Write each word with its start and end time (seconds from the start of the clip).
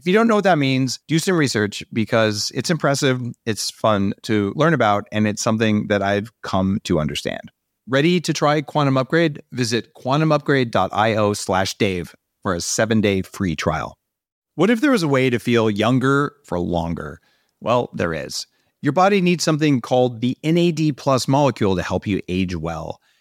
If 0.00 0.06
you 0.06 0.14
don't 0.14 0.28
know 0.28 0.36
what 0.36 0.44
that 0.44 0.56
means, 0.56 0.98
do 1.08 1.18
some 1.18 1.36
research 1.36 1.84
because 1.92 2.50
it's 2.54 2.70
impressive, 2.70 3.20
it's 3.44 3.70
fun 3.70 4.14
to 4.22 4.54
learn 4.56 4.72
about, 4.72 5.06
and 5.12 5.28
it's 5.28 5.42
something 5.42 5.88
that 5.88 6.00
I've 6.00 6.32
come 6.40 6.78
to 6.84 6.98
understand. 6.98 7.52
Ready 7.86 8.18
to 8.22 8.32
try 8.32 8.62
Quantum 8.62 8.96
Upgrade? 8.96 9.42
Visit 9.52 9.92
quantumupgrade.io 9.92 11.34
slash 11.34 11.76
Dave 11.76 12.16
for 12.42 12.54
a 12.54 12.62
seven 12.62 13.02
day 13.02 13.20
free 13.20 13.54
trial. 13.54 13.94
What 14.54 14.70
if 14.70 14.80
there 14.80 14.92
was 14.92 15.02
a 15.02 15.08
way 15.08 15.28
to 15.28 15.38
feel 15.38 15.68
younger 15.68 16.32
for 16.46 16.58
longer? 16.58 17.20
Well, 17.60 17.90
there 17.92 18.14
is. 18.14 18.46
Your 18.80 18.94
body 18.94 19.20
needs 19.20 19.44
something 19.44 19.82
called 19.82 20.22
the 20.22 20.38
NAD 20.42 20.96
plus 20.96 21.28
molecule 21.28 21.76
to 21.76 21.82
help 21.82 22.06
you 22.06 22.22
age 22.26 22.56
well. 22.56 23.02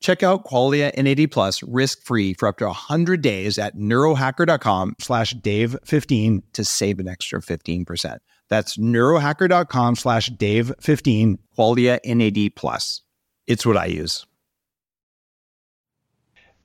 Check 0.00 0.22
out 0.22 0.44
Qualia 0.44 0.94
NAD 0.96 1.30
Plus 1.30 1.62
risk-free 1.62 2.34
for 2.34 2.48
up 2.48 2.58
to 2.58 2.66
100 2.66 3.22
days 3.22 3.58
at 3.58 3.76
neurohacker.com 3.76 4.96
slash 5.00 5.34
Dave15 5.34 6.42
to 6.52 6.64
save 6.64 7.00
an 7.00 7.08
extra 7.08 7.40
15%. 7.40 8.18
That's 8.48 8.76
neurohacker.com 8.76 9.96
slash 9.96 10.30
Dave15, 10.30 11.38
Qualia 11.58 11.98
NAD 12.04 12.54
Plus. 12.54 13.02
It's 13.46 13.66
what 13.66 13.76
I 13.76 13.86
use. 13.86 14.26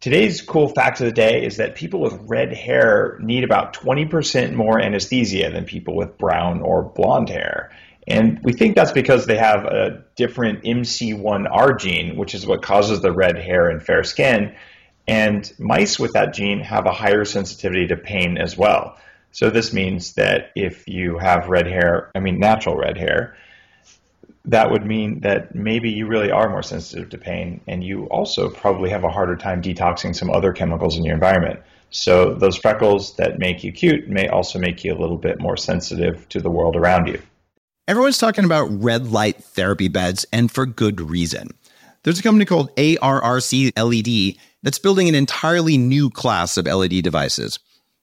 Today's 0.01 0.41
cool 0.41 0.67
fact 0.67 0.99
of 0.99 1.05
the 1.05 1.11
day 1.11 1.45
is 1.45 1.57
that 1.57 1.75
people 1.75 1.99
with 1.99 2.19
red 2.23 2.51
hair 2.53 3.19
need 3.21 3.43
about 3.43 3.73
20% 3.73 4.53
more 4.53 4.79
anesthesia 4.79 5.51
than 5.51 5.63
people 5.63 5.95
with 5.95 6.17
brown 6.17 6.61
or 6.61 6.81
blonde 6.81 7.29
hair. 7.29 7.71
And 8.07 8.39
we 8.43 8.53
think 8.53 8.75
that's 8.75 8.91
because 8.91 9.25
they 9.25 9.37
have 9.37 9.65
a 9.65 10.03
different 10.15 10.63
MC1R 10.63 11.79
gene, 11.79 12.15
which 12.15 12.33
is 12.33 12.45
what 12.45 12.61
causes 12.61 13.01
the 13.01 13.11
red 13.11 13.37
hair 13.37 13.69
and 13.69 13.81
fair 13.81 14.03
skin. 14.03 14.55
And 15.07 15.51
mice 15.59 15.99
with 15.99 16.13
that 16.13 16.33
gene 16.33 16.61
have 16.61 16.85
a 16.85 16.91
higher 16.91 17.25
sensitivity 17.25 17.87
to 17.87 17.97
pain 17.97 18.37
as 18.37 18.57
well. 18.57 18.97
So 19.31 19.49
this 19.49 19.71
means 19.71 20.13
that 20.13 20.51
if 20.55 20.87
you 20.87 21.17
have 21.17 21.47
red 21.47 21.67
hair, 21.67 22.11
I 22.15 22.19
mean 22.19 22.39
natural 22.39 22.75
red 22.75 22.97
hair, 22.97 23.37
that 24.45 24.71
would 24.71 24.85
mean 24.85 25.19
that 25.21 25.53
maybe 25.53 25.91
you 25.91 26.07
really 26.07 26.31
are 26.31 26.49
more 26.49 26.63
sensitive 26.63 27.09
to 27.09 27.17
pain 27.17 27.61
and 27.67 27.83
you 27.83 28.05
also 28.05 28.49
probably 28.49 28.89
have 28.89 29.03
a 29.03 29.09
harder 29.09 29.35
time 29.35 29.61
detoxing 29.61 30.15
some 30.15 30.31
other 30.31 30.51
chemicals 30.51 30.97
in 30.97 31.05
your 31.05 31.13
environment. 31.13 31.59
So 31.91 32.33
those 32.33 32.57
freckles 32.57 33.15
that 33.17 33.37
make 33.37 33.63
you 33.63 33.71
cute 33.71 34.09
may 34.09 34.27
also 34.27 34.57
make 34.57 34.83
you 34.83 34.93
a 34.93 34.99
little 34.99 35.17
bit 35.17 35.39
more 35.39 35.57
sensitive 35.57 36.27
to 36.29 36.41
the 36.41 36.49
world 36.49 36.75
around 36.75 37.07
you. 37.07 37.21
Everyone's 37.87 38.19
talking 38.19 38.45
about 38.45 38.67
red 38.67 39.11
light 39.11 39.43
therapy 39.43 39.87
beds, 39.87 40.23
and 40.31 40.51
for 40.51 40.67
good 40.67 41.01
reason. 41.01 41.49
There's 42.03 42.19
a 42.19 42.23
company 42.23 42.45
called 42.45 42.75
ARRC 42.75 43.71
LED 43.75 44.35
that's 44.61 44.77
building 44.77 45.09
an 45.09 45.15
entirely 45.15 45.77
new 45.77 46.11
class 46.11 46.57
of 46.57 46.67
LED 46.67 47.03
devices. 47.03 47.57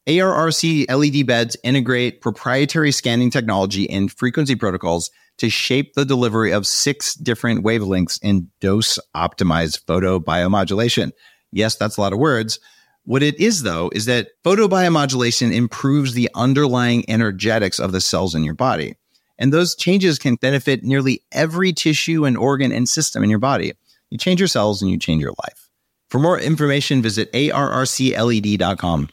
ARRC 0.09 0.91
LED 0.91 1.27
beds 1.27 1.57
integrate 1.63 2.21
proprietary 2.21 2.91
scanning 2.91 3.31
technology 3.31 3.89
and 3.89 4.11
frequency 4.11 4.57
protocols 4.57 5.13
to 5.37 5.49
shape 5.49 5.95
the 5.95 6.05
delivery 6.05 6.51
of 6.51 6.67
six 6.67 7.15
different 7.15 7.65
wavelengths 7.65 8.19
in 8.21 8.49
dose 8.61 8.99
optimized 9.15 9.85
photobiomodulation. 9.85 11.13
Yes, 11.53 11.77
that's 11.77 11.97
a 11.97 12.01
lot 12.01 12.13
of 12.13 12.19
words. 12.19 12.59
What 13.05 13.23
it 13.23 13.39
is, 13.39 13.63
though, 13.63 13.91
is 13.95 14.07
that 14.07 14.31
photobiomodulation 14.45 15.55
improves 15.55 16.15
the 16.15 16.29
underlying 16.35 17.09
energetics 17.09 17.79
of 17.79 17.93
the 17.93 18.01
cells 18.01 18.35
in 18.35 18.43
your 18.43 18.55
body. 18.55 18.97
And 19.39 19.53
those 19.53 19.75
changes 19.75 20.19
can 20.19 20.35
benefit 20.35 20.83
nearly 20.83 21.23
every 21.33 21.73
tissue 21.73 22.25
and 22.25 22.37
organ 22.37 22.73
and 22.73 22.89
system 22.89 23.23
in 23.23 23.31
your 23.31 23.39
body. 23.39 23.73
You 24.11 24.19
change 24.19 24.41
your 24.41 24.49
cells 24.49 24.83
and 24.83 24.91
you 24.91 24.99
change 24.99 25.23
your 25.23 25.35
life. 25.45 25.69
For 26.09 26.19
more 26.19 26.41
information, 26.41 27.03
visit 27.03 27.31
arrcled.com. 27.33 29.09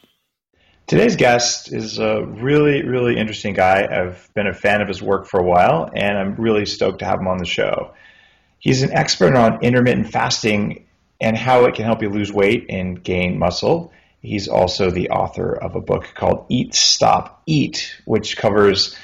Today's 0.86 1.16
guest 1.16 1.72
is 1.72 1.98
a 1.98 2.24
really, 2.24 2.82
really 2.84 3.16
interesting 3.16 3.54
guy. 3.54 3.88
I've 3.90 4.30
been 4.34 4.46
a 4.46 4.54
fan 4.54 4.80
of 4.80 4.88
his 4.88 5.02
work 5.02 5.26
for 5.26 5.40
a 5.40 5.42
while, 5.42 5.90
and 5.94 6.16
I'm 6.16 6.36
really 6.36 6.64
stoked 6.64 7.00
to 7.00 7.04
have 7.04 7.18
him 7.18 7.26
on 7.26 7.38
the 7.38 7.44
show. 7.44 7.92
He's 8.60 8.82
an 8.82 8.92
expert 8.92 9.34
on 9.34 9.62
intermittent 9.62 10.10
fasting 10.10 10.86
and 11.20 11.36
how 11.36 11.64
it 11.64 11.74
can 11.74 11.84
help 11.84 12.02
you 12.02 12.08
lose 12.08 12.32
weight 12.32 12.66
and 12.68 13.02
gain 13.02 13.38
muscle. 13.38 13.92
He's 14.22 14.48
also 14.48 14.90
the 14.90 15.10
author 15.10 15.52
of 15.52 15.74
a 15.74 15.80
book 15.80 16.12
called 16.14 16.46
Eat, 16.48 16.74
Stop, 16.74 17.42
Eat, 17.46 17.94
which 18.04 18.36
covers 18.36 18.96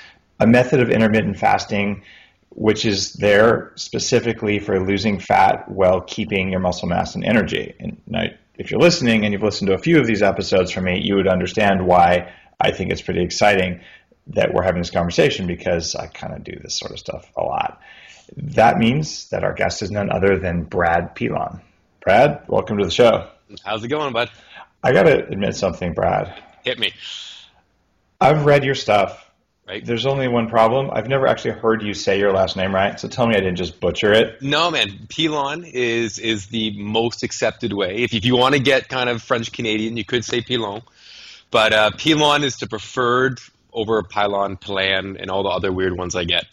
a 0.43 0.47
method 0.47 0.81
of 0.81 0.91
intermittent 0.91 1.39
fasting 1.39 2.03
which 2.55 2.85
is 2.85 3.15
there 3.15 3.73
specifically 3.77 4.59
for 4.59 4.85
losing 4.85 5.19
fat 5.19 5.69
while 5.71 6.01
keeping 6.01 6.51
your 6.51 6.61
muscle 6.61 6.89
mass 6.89 7.15
and 7.15 7.25
energy. 7.25 7.75
And 7.81 8.01
now, 8.07 8.25
if 8.57 8.71
you're 8.71 8.81
listening 8.81 9.25
and 9.25 9.33
you've 9.33 9.43
listened 9.43 9.69
to 9.69 9.75
a 9.75 9.79
few 9.79 9.99
of 9.99 10.07
these 10.07 10.23
episodes 10.23 10.71
from 10.71 10.85
me, 10.85 11.01
you 11.03 11.17
would 11.17 11.29
understand 11.29 11.87
why 11.87 12.33
I 12.61 12.71
think 12.71 12.93
it's 12.93 13.03
pretty 13.03 13.23
exciting 13.23 13.81
that 14.29 14.53
we're 14.53 14.63
having 14.63 14.83
this 14.83 14.91
conversation 14.91 15.47
because 15.47 15.97
I 15.97 16.07
kind 16.07 16.35
of 16.35 16.45
do 16.45 16.53
this 16.63 16.79
sort 16.79 16.93
of 16.93 16.99
stuff 16.99 17.31
a 17.37 17.43
lot. 17.43 17.81
That 18.37 18.79
means 18.79 19.31
that 19.31 19.45
our 19.45 19.55
guest 19.55 19.83
is 19.83 19.91
none 19.91 20.11
other 20.11 20.39
than 20.39 20.65
Brad 20.65 21.15
Pilon. 21.15 21.61
Brad, 22.05 22.43
welcome 22.49 22.79
to 22.79 22.85
the 22.85 22.91
show. 22.91 23.29
How's 23.65 23.83
it 23.83 23.89
going, 23.89 24.13
bud? 24.13 24.31
I 24.83 24.93
got 24.93 25.05
to 25.05 25.27
admit 25.27 25.57
something, 25.57 25.95
Brad. 25.95 26.43
Hit 26.65 26.79
me. 26.79 26.93
I've 28.21 28.45
read 28.45 28.65
your 28.65 28.75
stuff 28.75 29.32
right? 29.67 29.85
There's 29.85 30.07
only 30.07 30.29
one 30.29 30.49
problem. 30.49 30.91
I've 30.93 31.09
never 31.09 31.27
actually 31.27 31.53
heard 31.53 31.83
you 31.83 31.95
say 31.95 32.19
your 32.19 32.33
last 32.33 32.57
name 32.57 32.75
right, 32.75 32.99
so 32.99 33.09
tell 33.09 33.27
me 33.27 33.35
I 33.35 33.41
didn't 33.41 33.57
just 33.57 33.81
butcher 33.81 34.13
it. 34.13 34.43
No, 34.43 34.71
man. 34.71 35.07
Pilon 35.09 35.65
is 35.65 36.19
is 36.19 36.47
the 36.47 36.77
most 36.79 37.23
accepted 37.23 37.73
way. 37.73 37.97
If, 37.97 38.15
if 38.15 38.25
you 38.25 38.37
want 38.37 38.55
to 38.55 38.61
get 38.61 38.89
kind 38.89 39.09
of 39.09 39.23
French 39.23 39.53
Canadian, 39.53 39.97
you 39.97 40.05
could 40.05 40.25
say 40.25 40.41
Pilon. 40.41 40.83
But 41.51 41.73
uh, 41.73 41.91
Pilon 41.97 42.45
is 42.45 42.57
the 42.57 42.67
preferred 42.67 43.41
over 43.73 44.03
Pylon, 44.03 44.57
Plan, 44.57 45.17
and 45.19 45.31
all 45.31 45.43
the 45.43 45.49
other 45.49 45.73
weird 45.73 45.97
ones 45.97 46.15
I 46.15 46.25
get. 46.25 46.45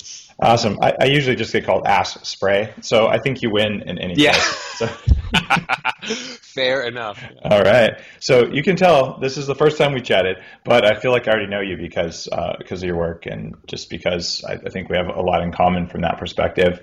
Awesome. 0.42 0.80
I, 0.82 0.94
I, 1.02 1.06
usually 1.06 1.36
just 1.36 1.52
get 1.52 1.66
called 1.66 1.86
ass 1.86 2.18
spray, 2.28 2.74
so 2.80 3.08
I 3.08 3.20
think 3.20 3.42
you 3.42 3.50
win 3.50 3.82
in 3.82 3.98
any 3.98 4.14
yeah. 4.16 4.32
case. 4.32 4.78
So. 4.78 4.88
Fair 6.42 6.88
enough. 6.88 7.22
All 7.44 7.62
right. 7.62 8.00
So 8.20 8.48
you 8.48 8.64
can 8.64 8.78
tell 8.78 9.20
this 9.20 9.38
is 9.38 9.48
the 9.48 9.56
first 9.56 9.78
time 9.78 9.94
we 9.94 10.02
chatted, 10.02 10.38
but 10.64 10.86
I 10.86 10.98
feel 10.98 11.12
like 11.12 11.28
I 11.28 11.32
already 11.32 11.48
know 11.48 11.60
you 11.60 11.76
because 11.76 12.30
uh, 12.32 12.56
because 12.58 12.82
of 12.82 12.88
your 12.88 12.98
work 12.98 13.26
and 13.26 13.56
just 13.68 13.90
because 13.90 14.44
I, 14.46 14.54
I, 14.54 14.70
think 14.70 14.90
we 14.90 14.96
have 14.96 15.08
a 15.08 15.22
lot 15.22 15.44
in 15.44 15.52
common 15.52 15.88
from 15.88 16.02
that 16.02 16.18
perspective. 16.18 16.82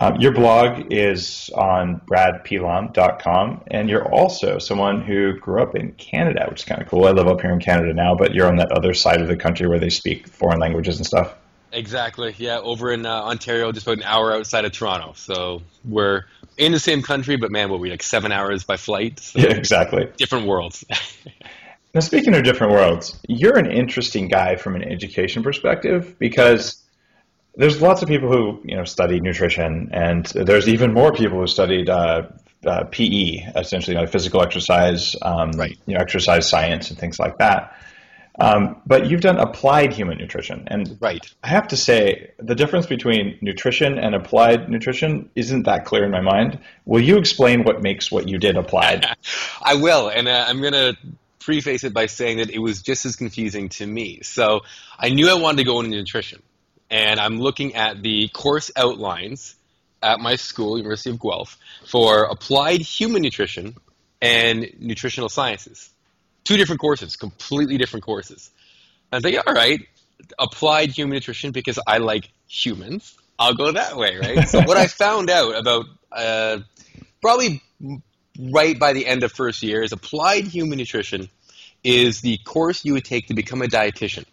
Um, 0.00 0.16
your 0.16 0.32
blog 0.32 0.92
is 0.92 1.50
on 1.54 2.00
bradpilon.com, 2.06 3.64
and 3.70 3.90
you're 3.90 4.08
also 4.12 4.58
someone 4.58 5.02
who 5.02 5.34
grew 5.38 5.62
up 5.62 5.74
in 5.74 5.92
Canada, 5.92 6.46
which 6.48 6.60
is 6.60 6.64
kind 6.64 6.80
of 6.80 6.88
cool. 6.88 7.06
I 7.06 7.10
live 7.10 7.26
up 7.26 7.40
here 7.40 7.52
in 7.52 7.58
Canada 7.60 7.92
now, 7.92 8.14
but 8.14 8.34
you're 8.34 8.46
on 8.46 8.56
that 8.56 8.70
other 8.70 8.94
side 8.94 9.20
of 9.20 9.28
the 9.28 9.36
country 9.36 9.66
where 9.66 9.80
they 9.80 9.90
speak 9.90 10.28
foreign 10.28 10.60
languages 10.60 10.98
and 10.98 11.06
stuff. 11.06 11.34
Exactly. 11.72 12.34
Yeah, 12.38 12.60
over 12.60 12.92
in 12.92 13.04
uh, 13.04 13.22
Ontario, 13.24 13.72
just 13.72 13.86
about 13.86 13.98
an 13.98 14.04
hour 14.04 14.32
outside 14.32 14.64
of 14.64 14.72
Toronto. 14.72 15.12
So 15.16 15.62
we're 15.84 16.24
in 16.56 16.72
the 16.72 16.78
same 16.78 17.02
country, 17.02 17.36
but 17.36 17.50
man, 17.50 17.68
what 17.70 17.80
we 17.80 17.90
like 17.90 18.02
seven 18.02 18.32
hours 18.32 18.64
by 18.64 18.76
flight. 18.76 19.20
So 19.20 19.40
Yeah, 19.40 19.48
exactly. 19.48 20.08
different 20.16 20.46
worlds. 20.46 20.84
Now, 21.94 22.00
speaking 22.00 22.34
of 22.34 22.44
different 22.44 22.74
worlds, 22.74 23.18
you're 23.28 23.56
an 23.56 23.70
interesting 23.70 24.28
guy 24.28 24.56
from 24.56 24.76
an 24.76 24.84
education 24.84 25.42
perspective 25.42 26.16
because 26.18 26.82
there's 27.58 27.82
lots 27.82 28.02
of 28.02 28.08
people 28.08 28.30
who 28.30 28.60
you 28.64 28.76
know 28.76 28.84
study 28.84 29.20
nutrition, 29.20 29.90
and 29.92 30.24
there's 30.26 30.68
even 30.68 30.94
more 30.94 31.12
people 31.12 31.40
who 31.40 31.46
studied 31.46 31.90
uh, 31.90 32.28
uh, 32.64 32.84
PE, 32.84 33.52
essentially 33.56 33.96
you 33.96 34.00
know, 34.00 34.06
physical 34.06 34.42
exercise, 34.42 35.14
um, 35.20 35.50
Right. 35.52 35.76
you 35.86 35.94
know, 35.94 36.00
exercise 36.00 36.48
science, 36.48 36.90
and 36.90 36.98
things 36.98 37.18
like 37.18 37.38
that. 37.38 37.76
Um, 38.40 38.80
but 38.86 39.10
you've 39.10 39.20
done 39.20 39.38
applied 39.38 39.92
human 39.92 40.16
nutrition, 40.18 40.68
and 40.68 40.96
right. 41.00 41.28
I 41.42 41.48
have 41.48 41.66
to 41.68 41.76
say 41.76 42.30
the 42.38 42.54
difference 42.54 42.86
between 42.86 43.36
nutrition 43.40 43.98
and 43.98 44.14
applied 44.14 44.68
nutrition 44.68 45.28
isn't 45.34 45.64
that 45.64 45.84
clear 45.84 46.04
in 46.04 46.12
my 46.12 46.20
mind. 46.20 46.60
Will 46.84 47.02
you 47.02 47.18
explain 47.18 47.64
what 47.64 47.82
makes 47.82 48.12
what 48.12 48.28
you 48.28 48.38
did 48.38 48.56
applied? 48.56 49.04
I 49.62 49.74
will, 49.74 50.08
and 50.08 50.28
uh, 50.28 50.44
I'm 50.46 50.62
gonna 50.62 50.96
preface 51.40 51.82
it 51.82 51.92
by 51.92 52.06
saying 52.06 52.38
that 52.38 52.50
it 52.50 52.60
was 52.60 52.82
just 52.82 53.04
as 53.06 53.16
confusing 53.16 53.70
to 53.70 53.84
me. 53.86 54.20
So 54.22 54.60
I 54.96 55.08
knew 55.08 55.28
I 55.28 55.34
wanted 55.34 55.56
to 55.58 55.64
go 55.64 55.80
into 55.80 55.96
nutrition, 55.96 56.40
and 56.90 57.20
I'm 57.20 57.38
looking 57.38 57.74
at 57.74 58.02
the 58.02 58.28
course 58.28 58.70
outlines 58.76 59.54
at 60.02 60.20
my 60.20 60.36
school, 60.36 60.76
University 60.78 61.10
of 61.10 61.20
Guelph, 61.20 61.58
for 61.86 62.24
applied 62.24 62.80
human 62.80 63.22
nutrition 63.22 63.74
and 64.22 64.70
nutritional 64.78 65.28
sciences. 65.28 65.90
Two 66.44 66.56
different 66.56 66.80
courses, 66.80 67.16
completely 67.16 67.78
different 67.78 68.04
courses. 68.04 68.50
I 69.12 69.16
was 69.16 69.24
like, 69.24 69.36
all 69.46 69.54
right, 69.54 69.80
applied 70.38 70.90
human 70.90 71.14
nutrition 71.14 71.50
because 71.50 71.78
I 71.86 71.98
like 71.98 72.30
humans. 72.48 73.16
I'll 73.38 73.54
go 73.54 73.72
that 73.72 73.96
way, 73.96 74.16
right? 74.16 74.48
so 74.48 74.60
what 74.62 74.76
I 74.76 74.86
found 75.04 75.30
out 75.30 75.56
about 75.56 75.86
uh, 76.10 76.58
probably 77.20 77.62
right 78.38 78.78
by 78.78 78.92
the 78.92 79.06
end 79.06 79.24
of 79.24 79.32
first 79.32 79.62
year 79.62 79.82
is 79.82 79.92
applied 79.92 80.44
human 80.44 80.78
nutrition 80.78 81.28
is 81.84 82.20
the 82.20 82.38
course 82.38 82.84
you 82.84 82.94
would 82.94 83.04
take 83.04 83.28
to 83.28 83.34
become 83.34 83.62
a 83.62 83.66
dietitian. 83.66 84.24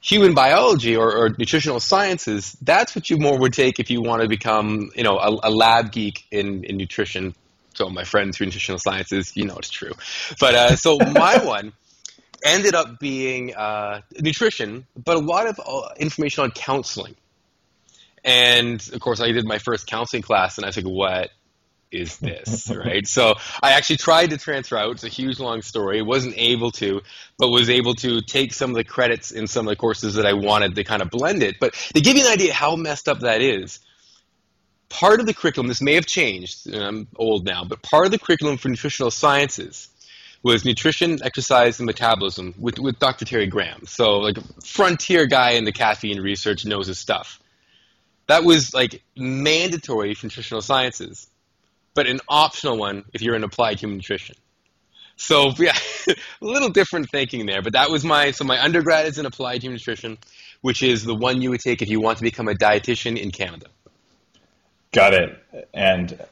Human 0.00 0.34
biology 0.34 0.96
or, 0.96 1.10
or 1.12 1.30
nutritional 1.38 1.80
sciences, 1.80 2.56
that's 2.62 2.94
what 2.94 3.10
you 3.10 3.18
more 3.18 3.38
would 3.38 3.52
take 3.52 3.80
if 3.80 3.90
you 3.90 4.00
want 4.00 4.22
to 4.22 4.28
become, 4.28 4.90
you 4.94 5.02
know, 5.02 5.18
a, 5.18 5.48
a 5.48 5.50
lab 5.50 5.90
geek 5.90 6.24
in, 6.30 6.64
in 6.64 6.76
nutrition. 6.76 7.34
So 7.74 7.88
my 7.90 8.04
friends 8.04 8.36
who 8.36 8.44
nutritional 8.44 8.78
sciences, 8.78 9.36
you 9.36 9.44
know 9.44 9.56
it's 9.56 9.70
true. 9.70 9.92
But 10.40 10.54
uh, 10.54 10.76
so 10.76 10.98
my 10.98 11.38
one 11.44 11.72
ended 12.44 12.74
up 12.74 12.98
being 12.98 13.54
uh, 13.54 14.02
nutrition, 14.18 14.86
but 14.96 15.16
a 15.16 15.20
lot 15.20 15.48
of 15.48 15.60
uh, 15.64 15.88
information 15.96 16.44
on 16.44 16.50
counseling. 16.52 17.16
And 18.24 18.86
of 18.92 19.00
course, 19.00 19.20
I 19.20 19.30
did 19.32 19.46
my 19.46 19.58
first 19.58 19.86
counseling 19.86 20.22
class, 20.22 20.58
and 20.58 20.64
I 20.64 20.68
was 20.68 20.76
like, 20.76 20.86
"What 20.86 21.30
is 21.90 22.18
this?" 22.18 22.70
right? 22.70 23.06
So 23.06 23.34
I 23.62 23.72
actually 23.72 23.96
tried 23.96 24.30
to 24.30 24.38
transfer 24.38 24.76
out. 24.76 24.92
It's 24.92 25.04
a 25.04 25.08
huge, 25.08 25.38
long 25.38 25.62
story. 25.62 26.02
wasn't 26.02 26.34
able 26.36 26.70
to, 26.72 27.02
but 27.38 27.48
was 27.48 27.70
able 27.70 27.94
to 27.96 28.20
take 28.20 28.52
some 28.52 28.70
of 28.70 28.76
the 28.76 28.84
credits 28.84 29.30
in 29.30 29.46
some 29.46 29.66
of 29.66 29.70
the 29.70 29.76
courses 29.76 30.14
that 30.14 30.26
I 30.26 30.32
wanted 30.32 30.74
to 30.76 30.84
kind 30.84 31.02
of 31.02 31.10
blend 31.10 31.42
it. 31.42 31.56
But 31.60 31.74
to 31.94 32.00
give 32.00 32.16
you 32.16 32.26
an 32.26 32.32
idea 32.32 32.52
how 32.52 32.76
messed 32.76 33.08
up 33.08 33.20
that 33.20 33.40
is, 33.40 33.80
part 34.88 35.20
of 35.20 35.26
the 35.26 35.34
curriculum. 35.34 35.68
This 35.68 35.80
may 35.80 35.94
have 35.94 36.06
changed. 36.06 36.72
I'm 36.72 37.08
old 37.16 37.44
now, 37.44 37.64
but 37.64 37.82
part 37.82 38.06
of 38.06 38.12
the 38.12 38.18
curriculum 38.18 38.56
for 38.56 38.68
nutritional 38.68 39.10
sciences 39.10 39.88
was 40.42 40.64
nutrition, 40.64 41.18
exercise, 41.22 41.80
and 41.80 41.86
metabolism 41.86 42.54
with, 42.58 42.78
with 42.78 42.98
Dr. 42.98 43.24
Terry 43.24 43.46
Graham. 43.46 43.86
So, 43.86 44.18
like, 44.18 44.38
frontier 44.64 45.26
guy 45.26 45.52
in 45.52 45.64
the 45.64 45.72
caffeine 45.72 46.20
research 46.20 46.64
knows 46.64 46.86
his 46.86 46.98
stuff. 46.98 47.40
That 48.28 48.44
was 48.44 48.74
like 48.74 49.02
mandatory 49.16 50.14
for 50.14 50.26
nutritional 50.26 50.60
sciences, 50.60 51.28
but 51.98 52.06
an 52.06 52.20
optional 52.28 52.78
one 52.78 53.02
if 53.12 53.20
you're 53.20 53.34
in 53.34 53.42
applied 53.42 53.80
human 53.80 53.96
nutrition. 53.96 54.36
So 55.16 55.50
yeah, 55.58 55.76
a 56.06 56.14
little 56.40 56.68
different 56.68 57.10
thinking 57.10 57.44
there, 57.44 57.60
but 57.60 57.72
that 57.72 57.90
was 57.90 58.04
my 58.04 58.30
so 58.30 58.44
my 58.44 58.62
undergrad 58.62 59.06
is 59.06 59.18
in 59.18 59.26
applied 59.26 59.62
human 59.64 59.74
nutrition, 59.74 60.16
which 60.60 60.80
is 60.80 61.02
the 61.02 61.16
one 61.16 61.42
you 61.42 61.50
would 61.50 61.58
take 61.58 61.82
if 61.82 61.88
you 61.88 62.00
want 62.00 62.18
to 62.18 62.22
become 62.22 62.46
a 62.46 62.54
dietitian 62.54 63.18
in 63.18 63.32
Canada. 63.32 63.66
Got 64.92 65.12
it. 65.12 65.66
And 65.74 66.24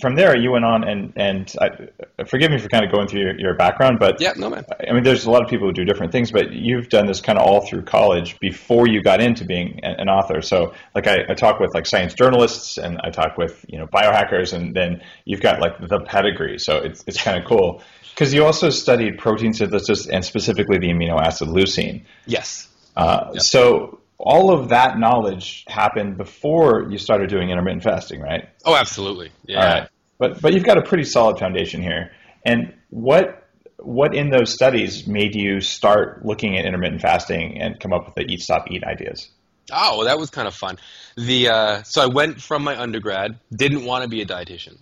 from 0.00 0.14
there, 0.14 0.34
you 0.34 0.50
went 0.50 0.64
on 0.64 0.82
and 0.82 1.12
and 1.16 1.54
I, 1.60 2.24
forgive 2.24 2.50
me 2.50 2.58
for 2.58 2.68
kind 2.68 2.84
of 2.84 2.90
going 2.90 3.06
through 3.06 3.20
your, 3.20 3.38
your 3.38 3.54
background, 3.54 3.98
but 3.98 4.20
Yeah, 4.20 4.32
no 4.36 4.48
man. 4.48 4.64
I 4.88 4.92
mean, 4.92 5.04
there's 5.04 5.26
a 5.26 5.30
lot 5.30 5.42
of 5.42 5.50
people 5.50 5.66
who 5.66 5.74
do 5.74 5.84
different 5.84 6.10
things, 6.10 6.32
but 6.32 6.52
you've 6.52 6.88
done 6.88 7.06
this 7.06 7.20
kind 7.20 7.38
of 7.38 7.46
all 7.46 7.66
through 7.66 7.82
college 7.82 8.38
before 8.40 8.88
you 8.88 9.02
got 9.02 9.20
into 9.20 9.44
being 9.44 9.80
an 9.82 9.96
an 9.98 10.08
author. 10.08 10.40
So, 10.40 10.72
like, 10.94 11.06
I, 11.06 11.24
I 11.28 11.34
talk 11.34 11.60
with 11.60 11.74
like 11.74 11.86
science 11.86 12.14
journalists, 12.14 12.78
and 12.78 12.98
I 13.04 13.10
talk 13.10 13.36
with 13.36 13.64
you 13.68 13.78
know 13.78 13.86
biohackers, 13.86 14.54
and 14.54 14.74
then 14.74 15.02
you've 15.26 15.42
got 15.42 15.60
like 15.60 15.78
the 15.78 16.00
pedigree. 16.00 16.58
So 16.58 16.78
it's 16.78 17.04
it's 17.06 17.22
kind 17.22 17.38
of 17.38 17.46
cool 17.46 17.82
because 18.10 18.32
you 18.32 18.44
also 18.44 18.70
studied 18.70 19.18
protein 19.18 19.52
synthesis 19.52 20.06
and 20.06 20.24
specifically 20.24 20.78
the 20.78 20.88
amino 20.88 21.20
acid 21.20 21.48
leucine. 21.48 22.04
Yes. 22.26 22.68
Uh, 22.96 23.32
Yep. 23.34 23.42
So 23.42 23.98
all 24.18 24.52
of 24.52 24.68
that 24.68 24.98
knowledge 24.98 25.64
happened 25.68 26.16
before 26.16 26.86
you 26.90 26.98
started 26.98 27.28
doing 27.28 27.50
intermittent 27.50 27.82
fasting, 27.82 28.20
right? 28.20 28.48
Oh, 28.64 28.74
absolutely. 28.74 29.30
Yeah. 29.44 29.80
Right. 29.80 29.88
But 30.18 30.40
but 30.40 30.54
you've 30.54 30.64
got 30.64 30.78
a 30.78 30.82
pretty 30.82 31.04
solid 31.04 31.38
foundation 31.38 31.82
here. 31.82 32.12
And 32.44 32.74
what 32.90 33.48
what 33.78 34.14
in 34.14 34.30
those 34.30 34.52
studies 34.52 35.06
made 35.06 35.34
you 35.34 35.60
start 35.60 36.24
looking 36.24 36.56
at 36.56 36.64
intermittent 36.64 37.02
fasting 37.02 37.60
and 37.60 37.78
come 37.78 37.92
up 37.92 38.06
with 38.06 38.14
the 38.14 38.32
eat 38.32 38.40
stop 38.40 38.70
eat 38.70 38.84
ideas? 38.84 39.28
Oh, 39.72 39.98
well, 39.98 40.06
that 40.06 40.18
was 40.18 40.30
kind 40.30 40.46
of 40.46 40.54
fun. 40.54 40.78
The 41.16 41.48
uh, 41.48 41.82
so 41.84 42.02
I 42.02 42.06
went 42.06 42.40
from 42.40 42.62
my 42.62 42.78
undergrad, 42.78 43.38
didn't 43.50 43.84
want 43.84 44.02
to 44.02 44.08
be 44.08 44.20
a 44.20 44.26
dietitian, 44.26 44.78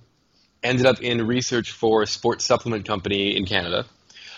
ended 0.63 0.87
up 0.87 1.01
in 1.01 1.27
research 1.27 1.71
for 1.71 2.03
a 2.03 2.07
sports 2.07 2.45
supplement 2.45 2.87
company 2.87 3.37
in 3.37 3.47
Canada. 3.47 3.87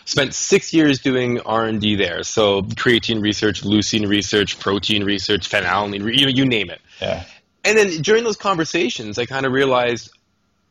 Spent 0.07 0.35
six 0.35 0.73
years 0.75 0.99
doing 0.99 1.41
R 1.41 1.65
and 1.65 1.81
D 1.81 1.97
there, 1.97 2.23
so 2.25 2.63
creatine 2.63 3.23
research, 3.23 3.63
leucine 3.63 4.07
research, 4.07 4.59
protein 4.59 5.03
research, 5.05 5.49
phenylalanine, 5.49 6.19
you, 6.19 6.29
you 6.29 6.45
name 6.45 6.69
it. 6.69 6.81
Yeah. 7.01 7.25
And 7.65 7.79
then 7.79 8.03
during 8.03 8.25
those 8.25 8.37
conversations, 8.37 9.19
I 9.19 9.25
kind 9.25 9.47
of 9.47 9.53
realized 9.53 10.11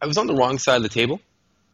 I 0.01 0.05
was 0.05 0.17
on 0.17 0.27
the 0.27 0.35
wrong 0.35 0.59
side 0.59 0.77
of 0.77 0.83
the 0.83 0.89
table. 0.89 1.19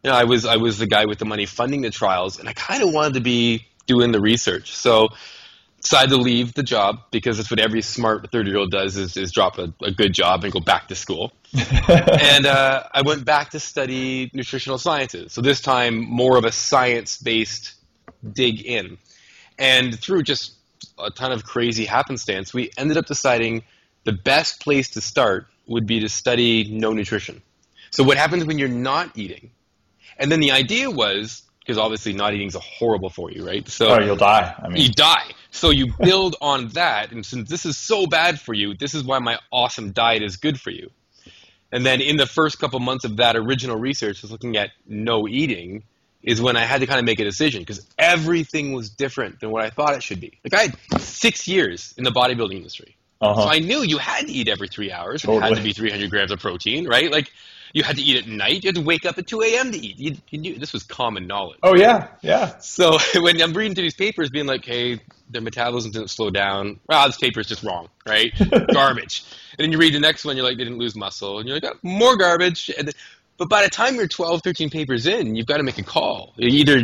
You 0.02 0.10
know, 0.10 0.16
I 0.16 0.24
was 0.24 0.46
I 0.46 0.56
was 0.56 0.78
the 0.78 0.86
guy 0.86 1.04
with 1.04 1.18
the 1.18 1.26
money 1.26 1.44
funding 1.44 1.82
the 1.82 1.90
trials, 1.90 2.38
and 2.38 2.48
I 2.48 2.54
kind 2.54 2.82
of 2.82 2.94
wanted 2.94 3.14
to 3.14 3.20
be 3.20 3.66
doing 3.86 4.12
the 4.12 4.20
research. 4.20 4.72
So 4.74 5.08
decided 5.80 6.10
to 6.10 6.16
leave 6.16 6.54
the 6.54 6.62
job 6.62 7.00
because 7.10 7.36
that's 7.36 7.50
what 7.50 7.58
every 7.58 7.82
smart 7.82 8.30
30 8.30 8.50
year 8.50 8.58
old 8.58 8.70
does 8.70 8.96
is, 8.96 9.16
is 9.16 9.32
drop 9.32 9.58
a, 9.58 9.72
a 9.82 9.90
good 9.90 10.12
job 10.12 10.44
and 10.44 10.52
go 10.52 10.60
back 10.60 10.88
to 10.88 10.94
school. 10.94 11.32
and 11.88 12.46
uh, 12.46 12.84
I 12.92 13.02
went 13.02 13.24
back 13.24 13.50
to 13.50 13.60
study 13.60 14.30
nutritional 14.34 14.78
sciences. 14.78 15.32
So 15.32 15.40
this 15.40 15.60
time, 15.60 15.98
more 15.98 16.36
of 16.36 16.44
a 16.44 16.52
science 16.52 17.18
based 17.18 17.74
dig 18.32 18.60
in. 18.60 18.98
And 19.58 19.98
through 19.98 20.22
just 20.22 20.54
a 20.98 21.10
ton 21.10 21.32
of 21.32 21.44
crazy 21.44 21.84
happenstance, 21.84 22.54
we 22.54 22.70
ended 22.76 22.96
up 22.96 23.06
deciding 23.06 23.64
the 24.04 24.12
best 24.12 24.60
place 24.60 24.90
to 24.90 25.00
start 25.00 25.46
would 25.66 25.86
be 25.86 26.00
to 26.00 26.08
study 26.08 26.68
no 26.70 26.92
nutrition. 26.92 27.42
So, 27.90 28.04
what 28.04 28.16
happens 28.16 28.44
when 28.44 28.58
you're 28.58 28.68
not 28.68 29.16
eating? 29.16 29.50
And 30.18 30.30
then 30.30 30.40
the 30.40 30.52
idea 30.52 30.90
was 30.90 31.42
because 31.60 31.78
obviously 31.78 32.12
not 32.12 32.34
eating 32.34 32.48
is 32.48 32.56
horrible 32.56 33.10
for 33.10 33.30
you, 33.30 33.46
right? 33.46 33.68
So 33.68 33.90
Oh, 33.90 34.00
you'll 34.00 34.16
die. 34.16 34.54
I 34.62 34.68
mean, 34.68 34.82
you 34.82 34.88
die. 34.90 35.30
So 35.50 35.70
you 35.70 35.92
build 35.98 36.36
on 36.40 36.68
that, 36.68 37.12
and 37.12 37.24
since 37.26 37.48
this 37.48 37.66
is 37.66 37.76
so 37.76 38.06
bad 38.06 38.40
for 38.40 38.54
you, 38.54 38.74
this 38.74 38.94
is 38.94 39.02
why 39.02 39.18
my 39.18 39.38
awesome 39.50 39.92
diet 39.92 40.22
is 40.22 40.36
good 40.36 40.60
for 40.60 40.70
you. 40.70 40.90
And 41.72 41.84
then 41.84 42.00
in 42.00 42.16
the 42.16 42.26
first 42.26 42.58
couple 42.58 42.80
months 42.80 43.04
of 43.04 43.16
that 43.16 43.36
original 43.36 43.76
research, 43.76 44.22
was 44.22 44.30
looking 44.30 44.56
at 44.56 44.70
no 44.86 45.28
eating, 45.28 45.84
is 46.22 46.40
when 46.40 46.56
I 46.56 46.64
had 46.64 46.80
to 46.80 46.86
kind 46.86 46.98
of 46.98 47.04
make 47.04 47.20
a 47.20 47.24
decision 47.24 47.62
because 47.62 47.86
everything 47.98 48.72
was 48.72 48.90
different 48.90 49.40
than 49.40 49.50
what 49.50 49.64
I 49.64 49.70
thought 49.70 49.94
it 49.94 50.02
should 50.02 50.20
be. 50.20 50.38
Like 50.44 50.54
I 50.54 50.62
had 50.62 51.00
six 51.00 51.48
years 51.48 51.94
in 51.96 52.04
the 52.04 52.10
bodybuilding 52.10 52.56
industry, 52.56 52.96
uh-huh. 53.20 53.42
so 53.42 53.48
I 53.48 53.58
knew 53.58 53.82
you 53.82 53.98
had 53.98 54.26
to 54.26 54.32
eat 54.32 54.48
every 54.48 54.68
three 54.68 54.92
hours. 54.92 55.24
It 55.24 55.42
had 55.42 55.56
to 55.56 55.62
be 55.62 55.72
300 55.72 56.10
grams 56.10 56.30
of 56.30 56.40
protein, 56.40 56.86
right? 56.86 57.10
Like 57.10 57.32
you 57.72 57.82
had 57.82 57.96
to 57.96 58.02
eat 58.02 58.16
at 58.16 58.26
night. 58.26 58.64
You 58.64 58.68
had 58.68 58.74
to 58.76 58.82
wake 58.82 59.04
up 59.04 59.18
at 59.18 59.26
2 59.26 59.42
a.m. 59.42 59.72
to 59.72 59.78
eat. 59.78 59.98
You, 59.98 60.16
you 60.30 60.38
knew 60.38 60.58
this 60.58 60.72
was 60.72 60.82
common 60.82 61.26
knowledge. 61.26 61.58
oh 61.62 61.74
yeah, 61.74 62.08
yeah. 62.22 62.58
So 62.58 62.98
when 63.16 63.40
I'm 63.40 63.52
reading 63.52 63.74
through 63.74 63.84
these 63.84 63.94
papers, 63.94 64.30
being 64.30 64.46
like, 64.46 64.64
"Hey, 64.64 65.00
their 65.28 65.42
metabolism 65.42 65.92
didn't 65.92 66.10
slow 66.10 66.30
down," 66.30 66.80
well, 66.88 67.06
this 67.06 67.18
paper 67.18 67.40
is 67.40 67.46
just 67.46 67.62
wrong, 67.62 67.88
right? 68.06 68.32
garbage. 68.72 69.24
And 69.58 69.64
then 69.64 69.72
you 69.72 69.78
read 69.78 69.94
the 69.94 70.00
next 70.00 70.24
one, 70.24 70.36
you're 70.36 70.46
like, 70.46 70.56
"They 70.56 70.64
didn't 70.64 70.78
lose 70.78 70.96
muscle," 70.96 71.38
and 71.38 71.48
you're 71.48 71.58
like, 71.60 71.64
oh, 71.64 71.78
"More 71.82 72.16
garbage." 72.16 72.70
And 72.76 72.88
then, 72.88 72.94
but 73.38 73.48
by 73.48 73.62
the 73.62 73.70
time 73.70 73.94
you're 73.94 74.06
12, 74.06 74.42
13 74.42 74.68
papers 74.68 75.06
in, 75.06 75.34
you've 75.34 75.46
got 75.46 75.56
to 75.56 75.62
make 75.62 75.78
a 75.78 75.82
call. 75.82 76.34
Either 76.38 76.82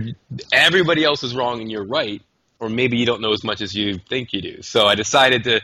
everybody 0.52 1.05
else 1.05 1.23
is 1.23 1.35
wrong 1.35 1.61
and 1.61 1.71
you're 1.71 1.85
right, 1.85 2.23
or 2.61 2.71
maybe 2.71 2.97
you 2.97 3.05
don't 3.05 3.21
know 3.21 3.33
as 3.33 3.45
much 3.45 3.61
as 3.61 3.75
you 3.75 3.99
think 4.09 4.33
you 4.33 4.40
do. 4.40 4.62
So 4.62 4.87
I 4.87 4.95
decided 4.95 5.45
to 5.45 5.61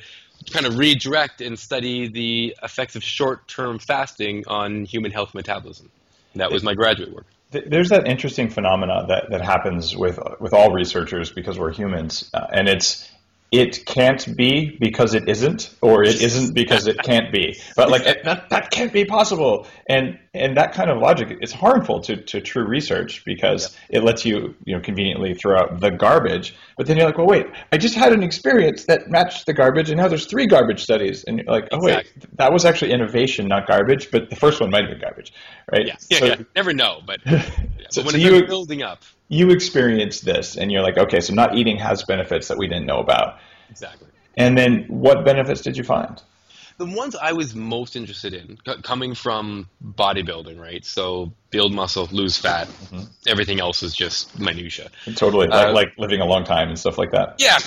kind 0.50 0.66
of 0.66 0.78
redirect 0.78 1.40
and 1.40 1.58
study 1.58 2.08
the 2.08 2.56
effects 2.62 2.96
of 2.96 3.02
short-term 3.02 3.78
fasting 3.78 4.44
on 4.46 4.84
human 4.84 5.10
health 5.10 5.34
metabolism. 5.34 5.90
That 6.34 6.50
was 6.50 6.62
my 6.62 6.74
graduate 6.74 7.12
work. 7.12 7.26
There's 7.50 7.90
that 7.90 8.08
interesting 8.08 8.48
phenomena 8.48 9.04
that, 9.08 9.30
that 9.30 9.42
happens 9.42 9.94
with 9.94 10.18
with 10.40 10.54
all 10.54 10.72
researchers 10.72 11.30
because 11.30 11.58
we're 11.58 11.72
humans, 11.72 12.30
uh, 12.32 12.46
and 12.50 12.66
it's 12.66 13.10
it 13.52 13.84
can't 13.84 14.34
be 14.34 14.78
because 14.80 15.12
it 15.14 15.28
isn't, 15.28 15.76
or 15.82 16.02
it 16.02 16.22
isn't 16.22 16.54
because 16.54 16.86
it 16.86 16.96
can't 17.02 17.30
be. 17.30 17.60
But 17.76 17.90
like 17.90 18.04
that, 18.24 18.48
that 18.48 18.70
can't 18.70 18.92
be 18.92 19.04
possible. 19.04 19.66
And 19.90 20.18
and 20.32 20.56
that 20.56 20.72
kind 20.72 20.90
of 20.90 20.96
logic 20.96 21.36
is 21.42 21.52
harmful 21.52 22.00
to, 22.00 22.16
to 22.16 22.40
true 22.40 22.64
research 22.66 23.22
because 23.26 23.76
yeah. 23.90 23.98
it 23.98 24.04
lets 24.04 24.24
you 24.24 24.54
you 24.64 24.74
know 24.74 24.80
conveniently 24.80 25.34
throw 25.34 25.58
out 25.58 25.80
the 25.80 25.90
garbage. 25.90 26.56
But 26.78 26.86
then 26.86 26.96
you're 26.96 27.04
like, 27.04 27.18
well, 27.18 27.26
wait, 27.26 27.46
I 27.70 27.76
just 27.76 27.94
had 27.94 28.14
an 28.14 28.22
experience 28.22 28.86
that 28.86 29.10
matched 29.10 29.44
the 29.44 29.52
garbage, 29.52 29.90
and 29.90 30.00
now 30.00 30.08
there's 30.08 30.24
three 30.24 30.46
garbage 30.46 30.82
studies, 30.82 31.24
and 31.24 31.40
you're 31.40 31.52
like, 31.52 31.68
oh 31.72 31.86
exactly. 31.86 32.12
wait, 32.22 32.36
that 32.38 32.52
was 32.54 32.64
actually 32.64 32.92
innovation, 32.92 33.48
not 33.48 33.66
garbage. 33.66 34.10
But 34.10 34.30
the 34.30 34.36
first 34.36 34.62
one 34.62 34.70
might 34.70 34.84
have 34.84 34.92
been 34.92 35.00
garbage, 35.00 35.34
right? 35.70 35.86
Yeah, 35.86 35.96
yeah, 36.08 36.18
so, 36.18 36.24
yeah. 36.24 36.36
never 36.56 36.72
know, 36.72 37.02
but, 37.04 37.20
yeah. 37.26 37.42
so, 37.90 38.02
but 38.02 38.14
when 38.14 38.22
so 38.22 38.28
you, 38.28 38.46
building 38.46 38.82
up 38.82 39.04
you 39.32 39.48
experience 39.48 40.20
this 40.20 40.58
and 40.58 40.70
you're 40.70 40.82
like, 40.82 40.98
okay, 40.98 41.18
so 41.18 41.32
not 41.32 41.56
eating 41.56 41.78
has 41.78 42.04
benefits 42.04 42.48
that 42.48 42.58
we 42.58 42.68
didn't 42.68 42.84
know 42.84 42.98
about. 42.98 43.38
Exactly. 43.70 44.08
And 44.36 44.58
then 44.58 44.84
what 44.88 45.24
benefits 45.24 45.62
did 45.62 45.78
you 45.78 45.84
find? 45.84 46.20
The 46.76 46.84
ones 46.84 47.16
I 47.16 47.32
was 47.32 47.54
most 47.54 47.96
interested 47.96 48.34
in, 48.34 48.58
coming 48.82 49.14
from 49.14 49.70
bodybuilding, 49.82 50.60
right? 50.60 50.84
So 50.84 51.32
build 51.50 51.72
muscle, 51.72 52.08
lose 52.12 52.36
fat. 52.36 52.66
Mm-hmm. 52.66 53.04
Everything 53.26 53.58
else 53.58 53.82
is 53.82 53.94
just 53.94 54.38
minutia. 54.38 54.90
Totally, 55.14 55.48
uh, 55.48 55.72
like, 55.72 55.74
like, 55.74 55.98
living 55.98 56.20
a 56.20 56.26
long 56.26 56.44
time 56.44 56.68
and 56.68 56.78
stuff 56.78 56.98
like 56.98 57.12
that. 57.12 57.36
Yeah, 57.38 57.58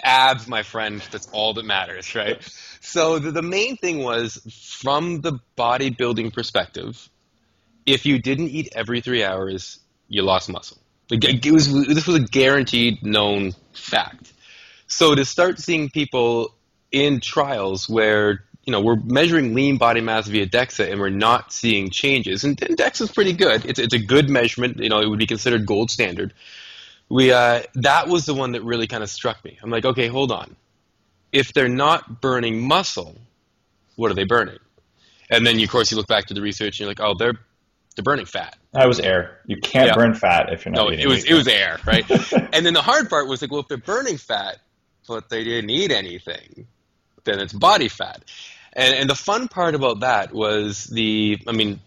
abs, 0.04 0.48
my 0.48 0.64
friend. 0.64 1.00
That's 1.12 1.28
all 1.30 1.54
that 1.54 1.64
matters, 1.64 2.12
right? 2.14 2.42
So 2.80 3.20
the, 3.20 3.30
the 3.30 3.42
main 3.42 3.76
thing 3.76 4.02
was 4.02 4.40
from 4.80 5.20
the 5.20 5.38
bodybuilding 5.56 6.32
perspective. 6.32 7.08
If 7.86 8.06
you 8.06 8.18
didn't 8.18 8.48
eat 8.48 8.72
every 8.74 9.00
three 9.00 9.22
hours, 9.22 9.78
you 10.08 10.22
lost 10.22 10.48
muscle. 10.48 10.78
It 11.10 11.52
was, 11.52 11.72
this 11.86 12.06
was 12.06 12.16
a 12.16 12.20
guaranteed 12.20 13.04
known 13.04 13.52
fact. 13.72 14.32
So 14.86 15.14
to 15.14 15.24
start 15.24 15.58
seeing 15.58 15.90
people 15.90 16.54
in 16.92 17.20
trials 17.20 17.88
where 17.88 18.44
you 18.64 18.70
know 18.70 18.80
we're 18.80 18.96
measuring 18.96 19.54
lean 19.54 19.76
body 19.76 20.00
mass 20.00 20.26
via 20.26 20.46
DEXA 20.46 20.90
and 20.90 21.00
we're 21.00 21.10
not 21.10 21.52
seeing 21.52 21.90
changes, 21.90 22.44
and, 22.44 22.60
and 22.62 22.76
DEXA 22.76 23.02
is 23.02 23.12
pretty 23.12 23.32
good. 23.32 23.64
It's 23.66 23.78
it's 23.78 23.94
a 23.94 23.98
good 23.98 24.30
measurement. 24.30 24.78
You 24.78 24.88
know, 24.88 25.00
it 25.00 25.08
would 25.08 25.18
be 25.18 25.26
considered 25.26 25.66
gold 25.66 25.90
standard. 25.90 26.32
We 27.08 27.32
uh, 27.32 27.62
that 27.74 28.08
was 28.08 28.24
the 28.24 28.34
one 28.34 28.52
that 28.52 28.62
really 28.62 28.86
kind 28.86 29.02
of 29.02 29.10
struck 29.10 29.44
me. 29.44 29.58
I'm 29.62 29.70
like, 29.70 29.84
okay, 29.84 30.06
hold 30.06 30.32
on. 30.32 30.56
If 31.32 31.52
they're 31.52 31.68
not 31.68 32.20
burning 32.20 32.66
muscle, 32.66 33.16
what 33.96 34.10
are 34.10 34.14
they 34.14 34.24
burning? 34.24 34.58
And 35.30 35.46
then, 35.46 35.60
of 35.60 35.68
course, 35.68 35.90
you 35.90 35.96
look 35.96 36.06
back 36.06 36.26
to 36.26 36.34
the 36.34 36.42
research 36.42 36.78
and 36.78 36.80
you're 36.80 36.88
like, 36.88 37.00
oh, 37.00 37.14
they're 37.18 37.34
they're 37.94 38.02
burning 38.02 38.26
fat. 38.26 38.56
That 38.72 38.88
was 38.88 38.98
air. 38.98 39.40
You 39.46 39.56
can't 39.56 39.88
yeah. 39.88 39.94
burn 39.94 40.14
fat 40.14 40.52
if 40.52 40.64
you're 40.64 40.72
not. 40.72 40.84
No, 40.84 40.92
eating 40.92 41.04
it 41.04 41.08
was 41.08 41.24
it 41.24 41.34
was 41.34 41.46
air, 41.46 41.78
right? 41.86 42.08
and 42.52 42.66
then 42.66 42.74
the 42.74 42.82
hard 42.82 43.08
part 43.08 43.28
was 43.28 43.40
like, 43.40 43.50
well, 43.50 43.60
if 43.60 43.68
they're 43.68 43.76
burning 43.78 44.16
fat, 44.16 44.58
but 45.06 45.28
they 45.28 45.44
didn't 45.44 45.70
eat 45.70 45.92
anything, 45.92 46.66
then 47.24 47.40
it's 47.40 47.52
body 47.52 47.88
fat. 47.88 48.24
And 48.72 48.94
and 48.94 49.08
the 49.08 49.14
fun 49.14 49.48
part 49.48 49.74
about 49.74 50.00
that 50.00 50.32
was 50.32 50.84
the, 50.84 51.38
I 51.46 51.52
mean, 51.52 51.80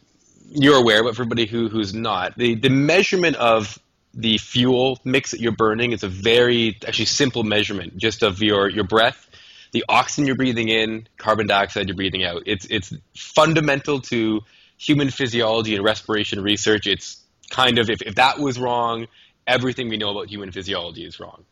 you're 0.49 0.77
aware, 0.77 1.03
but 1.03 1.15
for 1.15 1.23
everybody 1.23 1.45
who 1.45 1.67
who's 1.67 1.93
not, 1.93 2.37
the 2.37 2.55
the 2.55 2.69
measurement 2.69 3.35
of 3.35 3.77
the 4.13 4.37
fuel 4.37 4.99
mix 5.03 5.31
that 5.31 5.41
you're 5.41 5.51
burning 5.51 5.91
is 5.91 6.03
a 6.03 6.07
very 6.07 6.77
actually 6.87 7.05
simple 7.05 7.43
measurement, 7.43 7.97
just 7.97 8.23
of 8.23 8.41
your 8.41 8.69
your 8.69 8.85
breath, 8.85 9.27
the 9.73 9.83
oxygen 9.89 10.25
you're 10.25 10.37
breathing 10.37 10.69
in, 10.69 11.07
carbon 11.17 11.47
dioxide 11.47 11.87
you're 11.87 11.97
breathing 11.97 12.23
out. 12.23 12.43
It's 12.45 12.65
it's 12.69 12.93
fundamental 13.13 13.99
to 14.01 14.41
human 14.77 15.09
physiology 15.09 15.75
and 15.75 15.83
respiration 15.83 16.41
research, 16.41 16.87
it's 16.87 17.23
kind 17.49 17.79
of 17.79 17.89
if, 17.89 18.01
if 18.01 18.15
that 18.15 18.39
was 18.39 18.59
wrong, 18.59 19.07
everything 19.45 19.89
we 19.89 19.97
know 19.97 20.09
about 20.09 20.29
human 20.29 20.51
physiology 20.51 21.05
is 21.05 21.19
wrong. 21.19 21.45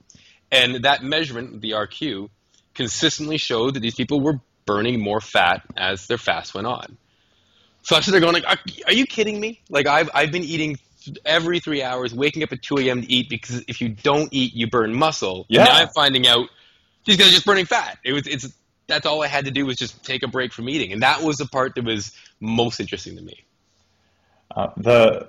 And 0.51 0.84
that 0.86 1.03
measurement, 1.03 1.62
the 1.62 1.72
RQ, 1.72 2.29
consistently 2.74 3.38
showed 3.38 3.74
that 3.75 3.79
these 3.79 3.96
people 3.96 4.22
were 4.22 4.39
burning 4.65 5.01
more 5.01 5.22
fat 5.22 5.63
as 5.75 6.08
their 6.08 6.17
fast 6.17 6.53
went 6.53 6.67
on. 6.67 6.98
So 7.82 8.00
they're 8.00 8.20
going 8.20 8.34
like, 8.34 8.48
are, 8.48 8.58
are 8.88 8.94
you 8.94 9.05
kidding 9.05 9.39
me? 9.39 9.62
Like 9.70 9.86
I've 9.86 10.10
I've 10.13 10.32
been 10.32 10.44
eating 10.44 10.77
every 11.24 11.60
three 11.60 11.84
hours, 11.84 12.15
waking 12.15 12.41
up 12.41 12.51
at 12.51 12.63
2 12.63 12.79
a.m. 12.79 13.01
to 13.01 13.12
eat 13.12 13.29
because 13.29 13.63
if 13.67 13.79
you 13.79 13.89
don't 13.89 14.29
eat, 14.34 14.55
you 14.55 14.67
burn 14.67 14.94
muscle. 14.94 15.46
Yeah. 15.50 15.62
And 15.62 15.70
now 15.70 15.75
I'm 15.75 15.89
finding 15.89 16.27
out 16.27 16.50
these 17.05 17.17
guys 17.17 17.27
are 17.27 17.32
just 17.32 17.46
burning 17.46 17.65
fat. 17.65 18.00
It 18.03 18.13
was 18.13 18.25
it's 18.25 18.48
that's 18.88 19.06
all 19.06 19.24
I 19.24 19.27
had 19.27 19.46
to 19.46 19.51
do 19.51 19.65
was 19.65 19.77
just 19.77 20.04
take 20.04 20.24
a 20.24 20.27
break 20.27 20.54
from 20.54 20.70
eating, 20.70 20.94
and 20.94 21.01
that 21.01 21.22
was 21.22 21.38
the 21.38 21.46
part 21.46 21.75
that 21.75 21.86
was 21.86 22.12
most 22.39 22.80
interesting 22.80 23.15
to 23.15 23.22
me. 23.22 23.44
Uh, 24.56 24.68
the 24.77 25.27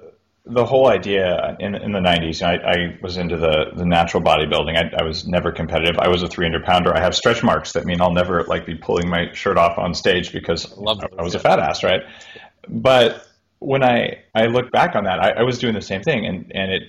the 0.48 0.64
whole 0.64 0.88
idea 0.88 1.56
in, 1.58 1.74
in 1.74 1.90
the 1.90 1.98
90s, 1.98 2.40
I, 2.40 2.54
I 2.54 2.98
was 3.02 3.16
into 3.16 3.36
the, 3.36 3.72
the 3.74 3.84
natural 3.84 4.22
bodybuilding. 4.22 4.76
I, 4.76 5.02
I 5.02 5.02
was 5.02 5.26
never 5.26 5.50
competitive. 5.50 5.98
I 5.98 6.06
was 6.08 6.22
a 6.22 6.28
300 6.28 6.64
pounder. 6.64 6.96
I 6.96 7.00
have 7.00 7.16
stretch 7.16 7.42
marks 7.42 7.72
that 7.72 7.84
mean 7.84 8.00
I'll 8.00 8.12
never 8.12 8.44
like 8.44 8.64
be 8.64 8.76
pulling 8.76 9.08
my 9.08 9.32
shirt 9.32 9.58
off 9.58 9.76
on 9.76 9.92
stage 9.92 10.32
because 10.32 10.72
I, 10.72 11.08
I 11.18 11.22
was 11.22 11.34
a 11.34 11.40
fat 11.40 11.58
ass, 11.58 11.82
right? 11.82 12.02
But 12.68 13.26
when 13.58 13.82
I, 13.82 14.22
I 14.36 14.46
look 14.46 14.70
back 14.70 14.94
on 14.94 15.04
that, 15.04 15.18
I, 15.18 15.30
I 15.30 15.42
was 15.42 15.58
doing 15.58 15.74
the 15.74 15.82
same 15.82 16.02
thing, 16.02 16.26
and, 16.26 16.52
and 16.54 16.70
it 16.70 16.82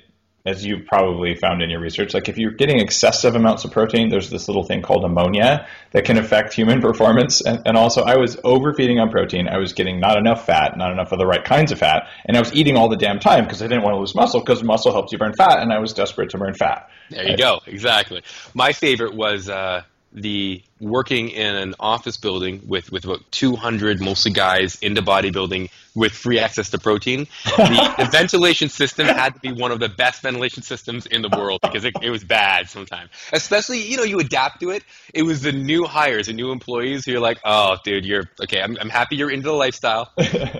as 0.48 0.66
you 0.66 0.80
probably 0.80 1.36
found 1.36 1.62
in 1.62 1.70
your 1.70 1.82
research, 1.82 2.13
like 2.13 2.30
if 2.30 2.38
you're 2.38 2.51
getting 2.51 2.80
excessive 2.80 3.36
amounts 3.36 3.66
of 3.66 3.72
protein, 3.72 4.10
there's 4.10 4.30
this 4.30 4.48
little 4.48 4.63
thing 4.63 4.82
called 4.82 5.04
ammonia 5.04 5.68
that 5.92 6.06
can 6.06 6.18
affect 6.18 6.54
human 6.54 6.82
performance. 6.89 7.42
And, 7.42 7.62
and, 7.66 7.77
also, 7.77 8.04
I 8.04 8.18
was 8.18 8.38
overfeeding 8.44 9.00
on 9.00 9.10
protein. 9.10 9.48
I 9.48 9.58
was 9.58 9.74
getting 9.74 10.00
not 10.00 10.18
enough 10.18 10.46
fat, 10.46 10.77
not 10.77 10.92
enough 10.92 11.12
of 11.12 11.20
the 11.20 11.25
right 11.25 11.44
kinds 11.44 11.72
of 11.72 11.80
fat, 11.80 12.08
and 12.25 12.38
I 12.38 12.39
was 12.39 12.54
eating 12.54 12.77
all 12.77 12.89
the 12.89 12.98
damn 12.98 13.20
time 13.20 13.44
because 13.44 13.62
I 13.62 13.68
didn't 13.68 13.84
want 13.84 13.96
to 13.96 14.00
lose 14.00 14.16
muscle 14.16 14.39
because 14.39 14.63
muscle 14.63 14.92
helps 14.94 15.12
you 15.12 15.18
burn 15.18 15.34
fat, 15.34 15.60
and 15.60 15.74
I 15.74 15.80
was 15.80 15.94
desperate 15.94 16.30
to 16.32 16.38
burn 16.38 16.54
fat. 16.54 16.89
There 17.10 17.24
you 17.24 17.30
right? 17.32 17.38
go. 17.38 17.60
Exactly. 17.66 18.24
My 18.54 18.72
favorite 18.72 19.13
was. 19.13 19.50
Uh 19.50 19.84
the 20.22 20.64
working 20.80 21.30
in 21.30 21.56
an 21.56 21.76
office 21.80 22.18
building 22.18 22.62
with, 22.68 22.92
with 22.92 23.06
about 23.06 23.20
200 23.32 24.02
mostly 24.02 24.32
guys 24.32 24.76
into 24.82 25.02
bodybuilding 25.02 25.70
with 25.96 26.12
free 26.12 26.40
access 26.40 26.70
to 26.72 26.78
protein. 26.78 27.28
The, 27.46 27.96
the, 27.98 28.06
ventilation 28.12 28.70
system 28.70 29.08
had 29.08 29.34
to 29.36 29.40
be 29.40 29.52
one 29.52 29.72
of 29.72 29.80
the 29.80 29.90
best 29.90 30.22
ventilation 30.22 30.64
systems 30.64 31.06
in 31.06 31.22
the 31.22 31.30
world 31.30 31.60
because 31.62 31.86
it, 31.86 31.94
it 32.02 32.10
was 32.10 32.24
bad 32.24 32.70
sometimes. 32.70 33.10
Especially, 33.32 33.82
you 33.82 33.98
know, 33.98 34.04
you 34.04 34.20
adapt 34.20 34.60
to 34.62 34.72
it. 34.72 34.84
It 35.14 35.24
was 35.24 35.42
the 35.42 35.52
new 35.52 35.86
hires, 35.86 36.28
the 36.28 36.34
new 36.34 36.52
employees 36.52 37.06
who 37.06 37.12
you're 37.12 37.22
like, 37.22 37.40
oh, 37.44 37.78
dude, 37.84 38.06
you're 38.06 38.26
okay. 38.42 38.62
I'm, 38.62 38.78
I'm 38.80 38.90
happy 38.90 39.16
you're 39.16 39.32
into 39.32 39.48
the 39.48 39.54
lifestyle. 39.54 40.12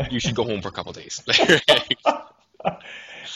You 0.10 0.20
should 0.20 0.36
go 0.36 0.44
home 0.44 0.62
for 0.62 0.70
a 0.70 0.72
couple 0.72 0.94
days. 0.94 1.22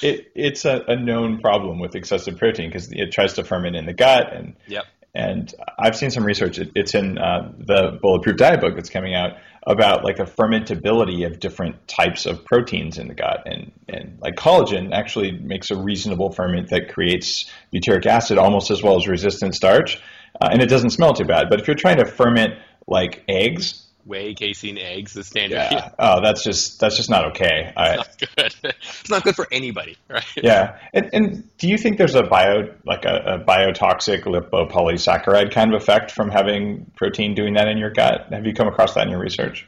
it, 0.01 0.31
it's 0.35 0.65
a, 0.65 0.83
a, 0.87 0.95
known 0.95 1.39
problem 1.39 1.79
with 1.79 1.95
excessive 1.95 2.37
protein 2.37 2.69
because 2.69 2.91
it 2.91 3.11
tries 3.11 3.33
to 3.33 3.43
ferment 3.43 3.75
in 3.75 3.85
the 3.85 3.93
gut 3.93 4.33
and 4.33 4.55
yep. 4.67 4.85
And 5.13 5.53
I've 5.77 5.95
seen 5.95 6.09
some 6.09 6.23
research. 6.23 6.57
It, 6.57 6.71
it's 6.75 6.95
in 6.95 7.17
uh, 7.17 7.51
the 7.57 7.99
Bulletproof 8.01 8.37
Diet 8.37 8.61
book 8.61 8.75
that's 8.75 8.89
coming 8.89 9.13
out 9.13 9.33
about 9.67 10.03
like 10.03 10.17
the 10.17 10.23
fermentability 10.23 11.25
of 11.25 11.39
different 11.39 11.87
types 11.87 12.25
of 12.25 12.45
proteins 12.45 12.97
in 12.97 13.07
the 13.07 13.13
gut, 13.13 13.43
and 13.45 13.71
and 13.87 14.17
like 14.21 14.35
collagen 14.35 14.91
actually 14.93 15.31
makes 15.31 15.69
a 15.69 15.75
reasonable 15.75 16.31
ferment 16.31 16.69
that 16.69 16.89
creates 16.93 17.51
butyric 17.73 18.05
acid 18.05 18.37
almost 18.37 18.71
as 18.71 18.81
well 18.81 18.97
as 18.97 19.07
resistant 19.07 19.53
starch, 19.53 20.01
uh, 20.39 20.49
and 20.51 20.61
it 20.61 20.67
doesn't 20.67 20.91
smell 20.91 21.13
too 21.13 21.25
bad. 21.25 21.49
But 21.49 21.59
if 21.59 21.67
you're 21.67 21.75
trying 21.75 21.97
to 21.97 22.05
ferment 22.05 22.55
like 22.87 23.23
eggs, 23.27 23.85
whey, 24.05 24.33
casein, 24.33 24.77
eggs, 24.77 25.13
the 25.13 25.23
standard. 25.23 25.55
Yeah. 25.71 25.89
Oh, 25.99 26.19
that's 26.21 26.43
just 26.43 26.79
that's 26.79 26.97
just 26.97 27.09
not 27.09 27.25
okay. 27.31 27.67
It's 27.67 27.77
I, 27.77 27.95
not 27.95 28.17
good. 28.17 28.55
it's 28.81 29.09
not 29.09 29.23
good 29.23 29.35
for 29.35 29.47
anybody, 29.51 29.97
right? 30.09 30.25
Yeah. 30.35 30.77
And, 30.93 31.09
and 31.13 31.57
do 31.57 31.67
you 31.67 31.77
think 31.77 31.97
there's 31.97 32.15
a 32.15 32.23
bio 32.23 32.73
like 32.85 33.05
a, 33.05 33.15
a, 33.25 33.39
biotoxic 33.39 34.23
lipopolysaccharide 34.23 35.51
kind 35.51 35.73
of 35.73 35.81
effect 35.81 36.11
from 36.11 36.29
having 36.29 36.91
protein 36.95 37.35
doing 37.35 37.53
that 37.53 37.67
in 37.67 37.77
your 37.77 37.91
gut? 37.91 38.27
Have 38.31 38.45
you 38.45 38.53
come 38.53 38.67
across 38.67 38.95
that 38.95 39.03
in 39.03 39.09
your 39.09 39.19
research? 39.19 39.67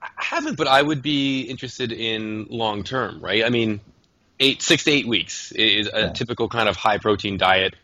I 0.00 0.08
haven't, 0.16 0.56
but 0.56 0.68
I 0.68 0.80
would 0.80 1.02
be 1.02 1.42
interested 1.42 1.92
in 1.92 2.46
long 2.48 2.82
term, 2.82 3.20
right? 3.20 3.44
I 3.44 3.50
mean, 3.50 3.80
eight 4.40 4.62
six 4.62 4.84
to 4.84 4.90
eight 4.90 5.06
weeks 5.06 5.52
is 5.52 5.88
a 5.92 6.00
yeah. 6.00 6.12
typical 6.12 6.48
kind 6.48 6.68
of 6.68 6.76
high 6.76 6.98
protein 6.98 7.36
diet 7.36 7.74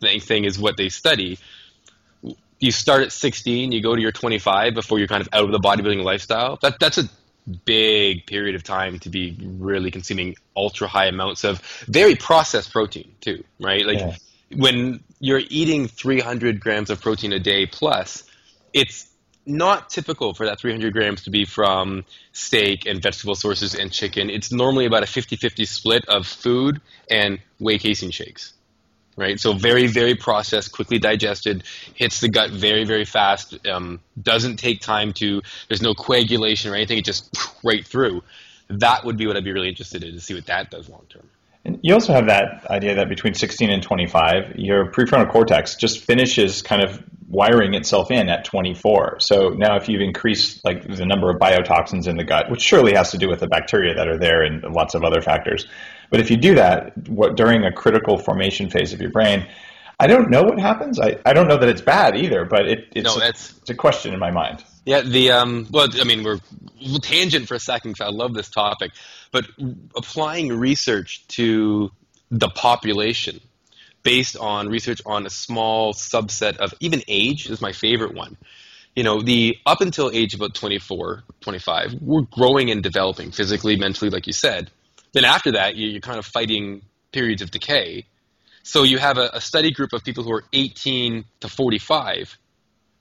thing, 0.00 0.20
thing 0.20 0.44
is 0.44 0.58
what 0.58 0.76
they 0.76 0.88
study 0.88 1.38
you 2.60 2.70
start 2.70 3.02
at 3.02 3.10
16, 3.10 3.72
you 3.72 3.82
go 3.82 3.96
to 3.96 4.00
your 4.00 4.12
25 4.12 4.74
before 4.74 4.98
you're 4.98 5.08
kind 5.08 5.22
of 5.22 5.28
out 5.32 5.44
of 5.44 5.52
the 5.52 5.58
bodybuilding 5.58 6.04
lifestyle. 6.04 6.58
That 6.62 6.78
that's 6.78 6.98
a 6.98 7.08
big 7.64 8.26
period 8.26 8.54
of 8.54 8.62
time 8.62 8.98
to 9.00 9.08
be 9.08 9.36
really 9.40 9.90
consuming 9.90 10.36
ultra 10.54 10.86
high 10.86 11.06
amounts 11.06 11.42
of 11.42 11.60
very 11.88 12.14
processed 12.14 12.70
protein 12.70 13.12
too, 13.20 13.42
right? 13.58 13.84
Like 13.86 13.98
yeah. 13.98 14.16
when 14.54 15.02
you're 15.18 15.42
eating 15.48 15.88
300 15.88 16.60
grams 16.60 16.90
of 16.90 17.00
protein 17.00 17.32
a 17.32 17.40
day 17.40 17.66
plus, 17.66 18.24
it's 18.74 19.10
not 19.46 19.88
typical 19.88 20.34
for 20.34 20.46
that 20.46 20.60
300 20.60 20.92
grams 20.92 21.24
to 21.24 21.30
be 21.30 21.46
from 21.46 22.04
steak 22.32 22.86
and 22.86 23.02
vegetable 23.02 23.34
sources 23.34 23.74
and 23.74 23.90
chicken. 23.90 24.28
It's 24.28 24.52
normally 24.52 24.84
about 24.84 25.02
a 25.02 25.06
50-50 25.06 25.66
split 25.66 26.04
of 26.08 26.26
food 26.26 26.80
and 27.10 27.40
whey 27.58 27.78
casein 27.78 28.10
shakes 28.10 28.52
right? 29.20 29.38
So 29.38 29.52
very, 29.52 29.86
very 29.86 30.14
processed, 30.14 30.72
quickly 30.72 30.98
digested, 30.98 31.62
hits 31.94 32.20
the 32.20 32.28
gut 32.28 32.50
very, 32.50 32.84
very 32.84 33.04
fast. 33.04 33.66
Um, 33.68 34.00
doesn't 34.20 34.56
take 34.56 34.80
time 34.80 35.12
to. 35.14 35.42
There's 35.68 35.82
no 35.82 35.94
coagulation 35.94 36.72
or 36.72 36.74
anything. 36.74 36.98
It 36.98 37.04
just 37.04 37.36
right 37.62 37.86
through. 37.86 38.22
That 38.68 39.04
would 39.04 39.16
be 39.16 39.26
what 39.26 39.36
I'd 39.36 39.44
be 39.44 39.52
really 39.52 39.68
interested 39.68 40.02
in 40.02 40.14
to 40.14 40.20
see 40.20 40.34
what 40.34 40.46
that 40.46 40.70
does 40.70 40.88
long 40.88 41.04
term. 41.10 41.28
And 41.64 41.78
you 41.82 41.92
also 41.92 42.12
have 42.14 42.26
that 42.26 42.66
idea 42.70 42.94
that 42.94 43.08
between 43.08 43.34
16 43.34 43.70
and 43.70 43.82
25, 43.82 44.56
your 44.56 44.90
prefrontal 44.90 45.30
cortex 45.30 45.76
just 45.76 46.00
finishes 46.00 46.62
kind 46.62 46.82
of 46.82 47.02
wiring 47.28 47.74
itself 47.74 48.10
in 48.10 48.28
at 48.28 48.44
24. 48.44 49.18
So 49.20 49.50
now 49.50 49.76
if 49.76 49.88
you've 49.88 50.00
increased 50.00 50.64
like 50.64 50.82
the 50.82 51.06
number 51.06 51.30
of 51.30 51.36
biotoxins 51.36 52.08
in 52.08 52.16
the 52.16 52.24
gut, 52.24 52.50
which 52.50 52.62
surely 52.62 52.94
has 52.94 53.10
to 53.12 53.18
do 53.18 53.28
with 53.28 53.40
the 53.40 53.46
bacteria 53.46 53.94
that 53.94 54.08
are 54.08 54.18
there 54.18 54.42
and 54.42 54.62
lots 54.64 54.94
of 54.94 55.04
other 55.04 55.20
factors. 55.20 55.66
But 56.10 56.20
if 56.20 56.30
you 56.30 56.36
do 56.36 56.56
that 56.56 57.08
what, 57.08 57.36
during 57.36 57.64
a 57.64 57.72
critical 57.72 58.18
formation 58.18 58.68
phase 58.68 58.92
of 58.92 59.00
your 59.00 59.10
brain, 59.10 59.46
I 60.00 60.06
don't 60.06 60.30
know 60.30 60.42
what 60.42 60.58
happens. 60.58 60.98
I, 60.98 61.18
I 61.26 61.34
don't 61.34 61.46
know 61.46 61.58
that 61.58 61.68
it's 61.68 61.82
bad 61.82 62.16
either, 62.16 62.46
but 62.46 62.66
it, 62.66 62.88
it's, 62.92 63.04
no, 63.04 63.22
a, 63.22 63.28
it's 63.28 63.68
a 63.68 63.74
question 63.74 64.14
in 64.14 64.18
my 64.18 64.30
mind. 64.30 64.64
Yeah, 64.84 65.02
the 65.02 65.32
um, 65.32 65.66
well, 65.70 65.88
I 66.00 66.04
mean, 66.04 66.24
we're 66.24 66.38
tangent 67.02 67.48
for 67.48 67.54
a 67.54 67.60
second 67.60 67.92
because 67.92 68.06
I 68.06 68.10
love 68.10 68.34
this 68.34 68.48
topic, 68.48 68.92
but 69.30 69.46
applying 69.94 70.58
research 70.58 71.26
to 71.28 71.90
the 72.30 72.48
population 72.48 73.40
based 74.02 74.36
on 74.36 74.68
research 74.68 75.02
on 75.04 75.26
a 75.26 75.30
small 75.30 75.92
subset 75.92 76.56
of 76.56 76.72
even 76.80 77.02
age 77.08 77.50
is 77.50 77.60
my 77.60 77.72
favorite 77.72 78.14
one. 78.14 78.36
You 78.96 79.04
know, 79.04 79.22
the 79.22 79.56
up 79.66 79.80
until 79.80 80.10
age 80.10 80.34
about 80.34 80.54
24, 80.54 81.22
25, 81.40 81.94
we're 82.00 82.22
growing 82.22 82.70
and 82.70 82.82
developing 82.82 83.30
physically, 83.30 83.76
mentally, 83.76 84.10
like 84.10 84.26
you 84.26 84.32
said. 84.32 84.70
Then 85.12 85.24
after 85.24 85.52
that, 85.52 85.76
you're 85.76 86.00
kind 86.00 86.18
of 86.18 86.26
fighting 86.26 86.82
periods 87.12 87.42
of 87.42 87.50
decay. 87.50 88.06
So 88.62 88.82
you 88.82 88.98
have 88.98 89.18
a, 89.18 89.30
a 89.34 89.40
study 89.40 89.70
group 89.70 89.92
of 89.92 90.04
people 90.04 90.24
who 90.24 90.32
are 90.32 90.44
18 90.52 91.24
to 91.40 91.48
45. 91.48 92.38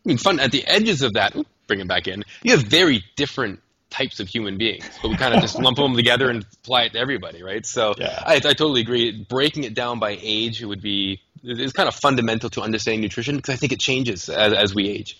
I 0.06 0.08
mean, 0.08 0.18
fun 0.18 0.40
at 0.40 0.52
the 0.52 0.66
edges 0.66 1.02
of 1.02 1.14
that. 1.14 1.36
Bring 1.70 1.80
them 1.80 1.88
back 1.88 2.08
in. 2.08 2.26
You 2.44 2.52
have 2.52 2.64
very 2.64 3.06
different 3.16 3.62
types 3.90 4.20
of 4.20 4.28
human 4.28 4.58
beings, 4.58 4.88
but 5.02 5.10
we 5.10 5.18
kind 5.18 5.34
of 5.34 5.42
just 5.42 5.58
lump 5.58 5.78
them 5.78 5.96
together 5.96 6.30
and 6.30 6.46
apply 6.64 6.84
it 6.84 6.94
to 6.94 7.00
everybody, 7.00 7.42
right? 7.42 7.66
So 7.66 7.94
yeah. 7.98 8.22
I, 8.26 8.36
I 8.36 8.40
totally 8.40 8.82
agree. 8.82 9.26
Breaking 9.28 9.64
it 9.64 9.74
down 9.74 10.00
by 10.00 10.18
age 10.22 10.62
it 10.62 10.66
would 10.66 10.82
be 10.82 11.22
is 11.44 11.72
kind 11.74 11.88
of 11.88 11.96
fundamental 11.96 12.50
to 12.52 12.62
understanding 12.62 13.02
nutrition 13.02 13.38
because 13.38 13.54
I 13.54 13.58
think 13.58 13.72
it 13.72 13.80
changes 13.80 14.28
as, 14.28 14.54
as 14.54 14.76
we 14.76 14.90
age. 14.90 15.18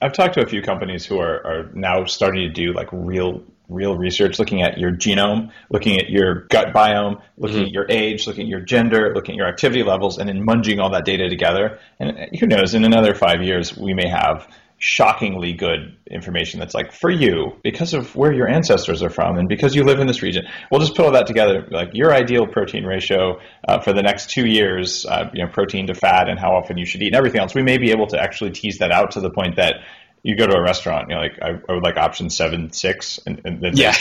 I've 0.00 0.12
talked 0.12 0.34
to 0.34 0.42
a 0.42 0.46
few 0.46 0.62
companies 0.62 1.04
who 1.04 1.18
are, 1.18 1.46
are 1.46 1.70
now 1.74 2.04
starting 2.06 2.42
to 2.42 2.48
do 2.48 2.72
like 2.72 2.88
real 2.92 3.42
real 3.68 3.96
research 3.96 4.38
looking 4.38 4.60
at 4.62 4.78
your 4.78 4.90
genome, 4.92 5.50
looking 5.70 5.98
at 5.98 6.10
your 6.10 6.46
gut 6.48 6.74
biome, 6.74 7.22
looking 7.38 7.58
mm-hmm. 7.58 7.66
at 7.66 7.72
your 7.72 7.86
age, 7.88 8.26
looking 8.26 8.42
at 8.42 8.48
your 8.48 8.60
gender, 8.60 9.14
looking 9.14 9.34
at 9.34 9.36
your 9.38 9.46
activity 9.46 9.82
levels, 9.82 10.18
and 10.18 10.28
then 10.28 10.46
munging 10.46 10.82
all 10.82 10.90
that 10.90 11.04
data 11.04 11.28
together. 11.30 11.78
And 11.98 12.36
who 12.38 12.46
knows, 12.46 12.74
in 12.74 12.84
another 12.84 13.14
five 13.14 13.42
years, 13.42 13.74
we 13.76 13.94
may 13.94 14.08
have 14.08 14.46
shockingly 14.86 15.54
good 15.54 15.96
information 16.10 16.60
that's 16.60 16.74
like 16.74 16.92
for 16.92 17.10
you 17.10 17.58
because 17.62 17.94
of 17.94 18.14
where 18.14 18.34
your 18.34 18.46
ancestors 18.46 19.02
are 19.02 19.08
from 19.08 19.38
and 19.38 19.48
because 19.48 19.74
you 19.74 19.82
live 19.82 19.98
in 19.98 20.06
this 20.06 20.20
region 20.20 20.46
we'll 20.70 20.78
just 20.78 20.94
put 20.94 21.06
all 21.06 21.12
that 21.12 21.26
together 21.26 21.66
like 21.70 21.88
your 21.94 22.12
ideal 22.12 22.46
protein 22.46 22.84
ratio 22.84 23.40
uh, 23.66 23.80
for 23.80 23.94
the 23.94 24.02
next 24.02 24.28
two 24.28 24.46
years 24.46 25.06
uh, 25.06 25.30
you 25.32 25.42
know 25.42 25.50
protein 25.50 25.86
to 25.86 25.94
fat 25.94 26.28
and 26.28 26.38
how 26.38 26.50
often 26.54 26.76
you 26.76 26.84
should 26.84 27.00
eat 27.00 27.06
and 27.06 27.16
everything 27.16 27.40
else 27.40 27.54
we 27.54 27.62
may 27.62 27.78
be 27.78 27.92
able 27.92 28.06
to 28.06 28.20
actually 28.20 28.50
tease 28.50 28.76
that 28.76 28.92
out 28.92 29.12
to 29.12 29.20
the 29.20 29.30
point 29.30 29.56
that 29.56 29.76
you 30.22 30.36
go 30.36 30.46
to 30.46 30.54
a 30.54 30.62
restaurant, 30.62 31.10
you 31.10 31.14
know, 31.14 31.20
like 31.20 31.38
I, 31.42 31.48
I 31.68 31.74
would 31.74 31.82
like 31.82 31.98
option 31.98 32.30
seven, 32.30 32.72
six, 32.72 33.20
and, 33.26 33.42
and 33.44 33.60
then 33.60 33.76
yeah, 33.76 33.92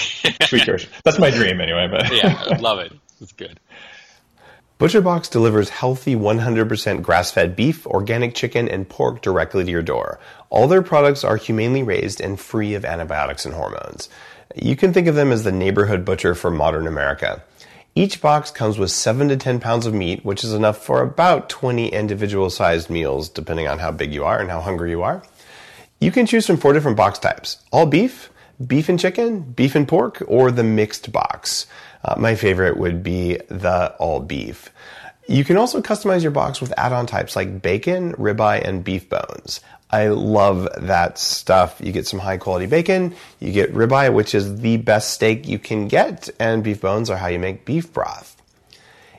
tweak 0.48 0.66
yours. 0.66 0.88
That's 1.04 1.20
my 1.20 1.30
dream 1.30 1.60
anyway. 1.60 1.88
But 1.92 2.16
yeah, 2.16 2.42
I 2.48 2.58
love 2.60 2.80
it. 2.80 2.94
It's 3.20 3.34
good. 3.34 3.60
ButcherBox 4.84 5.30
delivers 5.30 5.70
healthy 5.70 6.14
100% 6.14 7.02
grass-fed 7.02 7.56
beef, 7.56 7.88
organic 7.88 8.36
chicken, 8.36 8.68
and 8.68 8.90
pork 8.90 9.22
directly 9.22 9.64
to 9.64 9.72
your 9.72 9.82
door. 9.82 10.20
All 10.50 10.68
their 10.68 10.82
products 10.82 11.24
are 11.24 11.38
humanely 11.38 11.82
raised 11.84 12.20
and 12.20 12.38
free 12.38 12.74
of 12.74 12.84
antibiotics 12.84 13.46
and 13.46 13.56
hormones. 13.56 14.10
You 14.62 14.76
can 14.76 14.92
think 14.92 15.08
of 15.08 15.16
them 15.16 15.32
as 15.32 15.46
the 15.46 15.54
neighborhood 15.54 16.04
butcher 16.04 16.36
for 16.36 16.52
modern 16.52 16.86
America. 16.86 17.42
Each 17.96 18.20
box 18.20 18.52
comes 18.52 18.78
with 18.78 18.92
7 18.92 19.30
to 19.30 19.38
10 19.38 19.62
pounds 19.62 19.86
of 19.86 19.94
meat, 19.94 20.26
which 20.26 20.44
is 20.44 20.52
enough 20.52 20.84
for 20.84 21.02
about 21.02 21.48
20 21.48 21.88
individual 21.88 22.50
sized 22.50 22.90
meals, 22.90 23.30
depending 23.30 23.70
on 23.70 23.80
how 23.80 23.92
big 23.92 24.14
you 24.14 24.26
are 24.26 24.42
and 24.42 24.50
how 24.50 24.60
hungry 24.60 24.90
you 24.90 25.02
are. 25.02 25.24
You 26.02 26.12
can 26.12 26.26
choose 26.26 26.46
from 26.46 26.58
four 26.58 26.74
different 26.74 26.98
box 26.98 27.20
types 27.20 27.60
all 27.72 27.86
beef, 27.86 28.30
beef 28.68 28.90
and 28.90 29.00
chicken, 29.00 29.40
beef 29.40 29.76
and 29.76 29.88
pork, 29.88 30.22
or 30.28 30.52
the 30.52 30.64
mixed 30.64 31.14
box. 31.14 31.68
Uh, 32.04 32.16
my 32.18 32.36
favorite 32.36 32.78
would 32.78 33.04
be 33.04 33.38
the 33.48 33.96
all 34.00 34.20
beef. 34.20 34.70
You 35.28 35.46
can 35.46 35.56
also 35.56 35.82
customize 35.82 36.22
your 36.22 36.32
box 36.32 36.60
with 36.60 36.74
add 36.78 36.92
on 36.92 37.06
types 37.06 37.36
like 37.36 37.62
bacon, 37.62 38.14
ribeye, 38.14 38.62
and 38.68 38.84
beef 38.84 39.08
bones. 39.08 39.62
I 39.90 40.08
love 40.08 40.68
that 40.78 41.18
stuff. 41.18 41.80
You 41.82 41.92
get 41.92 42.08
some 42.08 42.20
high 42.20 42.38
quality 42.38 42.66
bacon, 42.66 43.16
you 43.40 43.54
get 43.54 43.74
ribeye, 43.74 44.14
which 44.14 44.36
is 44.36 44.60
the 44.60 44.78
best 44.78 45.12
steak 45.12 45.48
you 45.48 45.60
can 45.60 45.88
get, 45.88 46.30
and 46.40 46.64
beef 46.64 46.82
bones 46.82 47.10
are 47.10 47.18
how 47.18 47.28
you 47.28 47.40
make 47.40 47.64
beef 47.64 47.94
broth. 47.94 48.42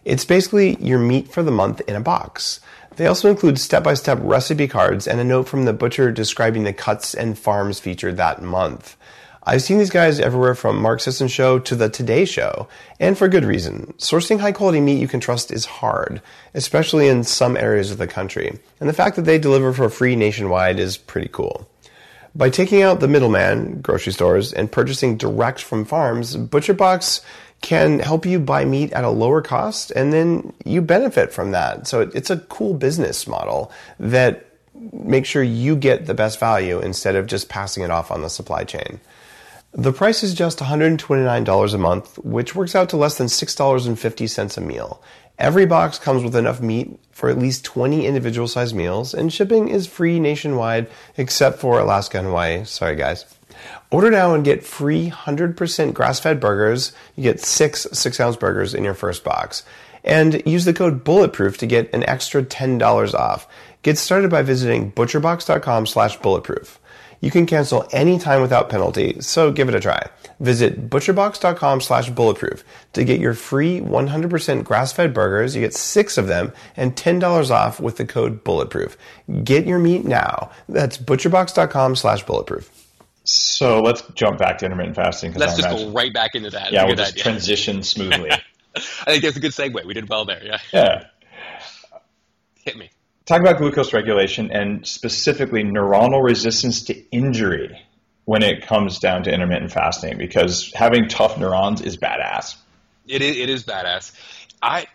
It's 0.05 0.25
basically 0.25 0.77
your 0.83 0.99
meat 0.99 1.29
for 1.33 1.43
the 1.43 1.51
month 1.51 1.81
in 1.89 1.95
a 1.95 2.01
box. 2.01 2.61
They 2.97 3.07
also 3.07 3.31
include 3.31 3.59
step 3.59 3.83
by 3.83 3.95
step 3.95 4.19
recipe 4.21 4.69
cards 4.69 5.09
and 5.09 5.21
a 5.21 5.25
note 5.25 5.49
from 5.49 5.65
the 5.65 5.73
butcher 5.73 6.13
describing 6.13 6.65
the 6.65 6.73
cuts 6.73 7.15
and 7.15 7.39
farms 7.39 7.81
featured 7.81 8.17
that 8.19 8.43
month. 8.43 8.97
I've 9.47 9.63
seen 9.63 9.77
these 9.77 9.91
guys 9.91 10.21
everywhere 10.21 10.55
from 10.55 10.81
Mark 10.81 11.01
Sisson 11.01 11.29
Show 11.29 11.59
to 11.59 11.77
the 11.77 11.91
Today 11.91 12.25
Show, 12.25 12.67
and 12.99 13.17
for 13.17 13.29
good 13.29 13.45
reason. 13.45 13.93
Sourcing 13.99 14.41
high 14.41 14.53
quality 14.53 14.81
meat 14.81 15.01
you 15.01 15.09
can 15.09 15.21
trust 15.21 15.51
is 15.51 15.67
hard, 15.67 16.23
especially 16.55 17.09
in 17.09 17.25
some 17.25 17.55
areas 17.55 17.91
of 17.91 17.99
the 17.99 18.07
country, 18.07 18.59
and 18.81 18.89
the 18.89 18.95
fact 18.95 19.17
that 19.17 19.27
they 19.27 19.39
deliver 19.39 19.75
for 19.75 19.91
free 19.91 20.17
nationwide 20.17 20.79
is 20.79 20.97
pretty 20.97 21.29
cool. 21.29 21.69
By 22.35 22.49
taking 22.49 22.81
out 22.81 23.01
the 23.01 23.09
middleman, 23.09 23.83
grocery 23.83 24.15
stores, 24.15 24.53
and 24.53 24.73
purchasing 24.73 25.19
direct 25.19 25.61
from 25.61 25.85
farms, 25.85 26.37
ButcherBox 26.37 27.23
can 27.61 27.99
help 27.99 28.25
you 28.25 28.39
buy 28.39 28.65
meat 28.65 28.93
at 28.95 29.05
a 29.05 29.11
lower 29.11 29.43
cost 29.43 29.91
and 29.93 30.13
then 30.13 30.53
you 30.65 30.81
benefit 30.83 31.33
from 31.33 31.53
that. 31.53 31.87
So 31.87 32.01
it's 32.01 32.31
a 32.31 32.39
cool 32.39 32.75
business 32.75 33.27
model 33.27 33.71
that 34.01 34.47
makes 34.93 35.29
sure 35.29 35.43
you 35.43 35.77
get 35.77 36.07
the 36.07 36.15
best 36.15 36.41
value 36.41 36.81
instead 36.81 37.15
of 37.15 37.27
just 37.27 37.49
passing 37.49 37.83
it 37.83 37.91
off 37.91 38.11
on 38.11 38.23
the 38.23 38.29
supply 38.29 38.65
chain. 38.65 39.01
The 39.77 39.93
price 39.93 40.23
is 40.23 40.35
just 40.35 40.61
$129 40.61 41.75
a 41.75 41.79
month, 41.79 42.19
which 42.19 42.55
works 42.55 42.77
out 42.77 42.89
to 42.91 42.97
less 42.97 43.19
than 43.19 43.27
$6.50 43.27 44.57
a 44.57 44.61
meal. 44.61 45.03
Every 45.37 45.67
box 45.67 45.99
comes 45.99 46.23
with 46.23 46.37
enough 46.37 46.61
meat 46.61 46.97
for 47.11 47.29
at 47.29 47.41
least 47.41 47.65
20 47.65 48.07
individual 48.07 48.47
sized 48.47 48.77
meals, 48.77 49.15
and 49.15 49.33
shipping 49.33 49.67
is 49.67 49.89
free 49.89 50.21
nationwide 50.21 50.89
except 51.17 51.59
for 51.59 51.81
Alaska 51.81 52.19
and 52.19 52.29
Hawaii. 52.29 52.65
Sorry, 52.65 52.95
guys. 52.95 53.25
Order 53.91 54.13
now 54.13 54.33
and 54.33 54.45
get 54.45 54.65
free 54.65 55.11
100% 55.11 55.93
grass 55.93 56.21
fed 56.21 56.39
burgers. 56.39 56.93
You 57.17 57.25
get 57.25 57.41
six 57.41 57.89
six 57.91 58.21
ounce 58.21 58.37
burgers 58.37 58.75
in 58.75 58.85
your 58.85 58.95
first 58.95 59.25
box. 59.25 59.65
And 60.05 60.41
use 60.47 60.67
the 60.67 60.73
code 60.73 61.03
bulletproof 61.03 61.59
to 61.59 61.67
get 61.67 61.93
an 61.93 62.05
extra 62.05 62.45
$10 62.45 63.15
off. 63.15 63.49
Get 63.83 63.99
started 63.99 64.31
by 64.31 64.43
visiting 64.43 64.93
butcherbox.com 64.93 65.87
slash 65.87 66.17
bulletproof. 66.19 66.79
You 67.25 67.31
can 67.31 67.47
cancel 67.47 67.89
anytime 67.91 68.43
without 68.43 68.69
penalty, 68.69 69.19
so 69.21 69.51
give 69.51 69.71
it 69.71 69.75
a 69.75 69.81
try. 69.81 70.09
Visit 70.41 70.91
butcherbox.com 70.91 71.81
slash 71.81 72.11
bulletproof 72.11 72.63
to 72.93 73.03
get 73.03 73.19
your 73.19 73.33
free 73.33 73.81
100% 73.81 74.63
grass-fed 74.63 75.15
burgers. 75.15 75.57
You 75.57 75.63
get 75.63 75.73
six 75.73 76.19
of 76.19 76.27
them 76.27 76.53
and 76.77 76.95
$10 76.95 77.51
off 77.51 77.81
with 77.81 77.97
the 77.97 78.05
code 78.05 78.45
bulletproof. 78.45 78.99
Get 79.43 79.65
your 79.65 79.79
meat 79.79 80.05
now. 80.05 80.51
That's 80.69 80.99
butcherbox.com 80.99 81.97
slash 81.97 82.23
bulletproof. 82.25 82.71
So 83.25 83.81
let's 83.81 84.03
jump 84.15 84.37
back 84.37 84.59
to 84.59 84.67
intermittent 84.67 84.95
fasting. 84.97 85.33
Let's 85.33 85.55
I 85.55 85.57
just 85.57 85.69
imagine, 85.71 85.93
go 85.93 85.99
right 85.99 86.13
back 86.13 86.35
into 86.35 86.51
that. 86.51 86.73
Yeah, 86.73 86.85
we'll 86.85 86.95
just 86.95 87.13
idea. 87.13 87.23
transition 87.23 87.83
smoothly. 87.83 88.33
I 88.77 88.81
think 89.07 89.23
that's 89.23 89.39
a 89.39 89.41
good 89.41 89.53
segue. 89.53 89.83
We 89.87 89.95
did 89.95 90.11
well 90.11 90.27
there. 90.27 90.45
Yeah. 90.45 90.59
Yeah. 90.75 91.05
Hit 92.65 92.77
me. 92.77 92.91
Talk 93.27 93.41
about 93.41 93.59
glucose 93.59 93.93
regulation 93.95 94.51
and 94.53 94.87
specifically 94.87 95.65
neuronal 95.65 96.23
resistance 96.23 96.83
to 96.85 97.11
injury 97.11 97.81
when 98.27 98.43
it 98.43 98.67
comes 98.67 98.99
down 98.99 99.23
to 99.25 99.33
intermittent 99.33 99.73
fasting, 99.73 100.19
because 100.19 100.73
having 100.75 101.09
tough 101.09 101.39
neurons 101.39 101.81
is 101.81 101.97
badass. 101.97 102.57
It 103.07 103.23
is. 103.23 103.37
It 103.37 103.49
is 103.51 103.65
badass. 103.65 104.13
I 104.63 104.87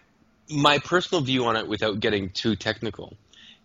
my 0.49 0.79
personal 0.79 1.23
view 1.23 1.45
on 1.45 1.55
it, 1.55 1.67
without 1.67 1.99
getting 1.99 2.29
too 2.29 2.55
technical, 2.55 3.15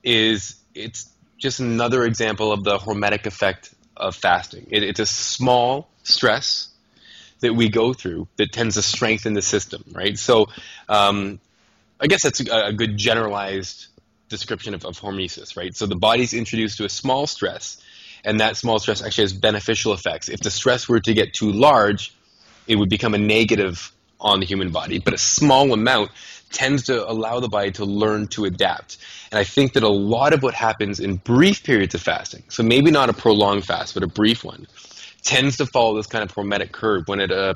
is 0.03 0.57
it's 0.74 1.11
just 1.38 1.61
another 1.61 2.05
example 2.05 2.53
of 2.53 2.64
the 2.64 2.79
hormetic 2.79 3.27
effect 3.27 3.74
of 3.96 4.14
fasting. 4.14 4.66
It, 4.70 4.83
it's 4.83 5.00
a 5.00 5.07
small 5.07 5.88
stress 6.03 6.68
that 7.40 7.55
we 7.55 7.68
go 7.68 7.92
through 7.92 8.29
that 8.37 8.53
tends 8.53 8.77
to 8.77 8.83
strengthen 8.83 9.35
the 9.35 9.42
system, 9.42 9.85
right? 9.92 10.18
So, 10.18 10.46
um, 10.88 11.40
I 12.00 12.07
guess 12.07 12.22
that's 12.22 12.40
a, 12.40 12.66
a, 12.66 12.72
good 12.72 12.96
generalized 12.96 13.87
description 14.28 14.74
of, 14.74 14.84
of 14.84 14.98
hormesis, 14.98 15.56
right? 15.56 15.74
So 15.74 15.87
the 15.87 15.96
body's 15.96 16.32
introduced 16.32 16.78
to 16.78 16.84
a 16.84 16.88
small 16.88 17.26
stress, 17.26 17.82
and 18.24 18.40
that 18.40 18.56
small 18.56 18.78
stress 18.78 19.02
actually 19.02 19.24
has 19.24 19.32
beneficial 19.32 19.92
effects. 19.92 20.28
If 20.28 20.40
the 20.40 20.50
stress 20.50 20.88
were 20.88 21.00
to 21.00 21.14
get 21.14 21.34
too 21.34 21.52
large, 21.52 22.14
it 22.66 22.76
would 22.76 22.88
become 22.88 23.14
a 23.14 23.18
negative 23.18 23.92
on 24.20 24.40
the 24.40 24.46
human 24.46 24.70
body. 24.70 24.98
But 24.98 25.14
a 25.14 25.18
small 25.18 25.72
amount 25.72 26.10
tends 26.50 26.84
to 26.84 27.08
allow 27.08 27.40
the 27.40 27.48
body 27.48 27.72
to 27.72 27.84
learn 27.84 28.28
to 28.28 28.44
adapt. 28.44 28.96
And 29.30 29.38
I 29.38 29.44
think 29.44 29.74
that 29.74 29.82
a 29.82 29.88
lot 29.88 30.32
of 30.32 30.42
what 30.42 30.54
happens 30.54 31.00
in 31.00 31.16
brief 31.16 31.64
periods 31.64 31.94
of 31.94 32.00
fasting, 32.00 32.44
so 32.48 32.62
maybe 32.62 32.90
not 32.90 33.10
a 33.10 33.12
prolonged 33.12 33.66
fast, 33.66 33.94
but 33.94 34.02
a 34.02 34.06
brief 34.06 34.44
one, 34.44 34.66
tends 35.22 35.56
to 35.58 35.66
follow 35.66 35.96
this 35.96 36.06
kind 36.06 36.22
of 36.22 36.34
hormetic 36.34 36.72
curve 36.72 37.08
when 37.08 37.20
it 37.20 37.32
uh, 37.32 37.54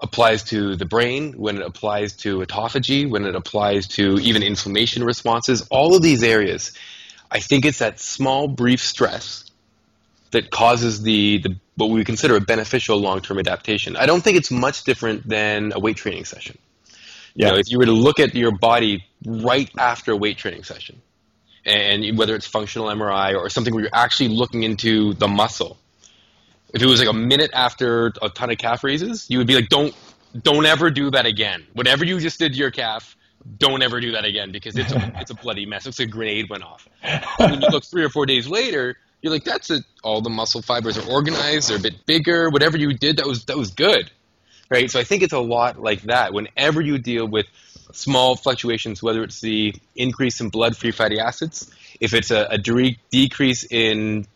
applies 0.00 0.44
to 0.44 0.76
the 0.76 0.84
brain, 0.84 1.32
when 1.32 1.56
it 1.56 1.62
applies 1.62 2.14
to 2.14 2.40
autophagy, 2.40 3.08
when 3.08 3.24
it 3.24 3.34
applies 3.34 3.88
to 3.88 4.18
even 4.18 4.42
inflammation 4.42 5.04
responses, 5.04 5.66
all 5.70 5.94
of 5.94 6.02
these 6.02 6.22
areas, 6.22 6.72
I 7.30 7.40
think 7.40 7.64
it's 7.64 7.78
that 7.78 8.00
small, 8.00 8.48
brief 8.48 8.80
stress 8.80 9.44
that 10.30 10.50
causes 10.50 11.02
the, 11.02 11.38
the 11.38 11.56
what 11.76 11.90
we 11.90 12.04
consider 12.04 12.36
a 12.36 12.40
beneficial 12.40 12.98
long-term 12.98 13.38
adaptation. 13.38 13.96
I 13.96 14.06
don't 14.06 14.22
think 14.22 14.36
it's 14.36 14.50
much 14.50 14.84
different 14.84 15.28
than 15.28 15.72
a 15.74 15.78
weight 15.78 15.96
training 15.96 16.24
session. 16.24 16.58
Yeah. 17.34 17.46
You 17.46 17.52
know, 17.52 17.58
if 17.58 17.70
you 17.70 17.78
were 17.78 17.86
to 17.86 17.92
look 17.92 18.18
at 18.18 18.34
your 18.34 18.52
body 18.52 19.04
right 19.24 19.70
after 19.78 20.12
a 20.12 20.16
weight 20.16 20.38
training 20.38 20.64
session, 20.64 21.00
and 21.64 22.18
whether 22.18 22.34
it's 22.34 22.46
functional 22.46 22.88
MRI 22.88 23.36
or 23.36 23.48
something 23.50 23.74
where 23.74 23.84
you're 23.84 23.94
actually 23.94 24.28
looking 24.28 24.62
into 24.62 25.14
the 25.14 25.28
muscle, 25.28 25.78
if 26.74 26.82
it 26.82 26.86
was 26.86 27.00
like 27.00 27.08
a 27.08 27.14
minute 27.14 27.50
after 27.54 28.12
a 28.20 28.28
ton 28.28 28.50
of 28.50 28.58
calf 28.58 28.84
raises, 28.84 29.28
you 29.28 29.38
would 29.38 29.46
be 29.46 29.54
like, 29.54 29.68
don't 29.68 29.94
don't 30.42 30.66
ever 30.66 30.90
do 30.90 31.10
that 31.10 31.26
again. 31.26 31.66
Whatever 31.72 32.04
you 32.04 32.20
just 32.20 32.38
did 32.38 32.52
to 32.52 32.58
your 32.58 32.70
calf, 32.70 33.16
don't 33.56 33.82
ever 33.82 34.00
do 34.00 34.12
that 34.12 34.24
again 34.24 34.52
because 34.52 34.76
it's 34.76 34.92
a, 34.92 35.12
it's 35.16 35.30
a 35.30 35.34
bloody 35.34 35.66
mess. 35.66 35.86
It's 35.86 35.98
like 35.98 36.08
a 36.08 36.10
grenade 36.10 36.50
went 36.50 36.64
off. 36.64 36.88
And 37.02 37.52
when 37.52 37.62
you 37.62 37.68
look 37.68 37.84
three 37.84 38.04
or 38.04 38.10
four 38.10 38.26
days 38.26 38.46
later, 38.46 38.96
you're 39.22 39.32
like, 39.32 39.44
that's 39.44 39.70
it. 39.70 39.84
All 40.02 40.20
the 40.20 40.30
muscle 40.30 40.62
fibers 40.62 40.98
are 40.98 41.10
organized. 41.10 41.70
They're 41.70 41.78
a 41.78 41.80
bit 41.80 42.06
bigger. 42.06 42.50
Whatever 42.50 42.76
you 42.76 42.92
did, 42.92 43.16
that 43.16 43.26
was 43.26 43.44
that 43.46 43.56
was 43.56 43.70
good, 43.70 44.10
right? 44.70 44.90
So 44.90 45.00
I 45.00 45.04
think 45.04 45.22
it's 45.22 45.32
a 45.32 45.40
lot 45.40 45.80
like 45.80 46.02
that. 46.02 46.32
Whenever 46.32 46.80
you 46.80 46.98
deal 46.98 47.26
with 47.26 47.46
small 47.92 48.36
fluctuations, 48.36 49.02
whether 49.02 49.22
it's 49.22 49.40
the 49.40 49.74
increase 49.96 50.40
in 50.40 50.50
blood-free 50.50 50.92
fatty 50.92 51.18
acids, 51.18 51.72
if 52.00 52.12
it's 52.12 52.30
a, 52.30 52.46
a 52.50 52.58
de- 52.58 52.98
decrease 53.10 53.64
in 53.64 54.26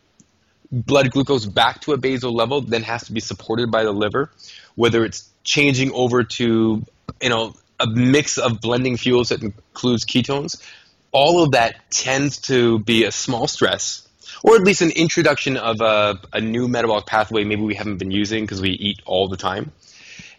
blood 0.73 1.11
glucose 1.11 1.47
back 1.47 1.83
to 1.83 1.93
a 1.93 1.99
basal 1.99 2.35
level, 2.35 2.63
then 2.63 2.83
has 2.83 3.05
to 3.05 3.13
be 3.13 3.21
supported 3.21 3.71
by 3.71 3.85
the 3.85 3.93
liver, 3.93 4.31
whether 4.75 5.05
it's 5.05 5.29
changing 5.45 5.93
over 5.93 6.25
to 6.25 6.83
you 7.21 7.29
know 7.29 7.55
a 7.79 7.87
mix 7.87 8.39
of 8.39 8.61
blending 8.61 8.97
fuels 8.97 9.29
that 9.29 9.43
includes 9.43 10.05
ketones, 10.05 10.63
all 11.13 11.43
of 11.43 11.53
that 11.53 11.91
tends 11.91 12.39
to 12.39 12.79
be 12.79 13.05
a 13.05 13.13
small 13.13 13.47
stress 13.47 14.09
or 14.43 14.57
at 14.57 14.63
least 14.63 14.83
an 14.83 14.91
introduction 14.91 15.57
of 15.57 15.81
a, 15.81 16.19
a 16.33 16.41
new 16.41 16.69
metabolic 16.69 17.07
pathway 17.07 17.45
maybe 17.45 17.63
we 17.63 17.75
haven't 17.75 17.99
been 17.99 18.11
using 18.11 18.45
because 18.45 18.61
we 18.61 18.71
eat 18.71 19.01
all 19.05 19.29
the 19.29 19.37
time. 19.37 19.73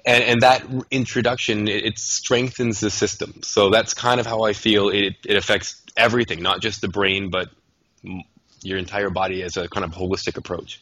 And, 0.06 0.24
and 0.24 0.42
that 0.42 0.66
introduction, 0.92 1.70
it, 1.70 1.86
it, 1.86 2.00
strengthens 2.00 2.82
the 2.82 2.90
system. 2.90 3.42
So 3.42 3.70
that's 3.70 3.94
kind 3.94 4.20
of 4.20 4.26
how 4.26 4.42
I 4.42 4.52
feel 4.52 4.90
it, 4.90 5.16
it 5.26 5.38
affects 5.38 5.82
everything, 5.96 6.44
not 6.44 6.60
just 6.60 6.82
the 6.82 6.90
brain, 6.90 7.30
but 7.30 7.50
your 8.64 8.78
entire 8.78 9.10
body 9.10 9.44
as 9.44 9.58
a 9.58 9.68
kind 9.68 9.84
of 9.84 9.92
holistic 9.92 10.38
approach. 10.38 10.80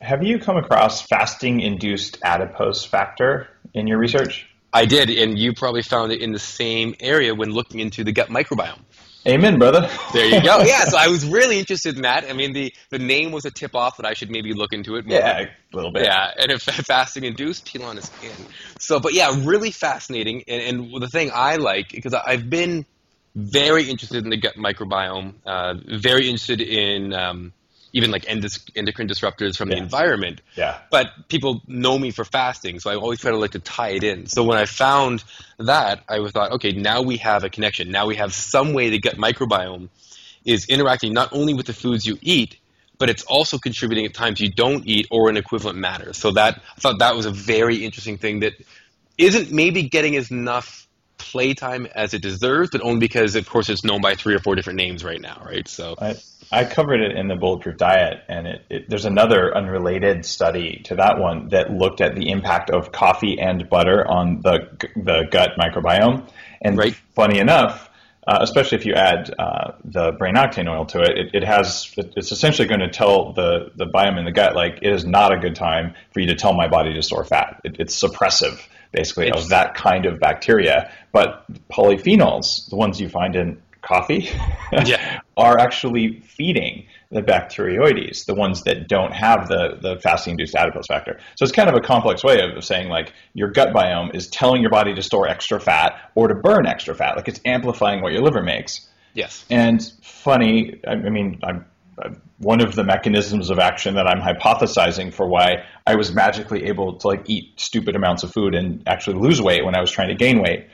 Have 0.00 0.24
you 0.24 0.38
come 0.38 0.56
across 0.56 1.02
fasting 1.02 1.60
induced 1.60 2.18
adipose 2.24 2.84
factor 2.84 3.48
in 3.72 3.86
your 3.86 3.98
research? 3.98 4.48
I 4.72 4.86
did, 4.86 5.10
and 5.10 5.38
you 5.38 5.52
probably 5.52 5.82
found 5.82 6.12
it 6.12 6.20
in 6.20 6.32
the 6.32 6.38
same 6.38 6.94
area 6.98 7.34
when 7.34 7.50
looking 7.50 7.80
into 7.80 8.04
the 8.04 8.12
gut 8.12 8.28
microbiome. 8.28 8.80
Amen, 9.26 9.58
brother. 9.58 9.88
there 10.12 10.26
you 10.26 10.42
go. 10.42 10.62
Yeah, 10.66 10.84
so 10.86 10.96
I 10.98 11.06
was 11.06 11.24
really 11.24 11.58
interested 11.58 11.94
in 11.94 12.02
that. 12.02 12.28
I 12.28 12.32
mean, 12.32 12.52
the, 12.52 12.74
the 12.90 12.98
name 12.98 13.30
was 13.30 13.44
a 13.44 13.52
tip 13.52 13.76
off 13.76 13.98
that 13.98 14.06
I 14.06 14.14
should 14.14 14.30
maybe 14.30 14.52
look 14.52 14.72
into 14.72 14.96
it 14.96 15.06
more. 15.06 15.18
Yeah, 15.18 15.42
a 15.42 15.76
little 15.76 15.92
bit. 15.92 16.04
Yeah, 16.04 16.30
and 16.36 16.50
if 16.50 16.62
fasting 16.86 17.24
induced, 17.24 17.66
Pilon 17.66 17.98
is 17.98 18.10
in. 18.22 18.46
So, 18.80 18.98
but 18.98 19.14
yeah, 19.14 19.32
really 19.44 19.70
fascinating. 19.70 20.42
And, 20.48 20.80
and 20.80 21.02
the 21.02 21.08
thing 21.08 21.30
I 21.32 21.56
like, 21.56 21.90
because 21.90 22.14
I've 22.14 22.50
been 22.50 22.84
very 23.34 23.88
interested 23.88 24.24
in 24.24 24.30
the 24.30 24.36
gut 24.36 24.56
microbiome, 24.56 25.34
uh, 25.46 25.74
very 25.86 26.28
interested 26.28 26.60
in 26.60 27.12
um, 27.12 27.52
even 27.92 28.10
like 28.10 28.24
endocrine 28.28 29.08
disruptors 29.08 29.56
from 29.56 29.68
yeah. 29.68 29.76
the 29.76 29.82
environment. 29.82 30.40
Yeah. 30.56 30.78
But 30.90 31.08
people 31.28 31.62
know 31.66 31.98
me 31.98 32.10
for 32.10 32.24
fasting, 32.24 32.80
so 32.80 32.90
I 32.90 32.96
always 32.96 33.20
try 33.20 33.30
to 33.30 33.36
like 33.36 33.52
to 33.52 33.58
tie 33.58 33.90
it 33.90 34.04
in. 34.04 34.26
So 34.26 34.44
when 34.44 34.58
I 34.58 34.64
found 34.64 35.24
that, 35.58 36.02
I 36.08 36.26
thought, 36.28 36.52
okay, 36.52 36.72
now 36.72 37.02
we 37.02 37.18
have 37.18 37.44
a 37.44 37.50
connection. 37.50 37.90
Now 37.90 38.06
we 38.06 38.16
have 38.16 38.32
some 38.32 38.72
way 38.72 38.90
the 38.90 38.98
gut 38.98 39.16
microbiome 39.16 39.88
is 40.44 40.66
interacting 40.68 41.12
not 41.12 41.32
only 41.32 41.54
with 41.54 41.66
the 41.66 41.72
foods 41.72 42.06
you 42.06 42.18
eat, 42.20 42.56
but 42.98 43.10
it's 43.10 43.24
also 43.24 43.58
contributing 43.58 44.06
at 44.06 44.14
times 44.14 44.40
you 44.40 44.50
don't 44.50 44.86
eat 44.86 45.06
or 45.10 45.28
in 45.28 45.36
equivalent 45.36 45.78
matter. 45.78 46.12
So 46.12 46.32
that 46.32 46.60
I 46.76 46.80
thought 46.80 46.98
that 47.00 47.16
was 47.16 47.26
a 47.26 47.30
very 47.30 47.84
interesting 47.84 48.18
thing 48.18 48.40
that 48.40 48.54
isn't 49.18 49.52
maybe 49.52 49.88
getting 49.88 50.16
as 50.16 50.30
enough 50.30 50.86
playtime 51.22 51.86
as 51.94 52.14
it 52.14 52.22
deserves, 52.22 52.70
but 52.70 52.80
only 52.82 52.98
because, 52.98 53.36
of 53.36 53.48
course, 53.48 53.68
it's 53.68 53.84
known 53.84 54.00
by 54.00 54.14
three 54.14 54.34
or 54.34 54.40
four 54.40 54.54
different 54.54 54.76
names 54.76 55.04
right 55.04 55.20
now, 55.20 55.40
right? 55.44 55.66
So 55.68 55.94
I, 55.98 56.16
I 56.50 56.64
covered 56.64 57.00
it 57.00 57.16
in 57.16 57.28
the 57.28 57.36
Bulletproof 57.36 57.76
Diet, 57.76 58.22
and 58.28 58.46
it, 58.46 58.64
it, 58.68 58.90
there's 58.90 59.04
another 59.04 59.56
unrelated 59.56 60.26
study 60.26 60.82
to 60.84 60.96
that 60.96 61.18
one 61.18 61.48
that 61.50 61.70
looked 61.70 62.00
at 62.00 62.14
the 62.14 62.30
impact 62.30 62.70
of 62.70 62.92
coffee 62.92 63.38
and 63.40 63.68
butter 63.70 64.06
on 64.06 64.40
the 64.42 64.68
the 64.96 65.26
gut 65.30 65.52
microbiome. 65.58 66.28
And 66.60 66.76
right. 66.76 66.94
funny 67.14 67.38
enough, 67.38 67.88
uh, 68.26 68.38
especially 68.40 68.78
if 68.78 68.86
you 68.86 68.94
add 68.94 69.34
uh, 69.38 69.72
the 69.84 70.12
brain 70.12 70.34
octane 70.34 70.68
oil 70.68 70.86
to 70.86 71.00
it, 71.00 71.18
it, 71.18 71.34
it 71.34 71.44
has 71.44 71.92
it's 71.96 72.32
essentially 72.32 72.68
going 72.68 72.80
to 72.80 72.90
tell 72.90 73.32
the 73.32 73.70
the 73.76 73.86
biome 73.86 74.18
in 74.18 74.24
the 74.24 74.32
gut 74.32 74.54
like 74.54 74.78
it 74.82 74.92
is 74.92 75.04
not 75.04 75.32
a 75.32 75.38
good 75.38 75.56
time 75.56 75.94
for 76.12 76.20
you 76.20 76.26
to 76.28 76.34
tell 76.34 76.52
my 76.52 76.68
body 76.68 76.92
to 76.94 77.02
store 77.02 77.24
fat. 77.24 77.60
It, 77.64 77.76
it's 77.78 78.00
suppressive 78.00 78.60
basically 78.92 79.30
of 79.30 79.48
that 79.48 79.74
kind 79.74 80.06
of 80.06 80.20
bacteria. 80.20 80.92
But 81.12 81.44
polyphenols, 81.68 82.68
the 82.68 82.76
ones 82.76 83.00
you 83.00 83.08
find 83.08 83.34
in 83.34 83.60
coffee, 83.82 84.30
yeah. 84.84 85.20
are 85.36 85.58
actually 85.58 86.20
feeding 86.20 86.86
the 87.10 87.20
bacteroides, 87.20 88.24
the 88.24 88.34
ones 88.34 88.62
that 88.62 88.88
don't 88.88 89.12
have 89.12 89.48
the, 89.48 89.78
the 89.80 90.00
fasting-induced 90.00 90.54
adipose 90.54 90.86
factor. 90.86 91.18
So 91.36 91.44
it's 91.44 91.52
kind 91.52 91.68
of 91.68 91.74
a 91.74 91.80
complex 91.80 92.24
way 92.24 92.40
of 92.40 92.64
saying 92.64 92.88
like 92.88 93.12
your 93.34 93.50
gut 93.50 93.74
biome 93.74 94.14
is 94.14 94.28
telling 94.28 94.62
your 94.62 94.70
body 94.70 94.94
to 94.94 95.02
store 95.02 95.28
extra 95.28 95.60
fat 95.60 96.10
or 96.14 96.28
to 96.28 96.34
burn 96.34 96.66
extra 96.66 96.94
fat, 96.94 97.16
like 97.16 97.28
it's 97.28 97.40
amplifying 97.44 98.02
what 98.02 98.12
your 98.12 98.22
liver 98.22 98.42
makes. 98.42 98.88
Yes. 99.14 99.44
And 99.50 99.82
funny, 100.02 100.80
I, 100.86 100.94
mean, 100.94 101.40
I'm 101.42 101.66
one 102.38 102.60
of 102.60 102.74
the 102.74 102.84
mechanisms 102.84 103.50
of 103.50 103.58
action 103.58 103.94
that 103.94 104.06
I'm 104.06 104.20
hypothesizing 104.20 105.12
for 105.12 105.26
why 105.26 105.64
I 105.86 105.94
was 105.94 106.12
magically 106.12 106.64
able 106.64 106.96
to 106.96 107.06
like 107.06 107.28
eat 107.28 107.60
stupid 107.60 107.94
amounts 107.96 108.22
of 108.22 108.32
food 108.32 108.54
and 108.54 108.82
actually 108.86 109.20
lose 109.20 109.40
weight 109.40 109.64
when 109.64 109.76
I 109.76 109.80
was 109.80 109.90
trying 109.90 110.08
to 110.08 110.14
gain 110.14 110.42
weight, 110.42 110.68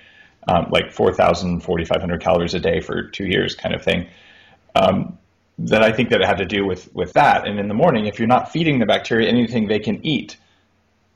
um, 0.47 0.67
like 0.71 0.93
4,000, 0.93 1.61
4,500 1.61 2.23
calories 2.23 2.55
a 2.55 2.61
day 2.61 2.81
for 2.81 3.03
two 3.03 3.27
years 3.27 3.55
kind 3.55 3.75
of 3.75 3.83
thing. 3.83 4.09
Um, 4.75 5.19
that 5.59 5.83
I 5.83 5.91
think 5.91 6.11
that 6.11 6.21
it 6.21 6.27
had 6.27 6.39
to 6.39 6.47
do 6.47 6.65
with, 6.65 6.95
with 6.95 7.13
that. 7.15 7.47
And 7.47 7.59
in 7.59 7.67
the 7.67 7.75
morning, 7.75 8.07
if 8.07 8.19
you're 8.19 8.29
not 8.29 8.53
feeding 8.53 8.79
the 8.79 8.87
bacteria 8.87 9.29
anything 9.29 9.67
they 9.67 9.81
can 9.81 10.07
eat, 10.07 10.37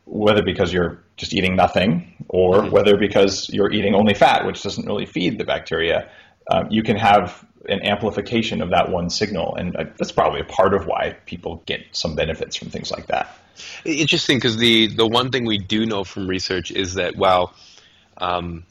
whether 0.04 0.42
because 0.42 0.72
you're 0.72 0.98
just 1.16 1.32
eating 1.32 1.54
nothing 1.54 2.26
or 2.28 2.56
mm-hmm. 2.56 2.70
whether 2.70 2.96
because 2.96 3.48
you're 3.50 3.70
eating 3.70 3.94
only 3.94 4.14
fat, 4.14 4.44
which 4.44 4.62
doesn't 4.62 4.84
really 4.84 5.06
feed 5.06 5.38
the 5.38 5.44
bacteria, 5.44 6.10
um, 6.50 6.66
you 6.70 6.82
can 6.82 6.96
have 6.96 7.46
an 7.68 7.82
amplification 7.82 8.62
of 8.62 8.70
that 8.70 8.90
one 8.90 9.10
signal, 9.10 9.54
and 9.56 9.76
uh, 9.76 9.84
that's 9.96 10.12
probably 10.12 10.40
a 10.40 10.44
part 10.44 10.74
of 10.74 10.86
why 10.86 11.16
people 11.26 11.62
get 11.66 11.80
some 11.92 12.14
benefits 12.14 12.56
from 12.56 12.70
things 12.70 12.90
like 12.90 13.06
that. 13.06 13.36
Interesting, 13.84 14.38
because 14.38 14.56
the 14.56 14.88
the 14.88 15.06
one 15.06 15.30
thing 15.30 15.44
we 15.44 15.58
do 15.58 15.86
know 15.86 16.04
from 16.04 16.26
research 16.26 16.70
is 16.70 16.94
that 16.94 17.16
while 17.16 17.54
um, 18.16 18.64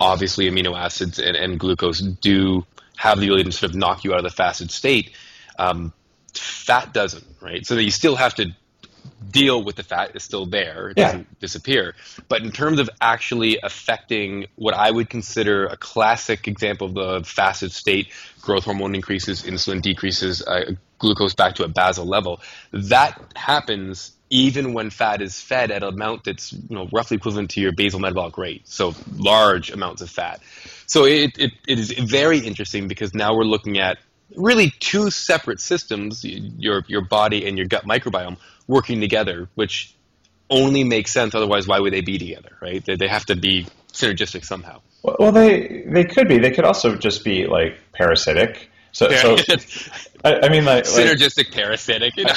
obviously 0.00 0.50
amino 0.50 0.76
acids 0.76 1.18
and, 1.18 1.36
and, 1.36 1.58
glucose 1.58 2.00
do 2.00 2.64
have 2.96 3.18
the 3.18 3.26
ability 3.26 3.44
to 3.44 3.52
sort 3.52 3.70
of 3.70 3.76
knock 3.76 4.04
you 4.04 4.12
out 4.12 4.18
of 4.18 4.24
the 4.24 4.30
fasted 4.30 4.70
state, 4.70 5.10
um, 5.58 5.92
fat 6.32 6.92
doesn't, 6.92 7.24
right? 7.40 7.66
So 7.66 7.74
you 7.76 7.90
still 7.90 8.16
have 8.16 8.34
to 8.36 8.54
deal 9.30 9.62
with 9.62 9.76
the 9.76 9.82
fat 9.82 10.14
is 10.14 10.22
still 10.22 10.46
there. 10.46 10.90
It 10.90 10.96
doesn't 10.96 11.20
yeah. 11.20 11.36
disappear. 11.40 11.94
But 12.28 12.42
in 12.42 12.52
terms 12.52 12.78
of 12.78 12.88
actually 13.00 13.58
affecting 13.62 14.46
what 14.54 14.74
I 14.74 14.90
would 14.90 15.10
consider 15.10 15.66
a 15.66 15.76
classic 15.76 16.46
example 16.46 16.86
of 16.86 16.94
the 16.94 17.28
fasted 17.28 17.72
state, 17.72 18.08
growth 18.40 18.64
hormone 18.64 18.94
increases, 18.94 19.42
insulin 19.42 19.82
decreases, 19.82 20.42
uh, 20.42 20.72
glucose 20.98 21.34
back 21.34 21.56
to 21.56 21.64
a 21.64 21.68
basal 21.68 22.06
level, 22.06 22.40
that 22.72 23.20
happens 23.34 24.12
even 24.30 24.72
when 24.72 24.90
fat 24.90 25.20
is 25.20 25.40
fed 25.40 25.70
at 25.70 25.82
an 25.82 25.94
amount 25.94 26.24
that's 26.24 26.52
you 26.52 26.60
know, 26.70 26.88
roughly 26.92 27.16
equivalent 27.16 27.50
to 27.50 27.60
your 27.60 27.72
basal 27.72 28.00
metabolic 28.00 28.36
rate, 28.38 28.62
so 28.66 28.94
large 29.16 29.70
amounts 29.70 30.02
of 30.02 30.10
fat. 30.10 30.40
So 30.86 31.04
it, 31.04 31.38
it, 31.38 31.52
it 31.68 31.78
is 31.78 31.92
very 31.92 32.38
interesting 32.38 32.88
because 32.88 33.14
now 33.14 33.36
we're 33.36 33.44
looking 33.44 33.78
at 33.78 33.98
really 34.36 34.72
two 34.80 35.10
separate 35.10 35.60
systems, 35.60 36.24
your, 36.24 36.84
your 36.88 37.02
body 37.02 37.46
and 37.46 37.56
your 37.56 37.66
gut 37.66 37.84
microbiome, 37.84 38.36
working 38.66 39.00
together, 39.00 39.48
which 39.54 39.94
only 40.50 40.84
makes 40.84 41.12
sense. 41.12 41.34
Otherwise, 41.34 41.66
why 41.66 41.80
would 41.80 41.92
they 41.92 42.00
be 42.00 42.18
together, 42.18 42.56
right? 42.60 42.84
They, 42.84 42.96
they 42.96 43.08
have 43.08 43.26
to 43.26 43.36
be 43.36 43.66
synergistic 43.92 44.44
somehow. 44.44 44.80
Well, 45.02 45.32
they 45.32 45.84
they 45.86 46.04
could 46.04 46.28
be. 46.28 46.38
They 46.38 46.50
could 46.50 46.64
also 46.64 46.96
just 46.96 47.24
be 47.24 47.46
like 47.46 47.78
parasitic. 47.92 48.70
So, 48.92 49.10
so 49.10 49.36
I, 50.24 50.40
I, 50.44 50.48
mean, 50.48 50.64
like 50.64 50.84
synergistic 50.84 51.46
like, 51.46 51.52
parasitic. 51.52 52.16
You 52.16 52.24
know? 52.24 52.34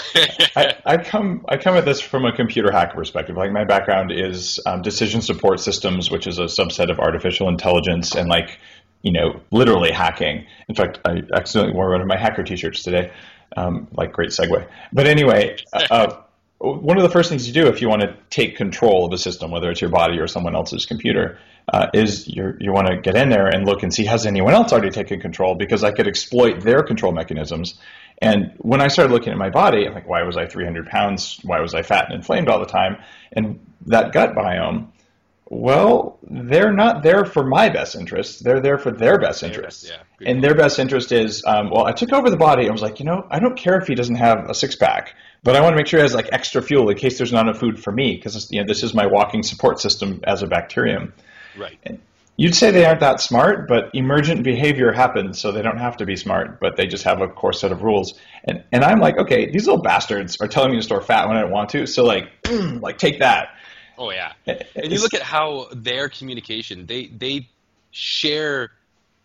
I, 0.56 0.74
I, 0.86 0.98
come 0.98 1.46
I 1.48 1.58
come 1.58 1.76
at 1.78 1.86
this 1.86 2.02
from 2.02 2.26
a 2.26 2.36
computer 2.36 2.72
hacker 2.72 2.96
perspective. 2.96 3.38
Like 3.38 3.52
my 3.52 3.63
background 3.63 4.12
is 4.12 4.60
um, 4.66 4.82
decision 4.82 5.22
support 5.22 5.60
systems, 5.60 6.10
which 6.10 6.26
is 6.26 6.40
a 6.40 6.46
subset 6.46 6.90
of 6.90 7.00
artificial 7.00 7.48
intelligence, 7.48 8.16
and 8.16 8.28
like 8.28 8.58
you 9.04 9.12
know, 9.12 9.40
literally 9.52 9.92
hacking. 9.92 10.46
In 10.68 10.76
fact, 10.76 11.00
I 11.06 11.22
accidentally 11.34 11.74
wore 11.74 11.92
one 11.92 12.02
of 12.02 12.08
my 12.08 12.18
hacker 12.18 12.44
T-shirts 12.44 12.84
today. 12.84 13.12
Um, 13.56 13.88
like 13.94 14.12
great 14.12 14.30
segue. 14.30 14.68
But 14.92 15.08
anyway, 15.08 15.58
uh, 15.74 15.88
uh 15.90 16.22
one 16.60 16.98
of 16.98 17.04
the 17.04 17.10
first 17.10 17.30
things 17.30 17.48
you 17.48 17.54
do 17.54 17.68
if 17.68 17.82
you 17.82 17.90
want 17.90 18.02
to 18.02 18.16
take 18.30 18.58
control 18.58 19.06
of 19.06 19.14
a 19.14 19.18
system, 19.18 19.52
whether 19.52 19.70
it's 19.70 19.80
your 19.80 19.92
body 19.92 20.18
or 20.20 20.28
someone 20.28 20.56
else's 20.56 20.86
computer, 20.86 21.38
uh, 21.72 21.88
is 21.94 22.28
you 22.28 22.56
you 22.60 22.72
want 22.72 22.88
to 22.88 22.98
get 22.98 23.16
in 23.16 23.30
there 23.30 23.48
and 23.48 23.66
look 23.66 23.84
and 23.84 23.94
see 23.94 24.06
has 24.06 24.26
anyone 24.26 24.54
else 24.54 24.72
already 24.72 24.90
taken 24.90 25.20
control 25.20 25.56
because 25.56 25.84
I 25.84 25.92
could 25.92 26.08
exploit 26.08 26.62
their 26.62 26.82
control 26.82 27.12
mechanisms. 27.12 27.80
And 28.20 28.54
when 28.58 28.82
I 28.82 28.88
started 28.88 29.14
looking 29.14 29.32
at 29.32 29.38
my 29.38 29.50
body, 29.50 29.86
I'm 29.86 29.94
like, 29.94 30.08
why 30.08 30.24
was 30.24 30.38
I 30.38 30.48
300 30.48 30.88
pounds? 30.88 31.40
Why 31.44 31.60
was 31.60 31.76
I 31.76 31.84
fat 31.84 32.06
and 32.06 32.16
inflamed 32.16 32.50
all 32.50 32.60
the 32.60 32.66
time? 32.66 32.98
And 33.32 33.60
that 33.86 34.12
gut 34.12 34.34
biome, 34.34 34.88
well, 35.50 36.20
they're 36.24 36.74
not 36.74 37.04
there 37.04 37.24
for 37.24 37.44
my 37.44 37.70
best 37.70 37.96
interest. 37.96 38.44
They're 38.44 38.60
there 38.60 38.78
for 38.78 38.92
their 38.92 39.18
best 39.18 39.44
interest. 39.44 39.90
yeah, 39.90 40.30
and 40.30 40.44
their 40.44 40.56
best 40.56 40.78
interest 40.78 41.12
is, 41.12 41.44
um, 41.46 41.70
well, 41.70 41.86
I 41.86 41.94
took 41.94 42.12
over 42.12 42.30
the 42.30 42.38
body. 42.38 42.68
I 42.68 42.72
was 42.72 42.82
like, 42.82 43.00
you 43.00 43.06
know, 43.06 43.26
I 43.32 43.40
don't 43.40 43.58
care 43.58 43.78
if 43.78 43.88
he 43.88 43.96
doesn't 43.96 44.16
have 44.16 44.50
a 44.50 44.54
six 44.54 44.76
pack, 44.76 45.16
but 45.44 45.56
I 45.56 45.62
want 45.62 45.74
to 45.74 45.78
make 45.78 45.88
sure 45.88 46.00
he 46.00 46.04
has 46.04 46.14
like 46.14 46.30
extra 46.32 46.62
fuel 46.62 46.90
in 46.90 46.98
case 46.98 47.18
there's 47.18 47.32
not 47.32 47.48
enough 47.48 47.60
food 47.60 47.82
for 47.82 47.92
me 47.92 48.16
because 48.16 48.52
you 48.52 48.60
know 48.60 48.68
this 48.68 48.84
is 48.84 48.94
my 48.94 49.06
walking 49.06 49.44
support 49.44 49.80
system 49.80 50.22
as 50.26 50.44
a 50.44 50.48
bacterium. 50.48 51.14
Right. 51.58 51.80
You'd 52.40 52.54
say 52.54 52.70
they 52.70 52.86
aren't 52.86 53.00
that 53.00 53.20
smart, 53.20 53.68
but 53.68 53.90
emergent 53.96 54.44
behavior 54.44 54.92
happens, 54.92 55.40
so 55.40 55.52
they 55.52 55.64
don't 55.64 55.80
have 55.80 55.98
to 55.98 56.06
be 56.06 56.16
smart, 56.16 56.60
but 56.60 56.76
they 56.76 56.86
just 56.86 57.04
have 57.06 57.20
a 57.20 57.28
core 57.28 57.54
set 57.54 57.72
of 57.72 57.82
rules. 57.82 58.14
And 58.44 58.64
and 58.72 58.84
I'm 58.84 59.00
like, 59.00 59.18
okay, 59.18 59.50
these 59.50 59.66
little 59.66 59.82
bastards 59.82 60.38
are 60.42 60.48
telling 60.48 60.72
me 60.72 60.78
to 60.78 60.84
store 60.84 61.02
fat 61.02 61.28
when 61.28 61.38
I 61.38 61.42
don't 61.42 61.52
want 61.52 61.70
to, 61.70 61.88
so 61.88 62.04
like, 62.04 62.26
like 62.50 62.98
take 62.98 63.20
that. 63.20 63.50
Oh 63.98 64.12
yeah. 64.12 64.34
And 64.76 64.92
you 64.92 65.02
look 65.02 65.14
at 65.14 65.24
how 65.24 65.68
their 65.74 66.10
communication, 66.10 66.86
they 66.86 67.08
they 67.08 67.50
share 67.92 68.72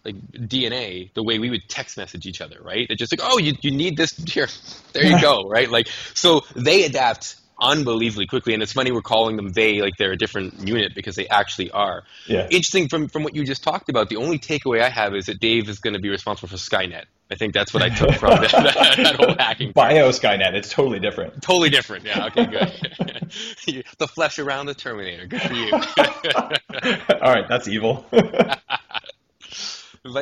like 0.05 0.17
DNA 0.33 1.13
the 1.15 1.23
way 1.23 1.39
we 1.39 1.51
would 1.51 1.69
text 1.69 1.97
message 1.97 2.27
each 2.27 2.41
other, 2.41 2.57
right? 2.61 2.87
They're 2.89 2.97
just 2.97 3.13
like, 3.13 3.21
oh, 3.23 3.39
you, 3.39 3.55
you 3.61 3.71
need 3.71 3.97
this 3.97 4.13
here, 4.17 4.49
there 4.93 5.05
you 5.05 5.21
go, 5.21 5.49
right? 5.49 5.71
Like, 5.71 5.89
so 6.15 6.43
they 6.57 6.85
adapt 6.85 7.37
unbelievably 7.63 8.27
quickly, 8.27 8.55
and 8.55 8.63
it's 8.63 8.73
funny 8.73 8.93
we're 8.93 9.01
calling 9.01 9.37
them 9.37 9.51
they 9.51 9.81
like 9.81 9.97
they're 9.97 10.13
a 10.13 10.19
different 10.19 10.67
unit 10.67 10.95
because 10.95 11.17
they 11.17 11.29
actually 11.29 11.71
are. 11.71 12.03
Yeah. 12.27 12.49
Interesting 12.51 12.89
from 12.89 13.09
from 13.09 13.23
what 13.23 13.35
you 13.35 13.45
just 13.45 13.63
talked 13.63 13.89
about. 13.89 14.09
The 14.09 14.17
only 14.17 14.39
takeaway 14.39 14.83
I 14.83 14.91
have 14.91 15.15
is 15.15 15.27
that 15.27 15.41
Dave 15.41 15.69
is 15.69 15.79
going 15.79 15.95
to 15.95 16.01
be 16.01 16.11
responsible 16.11 16.49
for 16.49 16.57
Skynet. 16.57 17.05
I 17.31 17.35
think 17.35 17.55
that's 17.55 17.73
what 17.73 17.83
I 17.83 17.89
took 17.89 18.13
from 18.17 18.43
that, 18.43 18.51
that, 18.51 18.75
that 18.99 19.17
whole 19.17 19.35
hacking. 19.39 19.73
Bio 19.73 20.11
Skynet, 20.11 20.53
it's 20.53 20.69
totally 20.69 21.01
different. 21.01 21.43
Totally 21.43 21.71
different. 21.71 22.05
Yeah. 22.05 22.27
Okay. 22.27 22.45
Good. 22.45 23.85
the 23.99 24.09
flesh 24.09 24.39
around 24.39 24.67
the 24.67 24.75
Terminator. 24.75 25.27
Good 25.27 25.41
for 25.41 25.55
you. 25.55 25.73
All 27.23 27.33
right, 27.33 27.49
that's 27.49 27.69
evil. 27.69 28.05
but 28.11 28.61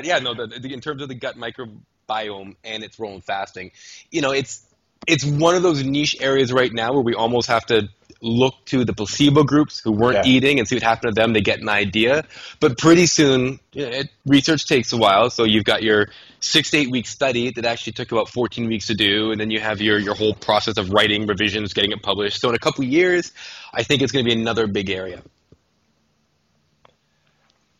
yeah, 0.05 0.20
no. 0.20 0.35
The, 0.35 0.46
the, 0.46 0.72
in 0.72 0.81
terms 0.81 1.03
of 1.03 1.09
the 1.09 1.16
gut 1.16 1.37
microbiome 1.37 2.55
and 2.62 2.85
its 2.85 3.00
role 3.00 3.16
in 3.16 3.22
fasting, 3.22 3.72
you 4.12 4.20
know, 4.20 4.31
it's 4.31 4.64
it's 5.07 5.25
one 5.25 5.55
of 5.55 5.63
those 5.63 5.85
niche 5.85 6.17
areas 6.21 6.53
right 6.53 6.73
now 6.73 6.93
where 6.93 7.03
we 7.03 7.15
almost 7.15 7.49
have 7.49 7.67
to 7.67 7.89
look 8.23 8.55
to 8.67 8.85
the 8.85 8.93
placebo 8.93 9.45
groups 9.45 9.81
who 9.83 9.93
weren't 9.93 10.27
Yeah. 10.27 10.33
eating 10.33 10.59
and 10.59 10.69
see 10.69 10.75
what 10.77 10.83
happened 10.83 11.15
to 11.15 11.21
them. 11.21 11.33
They 11.33 11.41
get 11.41 11.61
an 11.61 11.71
idea, 11.71 12.25
but 12.61 12.77
pretty 12.77 13.07
soon, 13.07 13.61
it, 13.73 14.11
research 14.27 14.67
takes 14.67 14.93
a 14.93 14.99
while. 14.99 15.31
So 15.31 15.45
you've 15.45 15.65
got 15.65 15.83
your 15.83 16.09
six 16.41 16.71
to 16.73 16.79
eight 16.79 16.91
week 16.91 17.07
study 17.07 17.51
that 17.53 17.65
actually 17.65 17.95
took 17.95 18.13
about 18.13 18.29
14 18.29 18.67
weeks 18.69 18.89
to 18.89 18.95
do, 18.95 19.31
and 19.33 19.41
then 19.41 19.51
you 19.51 19.59
have 19.61 19.81
your 19.81 19.99
your 19.99 20.15
whole 20.15 20.35
process 20.35 20.77
of 20.77 20.91
writing 20.91 21.27
revisions, 21.27 21.73
getting 21.73 21.93
it 21.93 22.03
published. 22.03 22.41
So 22.43 22.51
in 22.51 22.55
a 22.55 22.59
couple 22.59 22.85
of 22.85 22.91
years, 22.91 23.33
I 23.73 23.85
think 23.85 24.03
it's 24.03 24.13
going 24.13 24.25
to 24.25 24.29
be 24.35 24.39
another 24.39 24.67
big 24.67 24.91
area. 24.91 25.23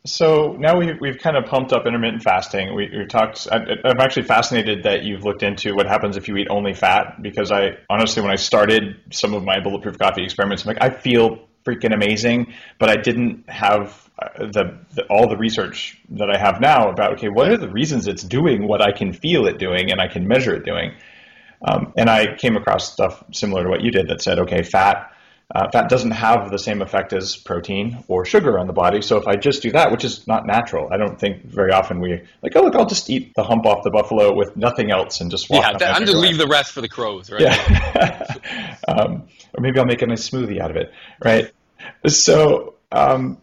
So 0.06 0.56
now 0.58 0.78
we've, 0.78 0.98
we've 0.98 1.18
kind 1.18 1.36
of 1.36 1.44
pumped 1.44 1.72
up 1.74 1.86
intermittent 1.86 2.22
fasting. 2.22 2.74
We, 2.74 2.90
we 2.96 3.04
talked. 3.04 3.46
I, 3.52 3.58
I'm 3.84 4.00
actually 4.00 4.22
fascinated 4.22 4.84
that 4.84 5.02
you've 5.02 5.24
looked 5.24 5.42
into 5.42 5.74
what 5.74 5.86
happens 5.86 6.16
if 6.16 6.26
you 6.26 6.36
eat 6.38 6.46
only 6.48 6.72
fat 6.72 7.20
because 7.20 7.52
I 7.52 7.76
honestly, 7.90 8.22
when 8.22 8.30
I 8.30 8.36
started 8.36 8.96
some 9.10 9.34
of 9.34 9.44
my 9.44 9.60
bulletproof 9.60 9.98
coffee 9.98 10.24
experiments, 10.24 10.64
I'm 10.64 10.68
like, 10.68 10.82
I 10.82 10.88
feel 10.88 11.40
freaking 11.66 11.92
amazing, 11.92 12.54
but 12.78 12.88
I 12.88 12.96
didn't 12.96 13.48
have 13.50 14.08
uh, 14.18 14.46
the, 14.46 14.78
the 14.94 15.04
all 15.10 15.28
the 15.28 15.36
research 15.36 16.00
that 16.10 16.30
I 16.30 16.38
have 16.38 16.62
now 16.62 16.88
about 16.88 17.12
okay, 17.14 17.28
what 17.28 17.50
are 17.50 17.58
the 17.58 17.68
reasons 17.68 18.06
it's 18.06 18.22
doing 18.22 18.66
what 18.66 18.80
I 18.80 18.92
can 18.92 19.12
feel 19.12 19.46
it 19.46 19.58
doing 19.58 19.90
and 19.90 20.00
I 20.00 20.08
can 20.08 20.26
measure 20.26 20.54
it 20.54 20.64
doing. 20.64 20.94
Um, 21.62 21.92
and 21.98 22.08
I 22.08 22.36
came 22.36 22.56
across 22.56 22.90
stuff 22.90 23.22
similar 23.32 23.64
to 23.64 23.68
what 23.68 23.82
you 23.82 23.90
did 23.90 24.08
that 24.08 24.22
said, 24.22 24.38
okay, 24.38 24.62
fat 24.62 25.12
uh, 25.52 25.68
fat 25.72 25.88
doesn't 25.88 26.12
have 26.12 26.50
the 26.50 26.58
same 26.58 26.80
effect 26.80 27.12
as 27.12 27.36
protein 27.36 28.04
or 28.06 28.24
sugar 28.24 28.58
on 28.58 28.66
the 28.68 28.72
body. 28.72 29.02
So 29.02 29.16
if 29.16 29.26
I 29.26 29.34
just 29.34 29.62
do 29.62 29.72
that, 29.72 29.90
which 29.90 30.04
is 30.04 30.26
not 30.28 30.46
natural, 30.46 30.88
I 30.92 30.96
don't 30.96 31.18
think 31.18 31.44
very 31.44 31.72
often 31.72 32.00
we 32.00 32.22
like, 32.42 32.52
oh 32.54 32.62
look, 32.62 32.76
I'll 32.76 32.86
just 32.86 33.10
eat 33.10 33.32
the 33.34 33.42
hump 33.42 33.66
off 33.66 33.82
the 33.82 33.90
buffalo 33.90 34.34
with 34.34 34.56
nothing 34.56 34.92
else 34.92 35.20
and 35.20 35.30
just 35.30 35.50
walk. 35.50 35.64
Yeah, 35.64 35.78
that, 35.78 35.96
I'm 35.96 36.06
just 36.06 36.18
leave 36.18 36.38
the 36.38 36.46
rest 36.46 36.72
for 36.72 36.80
the 36.80 36.88
crows, 36.88 37.30
right? 37.30 37.40
yeah. 37.40 38.76
um, 38.88 39.28
or 39.52 39.60
maybe 39.60 39.80
I'll 39.80 39.86
make 39.86 40.02
a 40.02 40.06
nice 40.06 40.28
smoothie 40.28 40.60
out 40.60 40.70
of 40.70 40.76
it, 40.76 40.92
right? 41.24 41.50
So, 42.06 42.74
um, 42.92 43.38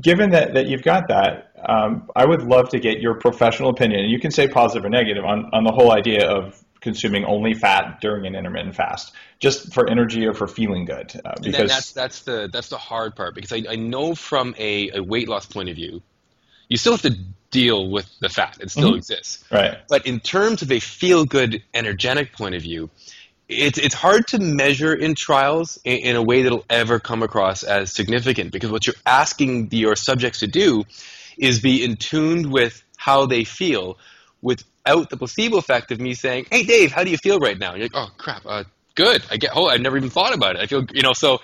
given 0.00 0.30
that, 0.30 0.54
that 0.54 0.66
you've 0.66 0.82
got 0.82 1.08
that, 1.08 1.52
um, 1.66 2.10
I 2.16 2.24
would 2.24 2.42
love 2.42 2.70
to 2.70 2.80
get 2.80 3.00
your 3.00 3.14
professional 3.14 3.68
opinion. 3.68 4.08
You 4.08 4.18
can 4.18 4.30
say 4.30 4.48
positive 4.48 4.86
or 4.86 4.88
negative 4.88 5.24
on, 5.24 5.50
on 5.52 5.64
the 5.64 5.72
whole 5.72 5.92
idea 5.92 6.26
of 6.26 6.63
consuming 6.84 7.24
only 7.24 7.54
fat 7.54 8.00
during 8.00 8.26
an 8.26 8.36
intermittent 8.36 8.76
fast, 8.76 9.12
just 9.40 9.72
for 9.74 9.90
energy 9.90 10.24
or 10.26 10.34
for 10.34 10.46
feeling 10.46 10.84
good. 10.84 11.20
Uh, 11.24 11.32
because 11.42 11.70
that's 11.70 11.92
that's 11.92 12.22
the 12.22 12.48
that's 12.52 12.68
the 12.68 12.78
hard 12.78 13.16
part 13.16 13.34
because 13.34 13.52
I, 13.52 13.64
I 13.68 13.76
know 13.76 14.14
from 14.14 14.54
a, 14.58 14.90
a 14.94 15.02
weight 15.02 15.28
loss 15.28 15.46
point 15.46 15.70
of 15.70 15.76
view, 15.76 16.02
you 16.68 16.76
still 16.76 16.92
have 16.92 17.02
to 17.02 17.16
deal 17.50 17.90
with 17.90 18.08
the 18.20 18.28
fat. 18.28 18.58
It 18.60 18.70
still 18.70 18.92
Mhm. 18.92 18.98
exists. 18.98 19.42
right, 19.50 19.78
But 19.88 20.06
in 20.06 20.20
terms 20.20 20.62
of 20.62 20.70
a 20.70 20.80
feel 20.80 21.24
good, 21.24 21.62
energetic 21.72 22.32
point 22.32 22.54
of 22.54 22.62
view, 22.62 22.90
it's 23.48 23.78
it's 23.78 23.94
hard 23.94 24.26
to 24.28 24.38
measure 24.38 24.94
in 24.94 25.14
trials 25.14 25.78
in, 25.84 25.98
in 25.98 26.16
a 26.16 26.22
way 26.22 26.42
that'll 26.42 26.64
ever 26.68 27.00
come 27.00 27.22
across 27.22 27.62
as 27.62 27.92
significant 27.92 28.52
because 28.52 28.70
what 28.70 28.86
you're 28.86 29.02
asking 29.06 29.68
your 29.72 29.96
subjects 29.96 30.40
to 30.40 30.46
do 30.46 30.84
is 31.38 31.60
be 31.60 31.82
in 31.84 31.96
tune 31.96 32.50
with 32.50 32.82
how 32.96 33.26
they 33.26 33.44
feel 33.44 33.98
without 34.84 35.10
the 35.10 35.16
placebo 35.16 35.58
effect 35.58 35.90
of 35.92 36.00
me 36.00 36.14
saying, 36.14 36.46
"Hey, 36.50 36.64
Dave, 36.64 36.92
how 36.92 37.04
do 37.04 37.10
you 37.10 37.18
feel 37.18 37.38
right 37.38 37.58
now?" 37.58 37.72
And 37.72 37.78
you're 37.78 37.88
like, 37.92 38.08
"Oh, 38.10 38.12
crap, 38.16 38.42
uh, 38.46 38.64
good. 38.94 39.22
I 39.30 39.36
get. 39.36 39.50
Oh, 39.54 39.66
I've 39.66 39.80
never 39.80 39.96
even 39.96 40.10
thought 40.10 40.34
about 40.34 40.56
it. 40.56 40.62
I 40.62 40.66
feel, 40.66 40.84
you 40.92 41.02
know." 41.02 41.12
So, 41.12 41.40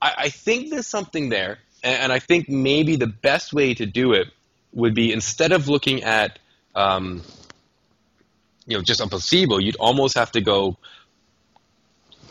I, 0.00 0.14
I 0.18 0.28
think 0.28 0.70
there's 0.70 0.86
something 0.86 1.28
there, 1.28 1.58
and, 1.82 2.04
and 2.04 2.12
I 2.12 2.18
think 2.18 2.48
maybe 2.48 2.96
the 2.96 3.06
best 3.06 3.52
way 3.52 3.74
to 3.74 3.86
do 3.86 4.12
it 4.12 4.28
would 4.72 4.94
be 4.94 5.12
instead 5.12 5.52
of 5.52 5.68
looking 5.68 6.02
at 6.02 6.38
um, 6.74 7.22
you 8.66 8.76
know, 8.76 8.82
just 8.82 9.00
a 9.00 9.06
placebo, 9.06 9.58
you'd 9.58 9.76
almost 9.76 10.16
have 10.16 10.32
to 10.32 10.40
go 10.40 10.78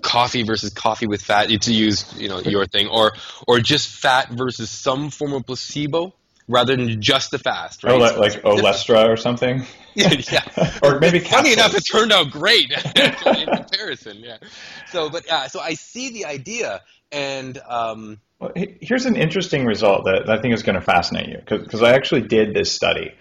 coffee 0.02 0.42
versus 0.42 0.72
coffee 0.72 1.06
with 1.06 1.22
fat 1.22 1.50
to 1.50 1.74
use, 1.74 2.12
you 2.18 2.28
know, 2.28 2.40
your 2.40 2.66
thing, 2.66 2.88
or 2.88 3.14
or 3.48 3.60
just 3.60 3.88
fat 3.88 4.30
versus 4.30 4.70
some 4.70 5.10
form 5.12 5.34
of 5.34 5.46
placebo 5.46 6.14
rather 6.48 6.76
than 6.76 7.02
just 7.02 7.32
the 7.32 7.38
fast, 7.40 7.84
right? 7.84 7.94
oh, 7.94 8.08
So 8.08 8.20
like 8.20 8.42
Olestra 8.42 9.08
or 9.08 9.18
something. 9.18 9.64
yeah. 9.96 10.80
or 10.84 11.00
maybe 11.00 11.20
Funny 11.20 11.54
enough, 11.54 11.76
it 11.76 11.82
turned 11.82 12.12
out 12.12 12.32
great 12.32 12.72
in 12.96 13.46
comparison. 13.46 14.18
Yeah. 14.20 14.38
So, 14.92 15.10
but 15.10 15.26
yeah, 15.28 15.48
so 15.48 15.60
I 15.60 15.74
see 15.74 16.12
the 16.12 16.26
idea, 16.26 16.82
and 17.12 17.58
um, 17.68 18.20
Well, 18.40 18.52
here's 18.56 19.06
an 19.06 19.16
interesting 19.16 19.66
result 19.66 20.06
that 20.06 20.30
I 20.30 20.42
think 20.42 20.54
is 20.54 20.64
going 20.64 20.76
to 20.76 20.82
fascinate 20.82 21.30
you 21.30 21.42
because 21.46 21.84
I 21.84 21.94
actually 21.94 22.22
did 22.22 22.54
this 22.54 22.72
study. 22.72 23.14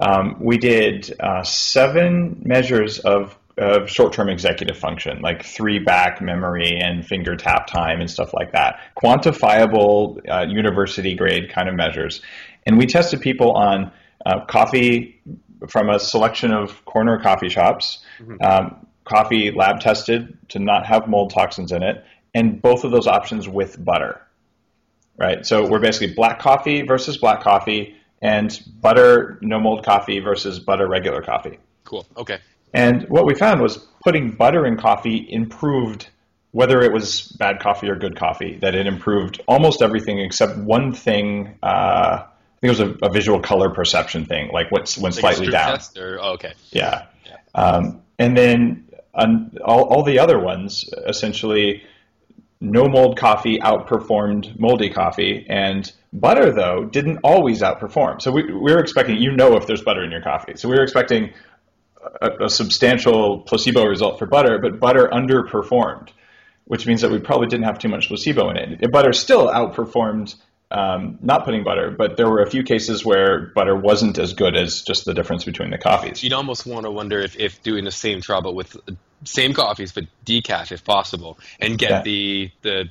Um, 0.00 0.36
we 0.40 0.56
did 0.56 1.14
uh, 1.20 1.42
seven 1.42 2.42
measures 2.44 3.00
of, 3.00 3.36
of 3.58 3.90
short 3.90 4.12
term 4.14 4.28
executive 4.28 4.78
function, 4.78 5.20
like 5.20 5.44
three 5.44 5.78
back 5.78 6.22
memory 6.22 6.78
and 6.80 7.06
finger 7.06 7.36
tap 7.36 7.66
time 7.66 8.00
and 8.00 8.10
stuff 8.10 8.32
like 8.32 8.52
that, 8.52 8.80
quantifiable 8.96 10.20
uh, 10.28 10.46
university 10.48 11.14
grade 11.14 11.50
kind 11.52 11.68
of 11.68 11.74
measures. 11.74 12.22
And 12.66 12.78
we 12.78 12.86
tested 12.86 13.20
people 13.20 13.52
on 13.52 13.92
uh, 14.24 14.44
coffee 14.46 15.20
from 15.68 15.90
a 15.90 15.98
selection 15.98 16.52
of 16.52 16.84
corner 16.84 17.20
coffee 17.20 17.48
shops, 17.48 18.04
um, 18.42 18.86
coffee 19.04 19.50
lab 19.50 19.80
tested 19.80 20.36
to 20.48 20.58
not 20.58 20.86
have 20.86 21.08
mold 21.08 21.30
toxins 21.30 21.72
in 21.72 21.82
it, 21.82 22.04
and 22.34 22.62
both 22.62 22.84
of 22.84 22.90
those 22.90 23.06
options 23.06 23.48
with 23.48 23.82
butter 23.84 24.20
right? 25.20 25.46
So 25.46 25.68
we're 25.68 25.80
basically 25.80 26.14
black 26.14 26.40
coffee 26.40 26.82
versus 26.82 27.18
black 27.18 27.42
coffee, 27.42 27.94
and 28.20 28.58
butter 28.80 29.38
no 29.42 29.60
mold 29.60 29.84
coffee 29.84 30.18
versus 30.18 30.58
butter 30.58 30.88
regular 30.88 31.22
coffee. 31.22 31.58
cool. 31.84 32.06
Okay. 32.16 32.38
And 32.72 33.04
what 33.08 33.26
we 33.26 33.34
found 33.34 33.60
was 33.60 33.76
putting 34.04 34.32
butter 34.32 34.64
in 34.64 34.76
coffee 34.76 35.26
improved 35.28 36.08
whether 36.52 36.80
it 36.80 36.92
was 36.92 37.22
bad 37.38 37.60
coffee 37.60 37.88
or 37.88 37.96
good 37.96 38.16
coffee. 38.16 38.58
That 38.60 38.74
it 38.74 38.86
improved 38.86 39.40
almost 39.46 39.82
everything 39.82 40.18
except 40.18 40.56
one 40.56 40.92
thing. 40.92 41.58
Uh, 41.62 42.24
think 42.60 42.78
it 42.78 42.78
was 42.78 42.80
a, 42.80 43.06
a 43.06 43.10
visual 43.12 43.40
color 43.40 43.70
perception 43.70 44.26
thing, 44.26 44.50
like 44.52 44.70
what's 44.70 44.98
went 44.98 45.14
Like 45.16 45.20
slightly 45.36 45.50
down. 45.50 45.78
or 45.96 46.18
oh, 46.20 46.32
okay. 46.34 46.52
Yeah. 46.70 47.06
Um, 47.54 48.02
and 48.18 48.36
then 48.36 48.88
on, 49.14 49.56
all, 49.64 49.84
all 49.84 50.02
the 50.04 50.18
other 50.18 50.38
ones, 50.38 50.88
essentially, 51.06 51.82
no 52.60 52.86
mold 52.86 53.18
coffee 53.18 53.58
outperformed 53.58 54.58
moldy 54.58 54.90
coffee, 54.90 55.46
and 55.48 55.90
butter 56.12 56.52
though 56.52 56.84
didn't 56.84 57.18
always 57.24 57.62
outperform. 57.62 58.20
So 58.20 58.30
we, 58.30 58.44
we 58.44 58.72
were 58.72 58.78
expecting, 58.78 59.16
you 59.16 59.32
know, 59.32 59.56
if 59.56 59.66
there's 59.66 59.82
butter 59.82 60.04
in 60.04 60.10
your 60.10 60.22
coffee. 60.22 60.52
So 60.56 60.68
we 60.68 60.76
were 60.76 60.82
expecting 60.82 61.32
a, 62.20 62.44
a 62.44 62.48
substantial 62.50 63.40
placebo 63.40 63.84
result 63.84 64.18
for 64.18 64.26
butter, 64.26 64.58
but 64.60 64.78
butter 64.78 65.08
underperformed. 65.12 66.10
which 66.70 66.86
means 66.86 67.00
that 67.00 67.10
we 67.10 67.18
probably 67.18 67.48
didn't 67.48 67.64
have 67.64 67.80
too 67.80 67.88
much 67.88 68.06
placebo 68.06 68.48
in 68.50 68.56
it. 68.56 68.92
Butter 68.92 69.12
still 69.12 69.48
outperformed 69.48 70.36
um, 70.70 71.18
not 71.20 71.44
putting 71.44 71.64
butter, 71.64 71.90
but 71.90 72.16
there 72.16 72.28
were 72.28 72.42
a 72.42 72.50
few 72.50 72.62
cases 72.62 73.04
where 73.04 73.46
butter 73.46 73.74
wasn't 73.74 74.18
as 74.18 74.34
good 74.34 74.56
as 74.56 74.82
just 74.82 75.04
the 75.04 75.14
difference 75.14 75.44
between 75.44 75.70
the 75.70 75.78
coffees. 75.78 76.22
You'd 76.22 76.32
almost 76.32 76.66
want 76.66 76.84
to 76.84 76.90
wonder 76.90 77.18
if, 77.18 77.38
if 77.38 77.62
doing 77.62 77.84
the 77.84 77.90
same 77.90 78.20
trial 78.20 78.42
but 78.42 78.54
with 78.54 78.76
same 79.24 79.52
coffees 79.52 79.92
but 79.92 80.04
decaf 80.24 80.70
if 80.70 80.84
possible, 80.84 81.38
and 81.58 81.76
get 81.76 81.90
yeah. 81.90 82.02
the 82.02 82.50
the 82.62 82.90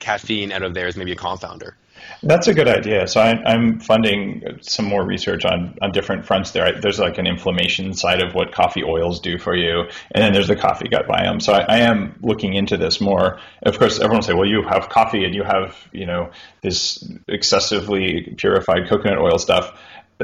caffeine 0.00 0.50
out 0.50 0.62
of 0.62 0.74
there 0.74 0.86
as 0.86 0.96
maybe 0.96 1.12
a 1.12 1.16
confounder. 1.16 1.74
That's 2.22 2.48
a 2.48 2.54
good 2.54 2.68
idea. 2.68 3.06
So 3.06 3.20
I, 3.20 3.52
am 3.52 3.80
funding 3.80 4.58
some 4.60 4.86
more 4.86 5.04
research 5.04 5.44
on, 5.44 5.78
on 5.80 5.92
different 5.92 6.26
fronts 6.26 6.50
there. 6.50 6.80
There's 6.80 6.98
like 6.98 7.18
an 7.18 7.26
inflammation 7.26 7.94
side 7.94 8.22
of 8.22 8.34
what 8.34 8.52
coffee 8.52 8.82
oils 8.84 9.20
do 9.20 9.38
for 9.38 9.56
you, 9.56 9.82
and 10.10 10.22
then 10.22 10.32
there's 10.32 10.48
the 10.48 10.56
coffee 10.56 10.88
gut 10.88 11.06
biome. 11.06 11.40
So 11.40 11.52
I, 11.52 11.60
I 11.60 11.78
am 11.78 12.18
looking 12.22 12.54
into 12.54 12.76
this 12.76 13.00
more. 13.00 13.40
Of 13.62 13.78
course, 13.78 13.96
everyone 13.96 14.18
will 14.18 14.22
say, 14.22 14.34
well, 14.34 14.48
you 14.48 14.62
have 14.68 14.88
coffee 14.88 15.24
and 15.24 15.34
you 15.34 15.44
have, 15.44 15.76
you 15.92 16.06
know, 16.06 16.30
this 16.62 17.02
excessively 17.28 18.34
purified 18.36 18.88
coconut 18.88 19.18
oil 19.18 19.38
stuff. 19.38 19.78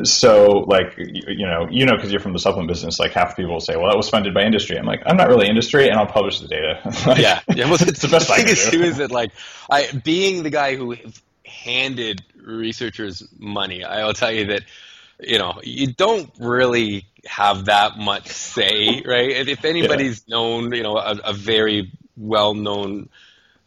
So, 0.05 0.65
like, 0.69 0.95
you, 0.99 1.47
know, 1.47 1.69
you 1.71 1.87
know, 1.87 1.97
because 1.97 2.11
you're 2.11 2.21
from 2.21 2.35
the 2.35 2.39
supplement 2.39 2.69
business, 2.69 2.99
like 2.99 3.13
half 3.13 3.31
the 3.31 3.43
people 3.43 3.55
will 3.55 3.61
say, 3.61 3.77
"Well, 3.77 3.89
that 3.89 3.97
was 3.97 4.11
funded 4.11 4.35
by 4.35 4.43
industry." 4.43 4.77
I'm 4.77 4.85
like, 4.85 5.03
I'm 5.07 5.17
not 5.17 5.29
really 5.29 5.49
industry, 5.49 5.89
and 5.89 5.99
I'll 5.99 6.07
publish 6.07 6.41
the 6.41 6.49
data. 6.49 6.81
like, 7.07 7.19
yeah, 7.19 7.41
yeah. 7.55 7.65
Well, 7.65 7.75
it's 7.81 8.03
the 8.03 8.09
best 8.09 8.31
I 8.31 8.43
can 8.43 8.47
do. 8.47 8.55
Too 8.55 8.83
is 8.83 8.99
that 8.99 9.11
like, 9.11 9.33
I 9.71 9.91
being 10.05 10.43
the 10.43 10.51
guy 10.51 10.77
who 10.77 10.97
handed 11.47 12.23
researchers 12.37 13.27
money, 13.39 13.85
I 13.85 14.05
will 14.05 14.15
tell 14.15 14.33
you 14.33 14.47
that 14.47 14.63
you 15.21 15.39
know 15.39 15.61
you 15.63 15.93
don't 15.93 16.31
really 16.39 17.07
have 17.27 17.67
that 17.67 17.99
much 17.99 18.29
say, 18.29 19.03
right? 19.05 19.49
If 19.49 19.65
anybody's 19.65 20.25
yeah. 20.27 20.37
known, 20.37 20.73
you 20.73 20.83
know, 20.83 20.97
a, 20.97 21.19
a 21.25 21.33
very 21.33 21.93
well-known 22.17 23.09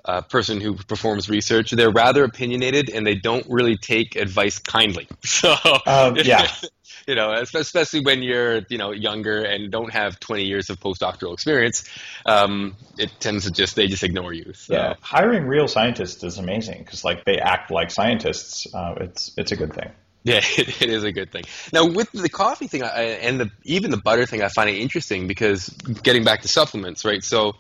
uh, 0.05 0.21
person 0.21 0.61
who 0.61 0.75
performs 0.75 1.29
research, 1.29 1.71
they're 1.71 1.91
rather 1.91 2.23
opinionated 2.23 2.89
and 2.89 3.05
they 3.05 3.15
don't 3.15 3.45
really 3.49 3.77
take 3.77 4.15
advice 4.15 4.59
kindly. 4.59 5.07
So 5.25 5.53
um, 5.85 6.15
yeah. 6.17 6.47
you 7.09 7.15
know, 7.15 7.33
especially 7.33 8.01
when 8.01 8.21
you're, 8.21 8.61
you 8.69 8.77
know, 8.77 8.91
younger 8.91 9.41
and 9.41 9.71
don't 9.71 9.91
have 9.91 10.19
20 10.19 10.43
years 10.43 10.69
of 10.69 10.79
postdoctoral 10.79 11.33
experience, 11.33 11.83
um, 12.27 12.75
it 12.99 13.09
tends 13.19 13.45
to 13.45 13.51
just, 13.51 13.75
they 13.75 13.87
just 13.87 14.03
ignore 14.03 14.31
you. 14.31 14.53
So. 14.53 14.75
Yeah. 14.75 14.93
Hiring 15.01 15.47
real 15.47 15.67
scientists 15.67 16.23
is 16.23 16.37
amazing 16.37 16.83
because 16.83 17.03
like 17.03 17.25
they 17.25 17.39
act 17.39 17.71
like 17.71 17.89
scientists. 17.89 18.71
Uh, 18.71 18.93
it's, 19.01 19.31
it's 19.37 19.51
a 19.51 19.55
good 19.55 19.73
thing. 19.73 19.89
Yeah, 20.21 20.41
it, 20.43 20.81
it 20.81 20.89
is 20.89 21.05
a 21.05 21.13
good 21.13 21.31
thing. 21.31 21.43
Now, 21.71 21.87
with 21.87 22.11
the 22.11 22.27
coffee 22.27 22.67
thing 22.67 22.83
I, 22.83 23.03
and 23.03 23.39
the, 23.39 23.51
even 23.63 23.89
the 23.89 23.97
butter 23.97 24.25
thing, 24.25 24.43
I 24.43 24.49
find 24.49 24.69
it 24.69 24.75
interesting 24.75 25.27
because 25.27 25.69
getting 26.03 26.25
back 26.25 26.41
to 26.41 26.49
supplements, 26.49 27.05
right? 27.05 27.23
So 27.23 27.53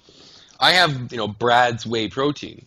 I 0.59 0.73
have, 0.73 1.09
you 1.09 1.17
know, 1.17 1.29
Brad's 1.29 1.87
whey 1.87 2.09
protein, 2.09 2.65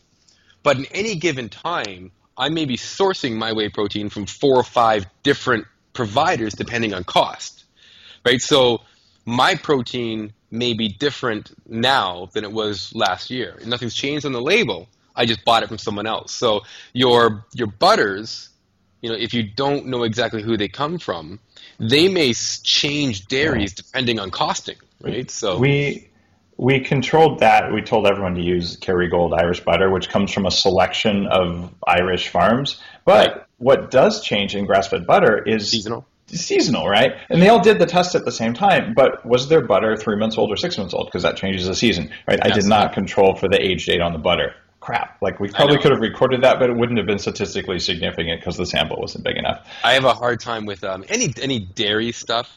but 0.63 0.79
in 0.79 0.87
any 0.87 1.17
given 1.17 1.51
time, 1.51 2.11
I 2.39 2.49
may 2.49 2.65
be 2.65 2.79
sourcing 2.79 3.37
my 3.37 3.53
whey 3.53 3.69
protein 3.69 4.09
from 4.09 4.25
four 4.25 4.57
or 4.57 4.65
five 4.65 5.05
different 5.23 5.67
providers 5.93 6.55
depending 6.55 6.95
on 6.95 7.05
cost, 7.05 7.65
right? 8.25 8.41
So 8.41 8.83
my 9.25 9.55
protein 9.55 10.33
may 10.51 10.75
be 10.75 10.89
different 10.89 11.53
now 11.67 12.29
than 12.35 12.45
it 12.45 12.53
was 12.53 12.95
last 12.95 13.31
year. 13.31 13.59
Nothing's 13.65 13.95
changed 13.95 14.27
on 14.27 14.33
the 14.33 14.41
label. 14.41 14.89
I 15.15 15.27
just 15.27 15.45
bought 15.45 15.63
it 15.63 15.69
from 15.69 15.79
someone 15.79 16.07
else. 16.07 16.33
So 16.33 16.63
your 16.93 17.45
your 17.55 17.67
butters, 17.67 18.51
you 19.01 19.11
know, 19.11 19.17
if 19.17 19.35
you 19.35 19.43
don't 19.43 19.87
know 19.87 20.05
exactly 20.05 20.43
who 20.43 20.57
they 20.57 20.69
come 20.69 20.99
from, 20.99 21.39
they 21.79 22.09
may 22.09 22.33
change 22.33 23.27
dairies 23.27 23.75
depending 23.75 24.19
on 24.19 24.31
costing, 24.31 24.77
right? 25.01 25.31
So 25.31 25.59
we 25.59 26.09
we 26.57 26.81
controlled 26.81 27.41
that. 27.41 27.73
We 27.73 27.83
told 27.83 28.07
everyone 28.07 28.35
to 28.37 28.43
use 28.43 28.77
Kerrygold 28.77 29.39
Irish 29.39 29.61
butter, 29.61 29.91
which 29.91 30.09
comes 30.09 30.33
from 30.33 30.47
a 30.47 30.51
selection 30.51 31.27
of 31.27 31.75
Irish 31.87 32.29
farms. 32.29 32.81
But 33.05 33.37
right 33.37 33.47
what 33.63 33.93
does 33.93 34.23
change 34.23 34.57
in 34.57 34.67
grass-fed 34.67 35.07
butter 35.07 35.41
is 35.47 35.71
seasonal. 35.71 36.05
Seasonal, 36.27 36.89
right? 36.89 37.13
And 37.29 37.41
they 37.41 37.49
all 37.49 37.61
did 37.61 37.79
the 37.79 37.87
test 37.87 38.15
at 38.15 38.25
the 38.25 38.33
same 38.33 38.55
time, 38.55 38.93
but 38.95 39.25
was 39.25 39.49
their 39.49 39.61
butter 39.61 39.97
three 39.97 40.17
months 40.17 40.37
old 40.37 40.51
or 40.51 40.57
six 40.57 40.77
months 40.77 40.95
old? 40.95 41.07
Because 41.07 41.23
that 41.23 41.37
changes 41.37 41.67
the 41.67 41.75
season, 41.75 42.11
right? 42.27 42.41
Yes. 42.43 42.53
I 42.53 42.55
did 42.55 42.65
not 42.65 42.93
control 42.93 43.37
for 43.37 43.49
the 43.49 43.61
age 43.61 43.87
date 43.87 44.01
on 44.01 44.13
the 44.13 44.19
butter. 44.19 44.55
Crap! 44.81 45.19
Like 45.23 45.39
we 45.39 45.49
probably 45.49 45.79
could 45.79 45.93
have 45.93 46.01
recorded 46.01 46.43
that, 46.43 46.59
but 46.59 46.71
it 46.71 46.77
wouldn't 46.77 46.99
have 46.99 47.07
been 47.07 47.21
statistically 47.21 47.79
significant 47.79 48.41
because 48.41 48.57
the 48.57 48.67
sample 48.67 48.97
wasn't 49.01 49.23
big 49.23 49.37
enough. 49.37 49.65
I 49.85 49.93
have 49.93 50.05
a 50.05 50.13
hard 50.13 50.41
time 50.41 50.67
with 50.67 50.83
um, 50.83 51.05
any 51.09 51.33
any 51.41 51.61
dairy 51.61 52.11
stuff 52.11 52.51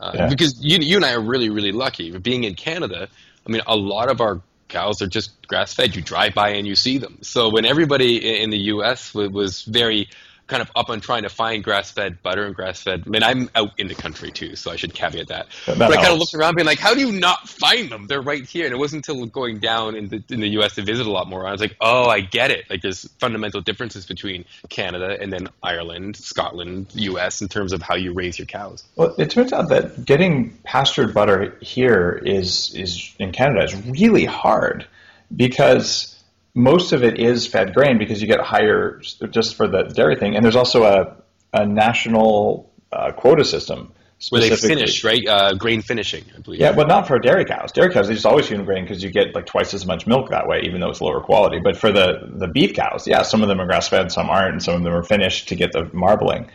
uh, 0.00 0.10
yeah. 0.12 0.28
because 0.28 0.58
you 0.60 0.78
you 0.80 0.96
and 0.96 1.04
I 1.04 1.12
are 1.12 1.20
really 1.20 1.50
really 1.50 1.70
lucky. 1.70 2.10
Being 2.18 2.42
in 2.42 2.56
Canada, 2.56 3.08
I 3.46 3.50
mean, 3.52 3.62
a 3.64 3.76
lot 3.76 4.10
of 4.10 4.20
our 4.20 4.40
cows 4.66 5.02
are 5.02 5.06
just 5.06 5.46
grass 5.46 5.72
fed. 5.72 5.94
You 5.94 6.02
drive 6.02 6.34
by 6.34 6.50
and 6.50 6.66
you 6.66 6.74
see 6.74 6.98
them. 6.98 7.18
So 7.22 7.50
when 7.50 7.64
everybody 7.64 8.42
in 8.42 8.50
the 8.50 8.58
U.S. 8.72 9.14
was 9.14 9.62
very 9.62 10.08
kind 10.48 10.62
of 10.62 10.70
up 10.74 10.90
on 10.90 11.00
trying 11.00 11.22
to 11.22 11.28
find 11.28 11.62
grass-fed 11.62 12.22
butter 12.22 12.44
and 12.44 12.54
grass-fed. 12.54 13.04
I 13.06 13.08
mean, 13.08 13.22
I'm 13.22 13.50
out 13.54 13.78
in 13.78 13.86
the 13.86 13.94
country 13.94 14.30
too, 14.30 14.56
so 14.56 14.70
I 14.70 14.76
should 14.76 14.94
caveat 14.94 15.28
that. 15.28 15.46
that 15.66 15.78
but 15.78 15.92
I 15.92 15.96
kind 15.96 16.12
of 16.12 16.18
looked 16.18 16.34
around, 16.34 16.56
being 16.56 16.66
like, 16.66 16.78
"How 16.78 16.94
do 16.94 17.00
you 17.00 17.12
not 17.12 17.48
find 17.48 17.90
them? 17.90 18.06
They're 18.06 18.22
right 18.22 18.44
here." 18.44 18.64
And 18.64 18.74
it 18.74 18.78
wasn't 18.78 19.06
until 19.06 19.26
going 19.26 19.58
down 19.58 19.94
in 19.94 20.08
the 20.08 20.22
in 20.30 20.40
the 20.40 20.48
U.S. 20.50 20.74
to 20.74 20.82
visit 20.82 21.06
a 21.06 21.10
lot 21.10 21.28
more, 21.28 21.46
I 21.46 21.52
was 21.52 21.60
like, 21.60 21.76
"Oh, 21.80 22.08
I 22.08 22.20
get 22.20 22.50
it. 22.50 22.64
Like, 22.68 22.82
there's 22.82 23.08
fundamental 23.20 23.60
differences 23.60 24.06
between 24.06 24.44
Canada 24.68 25.16
and 25.20 25.32
then 25.32 25.48
Ireland, 25.62 26.16
Scotland, 26.16 26.88
U.S. 26.94 27.40
in 27.40 27.48
terms 27.48 27.72
of 27.72 27.82
how 27.82 27.94
you 27.94 28.12
raise 28.12 28.38
your 28.38 28.46
cows." 28.46 28.84
Well, 28.96 29.14
it 29.18 29.30
turns 29.30 29.52
out 29.52 29.68
that 29.68 30.04
getting 30.04 30.56
pastured 30.64 31.14
butter 31.14 31.56
here 31.60 32.20
is 32.24 32.74
is 32.74 33.14
in 33.18 33.32
Canada 33.32 33.64
is 33.64 33.76
really 33.86 34.24
hard 34.24 34.86
because 35.34 36.17
most 36.58 36.92
of 36.92 37.04
it 37.04 37.18
is 37.20 37.46
fed 37.46 37.72
grain 37.72 37.98
because 37.98 38.20
you 38.20 38.26
get 38.26 38.40
higher 38.40 39.00
just 39.30 39.54
for 39.54 39.68
the 39.68 39.84
dairy 39.84 40.16
thing, 40.16 40.36
and 40.36 40.44
there's 40.44 40.56
also 40.56 40.84
a 40.84 41.16
a 41.52 41.66
national 41.66 42.70
uh, 42.92 43.12
quota 43.12 43.44
system. 43.44 43.92
Where 44.30 44.40
they 44.40 44.56
finish, 44.56 45.04
right? 45.04 45.24
Uh, 45.26 45.54
grain 45.54 45.80
finishing, 45.80 46.24
I 46.36 46.40
believe. 46.40 46.58
Yeah, 46.58 46.72
but 46.72 46.88
not 46.88 47.06
for 47.06 47.20
dairy 47.20 47.44
cows. 47.44 47.70
Dairy 47.70 47.92
cows, 47.92 48.08
they 48.08 48.14
just 48.14 48.26
always 48.26 48.48
feed 48.48 48.64
grain 48.66 48.82
because 48.82 49.00
you 49.00 49.10
get 49.10 49.32
like 49.32 49.46
twice 49.46 49.74
as 49.74 49.86
much 49.86 50.08
milk 50.08 50.30
that 50.30 50.48
way, 50.48 50.62
even 50.64 50.80
though 50.80 50.90
it's 50.90 51.00
lower 51.00 51.20
quality. 51.20 51.60
But 51.62 51.76
for 51.76 51.92
the, 51.92 52.28
the 52.34 52.48
beef 52.48 52.74
cows, 52.74 53.06
yeah, 53.06 53.22
some 53.22 53.42
of 53.42 53.48
them 53.48 53.60
are 53.60 53.66
grass 53.66 53.88
fed, 53.88 54.10
some 54.10 54.28
aren't, 54.28 54.54
and 54.54 54.62
some 54.62 54.74
of 54.74 54.82
them 54.82 54.92
are 54.92 55.04
finished 55.04 55.48
to 55.50 55.54
get 55.54 55.70
the 55.70 55.88
marbling 55.92 56.50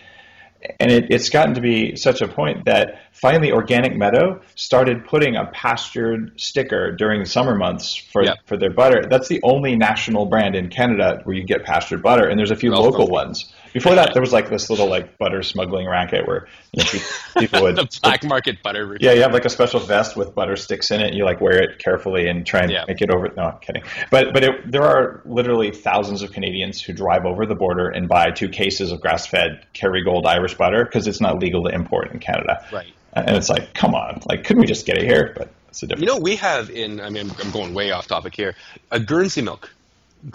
and 0.80 0.91
it, 0.91 1.08
it's 1.10 1.30
gotten 1.30 1.54
to 1.56 1.62
be 1.62 1.95
such 1.95 2.21
a 2.21 2.28
point 2.28 2.65
that 2.65 3.02
finally 3.12 3.52
Organic 3.52 3.95
Meadow 3.95 4.41
started 4.56 5.06
putting 5.06 5.36
a 5.36 5.45
pastured 5.47 6.39
sticker 6.39 6.91
during 6.91 7.19
the 7.21 7.26
summer 7.26 7.56
months 7.56 7.95
for 7.95 8.23
yep. 8.23 8.38
for 8.45 8.58
their 8.58 8.69
butter. 8.69 9.06
That's 9.10 9.28
the 9.28 9.41
only 9.43 9.76
national 9.76 10.26
brand 10.26 10.56
in 10.56 10.69
Canada 10.69 11.21
where 11.23 11.36
you 11.36 11.43
get 11.43 11.63
pastured 11.63 12.02
butter, 12.02 12.28
and 12.28 12.38
there's 12.38 12.52
a 12.52 12.56
few 12.56 12.71
local 12.71 13.08
ones. 13.08 13.54
Before 13.74 13.96
that, 13.96 14.14
there 14.14 14.22
was 14.22 14.32
like 14.32 14.50
this 14.50 14.70
little 14.70 14.88
like 14.88 15.18
butter 15.18 15.42
smuggling 15.42 15.88
racket 15.88 16.28
where 16.28 16.48
you 16.72 16.84
know, 16.84 17.00
people 17.40 17.64
would 17.64 17.76
the 17.76 18.00
black 18.02 18.24
market 18.24 18.62
butter. 18.62 18.98
Yeah, 19.00 19.14
you 19.14 19.22
have 19.22 19.34
like 19.34 19.46
a 19.46 19.50
special 19.50 19.80
vest 19.80 20.16
with 20.16 20.36
butter 20.36 20.56
sticks 20.56 20.92
in 20.92 21.02
it. 21.02 21.08
And 21.08 21.16
You 21.16 21.26
like 21.26 21.42
wear 21.42 21.62
it 21.62 21.80
carefully 21.80 22.28
and 22.28 22.46
try 22.46 22.62
and 22.62 22.72
yeah. 22.72 22.86
make 22.88 23.02
it 23.02 23.10
over. 23.10 23.30
No, 23.36 23.44
I'm 23.44 23.60
kidding. 23.60 23.84
But 24.12 24.34
but 24.34 24.44
it, 24.44 24.72
there 24.72 24.84
are 24.84 25.22
literally 25.26 25.72
thousands 25.72 26.22
of 26.22 26.32
Canadians 26.32 26.82
who 26.82 26.94
drive 26.94 27.26
over 27.26 27.46
the 27.46 27.56
border 27.56 27.90
and 27.90 28.08
buy 28.08 28.32
two 28.32 28.50
cases 28.50 28.92
of 28.92 29.02
grass-fed 29.02 29.66
Kerrygold 29.74 30.26
Irish 30.26 30.56
butter 30.56 30.86
because 30.86 31.08
it's 31.08 31.22
not 31.22 31.40
legal 31.40 31.64
to 31.64 31.70
import 31.70 32.12
in 32.12 32.20
Canada. 32.20 32.66
Right. 32.72 32.94
And 33.14 33.36
it's 33.36 33.50
like, 33.50 33.74
come 33.74 33.96
on, 33.96 34.22
like 34.28 34.44
couldn't 34.44 34.62
we 34.62 34.68
just 34.68 34.86
get 34.86 34.98
it 34.98 35.04
here? 35.04 35.34
But 35.36 35.50
it's 35.70 35.82
a 35.82 35.88
different. 35.88 36.08
You 36.08 36.14
know, 36.14 36.20
we 36.20 36.36
have 36.36 36.70
in. 36.70 37.02
I 37.02 37.10
mean, 37.10 37.32
I'm 37.44 37.52
going 37.52 37.74
way 37.74 37.92
off 37.92 38.08
topic 38.08 38.36
here. 38.36 38.56
A 38.92 39.00
Guernsey 39.00 39.42
milk 39.42 39.74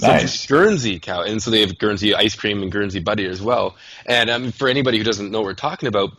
nice. 0.00 0.46
Guernsey 0.46 0.98
cow, 0.98 1.22
and 1.22 1.42
so 1.42 1.50
they 1.50 1.60
have 1.60 1.78
Guernsey 1.78 2.14
ice 2.14 2.34
cream 2.34 2.62
and 2.62 2.70
Guernsey 2.70 3.00
butter 3.00 3.28
as 3.28 3.40
well. 3.40 3.76
And 4.06 4.30
um, 4.30 4.52
for 4.52 4.68
anybody 4.68 4.98
who 4.98 5.04
doesn't 5.04 5.30
know 5.30 5.38
what 5.40 5.46
we're 5.46 5.54
talking 5.54 5.88
about, 5.88 6.10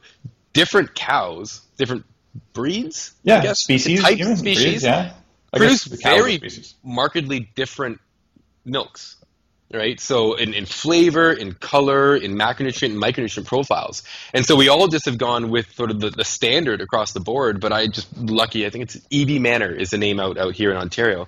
different 0.54 0.96
cows, 0.96 1.62
different 1.78 2.06
breeds, 2.54 3.14
yeah, 3.24 3.40
I 3.40 3.42
guess, 3.42 3.60
species, 3.60 4.02
types, 4.02 4.40
species, 4.40 4.64
breeds, 4.64 4.84
yeah, 4.84 5.14
produce 5.56 5.84
very 5.84 6.42
markedly 6.84 7.50
different 7.56 8.00
milks. 8.66 9.16
Right, 9.72 10.00
so 10.00 10.34
in, 10.34 10.56
in 10.56 10.65
flavor, 10.65 11.32
in 11.32 11.54
color, 11.54 12.15
in 12.15 12.34
macronutrient 12.34 12.94
and 12.94 13.00
micronutrient 13.00 13.46
profiles, 13.46 14.02
and 14.34 14.44
so 14.44 14.56
we 14.56 14.67
all 14.67 14.88
just 14.88 15.06
have 15.06 15.20
gone 15.20 15.52
with 15.52 15.72
sort 15.76 15.92
of 15.92 16.00
the, 16.00 16.10
the 16.10 16.26
standard 16.26 16.82
across 16.82 17.12
the 17.12 17.20
board. 17.20 17.62
But 17.62 17.72
I 17.72 17.86
just 17.86 18.17
lucky, 18.17 18.65
I 18.65 18.72
think 18.72 18.86
it's 18.86 18.96
Eby 19.12 19.40
Manor 19.40 19.72
is 19.72 19.92
the 19.92 20.00
name 20.00 20.20
out 20.20 20.40
out 20.40 20.56
here 20.56 20.72
in 20.72 20.78
Ontario, 20.78 21.28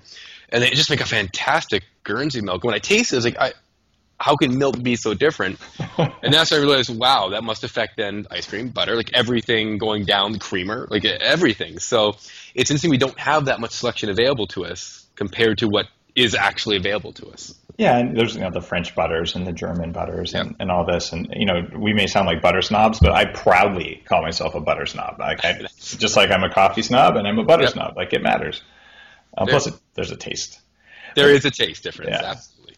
and 0.49 0.63
they 0.63 0.71
just 0.71 0.89
make 0.89 1.01
a 1.01 1.05
fantastic 1.05 1.83
Guernsey 2.03 2.41
milk. 2.41 2.63
When 2.63 2.73
I 2.73 2.79
tasted 2.79 3.15
it, 3.15 3.17
I 3.17 3.19
was 3.19 3.25
like, 3.25 3.39
I, 3.39 3.53
how 4.17 4.35
can 4.35 4.57
milk 4.57 4.81
be 4.81 4.95
so 4.95 5.13
different? 5.13 5.59
and 5.97 6.33
that's 6.33 6.51
when 6.51 6.59
I 6.59 6.63
realized, 6.63 6.95
wow, 6.95 7.29
that 7.29 7.43
must 7.43 7.63
affect 7.63 7.97
then 7.97 8.27
ice 8.29 8.47
cream, 8.47 8.69
butter, 8.69 8.95
like 8.95 9.11
everything 9.13 9.77
going 9.77 10.05
down, 10.05 10.31
the 10.31 10.39
creamer, 10.39 10.87
like 10.89 11.05
everything. 11.05 11.79
So 11.79 12.13
it's 12.53 12.69
interesting 12.69 12.91
we 12.91 12.97
don't 12.97 13.19
have 13.19 13.45
that 13.45 13.59
much 13.59 13.71
selection 13.71 14.09
available 14.09 14.47
to 14.47 14.65
us 14.65 15.07
compared 15.15 15.59
to 15.59 15.67
what 15.67 15.87
is 16.15 16.35
actually 16.35 16.77
available 16.77 17.13
to 17.13 17.27
us. 17.29 17.55
Yeah, 17.77 17.97
and 17.97 18.15
there's 18.15 18.35
you 18.35 18.41
know 18.41 18.51
the 18.51 18.61
French 18.61 18.93
butters 18.93 19.35
and 19.35 19.47
the 19.47 19.53
German 19.53 19.91
butters 19.91 20.35
and, 20.35 20.55
and 20.59 20.69
all 20.69 20.85
this, 20.85 21.13
and 21.13 21.33
you 21.35 21.45
know 21.45 21.67
we 21.75 21.93
may 21.93 22.05
sound 22.05 22.27
like 22.27 22.41
butter 22.41 22.61
snobs, 22.61 22.99
but 22.99 23.11
I 23.11 23.25
proudly 23.25 24.03
call 24.05 24.21
myself 24.21 24.53
a 24.55 24.59
butter 24.59 24.85
snob. 24.85 25.15
Like 25.19 25.43
I, 25.43 25.53
just 25.79 26.15
like 26.15 26.29
I'm 26.29 26.43
a 26.43 26.53
coffee 26.53 26.83
snob 26.83 27.15
and 27.15 27.27
I'm 27.27 27.39
a 27.39 27.43
butter 27.43 27.65
snob. 27.67 27.95
Like 27.95 28.13
it 28.13 28.21
matters. 28.21 28.61
Uh, 29.35 29.45
plus, 29.45 29.67
it, 29.67 29.73
there's 29.95 30.11
a 30.11 30.17
taste. 30.17 30.59
There 31.15 31.29
is 31.29 31.45
a 31.45 31.51
taste 31.51 31.83
difference, 31.83 32.11
Yeah. 32.11 32.31
absolutely. 32.31 32.75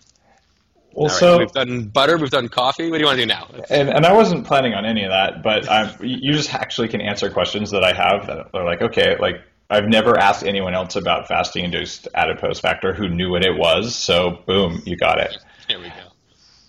Well, 0.93 1.07
right, 1.07 1.19
so 1.19 1.39
we've 1.39 1.51
done 1.51 1.87
butter, 1.87 2.17
we've 2.17 2.29
done 2.29 2.49
coffee. 2.49 2.89
What 2.91 2.97
do 2.97 3.01
you 3.01 3.07
want 3.07 3.17
to 3.17 3.23
do 3.23 3.27
now? 3.27 3.47
and, 3.69 3.89
and 3.89 4.05
I 4.05 4.13
wasn't 4.13 4.45
planning 4.45 4.73
on 4.75 4.85
any 4.85 5.03
of 5.03 5.09
that, 5.09 5.41
but 5.41 5.69
I'm, 5.69 5.91
you 6.03 6.33
just 6.33 6.53
actually 6.53 6.87
can 6.87 7.01
answer 7.01 7.31
questions 7.31 7.71
that 7.71 7.83
I 7.83 7.93
have 7.93 8.27
that 8.27 8.49
are 8.53 8.63
like, 8.63 8.81
okay, 8.81 9.17
like 9.17 9.41
I've 9.71 9.87
never 9.87 10.19
asked 10.19 10.45
anyone 10.45 10.75
else 10.75 10.95
about 10.95 11.27
fasting 11.27 11.65
induced 11.65 12.07
adipose 12.13 12.59
factor 12.59 12.93
who 12.93 13.09
knew 13.09 13.31
what 13.31 13.43
it 13.43 13.57
was. 13.57 13.95
So 13.95 14.43
boom, 14.45 14.83
you 14.85 14.95
got 14.95 15.19
it. 15.19 15.35
Here 15.67 15.79
we 15.79 15.87
go. 15.87 16.11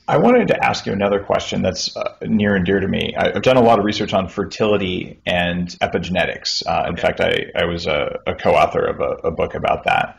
I 0.06 0.18
wanted 0.18 0.48
to 0.48 0.64
ask 0.64 0.86
you 0.86 0.92
another 0.92 1.20
question 1.20 1.62
that's 1.62 1.94
uh, 1.96 2.14
near 2.22 2.56
and 2.56 2.64
dear 2.64 2.80
to 2.80 2.88
me. 2.88 3.14
I've 3.16 3.42
done 3.42 3.56
a 3.56 3.62
lot 3.62 3.78
of 3.78 3.84
research 3.84 4.12
on 4.12 4.28
fertility 4.28 5.18
and 5.26 5.68
epigenetics. 5.80 6.62
Uh, 6.66 6.88
in 6.88 6.96
fact, 6.96 7.20
I, 7.20 7.46
I 7.56 7.64
was 7.64 7.86
a, 7.86 8.20
a 8.26 8.34
co-author 8.34 8.84
of 8.84 9.00
a, 9.00 9.28
a 9.28 9.30
book 9.30 9.54
about 9.54 9.84
that 9.84 10.18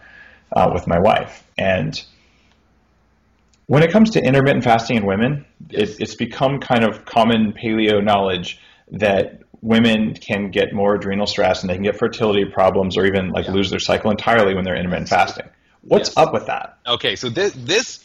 uh, 0.55 0.69
with 0.73 0.87
my 0.87 0.99
wife. 0.99 1.43
And 1.57 1.93
when 3.67 3.83
it 3.83 3.91
comes 3.91 4.11
to 4.11 4.19
intermittent 4.21 4.63
fasting 4.63 4.97
in 4.97 5.05
women, 5.05 5.45
it, 5.69 5.99
it's 5.99 6.15
become 6.15 6.59
kind 6.59 6.83
of 6.83 7.05
common 7.05 7.53
paleo 7.53 8.03
knowledge 8.03 8.59
that 8.91 9.41
women 9.61 10.13
can 10.13 10.51
get 10.51 10.73
more 10.73 10.95
adrenal 10.95 11.25
stress 11.25 11.61
and 11.61 11.69
they 11.69 11.73
can 11.73 11.83
get 11.83 11.97
fertility 11.97 12.45
problems 12.45 12.97
or 12.97 13.05
even 13.05 13.29
like 13.29 13.47
lose 13.47 13.69
their 13.71 13.79
cycle 13.79 14.11
entirely 14.11 14.53
when 14.53 14.63
they're 14.63 14.77
intermittent 14.77 15.09
fasting. 15.09 15.45
What's 15.81 16.09
Yes. 16.09 16.17
up 16.17 16.33
with 16.33 16.45
that? 16.47 16.77
Okay, 16.87 17.15
so 17.15 17.29
this 17.29 17.53
this 17.53 17.99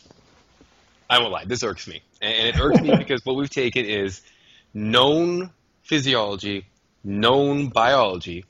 I 1.09 1.19
won't 1.19 1.33
lie, 1.33 1.45
this 1.45 1.63
irks 1.63 1.87
me, 1.89 2.03
and 2.23 2.49
it 2.49 2.59
irks 2.59 2.81
me 2.81 2.95
because 2.99 3.21
what 3.25 3.37
we've 3.37 3.51
taken 3.51 3.85
is 3.85 4.23
known 4.73 5.51
physiology, 5.83 6.67
known 7.05 7.69
biology, 7.69 8.45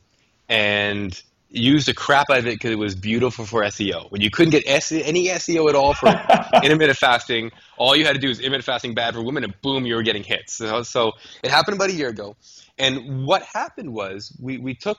and 0.48 1.20
used 1.50 1.88
the 1.88 1.94
crap 1.94 2.30
out 2.30 2.38
of 2.38 2.46
it 2.46 2.54
because 2.54 2.70
it 2.70 2.78
was 2.78 2.94
beautiful 2.94 3.44
for 3.44 3.62
SEO. 3.62 4.10
When 4.10 4.20
you 4.20 4.30
couldn't 4.30 4.52
get 4.52 4.64
any 4.66 5.26
SEO 5.26 5.68
at 5.68 5.74
all 5.74 5.94
for 5.94 6.08
intermittent 6.62 6.98
fasting, 6.98 7.50
all 7.76 7.96
you 7.96 8.04
had 8.04 8.14
to 8.14 8.20
do 8.20 8.30
is 8.30 8.38
intermittent 8.38 8.64
fasting 8.64 8.94
bad 8.94 9.14
for 9.14 9.22
women, 9.22 9.44
and 9.44 9.60
boom, 9.60 9.84
you 9.84 9.96
were 9.96 10.02
getting 10.02 10.22
hits. 10.22 10.54
So, 10.54 10.82
so 10.82 11.12
it 11.42 11.50
happened 11.50 11.76
about 11.76 11.90
a 11.90 11.92
year 11.92 12.08
ago, 12.08 12.36
and 12.78 13.26
what 13.26 13.42
happened 13.42 13.92
was 13.92 14.36
we 14.40 14.58
we 14.58 14.74
took 14.74 14.98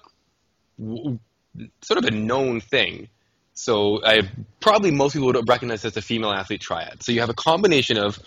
w- 0.77 1.19
sort 1.81 1.97
of 1.97 2.05
a 2.05 2.11
known 2.11 2.59
thing. 2.59 3.07
So 3.53 4.03
I 4.03 4.29
probably 4.59 4.91
most 4.91 5.13
people 5.13 5.27
would 5.27 5.47
recognize 5.47 5.85
as 5.85 5.95
a 5.95 6.01
female 6.01 6.31
athlete 6.31 6.61
triad. 6.61 7.03
So 7.03 7.11
you 7.11 7.21
have 7.21 7.29
a 7.29 7.33
combination 7.33 7.97
of 7.97 8.19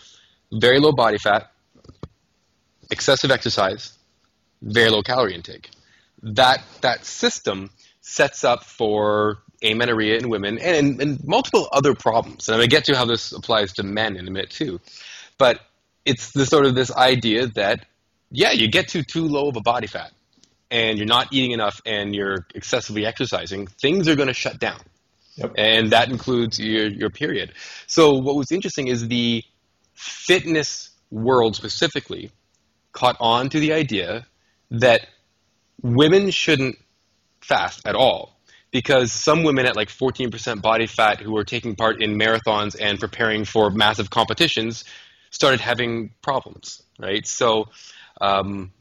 very 0.53 0.79
low 0.79 0.93
body 0.93 1.19
fat, 1.19 1.51
excessive 2.91 3.31
exercise, 3.31 3.99
very 4.63 4.91
low 4.91 5.03
calorie 5.03 5.35
intake. 5.35 5.71
That 6.23 6.63
that 6.81 7.05
system 7.05 7.71
sets 8.07 8.45
up 8.45 8.65
for 8.65 9.39
amenorrhea 9.63 10.19
in 10.19 10.29
women 10.29 10.59
and, 10.59 11.01
and 11.01 11.25
multiple 11.25 11.67
other 11.73 11.95
problems. 11.95 12.49
And 12.49 12.55
I'm 12.55 12.61
gonna 12.61 12.69
get 12.69 12.85
to 12.85 12.95
how 12.95 13.07
this 13.07 13.33
applies 13.33 13.73
to 13.75 13.83
men 13.83 14.17
in 14.17 14.29
a 14.29 14.31
minute 14.31 14.51
too. 14.51 14.79
But 15.39 15.61
it's 16.05 16.33
the 16.33 16.45
sort 16.45 16.67
of 16.67 16.75
this 16.75 16.95
idea 16.95 17.47
that 17.55 17.87
yeah, 18.31 18.53
you 18.53 18.69
get 18.69 18.89
to 18.89 19.03
too 19.03 19.25
low 19.25 19.49
of 19.49 19.57
a 19.57 19.63
body 19.63 19.87
fat 19.87 20.13
and 20.71 20.99
you're 20.99 21.07
not 21.07 21.29
eating 21.33 21.53
enough 21.53 21.81
and 21.87 22.15
you're 22.15 22.47
excessively 22.55 23.07
exercising, 23.07 23.69
things 23.69 24.07
are 24.07 24.17
going 24.17 24.29
to 24.29 24.35
shut 24.35 24.59
down. 24.59 24.81
Yep. 25.37 25.53
And 25.57 25.91
that 25.91 26.11
includes 26.11 26.59
your, 26.59 26.89
your 26.89 27.11
period. 27.11 27.55
So, 27.87 28.13
what 28.13 28.37
was 28.37 28.53
interesting 28.53 28.89
is 28.89 29.09
the 29.09 29.43
fitness 29.95 30.91
world 31.11 31.57
specifically 31.57 32.31
caught 32.93 33.17
on 33.19 33.49
to 33.49 33.61
the 33.61 33.73
idea 33.73 34.27
that 34.71 35.07
women 35.83 36.31
shouldn't 36.31 36.77
fast 37.45 37.87
at 37.87 37.95
all 37.95 38.35
because 38.71 39.13
some 39.13 39.45
women 39.45 39.67
at 39.67 39.77
like 39.77 39.89
14% 39.89 40.61
body 40.61 40.87
fat 40.87 41.21
who 41.21 41.33
were 41.33 41.45
taking 41.45 41.77
part 41.77 42.03
in 42.03 42.19
marathons 42.19 42.77
and 42.79 42.99
preparing 42.99 43.45
for 43.45 43.71
massive 43.71 44.11
competitions 44.11 44.85
started 45.31 45.61
having 45.61 46.11
problems, 46.23 46.83
right? 46.99 47.25
So, 47.27 47.67
um, 48.21 48.73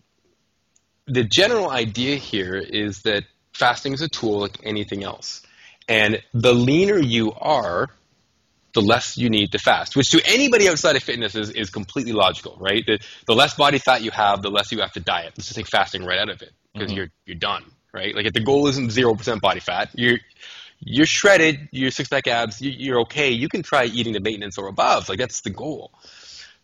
the 1.06 1.24
general 1.24 1.70
idea 1.70 2.16
here 2.16 2.56
is 2.56 3.02
that 3.04 3.24
fasting 3.54 3.94
is 3.94 4.02
a 4.02 4.08
tool 4.08 4.40
like 4.40 4.58
anything 4.64 5.04
else. 5.04 5.42
And 5.88 6.22
the 6.34 6.54
leaner 6.54 6.98
you 6.98 7.34
are, 7.34 7.88
the 8.74 8.82
less 8.82 9.18
you 9.18 9.30
need 9.30 9.52
to 9.52 9.60
fast, 9.60 9.96
which 9.96 10.10
to 10.12 10.22
anybody 10.26 10.68
outside 10.70 10.96
of 10.96 11.04
fitness 11.04 11.36
is, 11.36 11.52
is 11.52 11.70
completely 11.70 12.14
logical, 12.14 12.58
right? 12.60 12.84
The, 12.86 13.00
the 13.28 13.36
less 13.36 13.54
body 13.54 13.78
fat 13.78 14.02
you 14.02 14.12
have, 14.12 14.42
the 14.42 14.50
less 14.50 14.72
you 14.72 14.80
have 14.80 14.94
to 14.94 15.00
diet. 15.00 15.34
Let's 15.38 15.50
just 15.50 15.56
take 15.56 15.68
fasting 15.68 16.04
right 16.04 16.18
out 16.18 16.30
of 16.30 16.42
it 16.42 16.52
because 16.74 16.92
you're, 16.92 17.10
you're 17.26 17.38
done, 17.38 17.66
right? 17.94 18.16
Like 18.16 18.26
if 18.26 18.34
the 18.34 18.42
goal 18.44 18.68
isn't 18.68 18.90
0% 18.90 19.42
body 19.42 19.60
fat, 19.60 19.90
you're, 19.94 20.18
you're 20.80 21.06
shredded, 21.06 21.70
you're 21.72 21.92
six 21.92 22.10
pack 22.10 22.28
abs, 22.28 22.62
you, 22.62 22.72
you're 22.72 23.00
okay. 23.02 23.30
You 23.30 23.48
can 23.50 23.64
try 23.64 23.86
eating 23.86 24.14
the 24.14 24.20
maintenance 24.20 24.58
or 24.58 24.68
above. 24.68 25.10
Like 25.10 25.20
that's 25.20 25.42
the 25.42 25.50
goal. 25.52 25.92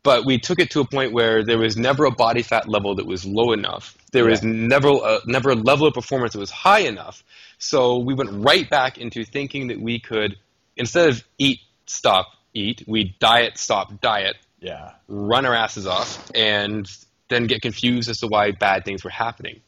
But 0.02 0.26
we 0.26 0.40
took 0.40 0.60
it 0.60 0.72
to 0.72 0.80
a 0.80 0.86
point 0.86 1.12
where 1.12 1.44
there 1.44 1.58
was 1.58 1.76
never 1.76 2.06
a 2.06 2.12
body 2.12 2.42
fat 2.42 2.70
level 2.70 2.96
that 2.96 3.06
was 3.06 3.26
low 3.26 3.52
enough. 3.52 3.98
There 4.14 4.26
was 4.26 4.42
never 4.42 4.88
a, 4.88 5.20
never 5.26 5.50
a 5.52 5.56
level 5.56 5.88
of 5.88 5.94
performance 5.94 6.34
that 6.34 6.40
was 6.40 6.52
high 6.52 6.80
enough. 6.80 7.22
So 7.58 7.98
we 8.00 8.14
went 8.14 8.30
right 8.32 8.70
back 8.70 8.98
into 8.98 9.26
thinking 9.26 9.68
that 9.68 9.80
we 9.80 10.00
could, 10.00 10.38
instead 10.78 11.10
of 11.10 11.24
eat, 11.38 11.60
stop, 11.86 12.28
eat, 12.54 12.86
we 12.88 13.16
diet, 13.20 13.58
stop, 13.58 14.00
diet, 14.00 14.38
Yeah. 14.62 14.94
run 15.10 15.46
our 15.46 15.54
asses 15.54 15.86
off, 15.86 16.32
and 16.34 16.90
then 17.28 17.48
get 17.48 17.62
confused 17.62 18.10
as 18.10 18.20
to 18.20 18.28
why 18.28 18.52
bad 18.52 18.86
things 18.86 19.04
were 19.04 19.10
happening. 19.10 19.60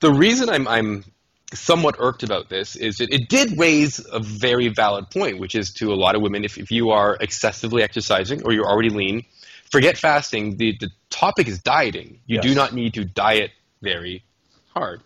The 0.00 0.12
reason 0.12 0.48
I'm, 0.48 0.66
I'm 0.66 1.04
somewhat 1.52 1.96
irked 1.98 2.22
about 2.22 2.48
this 2.48 2.76
is 2.76 2.96
that 2.98 3.12
it 3.12 3.28
did 3.28 3.58
raise 3.58 4.04
a 4.12 4.20
very 4.20 4.68
valid 4.68 5.10
point, 5.10 5.38
which 5.38 5.54
is 5.54 5.72
to 5.74 5.92
a 5.92 5.96
lot 5.96 6.14
of 6.14 6.22
women, 6.22 6.44
if, 6.44 6.58
if 6.58 6.70
you 6.70 6.90
are 6.90 7.16
excessively 7.20 7.82
exercising 7.82 8.42
or 8.44 8.52
you're 8.52 8.66
already 8.66 8.90
lean, 8.90 9.24
forget 9.70 9.98
fasting. 9.98 10.56
The, 10.56 10.76
the 10.80 10.88
topic 11.10 11.48
is 11.48 11.58
dieting. 11.60 12.20
You 12.26 12.36
Yes. 12.36 12.44
do 12.44 12.54
not 12.54 12.72
need 12.72 12.94
to 12.94 13.04
diet 13.04 13.50
very 13.82 14.24
hard. 14.72 15.02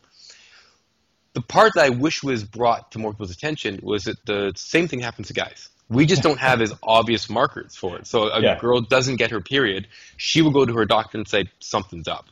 The 1.32 1.40
part 1.40 1.72
that 1.74 1.84
I 1.84 1.88
wish 1.88 2.22
was 2.22 2.44
brought 2.44 2.92
to 2.92 3.00
more 3.00 3.12
people's 3.12 3.32
attention 3.32 3.80
was 3.82 4.04
that 4.04 4.24
the 4.26 4.52
same 4.54 4.86
thing 4.86 5.00
happens 5.00 5.28
to 5.28 5.34
guys. 5.34 5.68
We 5.88 6.06
just 6.06 6.22
don't 6.22 6.38
have 6.38 6.62
as 6.62 6.72
obvious 6.82 7.28
markers 7.28 7.74
for 7.74 7.98
it. 7.98 8.06
So 8.06 8.28
a 8.28 8.40
Yeah. 8.40 8.58
girl 8.58 8.80
doesn't 8.80 9.16
get 9.16 9.30
her 9.32 9.40
period, 9.40 9.88
she 10.16 10.40
will 10.42 10.52
go 10.52 10.64
to 10.64 10.72
her 10.74 10.84
doctor 10.84 11.18
and 11.18 11.26
say 11.26 11.46
something's 11.58 12.06
up. 12.06 12.26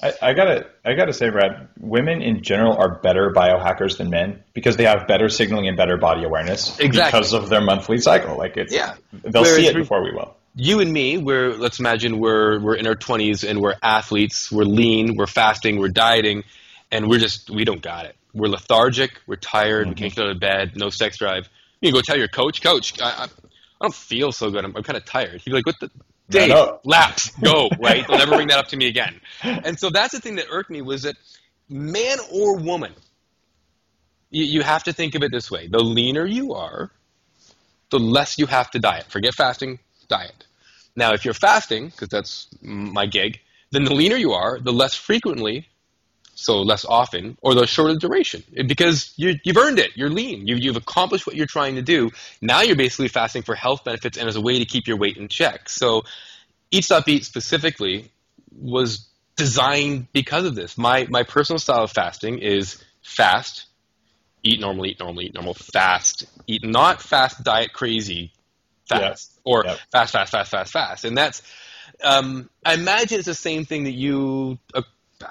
I, 0.00 0.12
I 0.22 0.32
gotta, 0.32 0.66
I 0.84 0.94
gotta 0.94 1.12
say, 1.12 1.28
Brad, 1.30 1.68
women 1.80 2.22
in 2.22 2.42
general 2.42 2.76
are 2.76 3.00
better 3.00 3.32
biohackers 3.34 3.98
than 3.98 4.10
men 4.10 4.44
because 4.54 4.76
they 4.76 4.84
have 4.84 5.08
better 5.08 5.28
signaling 5.28 5.66
and 5.66 5.76
better 5.76 5.96
body 5.96 6.24
awareness 6.24 6.78
Exactly. 6.78 7.18
because 7.18 7.32
of 7.32 7.48
their 7.48 7.60
monthly 7.60 7.98
cycle. 7.98 8.36
Like 8.38 8.56
it's, 8.56 8.72
Yeah. 8.72 8.94
they'll 9.12 9.42
Whereas 9.42 9.56
see 9.56 9.66
it 9.66 9.74
before 9.74 10.02
we 10.04 10.12
will. 10.12 10.36
you 10.54 10.80
and 10.80 10.92
me, 10.92 11.18
we're 11.18 11.54
let's 11.56 11.80
imagine 11.80 12.20
we're 12.20 12.60
we're 12.60 12.76
in 12.76 12.86
our 12.86 12.94
twenties 12.94 13.42
and 13.42 13.60
we're 13.60 13.74
athletes, 13.82 14.52
we're 14.52 14.64
lean, 14.64 15.16
we're 15.16 15.26
fasting, 15.26 15.78
we're 15.80 15.88
dieting, 15.88 16.44
and 16.92 17.08
we're 17.08 17.18
just 17.18 17.50
we 17.50 17.64
don't 17.64 17.82
got 17.82 18.04
it. 18.06 18.14
We're 18.34 18.48
lethargic, 18.48 19.20
we're 19.26 19.36
tired, 19.36 19.88
we 19.88 19.94
can't 19.94 20.12
mm-hmm. 20.12 20.20
get 20.20 20.28
out 20.28 20.30
of 20.30 20.40
bed, 20.40 20.72
no 20.76 20.90
sex 20.90 21.18
drive. 21.18 21.48
You 21.80 21.90
can 21.90 21.98
go 21.98 22.02
tell 22.02 22.18
your 22.18 22.28
coach, 22.28 22.62
coach, 22.62 23.00
I, 23.00 23.10
I, 23.10 23.24
I 23.24 23.28
don't 23.82 23.94
feel 23.94 24.30
so 24.32 24.50
good. 24.50 24.64
I'm, 24.64 24.76
I'm 24.76 24.82
kind 24.82 24.96
of 24.96 25.04
tired. 25.04 25.40
He'd 25.40 25.50
be 25.50 25.56
like, 25.56 25.66
what 25.66 25.80
the 25.80 25.90
Dave, 26.30 26.54
laps, 26.84 27.30
go, 27.42 27.68
right? 27.80 28.06
They'll 28.06 28.18
never 28.18 28.36
bring 28.36 28.48
that 28.48 28.58
up 28.58 28.68
to 28.68 28.76
me 28.76 28.86
again. 28.86 29.20
And 29.42 29.78
so 29.78 29.90
that's 29.90 30.12
the 30.12 30.20
thing 30.20 30.36
that 30.36 30.46
irked 30.50 30.70
me 30.70 30.82
was 30.82 31.02
that 31.02 31.16
man 31.68 32.18
or 32.30 32.56
woman, 32.58 32.92
you, 34.30 34.44
you 34.44 34.62
have 34.62 34.84
to 34.84 34.92
think 34.92 35.14
of 35.14 35.22
it 35.22 35.32
this 35.32 35.50
way. 35.50 35.68
The 35.68 35.82
leaner 35.82 36.26
you 36.26 36.54
are, 36.54 36.90
the 37.90 37.98
less 37.98 38.38
you 38.38 38.46
have 38.46 38.70
to 38.72 38.78
diet. 38.78 39.06
Forget 39.08 39.34
fasting, 39.34 39.78
diet. 40.08 40.46
Now, 40.96 41.12
if 41.14 41.24
you're 41.24 41.34
fasting, 41.34 41.88
because 41.88 42.08
that's 42.08 42.48
my 42.60 43.06
gig, 43.06 43.40
then 43.70 43.84
the 43.84 43.94
leaner 43.94 44.16
you 44.16 44.32
are, 44.32 44.58
the 44.58 44.72
less 44.72 44.94
frequently, 44.94 45.68
so 46.38 46.60
less 46.62 46.84
often, 46.84 47.36
or 47.42 47.54
the 47.54 47.66
shorter 47.66 47.96
duration, 47.96 48.44
because 48.68 49.12
you, 49.16 49.34
you've 49.44 49.56
earned 49.56 49.80
it. 49.80 49.90
You're 49.96 50.08
lean. 50.08 50.46
You, 50.46 50.54
you've 50.54 50.76
accomplished 50.76 51.26
what 51.26 51.34
you're 51.34 51.48
trying 51.48 51.74
to 51.74 51.82
do. 51.82 52.10
Now 52.40 52.60
you're 52.60 52.76
basically 52.76 53.08
fasting 53.08 53.42
for 53.42 53.56
health 53.56 53.82
benefits 53.82 54.16
and 54.16 54.28
as 54.28 54.36
a 54.36 54.40
way 54.40 54.60
to 54.60 54.64
keep 54.64 54.86
your 54.86 54.96
weight 54.96 55.16
in 55.16 55.26
check. 55.26 55.68
So, 55.68 56.02
Eat 56.70 56.84
Stop 56.84 57.08
Eat 57.08 57.24
specifically 57.24 58.12
was 58.56 59.08
designed 59.34 60.12
because 60.12 60.44
of 60.44 60.54
this. 60.54 60.78
My 60.78 61.08
my 61.10 61.24
personal 61.24 61.58
style 61.58 61.82
of 61.82 61.90
fasting 61.90 62.38
is 62.38 62.82
fast, 63.02 63.66
eat 64.44 64.60
normal, 64.60 64.86
eat 64.86 65.00
normal, 65.00 65.22
eat 65.22 65.34
normal, 65.34 65.54
fast, 65.54 66.24
eat 66.46 66.64
not 66.64 67.02
fast 67.02 67.42
diet 67.42 67.72
crazy, 67.72 68.32
fast 68.88 69.40
or 69.44 69.64
Yep. 69.64 69.78
fast, 69.90 70.12
fast, 70.12 70.30
fast, 70.30 70.50
fast, 70.52 70.72
fast, 70.72 71.04
and 71.04 71.18
that's. 71.18 71.42
Um, 72.04 72.48
I 72.64 72.74
imagine 72.74 73.18
it's 73.18 73.26
the 73.26 73.34
same 73.34 73.64
thing 73.64 73.84
that 73.84 73.94
you 73.94 74.58
uh, 74.72 74.82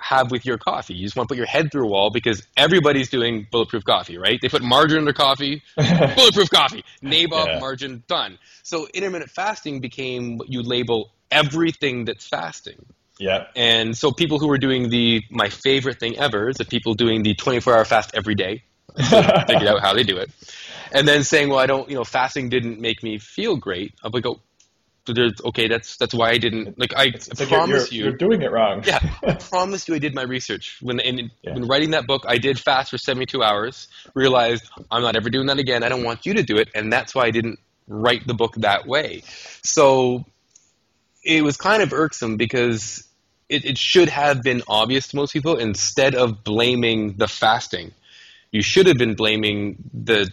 have 0.02 0.32
with 0.32 0.46
your 0.46 0.58
coffee. 0.58 0.94
You 0.94 1.06
just 1.06 1.16
want 1.16 1.28
to 1.30 1.34
put 1.34 1.38
your 1.38 1.46
head 1.48 1.72
through 1.72 1.86
a 1.86 1.90
wall 1.90 2.10
because 2.10 2.44
everybody's 2.56 3.10
doing 3.10 3.48
bulletproof 3.52 3.84
coffee, 3.84 4.18
right? 4.18 4.40
They 4.42 4.50
put 4.50 4.62
margarine 4.64 5.00
in 5.00 5.04
their 5.06 5.14
coffee, 5.14 5.62
bulletproof 5.78 6.50
coffee, 6.50 6.84
nabob, 7.04 7.46
Yeah. 7.48 7.60
margin, 7.60 8.04
done. 8.08 8.38
So 8.64 8.88
intermittent 8.94 9.32
fasting 9.32 9.80
became 9.80 10.38
what 10.38 10.50
you 10.50 10.62
label 10.64 11.12
everything 11.32 12.06
that's 12.06 12.28
fasting. 12.28 12.86
Yeah. 13.20 13.48
And 13.56 13.98
so 13.98 14.12
people 14.12 14.40
who 14.40 14.48
were 14.48 14.58
doing 14.60 14.90
the 14.90 15.24
my 15.32 15.50
favorite 15.50 16.00
thing 16.00 16.18
ever 16.18 16.50
is 16.50 16.58
the 16.58 16.66
people 16.66 16.94
doing 16.94 17.24
the 17.24 17.34
24 17.34 17.76
hour 17.76 17.86
fast 17.86 18.12
every 18.14 18.36
day. 18.36 18.64
I 18.98 19.44
figured 19.48 19.68
out 19.68 19.82
how 19.82 19.94
they 19.94 20.04
do 20.04 20.18
it. 20.18 20.30
And 20.92 21.08
then 21.08 21.24
saying, 21.24 21.50
well, 21.50 21.60
I 21.60 21.66
don't, 21.66 21.90
you 21.90 21.96
know, 21.96 22.04
fasting 22.04 22.50
didn't 22.50 22.80
make 22.80 23.04
me 23.04 23.18
feel 23.20 23.58
great. 23.58 23.94
I'm 24.04 24.12
like, 24.12 24.26
oh, 24.26 24.40
there's, 24.40 24.47
okay, 25.10 25.68
that's 25.68 25.98
that's 25.98 26.14
why 26.14 26.30
I 26.32 26.38
didn't 26.38 26.78
like. 26.80 26.94
I 26.96 27.06
It's 27.06 27.40
like 27.40 27.50
promise 27.50 27.92
you're, 27.92 27.98
you, 28.06 28.10
you're 28.10 28.18
doing 28.18 28.42
it 28.42 28.52
wrong. 28.52 28.84
yeah, 28.86 29.00
I 29.28 29.34
promise 29.34 29.88
you, 29.88 29.96
I 29.96 30.00
did 30.00 30.14
my 30.16 30.24
research. 30.24 30.78
When 30.82 31.00
in, 31.00 31.32
Yeah. 31.44 31.54
when 31.54 31.68
writing 31.68 31.92
that 31.92 32.08
book, 32.08 32.24
I 32.28 32.38
did 32.38 32.60
fast 32.60 32.92
for 32.92 32.98
72 32.98 33.42
hours. 33.44 33.88
Realized 34.14 34.70
I'm 34.92 35.02
not 35.02 35.16
ever 35.16 35.30
doing 35.30 35.48
that 35.48 35.60
again. 35.60 35.84
I 35.84 35.90
don't 35.90 36.04
want 36.04 36.26
you 36.26 36.34
to 36.36 36.44
do 36.44 36.58
it, 36.58 36.70
and 36.76 36.92
that's 36.92 37.14
why 37.16 37.26
I 37.26 37.32
didn't 37.32 37.60
write 37.88 38.28
the 38.28 38.34
book 38.34 38.56
that 38.58 38.86
way. 38.88 39.24
So 39.64 40.26
it 41.24 41.44
was 41.44 41.58
kind 41.58 41.82
of 41.84 41.94
irksome 41.94 42.38
because 42.38 43.08
it, 43.50 43.66
it 43.66 43.78
should 43.78 44.10
have 44.10 44.44
been 44.44 44.62
obvious 44.68 45.08
to 45.10 45.16
most 45.16 45.34
people. 45.34 45.56
Instead 45.58 46.16
of 46.16 46.44
blaming 46.44 47.14
the 47.18 47.28
fasting, 47.28 47.94
you 48.52 48.62
should 48.62 48.88
have 48.88 48.98
been 48.98 49.16
blaming 49.16 49.78
the 49.94 50.30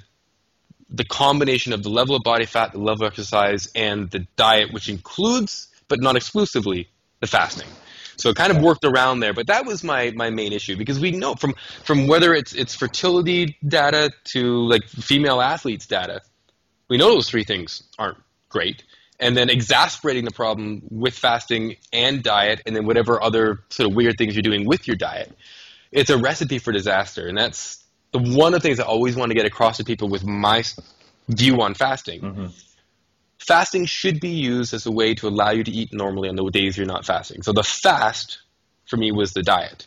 the 0.97 1.05
combination 1.05 1.73
of 1.73 1.83
the 1.83 1.89
level 1.89 2.15
of 2.15 2.23
body 2.23 2.47
fat, 2.47 2.73
the 2.73 2.79
level 2.79 3.07
of 3.07 3.13
exercise, 3.13 3.71
and 3.75 4.11
the 4.11 4.27
diet, 4.37 4.73
which 4.73 4.89
includes 4.89 5.69
but 5.89 6.01
not 6.01 6.17
exclusively 6.17 6.89
the 7.21 7.27
fasting. 7.27 7.69
So 8.17 8.31
it 8.31 8.37
kind 8.37 8.57
of 8.57 8.63
worked 8.63 8.85
around 8.85 9.21
there, 9.21 9.33
but 9.33 9.49
that 9.49 9.67
was 9.67 9.83
my, 9.83 10.13
my 10.15 10.31
main 10.31 10.53
issue 10.53 10.77
because 10.77 11.01
we 11.01 11.11
know 11.11 11.35
from 11.35 11.55
from 11.83 12.07
whether 12.07 12.33
it's 12.33 12.55
it's 12.55 12.75
fertility 12.75 13.59
data 13.67 14.13
to 14.27 14.69
like 14.69 14.85
female 14.85 15.41
athletes 15.41 15.87
data, 15.87 16.21
we 16.89 16.97
know 16.97 17.09
those 17.09 17.29
three 17.29 17.45
things 17.45 17.83
aren't 17.99 18.19
great. 18.49 18.85
And 19.21 19.37
then 19.37 19.49
exasperating 19.49 20.25
the 20.25 20.33
problem 20.33 20.83
with 20.91 21.15
fasting 21.15 21.77
and 21.93 22.23
diet, 22.23 22.63
and 22.67 22.75
then 22.75 22.85
whatever 22.85 23.23
other 23.23 23.61
sort 23.69 23.89
of 23.89 23.97
weird 23.97 24.19
things 24.19 24.35
you're 24.35 24.43
doing 24.43 24.67
with 24.67 24.89
your 24.89 24.97
diet, 24.97 25.33
it's 25.93 26.11
a 26.11 26.19
recipe 26.19 26.59
for 26.59 26.73
disaster. 26.73 27.29
And 27.29 27.39
that's 27.39 27.84
one 28.19 28.55
of 28.55 28.63
the 28.63 28.69
things 28.69 28.81
I 28.81 28.85
always 28.85 29.17
want 29.17 29.31
to 29.31 29.35
get 29.35 29.47
across 29.47 29.79
to 29.79 29.85
people 29.85 30.09
with 30.09 30.25
my 30.25 30.63
view 31.29 31.61
on 31.63 31.75
fasting. 31.75 32.21
Mm-hmm. 32.21 32.47
Fasting 33.39 33.85
should 33.85 34.21
be 34.21 34.31
used 34.31 34.73
as 34.73 34.87
a 34.87 34.91
way 34.91 35.15
to 35.15 35.29
allow 35.29 35.51
you 35.51 35.65
to 35.65 35.71
eat 35.71 35.93
normally 35.93 36.29
on 36.29 36.37
the 36.37 36.49
days 36.51 36.77
you're 36.77 36.87
not 36.87 37.05
fasting. 37.05 37.43
So 37.43 37.53
the 37.53 37.63
fast 37.63 38.39
for 38.87 38.97
me 38.97 39.13
was 39.13 39.33
the 39.33 39.43
diet. 39.43 39.87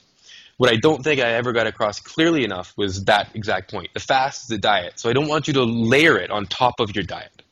What 0.58 0.72
I 0.72 0.76
don't 0.76 1.04
think 1.04 1.22
I 1.22 1.34
ever 1.34 1.54
got 1.54 1.68
across 1.68 2.00
clearly 2.00 2.44
enough 2.44 2.74
was 2.78 3.06
that 3.06 3.30
exact 3.36 3.72
point. 3.72 3.90
The 3.94 4.00
fast 4.00 4.44
is 4.44 4.48
the 4.48 4.58
diet. 4.58 5.00
So 5.00 5.10
I 5.10 5.14
don't 5.14 5.28
want 5.28 5.48
you 5.48 5.54
to 5.54 5.64
layer 5.64 6.18
it 6.18 6.32
on 6.32 6.46
top 6.46 6.80
of 6.80 6.96
your 6.96 7.04
diet. 7.04 7.44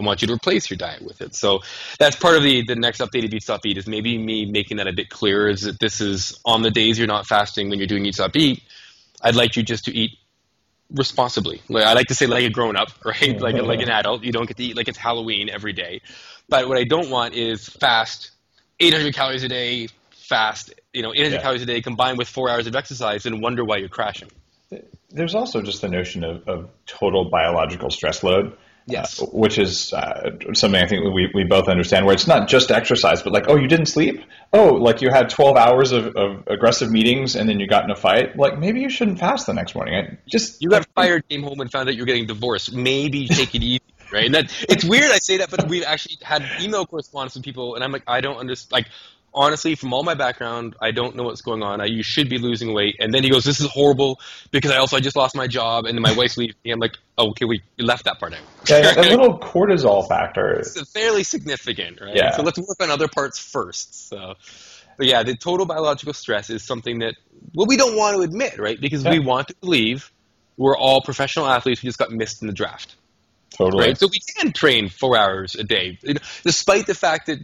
I 0.00 0.04
want 0.04 0.22
you 0.22 0.28
to 0.28 0.34
replace 0.34 0.70
your 0.70 0.78
diet 0.78 1.02
with 1.02 1.20
it. 1.20 1.34
So 1.34 1.60
that's 1.98 2.16
part 2.16 2.36
of 2.36 2.42
the, 2.42 2.64
the 2.66 2.74
next 2.74 3.00
updated 3.00 3.34
Eat 3.34 3.42
Stop 3.42 3.66
Eat 3.66 3.76
is 3.76 3.86
maybe 3.86 4.18
me 4.18 4.46
making 4.46 4.78
that 4.78 4.88
a 4.88 4.92
bit 4.92 5.10
clearer 5.10 5.48
is 5.48 5.62
that 5.62 5.78
this 5.78 6.00
is 6.00 6.40
on 6.44 6.62
the 6.62 6.70
days 6.70 6.98
you're 6.98 7.06
not 7.06 7.26
fasting 7.26 7.68
when 7.68 7.78
you're 7.78 7.86
doing 7.86 8.06
Eat 8.06 8.14
Stop 8.14 8.34
Eat. 8.34 8.62
I'd 9.20 9.34
like 9.34 9.56
you 9.56 9.62
just 9.62 9.84
to 9.84 9.94
eat 9.96 10.12
responsibly. 10.92 11.62
Like, 11.68 11.84
I 11.84 11.92
like 11.92 12.08
to 12.08 12.14
say 12.14 12.26
like 12.26 12.44
a 12.44 12.50
grown 12.50 12.76
up, 12.76 12.88
right? 13.04 13.40
Like 13.40 13.56
like 13.56 13.80
an 13.80 13.90
adult. 13.90 14.22
You 14.24 14.32
don't 14.32 14.46
get 14.46 14.56
to 14.56 14.64
eat 14.64 14.76
like 14.76 14.88
it's 14.88 14.98
Halloween 14.98 15.48
every 15.48 15.72
day. 15.72 16.00
But 16.48 16.68
what 16.68 16.78
I 16.78 16.84
don't 16.84 17.10
want 17.10 17.34
is 17.34 17.68
fast 17.68 18.32
800 18.80 19.14
calories 19.14 19.44
a 19.44 19.48
day, 19.48 19.88
fast, 20.10 20.72
you 20.92 21.02
know, 21.02 21.12
800 21.14 21.36
Yeah. 21.36 21.42
calories 21.42 21.62
a 21.62 21.66
day 21.66 21.80
combined 21.80 22.18
with 22.18 22.28
4 22.28 22.48
hours 22.50 22.66
of 22.66 22.74
exercise 22.74 23.26
and 23.26 23.40
wonder 23.42 23.64
why 23.64 23.76
you're 23.76 23.88
crashing. 23.88 24.30
There's 25.10 25.34
also 25.34 25.60
just 25.62 25.80
the 25.82 25.88
notion 25.88 26.24
of, 26.24 26.48
of 26.48 26.70
total 26.86 27.24
biological 27.28 27.90
stress 27.90 28.22
load. 28.22 28.56
Yes. 28.90 29.20
uh, 29.20 29.26
which 29.26 29.58
is 29.58 29.92
uh, 29.92 30.30
something 30.54 30.80
I 30.80 30.86
think 30.86 31.12
we, 31.14 31.30
we 31.34 31.44
both 31.44 31.68
understand, 31.68 32.06
where 32.06 32.14
it's 32.14 32.26
not 32.26 32.48
just 32.48 32.70
exercise, 32.70 33.22
but 33.22 33.32
like, 33.32 33.44
oh, 33.48 33.56
you 33.56 33.68
didn't 33.68 33.86
sleep? 33.86 34.22
Oh, 34.52 34.74
like 34.74 35.00
you 35.00 35.10
had 35.10 35.30
12 35.30 35.56
hours 35.56 35.92
of, 35.92 36.16
of 36.16 36.46
aggressive 36.48 36.90
meetings 36.90 37.36
and 37.36 37.48
then 37.48 37.60
you 37.60 37.66
got 37.66 37.84
in 37.84 37.90
a 37.90 37.96
fight? 37.96 38.36
Like, 38.36 38.58
maybe 38.58 38.80
you 38.80 38.90
shouldn't 38.90 39.18
fast 39.18 39.46
the 39.46 39.54
next 39.54 39.74
morning. 39.74 39.94
I 39.94 40.18
just 40.26 40.62
You 40.62 40.68
got 40.70 40.86
fired, 40.94 41.28
came 41.28 41.42
home 41.42 41.60
and 41.60 41.70
found 41.70 41.88
out 41.88 41.94
you're 41.94 42.06
getting 42.06 42.26
divorced. 42.26 42.72
Maybe 42.72 43.28
take 43.28 43.54
it 43.54 43.62
easy, 43.62 43.82
right? 44.12 44.26
And 44.26 44.34
that 44.34 44.66
it's 44.68 44.84
weird 44.84 45.10
I 45.10 45.18
say 45.18 45.38
that, 45.38 45.50
but 45.50 45.68
we've 45.68 45.84
actually 45.84 46.18
had 46.22 46.44
email 46.60 46.86
correspondence 46.86 47.34
with 47.34 47.44
people, 47.44 47.74
and 47.74 47.84
I'm 47.84 47.92
like, 47.92 48.04
I 48.06 48.20
don't 48.20 48.36
understand. 48.36 48.72
Like, 48.72 48.86
honestly, 49.32 49.74
from 49.74 49.92
all 49.92 50.02
my 50.02 50.14
background, 50.14 50.76
I 50.80 50.90
don't 50.90 51.16
know 51.16 51.24
what's 51.24 51.42
going 51.42 51.62
on. 51.62 51.80
I, 51.80 51.86
you 51.86 52.02
should 52.02 52.28
be 52.28 52.38
losing 52.38 52.72
weight. 52.72 52.96
And 52.98 53.12
then 53.12 53.22
he 53.22 53.30
goes, 53.30 53.44
"This 53.44 53.60
is 53.60 53.66
horrible 53.70 54.20
because 54.50 54.70
I 54.70 54.76
also 54.76 54.96
I 54.96 55.00
just 55.00 55.16
lost 55.16 55.36
my 55.36 55.46
job, 55.46 55.86
and 55.86 55.96
then 55.96 56.02
my 56.02 56.12
wife's 56.12 56.36
leaving." 56.36 56.56
me." 56.64 56.70
I'm 56.72 56.80
like, 56.80 56.96
oh, 57.18 57.30
"Okay, 57.30 57.44
we 57.44 57.62
left 57.78 58.04
that 58.04 58.18
part 58.18 58.34
out." 58.34 58.40
Yeah, 58.68 58.94
that 58.94 58.98
little 58.98 59.38
cortisol 59.38 60.06
factor. 60.08 60.52
it's 60.58 60.90
fairly 60.92 61.24
significant, 61.24 62.00
right? 62.00 62.14
Yeah. 62.14 62.32
So 62.32 62.42
let's 62.42 62.58
work 62.58 62.76
on 62.80 62.90
other 62.90 63.08
parts 63.08 63.38
first. 63.38 64.08
So, 64.08 64.34
but 64.96 65.06
yeah, 65.06 65.22
the 65.22 65.36
total 65.36 65.66
biological 65.66 66.14
stress 66.14 66.50
is 66.50 66.62
something 66.62 67.00
that 67.00 67.14
well 67.54 67.66
we 67.66 67.76
don't 67.76 67.96
want 67.96 68.16
to 68.16 68.22
admit, 68.22 68.58
right? 68.58 68.80
Because 68.80 69.04
we 69.04 69.18
want 69.18 69.48
to 69.48 69.54
believe 69.60 70.10
we're 70.56 70.76
all 70.76 71.00
professional 71.00 71.46
athletes 71.46 71.80
who 71.80 71.88
just 71.88 71.98
got 71.98 72.10
missed 72.10 72.42
in 72.42 72.48
the 72.48 72.52
draft, 72.52 72.94
Totally. 73.56 73.86
right? 73.86 73.98
So 73.98 74.08
we 74.08 74.18
can 74.18 74.52
train 74.52 74.90
four 74.90 75.16
hours 75.16 75.54
a 75.54 75.64
day, 75.64 75.98
despite 76.44 76.86
the 76.86 76.94
fact 76.94 77.28
that 77.28 77.38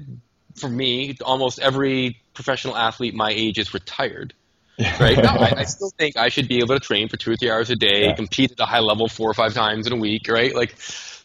for 0.59 0.69
me, 0.69 1.17
almost 1.25 1.59
every 1.59 2.19
professional 2.35 2.77
athlete 2.77 3.15
my 3.15 3.31
age 3.31 3.59
is 3.59 3.73
retired. 3.75 4.35
Right? 5.01 5.17
No, 5.17 5.31
I, 5.31 5.61
I 5.61 5.65
still 5.65 5.91
think 5.97 6.19
I 6.19 6.29
should 6.29 6.49
be 6.49 6.59
able 6.59 6.75
to 6.75 6.81
train 6.81 7.09
for 7.09 7.17
two 7.17 7.31
or 7.33 7.37
three 7.37 7.51
hours 7.51 7.71
a 7.71 7.77
day, 7.77 8.07
Yeah. 8.09 8.15
compete 8.15 8.53
at 8.53 8.61
a 8.61 8.67
high 8.67 8.81
level 8.81 9.09
four 9.09 9.31
or 9.31 9.33
five 9.33 9.55
times 9.55 9.87
in 9.87 9.95
a 9.95 9.97
week, 9.97 10.29
right? 10.29 10.55
Like, 10.55 10.75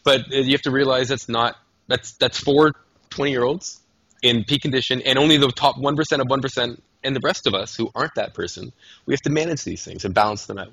but 0.04 0.26
you 0.30 0.52
have 0.52 0.62
to 0.62 0.70
realize 0.70 1.08
that's 1.08 1.28
not 1.28 1.56
that's 1.86 2.12
that's 2.12 2.38
for 2.38 2.72
20 3.10 3.30
year 3.30 3.44
olds 3.44 3.80
in 4.22 4.44
peak 4.44 4.62
condition, 4.62 5.02
and 5.02 5.18
only 5.18 5.36
the 5.36 5.48
top 5.48 5.76
one 5.76 5.96
percent 5.96 6.22
of 6.22 6.28
one 6.30 6.40
percent, 6.40 6.82
and 7.04 7.14
the 7.14 7.20
rest 7.22 7.46
of 7.46 7.52
us 7.54 7.76
who 7.76 7.90
aren't 7.94 8.14
that 8.14 8.32
person, 8.32 8.72
we 9.04 9.12
have 9.12 9.20
to 9.20 9.30
manage 9.30 9.64
these 9.64 9.84
things 9.84 10.06
and 10.06 10.14
balance 10.14 10.46
them 10.46 10.56
out. 10.56 10.72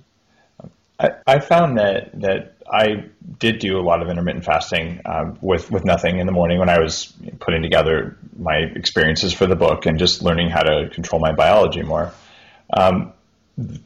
I, 1.00 1.12
I 1.26 1.40
found 1.40 1.78
that 1.78 2.20
that 2.22 2.56
I 2.72 3.06
did 3.40 3.60
do 3.60 3.80
a 3.80 3.82
lot 3.82 4.02
of 4.02 4.10
intermittent 4.10 4.46
fasting 4.46 5.02
um, 5.06 5.38
with 5.42 5.72
with 5.72 5.86
nothing 5.86 6.20
in 6.20 6.26
the 6.26 6.32
morning 6.32 6.60
when 6.60 6.70
I 6.70 6.80
was 6.80 7.14
putting 7.40 7.62
together 7.62 8.18
my 8.38 8.58
experiences 8.58 9.34
for 9.34 9.48
the 9.48 9.56
book 9.56 9.86
and 9.86 9.98
just 9.98 10.22
learning 10.22 10.50
how 10.50 10.62
to 10.62 10.90
control 10.90 11.22
my 11.22 11.32
biology 11.32 11.82
more. 11.82 12.14
Um, 12.72 13.14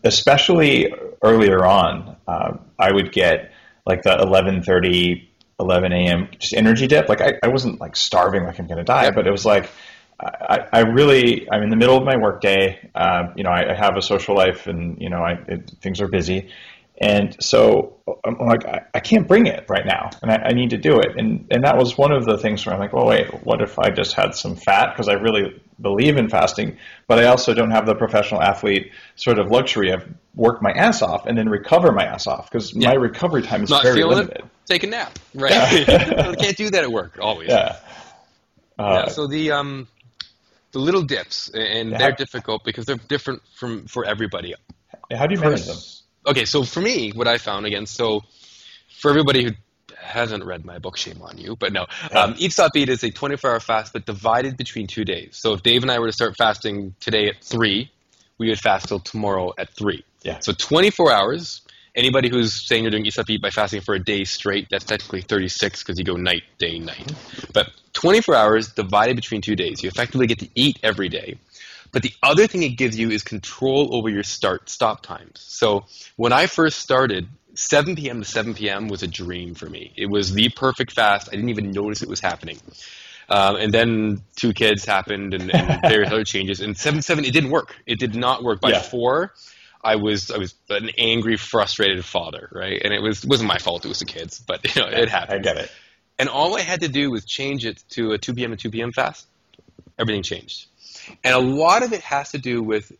especially 0.03 0.93
earlier 1.21 1.65
on, 1.65 2.17
uh, 2.27 2.57
I 2.77 2.91
would 2.91 3.11
get 3.11 3.51
like 3.85 4.01
the 4.01 4.17
11:30, 4.17 5.27
11 5.59 5.93
a.m. 5.93 6.29
just 6.39 6.53
energy 6.53 6.87
dip. 6.87 7.09
Like 7.09 7.21
I, 7.21 7.33
I 7.43 7.49
wasn't 7.49 7.79
like 7.79 7.95
starving 7.95 8.43
like 8.43 8.59
I'm 8.59 8.67
going 8.67 8.79
to 8.79 8.83
die, 8.83 9.11
but 9.11 9.27
it 9.27 9.31
was 9.31 9.45
like 9.45 9.69
I, 10.19 10.67
I 10.71 10.79
really 10.81 11.49
I'm 11.49 11.63
in 11.63 11.69
the 11.69 11.75
middle 11.75 11.97
of 11.97 12.03
my 12.03 12.17
workday. 12.17 12.89
Uh, 12.93 13.27
you 13.35 13.43
know, 13.43 13.49
I, 13.49 13.71
I 13.71 13.73
have 13.73 13.97
a 13.97 14.01
social 14.01 14.35
life, 14.35 14.67
and 14.67 15.01
you 15.01 15.09
know, 15.09 15.21
I, 15.21 15.33
it, 15.47 15.71
things 15.81 16.01
are 16.01 16.07
busy, 16.07 16.49
and 17.01 17.35
so 17.43 17.97
I'm 18.23 18.37
like 18.37 18.65
I, 18.65 18.81
I 18.93 18.99
can't 18.99 19.27
bring 19.27 19.47
it 19.47 19.65
right 19.67 19.85
now, 19.85 20.09
and 20.21 20.31
I, 20.31 20.35
I 20.35 20.53
need 20.53 20.69
to 20.71 20.77
do 20.77 20.99
it. 20.99 21.17
And 21.17 21.47
and 21.51 21.63
that 21.63 21.77
was 21.77 21.97
one 21.97 22.11
of 22.11 22.25
the 22.25 22.37
things 22.37 22.65
where 22.65 22.73
I'm 22.73 22.79
like, 22.79 22.93
well, 22.93 23.07
wait, 23.07 23.27
what 23.43 23.61
if 23.61 23.79
I 23.79 23.89
just 23.89 24.13
had 24.13 24.35
some 24.35 24.55
fat 24.55 24.93
because 24.93 25.07
I 25.09 25.13
really 25.13 25.59
believe 25.81 26.17
in 26.17 26.29
fasting, 26.29 26.77
but 27.07 27.19
I 27.19 27.25
also 27.25 27.53
don't 27.53 27.71
have 27.71 27.85
the 27.85 27.95
professional 27.95 28.41
athlete 28.41 28.91
sort 29.15 29.39
of 29.39 29.49
luxury 29.49 29.91
of 29.91 30.03
work 30.35 30.61
my 30.61 30.71
ass 30.71 31.01
off 31.01 31.25
and 31.25 31.37
then 31.37 31.49
recover 31.49 31.91
my 31.91 32.05
ass 32.05 32.27
off 32.27 32.49
because 32.49 32.75
my 32.75 32.93
recovery 32.93 33.41
time 33.41 33.63
is 33.63 33.69
Not 33.69 33.83
very 33.83 34.03
limited. 34.03 34.37
it, 34.37 34.45
take 34.65 34.83
a 34.83 34.87
nap, 34.87 35.17
right? 35.33 35.51
You 35.87 36.35
can't 36.37 36.57
do 36.63 36.69
that 36.69 36.83
at 36.83 36.91
work 36.91 37.17
always. 37.19 37.49
Yeah. 37.49 37.77
Uh, 38.79 39.03
yeah, 39.05 39.07
so 39.07 39.27
the 39.27 39.51
um 39.51 39.87
the 40.71 40.79
little 40.79 41.03
dips 41.03 41.49
and 41.53 41.91
Yeah. 41.91 41.97
they're 41.97 42.11
difficult 42.11 42.63
because 42.63 42.85
they're 42.85 42.95
different 42.95 43.41
from 43.55 43.85
for 43.87 44.05
everybody 44.05 44.55
how 45.11 45.27
do 45.27 45.35
you 45.35 45.41
manage 45.41 45.65
them? 45.65 45.77
Okay 46.25 46.45
so 46.45 46.63
for 46.63 46.81
me 46.81 47.11
what 47.11 47.27
i 47.27 47.37
found 47.37 47.65
again 47.65 47.85
so 47.85 48.21
for 48.99 49.09
everybody 49.09 49.43
who 49.43 49.51
hasn't 49.97 50.43
read 50.45 50.65
my 50.65 50.79
book 50.79 50.97
shame 50.97 51.21
on 51.21 51.37
you 51.37 51.55
but 51.55 51.71
no 51.73 51.85
um, 52.13 52.35
eat 52.37 52.51
stop 52.51 52.71
eat 52.75 52.89
is 52.89 53.03
a 53.03 53.09
24 53.11 53.51
hour 53.51 53.59
fast 53.59 53.93
but 53.93 54.05
divided 54.05 54.57
between 54.57 54.85
two 54.87 55.05
days. 55.05 55.29
So 55.31 55.53
if 55.53 55.63
dave 55.63 55.81
and 55.81 55.91
i 55.91 55.99
were 55.99 56.07
to 56.07 56.13
start 56.13 56.35
fasting 56.37 56.95
today 56.99 57.27
at 57.29 57.41
3 57.43 57.89
we 58.37 58.49
would 58.49 58.59
fast 58.59 58.87
till 58.87 58.99
tomorrow 58.99 59.53
at 59.57 59.69
3 59.75 60.03
Yeah. 60.23 60.39
so 60.39 60.53
24 60.53 61.11
hours 61.11 61.61
anybody 61.95 62.29
who's 62.29 62.67
saying 62.67 62.83
you're 62.83 62.91
doing 62.91 63.05
eat 63.05 63.13
stop 63.13 63.29
eat 63.29 63.41
by 63.41 63.49
fasting 63.49 63.81
for 63.81 63.95
a 63.95 63.99
day 63.99 64.23
straight 64.23 64.67
that's 64.69 64.85
technically 64.85 65.21
36 65.21 65.83
because 65.83 65.97
you 65.99 66.05
go 66.05 66.15
night 66.15 66.43
day 66.57 66.79
night. 66.79 67.11
But 67.53 67.67
24 67.93 68.35
hours 68.35 68.67
divided 68.73 69.15
between 69.15 69.41
two 69.41 69.55
days 69.55 69.83
you 69.83 69.89
effectively 69.89 70.27
get 70.27 70.39
to 70.39 70.49
eat 70.55 70.79
every 70.83 71.09
day 71.09 71.35
but 71.93 72.01
the 72.01 72.11
other 72.21 72.47
thing 72.47 72.63
it 72.63 72.75
gives 72.75 72.99
you 72.99 73.11
is 73.11 73.23
control 73.23 73.95
over 73.95 74.09
your 74.09 74.23
start 74.23 74.69
stop 74.69 75.01
times. 75.01 75.39
So 75.39 75.85
when 76.17 76.33
I 76.33 76.47
first 76.47 76.79
started, 76.79 77.27
7 77.55 77.95
p.m. 77.95 78.21
to 78.21 78.27
7 78.27 78.55
p.m. 78.55 78.87
was 78.87 79.03
a 79.03 79.07
dream 79.07 79.53
for 79.53 79.67
me. 79.69 79.93
It 79.95 80.07
was 80.07 80.33
the 80.33 80.49
perfect 80.49 80.91
fast. 80.93 81.29
I 81.29 81.35
didn't 81.35 81.49
even 81.49 81.71
notice 81.71 82.01
it 82.01 82.09
was 82.09 82.19
happening. 82.19 82.57
Um, 83.29 83.55
and 83.55 83.71
then 83.71 84.23
two 84.35 84.53
kids 84.53 84.85
happened 84.85 85.33
and, 85.35 85.49
and 85.51 85.81
various 85.87 86.11
other 86.11 86.23
changes. 86.23 86.59
And 86.59 86.75
7 86.75 87.01
7, 87.01 87.23
it 87.23 87.31
didn't 87.31 87.51
work. 87.51 87.75
It 87.85 87.99
did 87.99 88.15
not 88.15 88.43
work. 88.43 88.59
By 88.59 88.71
Yeah. 88.71 88.81
four, 88.81 89.33
I 89.83 89.97
was 89.97 90.31
I 90.31 90.37
was 90.37 90.55
an 90.69 90.89
angry, 90.97 91.37
frustrated 91.37 92.03
father, 92.03 92.49
right? 92.51 92.81
And 92.83 92.93
it 92.93 93.01
was 93.01 93.25
wasn't 93.25 93.49
my 93.49 93.59
fault. 93.59 93.85
It 93.85 93.89
was 93.89 93.99
the 93.99 94.05
kids, 94.05 94.39
but 94.39 94.75
you 94.75 94.81
know 94.81 94.87
it 94.87 95.09
happened. 95.09 95.39
I 95.39 95.43
get 95.43 95.57
it. 95.57 95.71
And 96.17 96.29
all 96.29 96.55
I 96.57 96.61
had 96.61 96.81
to 96.81 96.87
do 96.87 97.11
was 97.11 97.25
change 97.25 97.65
it 97.65 97.83
to 97.89 98.11
a 98.11 98.17
2 98.17 98.33
p.m. 98.33 98.51
to 98.51 98.57
2 98.57 98.71
p.m. 98.71 98.91
fast. 98.91 99.27
Everything 99.99 100.23
changed. 100.23 100.67
And 101.23 101.33
a 101.33 101.39
lot 101.39 101.83
of 101.83 101.93
it 101.93 102.01
has 102.01 102.31
to 102.31 102.37
do 102.37 102.61
with 102.63 102.91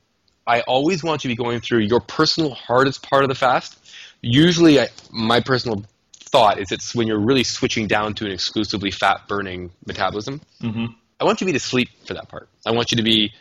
I 0.45 0.62
always 0.62 1.04
want 1.04 1.24
you 1.24 1.30
to 1.30 1.36
be 1.38 1.41
going 1.41 1.62
through 1.62 1.80
your 1.80 2.01
personal 2.01 2.54
hardest 2.54 3.01
part 3.01 3.24
of 3.24 3.30
the 3.30 3.36
fast 3.36 3.80
usually, 4.24 4.80
I, 4.80 4.88
my 5.12 5.41
personal 5.41 5.84
thought 6.16 6.60
is 6.60 6.72
it's 6.72 6.95
when 6.95 7.06
you're 7.06 7.20
really 7.20 7.43
switching 7.43 7.86
down 7.86 8.16
to 8.16 8.26
an 8.26 8.32
exclusively 8.32 8.89
fat 8.89 9.28
burning 9.28 9.70
metabolism. 9.86 10.41
Mm-hmm. 10.62 10.86
I 11.20 11.26
want 11.26 11.41
you 11.41 11.45
to 11.45 11.54
be 11.54 11.60
to 11.60 11.64
sleep 11.64 11.89
for 12.08 12.16
that 12.16 12.30
part. 12.30 12.49
I 12.66 12.72
want 12.72 12.91
you 12.91 12.97
to 12.97 13.04
be 13.04 13.34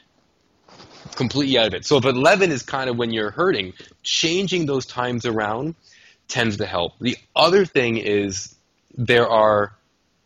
completely 1.14 1.56
out 1.58 1.68
of 1.68 1.74
it. 1.74 1.86
So 1.86 1.96
if 1.96 2.04
11 2.04 2.50
is 2.50 2.62
kind 2.62 2.90
of 2.90 2.96
when 2.96 3.12
you're 3.12 3.30
hurting, 3.30 3.72
changing 4.02 4.66
those 4.66 4.84
times 4.84 5.24
around 5.24 5.74
tends 6.28 6.58
to 6.58 6.66
help. 6.66 6.98
The 7.00 7.16
other 7.34 7.64
thing 7.64 7.96
is 7.96 8.54
there 8.96 9.28
are 9.28 9.72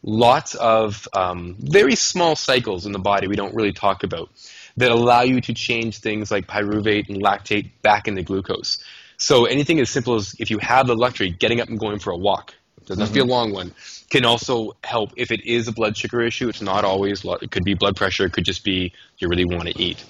lots 0.07 0.55
of 0.55 1.07
um, 1.13 1.57
very 1.59 1.97
small 1.97 2.37
cycles 2.37 2.87
in 2.87 2.93
the 2.93 2.99
body 2.99 3.27
we 3.27 3.37
don't 3.37 3.55
really 3.55 3.73
talk 3.73 4.05
about 4.05 4.31
that 4.77 4.91
allow 4.91 5.23
you 5.23 5.41
to 5.41 5.53
change 5.53 5.99
things 5.99 6.31
like 6.31 6.47
pyruvate 6.47 7.09
and 7.09 7.23
lactate 7.23 7.71
back 7.83 8.07
into 8.09 8.23
glucose. 8.23 8.79
So 9.19 9.47
anything 9.47 9.81
as 9.81 9.91
simple 9.91 10.15
as 10.15 10.35
if 10.39 10.51
you 10.51 10.59
have 10.59 10.87
the 10.87 10.95
luxury, 10.95 11.31
getting 11.31 11.61
up 11.61 11.69
and 11.69 11.79
going 11.79 11.99
for 11.99 12.13
a 12.13 12.17
walk, 12.17 12.55
doesn't 12.85 13.01
have 13.01 13.09
to 13.09 13.15
be 13.15 13.21
a 13.21 13.25
long 13.25 13.53
one, 13.53 13.73
can 14.11 14.25
also 14.25 14.77
help 14.85 15.13
if 15.17 15.33
it 15.33 15.45
is 15.45 15.67
a 15.67 15.73
blood 15.73 15.97
sugar 15.97 16.23
issue. 16.23 16.49
It's 16.49 16.63
not 16.63 16.85
always, 16.85 17.25
it 17.25 17.51
could 17.51 17.65
be 17.65 17.75
blood 17.75 17.97
pressure, 17.97 18.27
it 18.27 18.33
could 18.33 18.45
just 18.45 18.63
be 18.63 18.93
you 19.19 19.29
really 19.29 19.45
want 19.45 19.65
to 19.65 19.83
eat. 19.83 20.05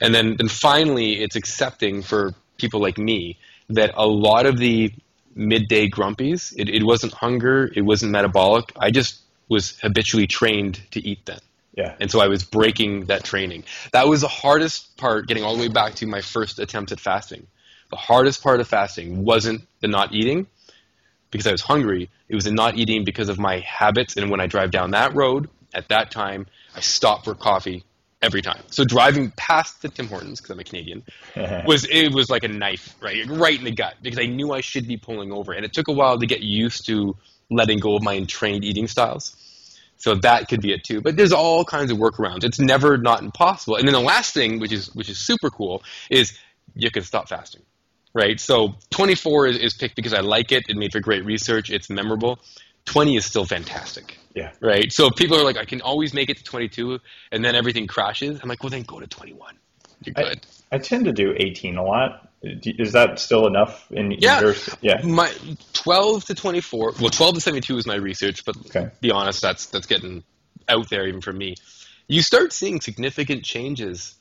And 0.00 0.12
then, 0.12 0.36
then 0.36 0.48
finally, 0.48 1.22
it's 1.22 1.36
accepting 1.36 2.02
for 2.02 2.32
people 2.56 2.80
like 2.80 2.98
me 2.98 3.38
that 3.68 3.92
a 3.94 4.06
lot 4.06 4.46
of 4.46 4.58
the 4.58 4.92
midday 5.36 5.88
grumpies, 5.88 6.52
it, 6.56 6.68
it 6.68 6.82
wasn't 6.82 7.12
hunger, 7.12 7.70
it 7.76 7.82
wasn't 7.82 8.10
metabolic. 8.10 8.72
I 8.76 8.90
just 8.90 9.20
was 9.48 9.78
habitually 9.80 10.26
trained 10.26 10.80
to 10.92 11.00
eat 11.00 11.24
then. 11.26 11.38
Yeah. 11.76 11.94
And 12.00 12.10
so 12.10 12.20
I 12.20 12.26
was 12.26 12.42
breaking 12.42 13.06
that 13.06 13.24
training. 13.24 13.64
That 13.92 14.08
was 14.08 14.22
the 14.22 14.28
hardest 14.28 14.96
part, 14.96 15.28
getting 15.28 15.44
all 15.44 15.56
the 15.56 15.62
way 15.62 15.68
back 15.68 15.94
to 15.96 16.06
my 16.06 16.20
first 16.20 16.58
attempt 16.58 16.92
at 16.92 17.00
fasting. 17.00 17.46
The 17.90 17.96
hardest 17.96 18.42
part 18.42 18.60
of 18.60 18.68
fasting 18.68 19.24
wasn't 19.24 19.62
the 19.80 19.88
not 19.88 20.12
eating 20.12 20.46
because 21.30 21.46
I 21.46 21.52
was 21.52 21.62
hungry. 21.62 22.10
It 22.28 22.34
was 22.34 22.44
the 22.44 22.52
not 22.52 22.76
eating 22.76 23.04
because 23.04 23.28
of 23.28 23.38
my 23.38 23.60
habits. 23.60 24.16
And 24.16 24.30
when 24.30 24.40
I 24.40 24.46
drive 24.46 24.70
down 24.70 24.90
that 24.90 25.14
road, 25.14 25.48
at 25.72 25.88
that 25.88 26.10
time, 26.10 26.46
I 26.74 26.80
stop 26.80 27.24
for 27.24 27.34
coffee 27.34 27.84
every 28.20 28.42
time. 28.42 28.62
So 28.70 28.84
driving 28.84 29.30
past 29.36 29.82
the 29.82 29.88
Tim 29.88 30.08
Hortons 30.08 30.40
because 30.40 30.50
I'm 30.50 30.58
a 30.58 30.64
Canadian 30.64 31.04
was 31.66 31.86
it 31.90 32.12
was 32.12 32.28
like 32.28 32.44
a 32.44 32.48
knife, 32.48 32.94
right, 33.00 33.24
right 33.26 33.58
in 33.58 33.64
the 33.64 33.70
gut 33.70 33.94
because 34.02 34.18
I 34.18 34.26
knew 34.26 34.52
I 34.52 34.60
should 34.60 34.86
be 34.86 34.96
pulling 34.96 35.32
over, 35.32 35.52
and 35.52 35.64
it 35.64 35.72
took 35.72 35.88
a 35.88 35.92
while 35.92 36.18
to 36.18 36.26
get 36.26 36.40
used 36.40 36.86
to 36.86 37.16
letting 37.50 37.78
go 37.78 37.96
of 37.96 38.02
my 38.02 38.14
entrained 38.14 38.64
eating 38.64 38.88
styles. 38.88 39.34
So 39.96 40.14
that 40.14 40.48
could 40.48 40.62
be 40.62 40.72
it 40.72 40.84
too. 40.84 41.00
But 41.00 41.16
there's 41.16 41.32
all 41.32 41.64
kinds 41.64 41.90
of 41.90 41.98
workarounds. 41.98 42.44
It's 42.44 42.60
never 42.60 42.96
not 42.96 43.20
impossible. 43.20 43.76
And 43.76 43.86
then 43.86 43.94
the 43.94 44.00
last 44.00 44.32
thing, 44.32 44.60
which 44.60 44.72
is 44.72 44.94
which 44.94 45.08
is 45.08 45.18
super 45.18 45.50
cool, 45.50 45.82
is 46.08 46.38
you 46.74 46.90
can 46.90 47.02
stop 47.02 47.28
fasting. 47.28 47.62
Right? 48.14 48.40
So 48.40 48.74
24 48.90 49.48
is, 49.48 49.58
is 49.58 49.74
picked 49.74 49.96
because 49.96 50.14
I 50.14 50.20
like 50.20 50.50
it. 50.50 50.64
It 50.68 50.76
made 50.76 50.92
for 50.92 51.00
great 51.00 51.24
research. 51.24 51.70
It's 51.70 51.90
memorable. 51.90 52.38
20 52.86 53.16
is 53.16 53.26
still 53.26 53.44
fantastic. 53.44 54.18
Yeah. 54.34 54.52
Right? 54.60 54.92
So 54.92 55.10
people 55.10 55.36
are 55.36 55.44
like, 55.44 55.58
I 55.58 55.64
can 55.64 55.82
always 55.82 56.14
make 56.14 56.30
it 56.30 56.38
to 56.38 56.44
22 56.44 57.00
and 57.32 57.44
then 57.44 57.54
everything 57.54 57.86
crashes. 57.86 58.40
I'm 58.42 58.48
like, 58.48 58.62
well, 58.62 58.70
then 58.70 58.82
go 58.82 58.98
to 58.98 59.06
21. 59.06 59.54
You're 60.04 60.14
I, 60.16 60.22
good. 60.22 60.46
I 60.72 60.78
tend 60.78 61.04
to 61.04 61.12
do 61.12 61.34
18 61.36 61.76
a 61.76 61.84
lot. 61.84 62.27
Is 62.42 62.92
that 62.92 63.18
still 63.18 63.46
enough 63.46 63.90
in 63.90 64.12
Yeah. 64.12 64.40
your 64.40 64.54
yeah. 64.80 65.04
My 65.04 65.32
12 65.72 66.26
to 66.26 66.34
24. 66.34 66.94
Well, 67.00 67.10
12 67.10 67.34
to 67.36 67.40
72 67.40 67.76
is 67.78 67.86
my 67.86 67.96
research, 67.96 68.44
but 68.44 68.56
Okay. 68.66 68.90
be 69.00 69.10
honest, 69.10 69.42
that's 69.42 69.66
that's 69.66 69.86
getting 69.86 70.22
out 70.68 70.88
there 70.88 71.06
even 71.08 71.20
for 71.20 71.32
me. 71.32 71.56
You 72.06 72.22
start 72.22 72.52
seeing 72.52 72.80
significant 72.80 73.44
changes 73.44 74.14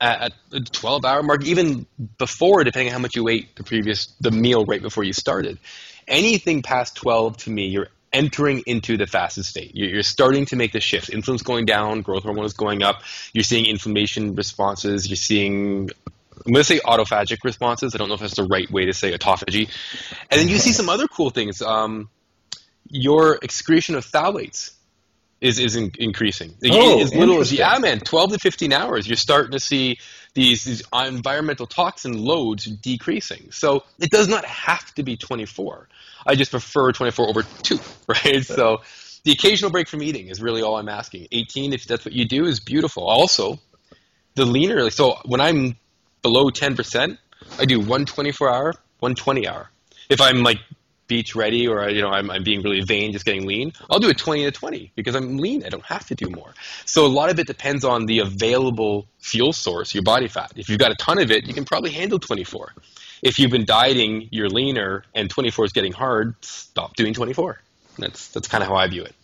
at, 0.00 0.20
at 0.22 0.32
the 0.50 0.60
12 0.60 1.04
hour 1.04 1.22
mark, 1.22 1.44
even 1.44 1.86
before, 2.18 2.62
depending 2.64 2.88
on 2.88 2.92
how 2.92 2.98
much 3.00 3.16
you 3.16 3.28
ate 3.28 3.56
the 3.56 3.64
previous 3.64 4.06
the 4.20 4.30
meal 4.30 4.64
right 4.64 4.82
before 4.82 5.04
you 5.04 5.12
started. 5.12 5.58
Anything 6.06 6.62
past 6.62 6.94
12 6.96 7.36
to 7.38 7.50
me, 7.50 7.66
you're 7.66 7.88
entering 8.12 8.62
into 8.66 8.96
the 8.96 9.06
fasted 9.06 9.44
state. 9.44 9.72
You're, 9.74 9.88
you're 9.88 10.02
starting 10.02 10.46
to 10.46 10.56
make 10.56 10.72
the 10.72 10.80
shift. 10.80 11.10
Insulin's 11.10 11.42
going 11.42 11.66
down, 11.66 12.02
growth 12.02 12.22
hormone 12.22 12.44
is 12.44 12.52
going 12.54 12.82
up. 12.82 13.02
You're 13.32 13.44
seeing 13.44 13.66
inflammation 13.66 14.34
responses. 14.36 15.08
You're 15.08 15.16
seeing 15.16 15.90
I'm 16.44 16.52
going 16.52 16.62
to 16.62 16.64
say 16.64 16.80
autophagic 16.80 17.38
responses. 17.44 17.94
I 17.94 17.98
don't 17.98 18.08
know 18.08 18.14
if 18.14 18.20
that's 18.20 18.36
the 18.36 18.44
right 18.44 18.70
way 18.70 18.86
to 18.86 18.92
say 18.92 19.16
autophagy. 19.16 19.68
And 20.30 20.40
then 20.40 20.48
you 20.48 20.58
see 20.58 20.72
some 20.72 20.88
other 20.88 21.06
cool 21.08 21.30
things. 21.30 21.62
Um, 21.62 22.10
your 22.88 23.38
excretion 23.42 23.94
of 23.94 24.04
phthalates 24.04 24.72
is 25.40 25.58
is 25.58 25.76
in, 25.76 25.92
increasing. 25.98 26.54
Oh, 26.70 27.00
as 27.00 27.14
little 27.14 27.40
as 27.40 27.52
yeah, 27.52 27.76
man, 27.78 28.00
12 28.00 28.32
to 28.32 28.38
15 28.38 28.72
hours. 28.72 29.06
You're 29.06 29.16
starting 29.16 29.52
to 29.52 29.60
see 29.60 29.98
these, 30.34 30.64
these 30.64 30.82
environmental 30.92 31.66
toxin 31.66 32.22
loads 32.22 32.64
decreasing. 32.64 33.50
So 33.50 33.84
it 33.98 34.10
does 34.10 34.28
not 34.28 34.44
have 34.44 34.94
to 34.94 35.02
be 35.02 35.16
24. 35.16 35.88
I 36.26 36.34
just 36.34 36.50
prefer 36.50 36.92
24 36.92 37.28
over 37.28 37.42
two, 37.62 37.78
right? 38.08 38.44
So 38.44 38.82
the 39.24 39.32
occasional 39.32 39.70
break 39.70 39.88
from 39.88 40.02
eating 40.02 40.28
is 40.28 40.40
really 40.40 40.62
all 40.62 40.76
I'm 40.76 40.88
asking. 40.88 41.28
18, 41.32 41.72
if 41.72 41.86
that's 41.86 42.04
what 42.04 42.14
you 42.14 42.26
do, 42.26 42.44
is 42.44 42.60
beautiful. 42.60 43.04
Also, 43.04 43.58
the 44.34 44.44
leaner. 44.44 44.90
So 44.90 45.18
when 45.24 45.40
I'm 45.40 45.76
below 46.26 46.50
10%, 46.50 47.18
I 47.60 47.64
do 47.64 47.78
one 47.78 48.04
24 48.04 48.52
hour, 48.52 48.74
one 48.98 49.14
20 49.14 49.46
hour. 49.46 49.70
If 50.08 50.20
I'm 50.20 50.42
like 50.42 50.58
beach 51.06 51.36
ready 51.36 51.68
or 51.68 51.88
you 51.88 52.02
know 52.02 52.08
I'm, 52.08 52.32
I'm 52.32 52.42
being 52.42 52.62
really 52.62 52.80
vain, 52.80 53.12
just 53.12 53.24
getting 53.24 53.46
lean, 53.46 53.72
I'll 53.88 54.00
do 54.00 54.10
a 54.10 54.14
20 54.14 54.42
to 54.42 54.50
20 54.50 54.90
because 54.96 55.14
I'm 55.14 55.38
lean. 55.38 55.64
I 55.64 55.68
don't 55.68 55.84
have 55.84 56.04
to 56.08 56.16
do 56.16 56.28
more. 56.28 56.52
So 56.84 57.06
a 57.06 57.12
lot 57.20 57.30
of 57.30 57.38
it 57.38 57.46
depends 57.46 57.84
on 57.84 58.06
the 58.06 58.18
available 58.18 59.06
fuel 59.20 59.52
source, 59.52 59.94
your 59.94 60.02
body 60.02 60.26
fat. 60.26 60.52
If 60.56 60.68
you've 60.68 60.80
got 60.80 60.90
a 60.90 60.96
ton 60.96 61.18
of 61.20 61.30
it, 61.30 61.46
you 61.46 61.54
can 61.54 61.64
probably 61.64 61.92
handle 61.92 62.18
24. 62.18 62.72
If 63.22 63.38
you've 63.38 63.52
been 63.52 63.64
dieting, 63.64 64.28
you're 64.32 64.48
leaner, 64.48 65.04
and 65.14 65.30
24 65.30 65.66
is 65.66 65.72
getting 65.72 65.92
hard. 65.92 66.34
Stop 66.40 66.96
doing 66.96 67.14
24. 67.14 67.60
That's 67.98 68.28
that's 68.32 68.48
kind 68.48 68.62
of 68.64 68.68
how 68.68 68.74
I 68.74 68.88
view 68.88 69.04
it. 69.04 69.14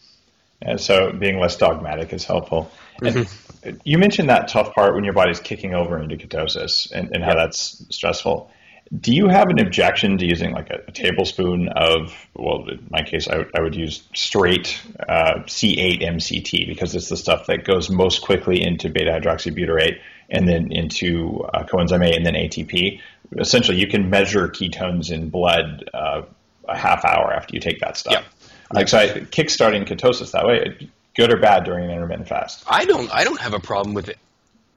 And 0.64 0.80
so 0.80 1.12
being 1.12 1.40
less 1.40 1.56
dogmatic 1.56 2.12
is 2.12 2.24
helpful. 2.24 2.70
And 3.02 3.16
Mm-hmm. 3.16 3.51
You 3.84 3.98
mentioned 3.98 4.28
that 4.28 4.48
tough 4.48 4.74
part 4.74 4.94
when 4.94 5.04
your 5.04 5.12
body's 5.12 5.40
kicking 5.40 5.74
over 5.74 6.00
into 6.00 6.16
ketosis 6.16 6.90
and, 6.92 7.10
and 7.14 7.24
how 7.24 7.34
that's 7.34 7.84
stressful. 7.90 8.50
Do 8.98 9.14
you 9.14 9.28
have 9.28 9.48
an 9.48 9.58
objection 9.58 10.18
to 10.18 10.26
using 10.26 10.52
like 10.52 10.68
a, 10.68 10.80
a 10.86 10.92
tablespoon 10.92 11.68
of, 11.68 12.12
well, 12.34 12.68
in 12.68 12.86
my 12.90 13.02
case, 13.02 13.26
I 13.28 13.38
would, 13.38 13.50
would 13.56 13.74
use 13.74 14.02
straight 14.14 14.80
uh, 15.08 15.44
C8 15.46 16.02
MCT 16.02 16.66
because 16.66 16.94
it's 16.94 17.08
the 17.08 17.16
stuff 17.16 17.46
that 17.46 17.64
goes 17.64 17.88
most 17.88 18.22
quickly 18.22 18.62
into 18.62 18.90
beta 18.90 19.10
hydroxybutyrate 19.10 19.98
and 20.28 20.46
then 20.46 20.72
into 20.72 21.42
uh, 21.54 21.64
coenzyme 21.64 22.06
A 22.06 22.14
and 22.14 22.26
then 22.26 22.34
ATP. 22.34 23.00
Essentially, 23.38 23.78
you 23.78 23.86
can 23.86 24.10
measure 24.10 24.48
ketones 24.48 25.10
in 25.10 25.30
blood 25.30 25.88
uh, 25.94 26.22
a 26.68 26.76
half 26.76 27.04
hour 27.04 27.32
after 27.32 27.54
you 27.54 27.60
take 27.60 27.80
that 27.80 27.96
stuff. 27.96 28.12
Yeah. 28.12 28.48
Like 28.74 28.88
so, 28.88 28.98
I, 28.98 29.08
kickstarting 29.08 29.86
ketosis 29.86 30.32
that 30.32 30.46
way, 30.46 30.88
good 31.14 31.32
or 31.32 31.38
bad 31.38 31.64
during 31.64 31.84
an 31.84 31.90
intermittent 31.90 32.28
fast. 32.28 32.64
I 32.66 32.84
don't 32.84 33.12
I 33.12 33.24
don't 33.24 33.40
have 33.40 33.54
a 33.54 33.60
problem 33.60 33.94
with 33.94 34.10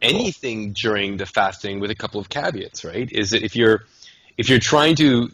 anything 0.02 0.74
during 0.74 1.18
the 1.18 1.26
fasting 1.26 1.80
with 1.80 1.92
a 1.92 1.96
couple 1.96 2.20
of 2.20 2.30
caveats, 2.30 2.84
right? 2.84 3.12
Is 3.12 3.32
that 3.32 3.44
if 3.44 3.56
you're 3.56 3.86
if 4.38 4.50
you're 4.50 4.60
trying 4.60 4.96
to 4.96 5.30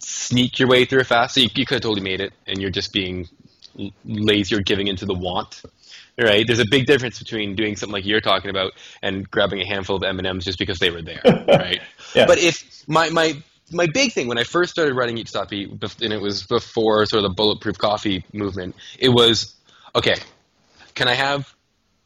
sneak 0.00 0.58
your 0.58 0.68
way 0.68 0.84
through 0.84 1.00
a 1.00 1.04
fast, 1.04 1.34
so 1.34 1.40
you, 1.40 1.48
you 1.54 1.66
could 1.66 1.76
have 1.76 1.82
totally 1.82 2.02
made 2.02 2.20
it, 2.20 2.32
and 2.46 2.60
you're 2.60 2.70
just 2.70 2.92
being 2.92 3.28
lazy 4.04 4.56
or 4.56 4.60
giving 4.60 4.88
into 4.88 5.06
the 5.06 5.14
want, 5.14 5.62
right? 6.20 6.44
There's 6.46 6.58
a 6.58 6.66
big 6.68 6.86
difference 6.86 7.18
between 7.18 7.54
doing 7.54 7.76
something 7.76 7.92
like 7.92 8.04
you're 8.04 8.20
talking 8.20 8.50
about 8.50 8.72
and 9.02 9.28
grabbing 9.30 9.60
a 9.60 9.66
handful 9.66 9.96
of 9.96 10.02
M 10.02 10.18
and 10.18 10.26
M's 10.26 10.44
just 10.44 10.58
because 10.58 10.78
they 10.78 10.90
were 10.90 11.02
there, 11.02 11.20
right? 11.24 11.80
Yeah. 12.14 12.26
But 12.26 12.38
if 12.38 12.84
my 12.88 13.10
my 13.10 13.40
my 13.70 13.86
big 13.86 14.12
thing 14.12 14.28
when 14.28 14.38
I 14.38 14.44
first 14.44 14.72
started 14.72 14.94
running 14.94 15.18
Eat 15.18 15.28
Stop 15.28 15.52
Eat, 15.52 15.70
and 15.70 16.12
it 16.12 16.20
was 16.20 16.44
before 16.44 17.04
sort 17.06 17.24
of 17.24 17.30
the 17.30 17.34
bulletproof 17.34 17.78
coffee 17.78 18.24
movement, 18.32 18.74
it 18.98 19.10
was 19.10 19.54
okay. 19.94 20.16
Can 20.94 21.08
I 21.08 21.14
have 21.14 21.54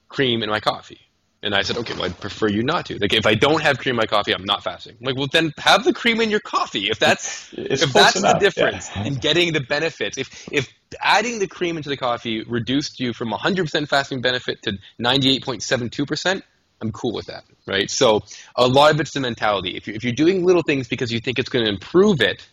cream 0.09 0.43
in 0.43 0.51
my 0.51 0.61
coffee? 0.61 1.01
And 1.45 1.57
I 1.57 1.62
said, 1.62 1.76
okay, 1.78 1.95
well, 1.95 2.05
I'd 2.05 2.20
prefer 2.20 2.49
you 2.49 2.62
not 2.62 2.87
to. 2.87 2.99
Like, 2.99 3.12
if 3.12 3.26
I 3.26 3.35
don't 3.35 3.62
have 3.62 3.78
cream 3.78 3.95
in 3.95 3.97
my 3.97 4.07
coffee, 4.07 4.33
I'm 4.33 4.45
not 4.45 4.62
fasting. 4.62 4.97
I'm 5.01 5.07
like, 5.07 5.16
well, 5.16 5.26
then 5.33 5.53
have 5.59 5.83
the 5.83 5.93
cream 5.93 6.20
in 6.20 6.30
your 6.30 6.39
coffee. 6.39 6.89
If 6.89 7.01
that's 7.01 7.53
It's 7.57 7.83
if 7.83 7.93
that's 7.93 8.16
enough, 8.16 8.35
the 8.35 8.39
difference 8.39 8.91
yeah. 8.95 9.05
in 9.05 9.14
getting 9.14 9.53
the 9.53 9.61
benefits, 9.61 10.18
if 10.18 10.49
if 10.53 10.72
adding 11.01 11.41
the 11.41 11.49
cream 11.49 11.76
into 11.76 11.89
the 11.89 11.97
coffee 11.97 12.45
reduced 12.45 13.01
you 13.01 13.12
from 13.12 13.33
100% 13.33 13.89
fasting 13.89 14.20
benefit 14.20 14.62
to 14.62 14.78
98.72%, 15.01 16.43
I'm 16.80 16.93
cool 16.93 17.12
with 17.12 17.26
that, 17.26 17.45
right? 17.66 17.91
So 17.91 18.22
a 18.57 18.68
lot 18.68 18.93
of 18.93 19.01
it's 19.01 19.12
the 19.12 19.20
mentality. 19.20 19.76
If 19.76 19.87
you're, 19.87 19.97
if 19.97 20.05
you're 20.05 20.12
doing 20.12 20.45
little 20.45 20.62
things 20.62 20.87
because 20.87 21.12
you 21.12 21.18
think 21.18 21.39
it's 21.39 21.49
going 21.49 21.64
to 21.64 21.70
improve 21.70 22.20
it, 22.20 22.47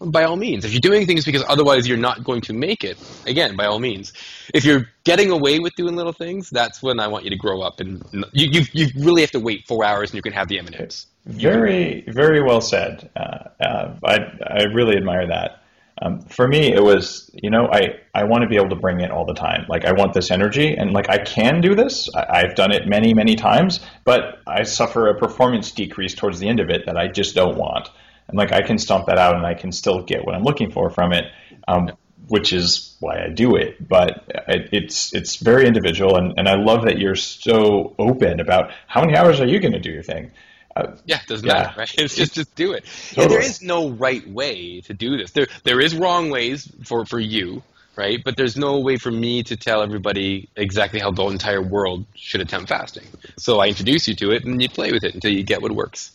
by 0.00 0.24
all 0.24 0.36
means. 0.36 0.64
If 0.64 0.72
you're 0.72 0.80
doing 0.80 1.06
things 1.06 1.24
because 1.24 1.44
otherwise 1.48 1.88
you're 1.88 1.96
not 1.96 2.24
going 2.24 2.42
to 2.42 2.52
make 2.52 2.84
it, 2.84 2.98
again, 3.26 3.56
by 3.56 3.66
all 3.66 3.78
means. 3.78 4.12
If 4.52 4.64
you're 4.64 4.88
getting 5.04 5.30
away 5.30 5.58
with 5.58 5.74
doing 5.74 5.96
little 5.96 6.12
things, 6.12 6.50
that's 6.50 6.82
when 6.82 7.00
I 7.00 7.08
want 7.08 7.24
you 7.24 7.30
to 7.30 7.36
grow 7.36 7.62
up 7.62 7.80
and 7.80 8.02
you 8.32 8.48
you, 8.50 8.66
you 8.72 8.88
really 8.96 9.22
have 9.22 9.30
to 9.32 9.40
wait 9.40 9.66
four 9.66 9.84
hours 9.84 10.10
and 10.10 10.16
you 10.16 10.22
can 10.22 10.32
have 10.32 10.48
the 10.48 10.58
M&Ms. 10.58 11.06
Very, 11.24 12.04
very 12.08 12.42
well 12.42 12.60
said. 12.60 13.10
Uh, 13.16 13.48
uh, 13.60 13.96
I, 14.04 14.18
I 14.46 14.62
really 14.72 14.96
admire 14.96 15.28
that. 15.28 15.62
Um, 16.00 16.20
for 16.20 16.46
me, 16.46 16.72
it 16.72 16.82
was, 16.82 17.30
you 17.42 17.50
know, 17.50 17.68
I, 17.72 18.00
I 18.14 18.24
want 18.24 18.42
to 18.42 18.48
be 18.48 18.56
able 18.56 18.68
to 18.68 18.76
bring 18.76 19.00
it 19.00 19.10
all 19.10 19.24
the 19.24 19.34
time. 19.34 19.64
Like, 19.66 19.86
I 19.86 19.92
want 19.92 20.12
this 20.12 20.30
energy, 20.30 20.74
and 20.76 20.92
like, 20.92 21.08
I 21.08 21.16
can 21.16 21.62
do 21.62 21.74
this. 21.74 22.10
I, 22.14 22.42
I've 22.42 22.54
done 22.54 22.70
it 22.70 22.86
many, 22.86 23.14
many 23.14 23.34
times, 23.34 23.80
but 24.04 24.40
I 24.46 24.64
suffer 24.64 25.08
a 25.08 25.18
performance 25.18 25.70
decrease 25.70 26.14
towards 26.14 26.38
the 26.38 26.48
end 26.48 26.60
of 26.60 26.68
it 26.68 26.84
that 26.84 26.98
I 26.98 27.08
just 27.08 27.34
don't 27.34 27.56
want. 27.56 27.88
I'm 28.28 28.36
like, 28.36 28.52
I 28.52 28.62
can 28.62 28.78
stomp 28.78 29.06
that 29.06 29.18
out 29.18 29.36
and 29.36 29.46
I 29.46 29.54
can 29.54 29.72
still 29.72 30.02
get 30.02 30.24
what 30.24 30.34
I'm 30.34 30.42
looking 30.42 30.70
for 30.70 30.90
from 30.90 31.12
it, 31.12 31.26
um, 31.68 31.90
which 32.28 32.52
is 32.52 32.96
why 33.00 33.22
I 33.24 33.28
do 33.28 33.56
it. 33.56 33.86
But 33.86 34.24
it, 34.48 34.68
it's 34.72 35.14
it's 35.14 35.36
very 35.36 35.66
individual, 35.66 36.16
and, 36.16 36.34
and 36.36 36.48
I 36.48 36.56
love 36.56 36.84
that 36.84 36.98
you're 36.98 37.14
so 37.14 37.94
open 37.98 38.40
about 38.40 38.72
how 38.86 39.00
many 39.00 39.16
hours 39.16 39.40
are 39.40 39.46
you 39.46 39.60
going 39.60 39.72
to 39.72 39.80
do 39.80 39.90
your 39.90 40.02
thing. 40.02 40.32
Uh, 40.74 40.96
yeah, 41.06 41.20
it 41.20 41.26
doesn't 41.26 41.46
yeah. 41.46 41.54
matter, 41.54 41.74
right? 41.78 41.94
It's 41.98 42.16
just 42.16 42.34
just 42.34 42.54
do 42.54 42.72
it. 42.72 42.84
Totally. 43.10 43.28
there 43.28 43.44
is 43.44 43.62
no 43.62 43.90
right 43.90 44.26
way 44.28 44.80
to 44.82 44.94
do 44.94 45.16
this. 45.16 45.30
There 45.30 45.46
there 45.64 45.80
is 45.80 45.94
wrong 45.94 46.30
ways 46.30 46.70
for 46.84 47.06
for 47.06 47.20
you, 47.20 47.62
right? 47.96 48.22
But 48.22 48.36
there's 48.36 48.56
no 48.56 48.80
way 48.80 48.96
for 48.96 49.10
me 49.10 49.42
to 49.44 49.56
tell 49.56 49.82
everybody 49.82 50.48
exactly 50.56 51.00
how 51.00 51.12
the 51.12 51.24
entire 51.26 51.62
world 51.62 52.04
should 52.14 52.40
attempt 52.40 52.68
fasting. 52.68 53.06
So 53.38 53.60
I 53.60 53.68
introduce 53.68 54.08
you 54.08 54.14
to 54.16 54.32
it, 54.32 54.44
and 54.44 54.60
you 54.60 54.68
play 54.68 54.92
with 54.92 55.04
it 55.04 55.14
until 55.14 55.32
you 55.32 55.44
get 55.44 55.62
what 55.62 55.72
works. 55.72 56.10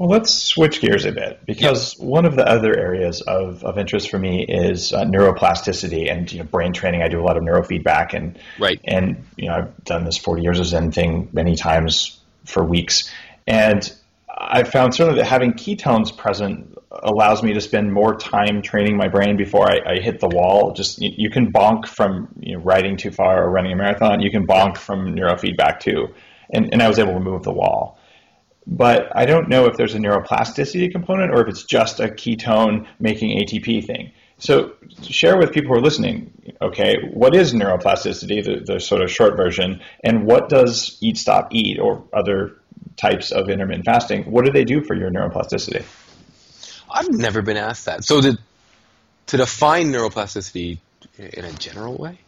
Well, 0.00 0.08
let's 0.08 0.32
switch 0.32 0.80
gears 0.80 1.04
a 1.04 1.12
bit 1.12 1.44
because 1.44 1.92
one 1.98 2.24
of 2.24 2.34
the 2.34 2.48
other 2.48 2.74
areas 2.74 3.20
of, 3.20 3.62
of 3.64 3.76
interest 3.76 4.08
for 4.08 4.18
me 4.18 4.46
is 4.48 4.94
uh, 4.94 5.04
neuroplasticity 5.04 6.10
and 6.10 6.32
you 6.32 6.38
know, 6.38 6.46
brain 6.46 6.72
training. 6.72 7.02
I 7.02 7.08
do 7.08 7.20
a 7.20 7.22
lot 7.22 7.36
of 7.36 7.42
neurofeedback 7.42 8.14
and 8.14 8.38
right. 8.58 8.80
and 8.82 9.22
you 9.36 9.48
know 9.48 9.56
I've 9.56 9.84
done 9.84 10.04
this 10.04 10.16
40 10.16 10.40
years 10.40 10.58
of 10.58 10.64
Zen 10.64 10.90
thing 10.90 11.28
many 11.34 11.54
times 11.54 12.18
for 12.46 12.64
weeks, 12.64 13.12
and 13.46 13.94
I 14.26 14.62
found 14.62 14.94
certainly 14.94 15.20
that 15.20 15.26
having 15.26 15.52
ketones 15.52 16.16
present 16.16 16.78
allows 16.90 17.42
me 17.42 17.52
to 17.52 17.60
spend 17.60 17.92
more 17.92 18.14
time 18.14 18.62
training 18.62 18.96
my 18.96 19.08
brain 19.08 19.36
before 19.36 19.70
I, 19.70 19.80
I 19.84 20.00
hit 20.00 20.18
the 20.18 20.28
wall. 20.28 20.72
Just 20.72 21.02
you, 21.02 21.10
you 21.14 21.28
can 21.28 21.52
bonk 21.52 21.86
from 21.86 22.28
you 22.40 22.56
know, 22.56 22.62
riding 22.62 22.96
too 22.96 23.10
far 23.10 23.44
or 23.44 23.50
running 23.50 23.72
a 23.72 23.76
marathon. 23.76 24.22
You 24.22 24.30
can 24.30 24.46
bonk 24.46 24.78
from 24.78 25.14
neurofeedback 25.14 25.80
too, 25.80 26.14
and 26.48 26.72
and 26.72 26.82
I 26.82 26.88
was 26.88 26.98
able 26.98 27.12
to 27.12 27.20
move 27.20 27.42
the 27.42 27.52
wall 27.52 27.99
but 28.66 29.14
I 29.14 29.26
don't 29.26 29.48
know 29.48 29.66
if 29.66 29.76
there's 29.76 29.94
a 29.94 29.98
neuroplasticity 29.98 30.92
component 30.92 31.32
or 31.32 31.42
if 31.42 31.48
it's 31.48 31.64
just 31.64 32.00
a 32.00 32.08
ketone 32.08 32.86
making 32.98 33.38
ATP 33.38 33.84
thing. 33.84 34.12
So 34.38 34.72
share 35.02 35.36
with 35.36 35.52
people 35.52 35.68
who 35.72 35.78
are 35.78 35.82
listening, 35.82 36.32
okay, 36.62 36.96
what 37.12 37.34
is 37.34 37.52
neuroplasticity, 37.52 38.44
the, 38.44 38.72
the 38.74 38.80
sort 38.80 39.02
of 39.02 39.10
short 39.10 39.36
version, 39.36 39.82
and 40.02 40.24
what 40.24 40.48
does 40.48 40.96
eat, 41.00 41.18
stop, 41.18 41.48
eat, 41.52 41.78
or 41.78 42.04
other 42.12 42.56
types 42.96 43.32
of 43.32 43.50
intermittent 43.50 43.84
fasting, 43.84 44.30
what 44.30 44.44
do 44.46 44.52
they 44.52 44.64
do 44.64 44.82
for 44.82 44.94
your 44.94 45.10
neuroplasticity? 45.10 45.84
I've 46.90 47.10
never 47.10 47.42
been 47.42 47.58
asked 47.58 47.84
that. 47.84 48.04
So 48.04 48.20
to, 48.20 48.38
to 49.26 49.36
define 49.36 49.92
neuroplasticity 49.92 50.78
in 51.18 51.44
a 51.44 51.52
general 51.52 51.96
way? 51.96 52.18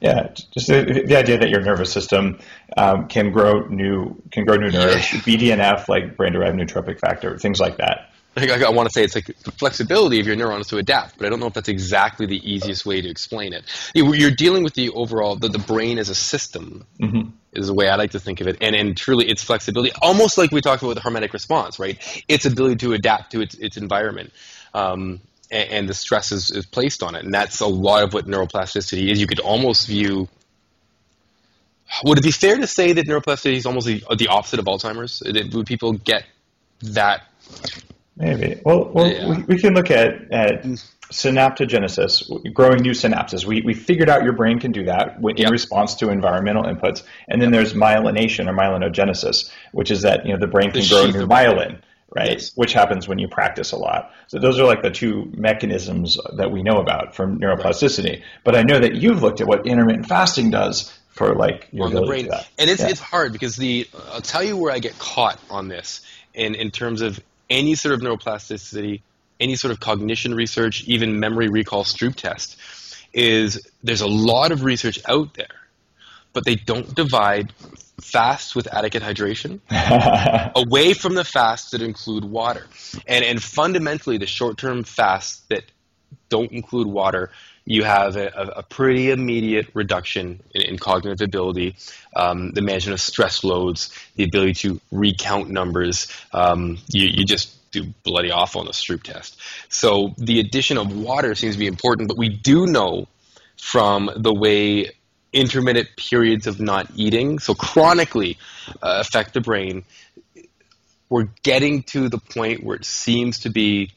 Yeah, 0.00 0.28
just 0.52 0.68
the, 0.68 1.04
the, 1.06 1.16
idea 1.16 1.38
that 1.38 1.50
your 1.50 1.60
nervous 1.60 1.92
system 1.92 2.38
um, 2.76 3.08
can 3.08 3.32
grow 3.32 3.66
new 3.66 4.16
can 4.30 4.46
grow 4.46 4.56
new 4.56 4.70
nerves, 4.70 5.12
yeah. 5.12 5.20
BDNF 5.20 5.88
like 5.88 6.16
brain 6.16 6.32
derived 6.32 6.56
neurotrophic 6.56 6.98
factor, 6.98 7.36
things 7.36 7.60
like 7.60 7.76
that. 7.76 8.10
I, 8.36 8.48
I, 8.48 8.62
I 8.62 8.70
want 8.70 8.88
to 8.88 8.92
say 8.92 9.02
it's 9.02 9.14
like 9.14 9.26
the 9.26 9.50
flexibility 9.52 10.20
of 10.20 10.26
your 10.26 10.36
neurons 10.36 10.68
to 10.68 10.78
adapt, 10.78 11.18
but 11.18 11.26
I 11.26 11.30
don't 11.30 11.40
know 11.40 11.46
if 11.46 11.52
that's 11.52 11.68
exactly 11.68 12.26
the 12.26 12.38
easiest 12.50 12.86
way 12.86 13.00
to 13.00 13.08
explain 13.08 13.52
it. 13.52 13.64
You're 13.94 14.30
dealing 14.30 14.62
with 14.62 14.74
the 14.74 14.90
overall 14.90 15.36
the, 15.36 15.48
the 15.48 15.58
brain 15.58 15.98
as 15.98 16.08
a 16.08 16.14
system 16.14 16.86
mm-hmm. 16.98 17.30
is 17.52 17.66
the 17.66 17.74
way 17.74 17.88
I 17.88 17.96
like 17.96 18.12
to 18.12 18.20
think 18.20 18.40
of 18.40 18.46
it, 18.46 18.58
and 18.60 18.74
and 18.74 18.96
truly 18.96 19.28
its 19.28 19.42
flexibility, 19.42 19.92
almost 20.00 20.38
like 20.38 20.50
we 20.50 20.60
talked 20.60 20.82
about 20.82 20.94
the 20.94 21.02
hormetic 21.02 21.32
response, 21.32 21.78
right? 21.78 22.24
Its 22.28 22.46
ability 22.46 22.76
to 22.76 22.92
adapt 22.92 23.32
to 23.32 23.40
its 23.40 23.54
its 23.56 23.76
environment. 23.76 24.32
Um, 24.72 25.20
and, 25.50 25.70
and 25.70 25.88
the 25.88 25.94
stress 25.94 26.32
is, 26.32 26.50
is 26.50 26.66
placed 26.66 27.02
on 27.02 27.14
it. 27.14 27.24
And 27.24 27.32
that's 27.32 27.60
a 27.60 27.66
lot 27.66 28.02
of 28.02 28.14
what 28.14 28.26
neuroplasticity 28.26 29.10
is. 29.10 29.20
You 29.20 29.26
could 29.26 29.40
almost 29.40 29.86
view 29.86 30.28
would 32.04 32.18
it 32.18 32.24
be 32.24 32.30
fair 32.30 32.56
to 32.56 32.66
say 32.66 32.92
that 32.92 33.06
neuroplasticity 33.06 33.56
is 33.56 33.66
almost 33.66 33.86
the, 33.86 34.02
the 34.16 34.28
opposite 34.28 34.60
of 34.60 34.66
Alzheimer's? 34.66 35.22
Would 35.52 35.66
people 35.66 35.92
get 35.92 36.24
that? 36.82 37.24
Maybe. 38.16 38.60
Well, 38.64 38.90
well 38.92 39.10
yeah. 39.10 39.28
we, 39.28 39.42
we, 39.42 39.58
can 39.58 39.74
look 39.74 39.90
at, 39.90 40.30
at 40.30 40.62
synaptogenesis, 41.10 42.52
growing 42.54 42.82
new 42.82 42.92
synapses. 42.92 43.44
We, 43.44 43.62
we 43.62 43.74
figured 43.74 44.08
out 44.08 44.22
your 44.22 44.34
brain 44.34 44.60
can 44.60 44.72
do 44.72 44.84
that 44.84 45.16
in 45.18 45.36
yep. 45.36 45.50
response 45.50 45.94
to 45.96 46.10
environmental 46.10 46.64
inputs. 46.64 47.02
And 47.28 47.42
then 47.42 47.50
there's 47.50 47.74
myelination 47.74 48.48
or 48.48 48.52
myelinogenesis, 48.52 49.50
which 49.72 49.90
is 49.90 50.02
that 50.02 50.24
you 50.24 50.32
know 50.32 50.38
the 50.38 50.46
brain 50.46 50.70
can 50.70 50.82
the 50.82 50.88
grow 50.88 51.06
new 51.06 51.26
myelin 51.26 51.80
right? 52.14 52.32
Yes. 52.32 52.52
Which 52.54 52.72
happens 52.72 53.08
when 53.08 53.18
you 53.18 53.28
practice 53.28 53.72
a 53.72 53.76
lot. 53.76 54.12
So 54.28 54.38
those 54.38 54.58
are 54.58 54.66
like 54.66 54.82
the 54.82 54.90
two 54.90 55.30
mechanisms 55.36 56.18
that 56.36 56.50
we 56.50 56.62
know 56.62 56.78
about 56.78 57.14
from 57.14 57.38
neuroplasticity. 57.38 58.10
Right. 58.10 58.22
But 58.44 58.56
I 58.56 58.62
know 58.62 58.78
that 58.78 58.94
you've 58.94 59.22
looked 59.22 59.40
at 59.40 59.46
what 59.46 59.66
intermittent 59.66 60.06
fasting 60.06 60.50
does 60.50 60.96
for 61.10 61.34
like 61.34 61.68
your 61.72 61.86
on 61.86 61.94
the 61.94 62.02
brain. 62.02 62.28
And 62.58 62.70
it's 62.70 62.80
yeah. 62.80 62.88
it's 62.88 63.00
hard 63.00 63.32
because 63.32 63.56
the 63.56 63.88
I'll 64.12 64.20
tell 64.20 64.42
you 64.42 64.56
where 64.56 64.72
I 64.72 64.78
get 64.78 64.98
caught 64.98 65.38
on 65.50 65.68
this 65.68 66.00
in 66.34 66.54
in 66.54 66.70
terms 66.70 67.02
of 67.02 67.20
any 67.48 67.74
sort 67.74 67.94
of 67.94 68.00
neuroplasticity, 68.00 69.02
any 69.38 69.56
sort 69.56 69.72
of 69.72 69.80
cognition 69.80 70.34
research, 70.34 70.84
even 70.84 71.20
memory 71.20 71.48
recall 71.48 71.84
Stroop 71.84 72.14
test 72.14 72.56
is 73.12 73.68
there's 73.82 74.02
a 74.02 74.08
lot 74.08 74.52
of 74.52 74.62
research 74.62 75.00
out 75.08 75.34
there, 75.34 75.48
but 76.32 76.44
they 76.44 76.54
don't 76.54 76.94
divide 76.94 77.52
fast 78.00 78.56
with 78.56 78.72
adequate 78.72 79.02
hydration 79.02 79.60
away 80.56 80.94
from 80.94 81.14
the 81.14 81.24
fasts 81.24 81.70
that 81.70 81.82
include 81.82 82.24
water. 82.24 82.66
And, 83.06 83.24
and 83.24 83.42
fundamentally, 83.42 84.18
the 84.18 84.26
short 84.26 84.58
term 84.58 84.84
fasts 84.84 85.42
that 85.48 85.64
don't 86.28 86.52
include 86.52 86.86
water, 86.86 87.30
you 87.64 87.84
have 87.84 88.16
a, 88.16 88.28
a 88.56 88.62
pretty 88.62 89.10
immediate 89.10 89.68
reduction 89.74 90.40
in, 90.54 90.62
in 90.62 90.78
cognitive 90.78 91.20
ability, 91.20 91.76
um, 92.16 92.52
the 92.52 92.62
management 92.62 92.94
of 92.94 93.00
stress 93.00 93.44
loads, 93.44 93.96
the 94.16 94.24
ability 94.24 94.54
to 94.54 94.80
recount 94.90 95.50
numbers. 95.50 96.08
Um, 96.32 96.78
you, 96.88 97.08
you 97.08 97.24
just 97.24 97.56
do 97.70 97.84
bloody 98.02 98.30
awful 98.30 98.60
on 98.60 98.66
the 98.66 98.72
Stroop 98.72 99.02
test. 99.02 99.40
So 99.68 100.14
the 100.18 100.40
addition 100.40 100.78
of 100.78 100.96
water 100.96 101.34
seems 101.34 101.54
to 101.54 101.58
be 101.58 101.66
important, 101.66 102.08
but 102.08 102.18
we 102.18 102.28
do 102.28 102.66
know 102.66 103.06
from 103.56 104.10
the 104.16 104.32
way 104.32 104.90
intermittent 105.32 105.88
periods 105.96 106.46
of 106.46 106.60
not 106.60 106.90
eating, 106.96 107.38
so 107.38 107.54
chronically 107.54 108.38
uh, 108.82 108.98
affect 109.00 109.34
the 109.34 109.40
brain, 109.40 109.84
we're 111.08 111.28
getting 111.42 111.82
to 111.84 112.08
the 112.08 112.18
point 112.18 112.64
where 112.64 112.76
it 112.76 112.84
seems 112.84 113.40
to 113.40 113.50
be, 113.50 113.92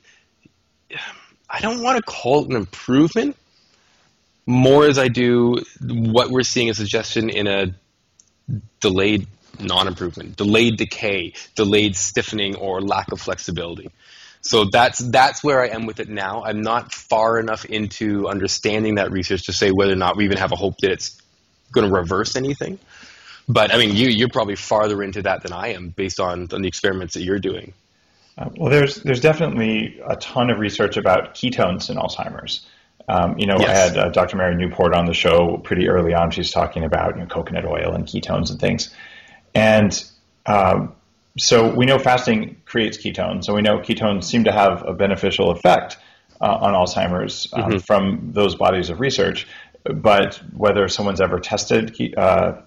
I 1.49 1.61
don't 1.61 1.81
want 1.81 1.97
to 1.97 2.03
call 2.03 2.43
it 2.43 2.49
an 2.49 2.55
improvement, 2.55 3.36
more 4.45 4.86
as 4.86 4.97
I 4.97 5.07
do 5.07 5.57
what 5.81 6.29
we're 6.29 6.43
seeing 6.43 6.69
a 6.69 6.73
suggestion 6.73 7.29
in 7.29 7.47
a 7.47 7.73
delayed 8.81 9.27
non-improvement, 9.59 10.36
delayed 10.36 10.77
decay, 10.77 11.34
delayed 11.55 11.95
stiffening, 11.95 12.55
or 12.55 12.81
lack 12.81 13.11
of 13.11 13.21
flexibility. 13.21 13.89
So 14.41 14.65
that's 14.65 14.99
that's 14.99 15.41
where 15.41 15.61
I 15.61 15.69
am 15.69 15.86
with 15.86 16.01
it 16.01 16.09
now. 16.09 16.43
I'm 16.43 16.61
not 16.61 16.93
far 16.93 17.39
enough 17.39 17.63
into 17.63 18.27
understanding 18.27 18.95
that 18.95 19.11
research 19.11 19.43
to 19.43 19.53
say 19.53 19.71
whether 19.71 19.93
or 19.93 19.97
not 19.97 20.17
we 20.17 20.25
even 20.25 20.38
have 20.38 20.51
a 20.51 20.57
hope 20.57 20.75
that 20.79 20.91
it's 20.91 21.21
going 21.74 21.88
to 21.88 21.93
reverse 21.93 22.36
anything. 22.36 22.80
But 23.47 23.74
I 23.74 23.78
mean, 23.78 23.95
you 23.95 24.07
you're 24.07 24.30
probably 24.30 24.55
farther 24.55 25.03
into 25.03 25.21
that 25.24 25.43
than 25.43 25.51
I 25.51 25.74
am, 25.74 25.89
based 25.89 26.19
on, 26.19 26.47
on 26.53 26.61
the 26.61 26.67
experiments 26.67 27.15
that 27.15 27.24
you're 27.24 27.39
doing. 27.39 27.74
Uh, 28.38 28.49
well, 28.57 28.71
there's 28.71 28.95
there's 28.95 29.19
definitely 29.19 30.01
a 30.07 30.15
ton 30.15 30.49
of 30.49 30.59
research 30.59 30.97
about 30.97 31.36
ketones 31.36 31.89
in 31.89 31.97
Alzheimer's. 31.97 32.65
Um, 33.09 33.38
you 33.38 33.47
know, 33.47 33.57
yes. 33.59 33.69
I 33.69 33.74
had 33.74 33.97
uh, 33.97 34.09
Dr. 34.11 34.38
Mary 34.38 34.55
Newport 34.55 34.93
on 34.93 35.05
the 35.05 35.13
show 35.13 35.57
pretty 35.57 35.89
early 35.89 36.13
on. 36.13 36.32
She's 36.32 36.51
talking 36.51 36.86
about 36.86 37.15
you 37.15 37.21
know, 37.21 37.28
coconut 37.28 37.65
oil 37.65 37.93
and 37.93 38.05
ketones 38.05 38.49
and 38.49 38.59
things, 38.59 38.95
and 39.53 40.03
um, 40.45 40.95
so 41.38 41.74
we 41.74 41.86
know 41.86 41.99
fasting 41.99 42.61
creates 42.65 42.97
ketones, 42.97 43.43
so 43.43 43.53
we 43.53 43.61
know 43.61 43.80
ketones 43.80 44.24
seem 44.24 44.45
to 44.45 44.51
have 44.51 44.84
a 44.88 44.93
beneficial 44.93 45.51
effect 45.51 45.97
uh, 46.39 46.45
on 46.45 46.74
Alzheimer's 46.74 47.47
um, 47.53 47.63
mm-hmm. 47.63 47.78
from 47.80 48.32
those 48.34 48.55
bodies 48.55 48.89
of 48.89 48.99
research 48.99 49.47
but 49.84 50.41
whether 50.55 50.88
someone's 50.88 51.21
ever 51.21 51.39
tested 51.39 51.95
uh, 52.17 52.61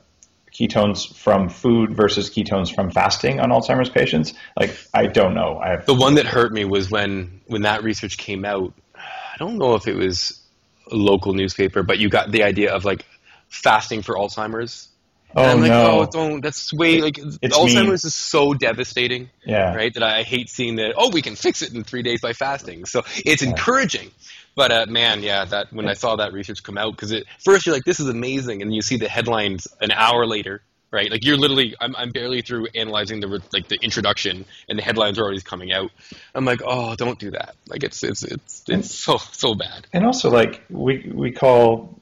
ketones 0.53 1.15
from 1.15 1.49
food 1.49 1.95
versus 1.95 2.31
ketones 2.31 2.75
from 2.75 2.91
fasting 2.91 3.41
on 3.41 3.51
Alzheimer's 3.51 3.91
patients, 3.91 4.35
like 4.59 4.77
I 4.93 5.07
don't 5.07 5.35
know. 5.35 5.59
I 5.63 5.71
have 5.71 5.87
the 5.87 5.95
one 5.95 6.15
that 6.15 6.27
hurt 6.27 6.53
me 6.53 6.65
was 6.65 6.91
when 6.91 7.41
when 7.47 7.63
that 7.63 7.83
research 7.83 8.19
came 8.19 8.45
out. 8.45 8.73
I 8.95 9.39
don't 9.39 9.59
know 9.59 9.75
if 9.75 9.87
it 9.87 9.97
was 9.97 10.43
a 10.91 10.97
local 10.97 11.35
newspaper, 11.35 11.83
but 11.83 11.99
you 11.99 12.09
got 12.09 12.31
the 12.31 12.43
idea 12.43 12.75
of 12.75 12.85
like 12.85 13.05
fasting 13.49 14.03
for 14.03 14.15
Alzheimer's. 14.15 14.89
Oh 15.35 15.43
and 15.43 15.51
I'm 15.51 15.61
like, 15.61 15.71
no! 15.71 16.01
Oh, 16.01 16.07
don't. 16.07 16.41
That's 16.41 16.73
way 16.73 17.01
like 17.01 17.19
it's 17.19 17.57
Alzheimer's 17.57 17.75
mean. 17.75 17.93
is 17.93 18.15
so 18.15 18.55
devastating. 18.55 19.29
Yeah. 19.45 19.75
Right. 19.75 19.93
That 19.93 20.03
I 20.03 20.23
hate 20.23 20.49
seeing 20.49 20.77
that. 20.77 20.95
Oh, 20.97 21.11
we 21.11 21.21
can 21.21 21.37
fix 21.37 21.63
it 21.63 21.75
in 21.75 21.85
three 21.85 22.03
days 22.03 22.21
by 22.21 22.33
fasting. 22.33 22.87
So 22.87 23.03
it's 23.25 23.43
yeah. 23.43 23.51
encouraging, 23.51 24.11
but 24.55 24.73
uh, 24.73 24.87
man, 24.89 25.23
yeah, 25.23 25.45
that 25.45 25.73
when 25.73 25.89
I 25.89 25.93
saw 25.93 26.17
that 26.17 26.33
research 26.33 26.63
come 26.63 26.79
out, 26.79 26.93
because 26.93 27.15
first 27.45 27.67
you're 27.67 27.75
like, 27.75 27.85
this 27.85 28.01
is 28.01 28.09
amazing, 28.09 28.63
and 28.63 28.75
you 28.75 28.81
see 28.81 28.97
the 28.97 29.09
headlines 29.09 29.69
an 29.81 29.91
hour 29.91 30.27
later, 30.27 30.63
right? 30.91 31.11
Like 31.11 31.25
you're 31.25 31.37
literally, 31.37 31.75
I'm, 31.79 31.95
I'm 31.95 32.11
barely 32.11 32.41
through 32.41 32.69
analyzing 32.75 33.21
the 33.21 33.43
like 33.53 33.69
the 33.69 33.77
introduction, 33.83 34.47
and 34.69 34.79
the 34.79 34.83
headlines 34.83 35.19
are 35.19 35.25
already 35.25 35.43
coming 35.43 35.73
out. 35.73 35.91
I'm 36.35 36.47
like, 36.47 36.63
oh, 36.65 36.97
don't 36.97 37.19
do 37.19 37.33
that. 37.33 37.55
Like 37.69 37.83
it's 37.83 38.03
it's 38.03 38.23
it's 38.23 38.65
it's 38.69 38.95
so 38.95 39.19
so 39.19 39.55
bad. 39.55 39.87
And 39.93 40.07
also, 40.07 40.31
like 40.31 40.63
we 40.71 41.11
we 41.15 41.33
call 41.33 42.01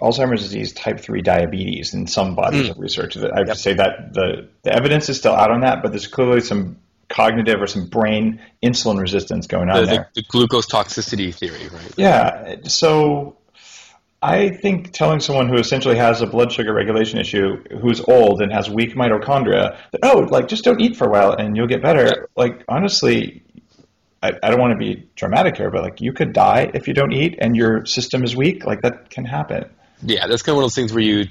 Alzheimer's 0.00 0.42
disease 0.42 0.72
type 0.72 1.00
3 1.00 1.22
diabetes 1.22 1.94
in 1.94 2.06
some 2.06 2.34
bodies 2.34 2.66
mm. 2.66 2.70
of 2.70 2.78
research. 2.78 3.16
I 3.16 3.20
have 3.20 3.46
yep. 3.46 3.56
to 3.56 3.56
say 3.56 3.74
that 3.74 4.12
the, 4.12 4.48
the 4.62 4.72
evidence 4.74 5.08
is 5.08 5.16
still 5.16 5.34
out 5.34 5.50
on 5.50 5.60
that, 5.60 5.82
but 5.82 5.92
there's 5.92 6.06
clearly 6.06 6.40
some 6.40 6.76
cognitive 7.08 7.62
or 7.62 7.66
some 7.66 7.86
brain 7.86 8.40
insulin 8.62 9.00
resistance 9.00 9.46
going 9.46 9.70
on 9.70 9.80
the, 9.80 9.86
there. 9.86 10.10
The, 10.14 10.22
the 10.22 10.26
glucose 10.28 10.66
toxicity 10.66 11.34
theory, 11.34 11.68
right? 11.68 11.92
Yeah. 11.96 12.56
So 12.64 13.36
I 14.22 14.50
think 14.50 14.92
telling 14.92 15.20
someone 15.20 15.48
who 15.48 15.56
essentially 15.56 15.96
has 15.96 16.20
a 16.20 16.26
blood 16.26 16.52
sugar 16.52 16.74
regulation 16.74 17.18
issue, 17.18 17.62
who's 17.80 18.00
old 18.00 18.42
and 18.42 18.52
has 18.52 18.68
weak 18.68 18.94
mitochondria, 18.94 19.78
that 19.92 20.00
oh, 20.02 20.26
like 20.30 20.48
just 20.48 20.64
don't 20.64 20.80
eat 20.80 20.96
for 20.96 21.06
a 21.06 21.10
while 21.10 21.32
and 21.32 21.56
you'll 21.56 21.68
get 21.68 21.82
better. 21.82 22.28
Like 22.36 22.64
honestly, 22.68 23.42
I, 24.22 24.32
I 24.42 24.50
don't 24.50 24.60
want 24.60 24.72
to 24.72 24.78
be 24.78 25.08
dramatic 25.14 25.56
here, 25.56 25.70
but 25.70 25.82
like 25.82 26.00
you 26.00 26.12
could 26.12 26.32
die 26.32 26.70
if 26.74 26.88
you 26.88 26.94
don't 26.94 27.12
eat 27.12 27.38
and 27.40 27.56
your 27.56 27.86
system 27.86 28.24
is 28.24 28.34
weak. 28.34 28.64
Like 28.64 28.82
that 28.82 29.10
can 29.10 29.24
happen. 29.24 29.70
Yeah, 30.02 30.26
that's 30.26 30.42
kind 30.42 30.54
of 30.54 30.56
one 30.56 30.64
of 30.64 30.70
those 30.70 30.74
things 30.74 30.92
where 30.92 31.02
you, 31.02 31.26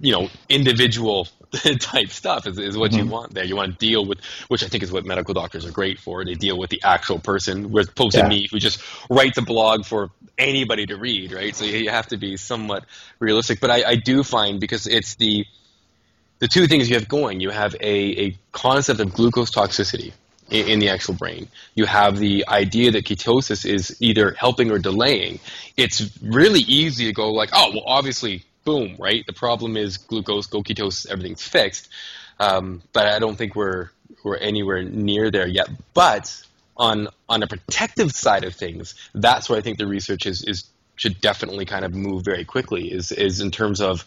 you 0.00 0.12
know, 0.12 0.28
individual 0.48 1.28
type 1.80 2.08
stuff 2.08 2.46
is, 2.46 2.58
is 2.58 2.76
what 2.76 2.90
mm-hmm. 2.90 3.00
you 3.00 3.06
want 3.06 3.34
there. 3.34 3.44
You 3.44 3.56
want 3.56 3.78
to 3.78 3.86
deal 3.86 4.04
with, 4.04 4.18
which 4.48 4.62
I 4.62 4.68
think 4.68 4.82
is 4.82 4.92
what 4.92 5.04
medical 5.04 5.34
doctors 5.34 5.66
are 5.66 5.70
great 5.70 5.98
for. 5.98 6.24
They 6.24 6.34
deal 6.34 6.58
with 6.58 6.70
the 6.70 6.82
actual 6.84 7.18
person, 7.18 7.70
whereas 7.70 7.88
opposed 7.88 8.16
yeah. 8.16 8.22
to 8.22 8.28
me, 8.28 8.48
who 8.50 8.58
just 8.58 8.82
writes 9.10 9.38
a 9.38 9.42
blog 9.42 9.84
for 9.84 10.10
anybody 10.38 10.86
to 10.86 10.96
read, 10.96 11.32
right? 11.32 11.54
So 11.54 11.64
you 11.64 11.90
have 11.90 12.08
to 12.08 12.16
be 12.16 12.36
somewhat 12.36 12.84
realistic. 13.18 13.60
But 13.60 13.70
I, 13.70 13.84
I 13.90 13.94
do 13.96 14.22
find 14.22 14.60
because 14.60 14.86
it's 14.86 15.14
the 15.16 15.46
the 16.38 16.48
two 16.48 16.66
things 16.66 16.90
you 16.90 16.96
have 16.96 17.06
going. 17.06 17.38
You 17.38 17.50
have 17.50 17.76
a, 17.80 18.24
a 18.26 18.38
concept 18.50 18.98
of 18.98 19.14
glucose 19.14 19.52
toxicity 19.52 20.12
in, 20.52 20.78
the 20.78 20.88
actual 20.88 21.14
brain. 21.14 21.48
You 21.74 21.86
have 21.86 22.18
the 22.18 22.44
idea 22.48 22.90
that 22.92 23.04
ketosis 23.04 23.64
is 23.64 23.96
either 24.00 24.32
helping 24.32 24.70
or 24.70 24.78
delaying. 24.78 25.40
It's 25.76 26.10
really 26.22 26.60
easy 26.60 27.06
to 27.06 27.12
go 27.12 27.30
like, 27.32 27.50
oh, 27.52 27.70
well, 27.72 27.84
obviously 27.86 28.44
boom, 28.64 28.96
right? 28.98 29.24
The 29.26 29.32
problem 29.32 29.76
is 29.76 29.98
glucose, 29.98 30.46
go 30.46 30.62
ketosis, 30.62 31.10
everything's 31.10 31.42
fixed. 31.42 31.88
Um, 32.38 32.82
but 32.92 33.06
I 33.06 33.18
don't 33.18 33.36
think 33.36 33.54
we're 33.54 33.90
we're 34.24 34.36
anywhere 34.36 34.82
near 34.82 35.30
there 35.30 35.46
yet. 35.46 35.68
But 35.94 36.42
on 36.76 37.08
on 37.28 37.42
a 37.42 37.46
protective 37.46 38.12
side 38.12 38.44
of 38.44 38.54
things, 38.54 38.94
that's 39.14 39.48
where 39.48 39.58
I 39.58 39.62
think 39.62 39.78
the 39.78 39.86
research 39.86 40.26
is 40.26 40.44
is 40.44 40.64
should 40.96 41.20
definitely 41.20 41.64
kind 41.64 41.84
of 41.84 41.94
move 41.94 42.24
very 42.24 42.44
quickly. 42.44 42.92
Is 42.92 43.12
is 43.12 43.40
in 43.40 43.50
terms 43.50 43.80
of 43.80 44.04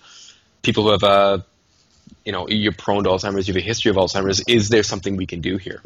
people 0.61 0.83
who 0.83 0.91
have 0.91 1.03
a 1.03 1.45
you 2.23 2.31
know 2.31 2.47
you're 2.47 2.73
prone 2.73 3.03
to 3.03 3.09
Alzheimer's, 3.09 3.47
you 3.47 3.53
have 3.53 3.61
a 3.61 3.65
history 3.65 3.91
of 3.91 3.97
Alzheimer's. 3.97 4.43
Is 4.47 4.69
there 4.69 4.83
something 4.83 5.15
we 5.15 5.25
can 5.25 5.41
do 5.41 5.57
here? 5.57 5.81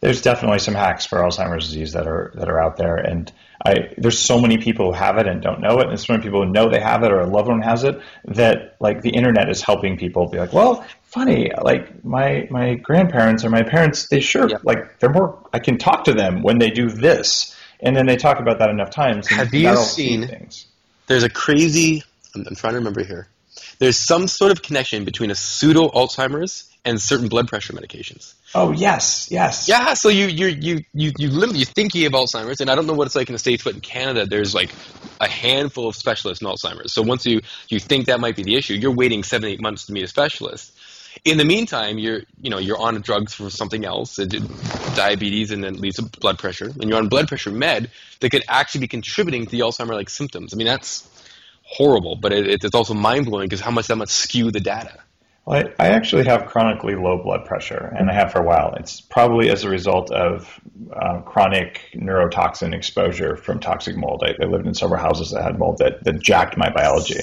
There's 0.00 0.22
definitely 0.22 0.60
some 0.60 0.74
hacks 0.74 1.04
for 1.04 1.18
Alzheimer's 1.18 1.68
disease 1.68 1.92
that 1.92 2.06
are 2.06 2.32
that 2.34 2.48
are 2.48 2.58
out 2.60 2.76
there, 2.76 2.96
and 2.96 3.30
I, 3.64 3.92
there's 3.98 4.18
so 4.18 4.40
many 4.40 4.56
people 4.56 4.86
who 4.86 4.92
have 4.92 5.18
it 5.18 5.26
and 5.26 5.42
don't 5.42 5.60
know 5.60 5.80
it, 5.80 5.88
and 5.88 6.00
so 6.00 6.14
many 6.14 6.22
people 6.22 6.44
who 6.44 6.50
know 6.50 6.70
they 6.70 6.80
have 6.80 7.02
it 7.02 7.12
or 7.12 7.20
a 7.20 7.26
loved 7.26 7.48
one 7.48 7.60
has 7.60 7.84
it 7.84 8.00
that 8.24 8.76
like 8.80 9.02
the 9.02 9.10
internet 9.10 9.50
is 9.50 9.60
helping 9.60 9.98
people 9.98 10.28
be 10.28 10.38
like, 10.38 10.54
well, 10.54 10.86
funny, 11.02 11.50
like 11.60 12.02
my 12.02 12.48
my 12.50 12.74
grandparents 12.74 13.44
or 13.44 13.50
my 13.50 13.62
parents, 13.62 14.08
they 14.08 14.20
sure 14.20 14.48
yep. 14.48 14.62
like 14.64 14.98
they're 14.98 15.10
more. 15.10 15.38
I 15.52 15.58
can 15.58 15.76
talk 15.76 16.04
to 16.04 16.14
them 16.14 16.42
when 16.42 16.58
they 16.58 16.70
do 16.70 16.88
this, 16.88 17.54
and 17.80 17.94
then 17.94 18.06
they 18.06 18.16
talk 18.16 18.40
about 18.40 18.60
that 18.60 18.70
enough 18.70 18.90
times. 18.90 19.28
Have 19.28 19.52
you 19.52 19.76
seen 19.76 20.26
things? 20.26 20.66
There's 21.06 21.24
a 21.24 21.30
crazy. 21.30 22.02
I'm, 22.34 22.46
I'm 22.46 22.54
trying 22.54 22.72
to 22.72 22.78
remember 22.78 23.04
here. 23.04 23.28
There's 23.78 23.98
some 23.98 24.28
sort 24.28 24.52
of 24.52 24.62
connection 24.62 25.04
between 25.04 25.30
a 25.30 25.34
pseudo 25.34 25.88
Alzheimer's 25.88 26.69
and 26.84 27.00
certain 27.00 27.28
blood 27.28 27.48
pressure 27.48 27.72
medications. 27.72 28.34
Oh 28.54 28.72
yes, 28.72 29.28
yes. 29.30 29.68
Yeah, 29.68 29.94
so 29.94 30.08
you 30.08 30.26
you 30.26 30.46
you 30.46 30.84
you 30.94 31.12
you 31.18 31.30
literally 31.30 31.60
you 31.60 31.64
think 31.66 31.94
you 31.94 32.04
have 32.04 32.12
Alzheimer's, 32.12 32.60
and 32.60 32.70
I 32.70 32.74
don't 32.74 32.86
know 32.86 32.94
what 32.94 33.06
it's 33.06 33.14
like 33.14 33.28
in 33.28 33.34
the 33.34 33.38
states, 33.38 33.64
but 33.64 33.74
in 33.74 33.80
Canada, 33.80 34.26
there's 34.26 34.54
like 34.54 34.70
a 35.20 35.28
handful 35.28 35.88
of 35.88 35.96
specialists 35.96 36.42
in 36.42 36.48
Alzheimer's. 36.48 36.94
So 36.94 37.02
once 37.02 37.26
you 37.26 37.40
you 37.68 37.78
think 37.78 38.06
that 38.06 38.20
might 38.20 38.36
be 38.36 38.42
the 38.42 38.56
issue, 38.56 38.74
you're 38.74 38.94
waiting 38.94 39.22
seven 39.22 39.48
eight 39.48 39.60
months 39.60 39.86
to 39.86 39.92
meet 39.92 40.04
a 40.04 40.08
specialist. 40.08 40.72
In 41.24 41.38
the 41.38 41.44
meantime, 41.44 41.98
you're 41.98 42.22
you 42.40 42.50
know 42.50 42.58
you're 42.58 42.78
on 42.78 43.00
drugs 43.02 43.34
for 43.34 43.50
something 43.50 43.84
else, 43.84 44.16
diabetes, 44.94 45.50
and 45.50 45.62
then 45.62 45.74
leads 45.74 45.96
to 45.96 46.02
blood 46.02 46.38
pressure, 46.38 46.66
and 46.66 46.84
you're 46.84 46.98
on 46.98 47.08
blood 47.08 47.28
pressure 47.28 47.50
med 47.50 47.90
that 48.20 48.30
could 48.30 48.44
actually 48.48 48.82
be 48.82 48.88
contributing 48.88 49.44
to 49.44 49.50
the 49.50 49.60
Alzheimer 49.60 49.94
like 49.94 50.08
symptoms. 50.08 50.54
I 50.54 50.56
mean 50.56 50.66
that's 50.66 51.08
horrible, 51.62 52.16
but 52.16 52.32
it, 52.32 52.64
it's 52.64 52.74
also 52.74 52.94
mind 52.94 53.26
blowing 53.26 53.48
because 53.48 53.60
how 53.60 53.70
much 53.70 53.86
that 53.88 53.96
must 53.96 54.16
skew 54.16 54.50
the 54.50 54.60
data. 54.60 54.98
Well, 55.46 55.64
I, 55.78 55.84
I, 55.84 55.88
actually 55.88 56.24
have 56.26 56.46
chronically 56.46 56.96
low 56.96 57.22
blood 57.22 57.46
pressure, 57.46 57.94
and 57.98 58.10
I 58.10 58.14
have 58.14 58.32
for 58.32 58.40
a 58.40 58.44
while. 58.44 58.74
It's 58.74 59.00
probably 59.00 59.50
as 59.50 59.64
a 59.64 59.70
result 59.70 60.10
of 60.10 60.60
uh, 60.92 61.20
chronic 61.20 61.80
neurotoxin 61.94 62.74
exposure 62.74 63.36
from 63.36 63.58
toxic 63.58 63.96
mold. 63.96 64.22
I, 64.24 64.34
I, 64.42 64.46
lived 64.46 64.66
in 64.66 64.74
several 64.74 65.00
houses 65.00 65.30
that 65.30 65.42
had 65.42 65.58
mold 65.58 65.78
that, 65.78 66.04
that 66.04 66.20
jacked 66.20 66.56
my 66.56 66.70
biology. 66.70 67.20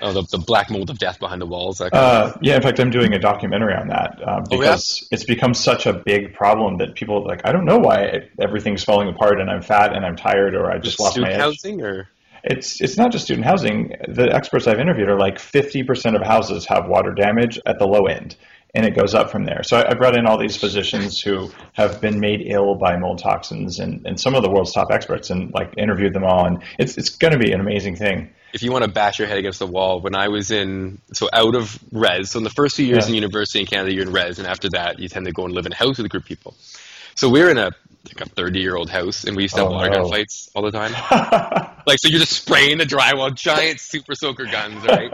Oh, 0.00 0.12
the, 0.12 0.22
the 0.30 0.38
black 0.38 0.70
mold 0.70 0.90
of 0.90 0.98
death 0.98 1.18
behind 1.18 1.40
the 1.40 1.46
walls. 1.46 1.80
Uh, 1.80 2.36
yeah, 2.42 2.56
in 2.56 2.62
fact, 2.62 2.78
I'm 2.78 2.90
doing 2.90 3.14
a 3.14 3.18
documentary 3.18 3.74
on 3.74 3.88
that 3.88 4.20
uh, 4.24 4.40
because 4.48 5.02
oh, 5.02 5.06
yeah? 5.10 5.14
it's 5.14 5.24
become 5.24 5.54
such 5.54 5.86
a 5.86 5.94
big 5.94 6.34
problem 6.34 6.78
that 6.78 6.94
people 6.94 7.24
like. 7.24 7.46
I 7.46 7.52
don't 7.52 7.64
know 7.64 7.78
why 7.78 8.28
everything's 8.38 8.84
falling 8.84 9.08
apart, 9.08 9.40
and 9.40 9.50
I'm 9.50 9.62
fat, 9.62 9.94
and 9.94 10.04
I'm 10.04 10.16
tired, 10.16 10.54
or 10.54 10.70
I 10.70 10.78
just, 10.78 11.00
lost 11.00 11.18
my 11.18 11.32
edge. 11.32 11.40
housing, 11.40 11.82
or 11.82 12.08
it's 12.46 12.80
it's 12.80 12.96
not 12.96 13.12
just 13.12 13.24
student 13.24 13.46
housing. 13.46 13.92
The 14.08 14.32
experts 14.32 14.66
I've 14.66 14.78
interviewed 14.78 15.08
are 15.08 15.18
like 15.18 15.38
50% 15.38 16.14
of 16.14 16.22
houses 16.22 16.66
have 16.66 16.86
water 16.86 17.12
damage 17.12 17.58
at 17.66 17.78
the 17.78 17.86
low 17.86 18.06
end, 18.06 18.36
and 18.74 18.86
it 18.86 18.96
goes 18.96 19.14
up 19.14 19.30
from 19.30 19.44
there. 19.44 19.62
So 19.64 19.78
I, 19.78 19.90
I 19.90 19.94
brought 19.94 20.16
in 20.16 20.26
all 20.26 20.38
these 20.38 20.56
physicians 20.56 21.20
who 21.20 21.50
have 21.72 22.00
been 22.00 22.20
made 22.20 22.42
ill 22.44 22.76
by 22.76 22.96
mold 22.96 23.18
toxins, 23.18 23.80
and, 23.80 24.06
and 24.06 24.18
some 24.18 24.34
of 24.34 24.42
the 24.42 24.50
world's 24.50 24.72
top 24.72 24.88
experts, 24.92 25.30
and 25.30 25.52
like 25.52 25.74
interviewed 25.76 26.14
them 26.14 26.24
all. 26.24 26.46
And 26.46 26.62
it's 26.78 26.96
it's 26.96 27.10
going 27.10 27.32
to 27.32 27.38
be 27.38 27.52
an 27.52 27.60
amazing 27.60 27.96
thing. 27.96 28.30
If 28.52 28.62
you 28.62 28.72
want 28.72 28.84
to 28.84 28.90
bash 28.90 29.18
your 29.18 29.28
head 29.28 29.38
against 29.38 29.58
the 29.58 29.66
wall, 29.66 30.00
when 30.00 30.14
I 30.14 30.28
was 30.28 30.50
in 30.50 30.98
so 31.12 31.28
out 31.32 31.54
of 31.54 31.78
res, 31.92 32.30
so 32.30 32.38
in 32.38 32.44
the 32.44 32.50
first 32.50 32.76
few 32.76 32.86
years 32.86 33.04
yeah. 33.04 33.10
in 33.10 33.14
university 33.16 33.60
in 33.60 33.66
Canada, 33.66 33.92
you're 33.92 34.06
in 34.06 34.12
res, 34.12 34.38
and 34.38 34.46
after 34.46 34.68
that, 34.70 34.98
you 34.98 35.08
tend 35.08 35.26
to 35.26 35.32
go 35.32 35.44
and 35.44 35.52
live 35.52 35.66
in 35.66 35.72
a 35.72 35.76
house 35.76 35.98
with 35.98 36.06
a 36.06 36.08
group 36.08 36.22
of 36.22 36.28
people. 36.28 36.54
So 37.16 37.30
we're 37.30 37.50
in 37.50 37.58
a 37.58 37.70
like 38.06 38.26
a 38.26 38.30
30 38.30 38.60
year 38.60 38.76
old 38.76 38.90
house 38.90 39.24
and 39.24 39.36
we 39.36 39.42
used 39.42 39.54
to 39.54 39.62
have 39.62 39.70
oh, 39.70 39.74
water 39.74 39.90
no. 39.90 40.02
gun 40.02 40.10
fights 40.10 40.50
all 40.54 40.62
the 40.62 40.70
time. 40.70 40.92
like, 41.86 41.98
so 41.98 42.08
you're 42.08 42.20
just 42.20 42.32
spraying 42.32 42.78
the 42.78 42.84
drywall, 42.84 43.34
giant 43.34 43.80
super 43.80 44.14
soaker 44.14 44.44
guns, 44.44 44.84
right? 44.84 45.12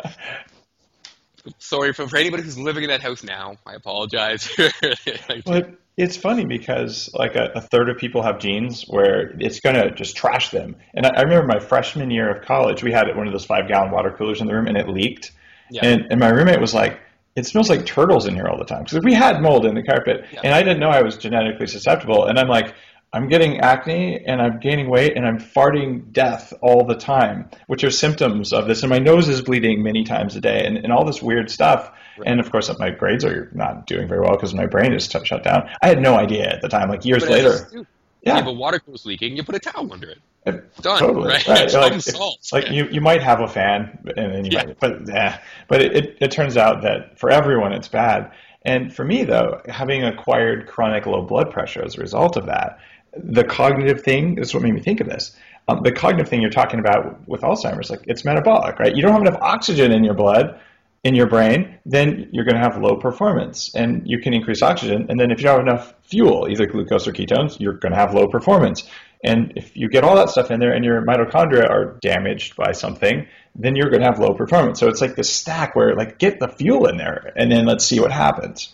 Sorry 1.59 1.93
for, 1.93 2.09
for 2.09 2.16
anybody 2.16 2.43
who's 2.43 2.59
living 2.59 2.84
in 2.84 2.90
that 2.90 3.03
house 3.03 3.24
now. 3.24 3.57
I 3.66 3.74
apologize. 3.74 4.49
but 5.45 5.74
it's 5.97 6.16
funny 6.16 6.45
because 6.45 7.11
like 7.14 7.34
a, 7.34 7.51
a, 7.55 7.61
third 7.61 7.88
of 7.88 7.99
people 7.99 8.22
have 8.22 8.38
genes 8.38 8.84
where 8.84 9.34
it's 9.38 9.61
going 9.61 9.76
to 9.76 9.90
just 9.90 10.16
trash 10.16 10.51
them. 10.51 10.76
And 10.95 11.05
I, 11.05 11.11
I, 11.16 11.22
remember 11.22 11.47
my 11.47 11.59
freshman 11.59 12.11
year 12.11 12.30
of 12.30 12.45
college, 12.45 12.82
we 12.82 12.93
had 12.93 13.14
one 13.16 13.26
of 13.26 13.32
those 13.32 13.45
five 13.45 13.68
gallon 13.68 13.90
water 13.90 14.11
coolers 14.11 14.40
in 14.40 14.47
the 14.47 14.55
room 14.55 14.68
and 14.68 14.76
it 14.76 14.88
leaked. 14.88 15.32
Yeah. 15.70 15.84
And, 15.84 16.07
and 16.11 16.20
my 16.20 16.28
roommate 16.28 16.61
was 16.61 16.74
like, 16.74 17.01
it 17.35 17.47
smells 17.47 17.70
like 17.70 17.87
turtles 17.87 18.26
in 18.26 18.35
here 18.35 18.47
all 18.47 18.59
the 18.59 18.64
time. 18.64 18.85
Because 18.85 19.01
we 19.03 19.14
had 19.14 19.41
mold 19.41 19.64
in 19.66 19.74
the 19.74 19.83
carpet 19.83 20.24
yeah. 20.33 20.41
and 20.45 20.55
i 20.55 20.62
didn't 20.62 20.80
know 20.80 20.91
i 20.91 21.03
was 21.03 21.16
genetically 21.16 21.66
susceptible. 21.66 22.26
And 22.26 22.39
i'm 22.39 22.49
like 22.49 22.74
i'm 23.12 23.28
getting 23.28 23.61
acne 23.61 24.24
and 24.26 24.41
i'm 24.41 24.59
gaining 24.59 24.89
weight 24.89 25.16
and 25.16 25.26
i'm 25.26 25.39
farting 25.39 26.11
death 26.12 26.53
all 26.62 26.87
the 26.87 26.95
time 26.95 27.51
which 27.66 27.85
are 27.85 27.91
symptoms 27.91 28.53
of 28.53 28.66
this. 28.66 28.83
And 28.83 28.91
my 28.91 28.99
nose 28.99 29.28
is 29.28 29.43
bleeding 29.43 29.83
many 29.83 30.05
times 30.05 30.37
a 30.37 30.41
day 30.41 30.64
and, 30.64 30.76
and 30.78 30.93
all 30.93 31.05
this 31.05 31.22
weird 31.22 31.51
stuff. 31.51 31.93
Right. 32.18 32.28
and 32.28 32.41
of 32.41 32.51
course 32.51 32.70
my 32.78 32.91
grades 32.91 33.24
are 33.24 33.51
not 33.55 33.87
doing 33.87 34.07
very 34.07 34.20
well 34.20 34.33
because 34.33 34.53
my 34.55 34.66
brain 34.66 34.93
is 34.93 35.09
t- 35.09 35.24
shut 35.24 35.43
down. 35.43 35.70
I 35.80 35.89
had 35.89 36.01
no 36.01 36.14
idea 36.14 36.47
at 36.47 36.61
the 36.61 36.68
time 36.68 36.91
like 36.91 37.05
years 37.05 37.22
but 37.22 37.33
later 37.33 37.87
yeah. 38.23 38.39
if 38.39 38.47
a 38.47 38.53
water 38.53 38.81
goes 38.87 39.05
leaking, 39.05 39.37
you 39.37 39.43
put 39.43 39.55
a 39.55 39.59
towel 39.59 39.93
under 39.93 40.09
it. 40.11 40.18
Done. 40.45 40.99
Totally. 40.99 41.29
Right. 41.29 41.47
right. 41.47 41.73
like, 41.73 42.01
salt. 42.01 42.49
Like 42.53 42.70
you, 42.70 42.89
you 42.89 43.01
might 43.01 43.23
have 43.23 43.41
a 43.41 43.49
fan, 43.49 43.99
and 44.16 44.35
then 44.35 44.45
you 44.45 44.51
yeah. 44.53 44.64
might, 44.64 44.81
but 44.81 45.07
yeah. 45.07 45.41
But 45.68 45.83
it, 45.83 45.97
it, 45.97 46.18
it 46.20 46.31
turns 46.33 46.57
out 46.57 46.83
that 46.83 47.18
for 47.18 47.31
everyone 47.31 47.73
it's 47.73 47.89
bad. 47.89 48.33
And 48.64 48.95
for 48.95 49.05
me 49.05 49.25
though, 49.25 49.61
having 49.68 50.05
acquired 50.05 50.66
chronic 50.66 51.07
low 51.07 51.23
blood 51.23 51.51
pressure 51.51 51.85
as 51.85 51.97
a 51.97 52.01
result 52.01 52.37
of 52.37 52.47
that, 52.47 52.79
the 53.16 53.45
cognitive 53.45 54.03
thing 54.03 54.39
is 54.39 54.55
what 54.55 54.62
made 54.62 54.75
me 54.75 54.81
think 54.81 55.01
of 55.01 55.09
this. 55.09 55.37
Um, 55.68 55.83
the 55.83 55.93
cognitive 55.93 56.29
thing 56.29 56.41
you're 56.41 56.51
talking 56.51 56.81
about 56.81 57.29
with 57.29 57.43
Alzheimer's, 57.43 57.91
like 57.91 58.03
it's 58.07 58.25
metabolic, 58.25 58.79
right? 58.81 58.95
You 58.95 59.03
don't 59.03 59.12
have 59.12 59.23
enough 59.23 59.41
oxygen 59.41 59.93
in 59.93 60.03
your 60.03 60.14
blood, 60.14 60.59
in 61.05 61.15
your 61.15 61.27
brain, 61.27 61.79
then 61.85 62.29
you're 62.33 62.45
going 62.45 62.55
to 62.55 62.63
have 62.63 62.81
low 62.81 62.97
performance, 62.97 63.75
and 63.75 64.03
you 64.07 64.21
can 64.21 64.35
increase 64.35 64.63
oxygen. 64.63 65.07
And 65.09 65.19
then 65.19 65.31
if 65.31 65.39
you 65.39 65.45
don't 65.45 65.59
have 65.59 65.67
enough 65.67 65.95
fuel, 66.05 66.49
either 66.49 66.67
glucose 66.67 67.09
or 67.09 67.13
ketones, 67.13 67.59
you're 67.59 67.75
going 67.75 67.93
to 67.93 67.99
have 67.99 68.15
low 68.15 68.29
performance. 68.29 68.89
And 69.25 69.53
if 69.57 69.77
you 69.77 69.89
get 69.89 70.05
all 70.05 70.17
that 70.17 70.31
stuff 70.31 70.51
in 70.51 70.59
there 70.59 70.73
and 70.73 70.85
your 70.85 71.01
mitochondria 71.03 71.69
are 71.69 71.97
damaged 72.01 72.57
by 72.57 72.73
something, 72.73 73.27
then 73.55 73.77
you're 73.77 73.89
going 73.89 74.01
to 74.01 74.07
have 74.07 74.19
low 74.19 74.35
performance. 74.35 74.81
So 74.81 74.89
it's 74.89 75.01
like 75.01 75.15
this 75.15 75.33
stack 75.33 75.77
where 75.77 75.95
like 75.95 76.19
get 76.19 76.41
the 76.41 76.49
fuel 76.49 76.87
in 76.87 76.97
there 76.97 77.33
and 77.37 77.51
then 77.51 77.65
let's 77.65 77.85
see 77.85 78.01
what 78.01 78.11
happens. 78.11 78.73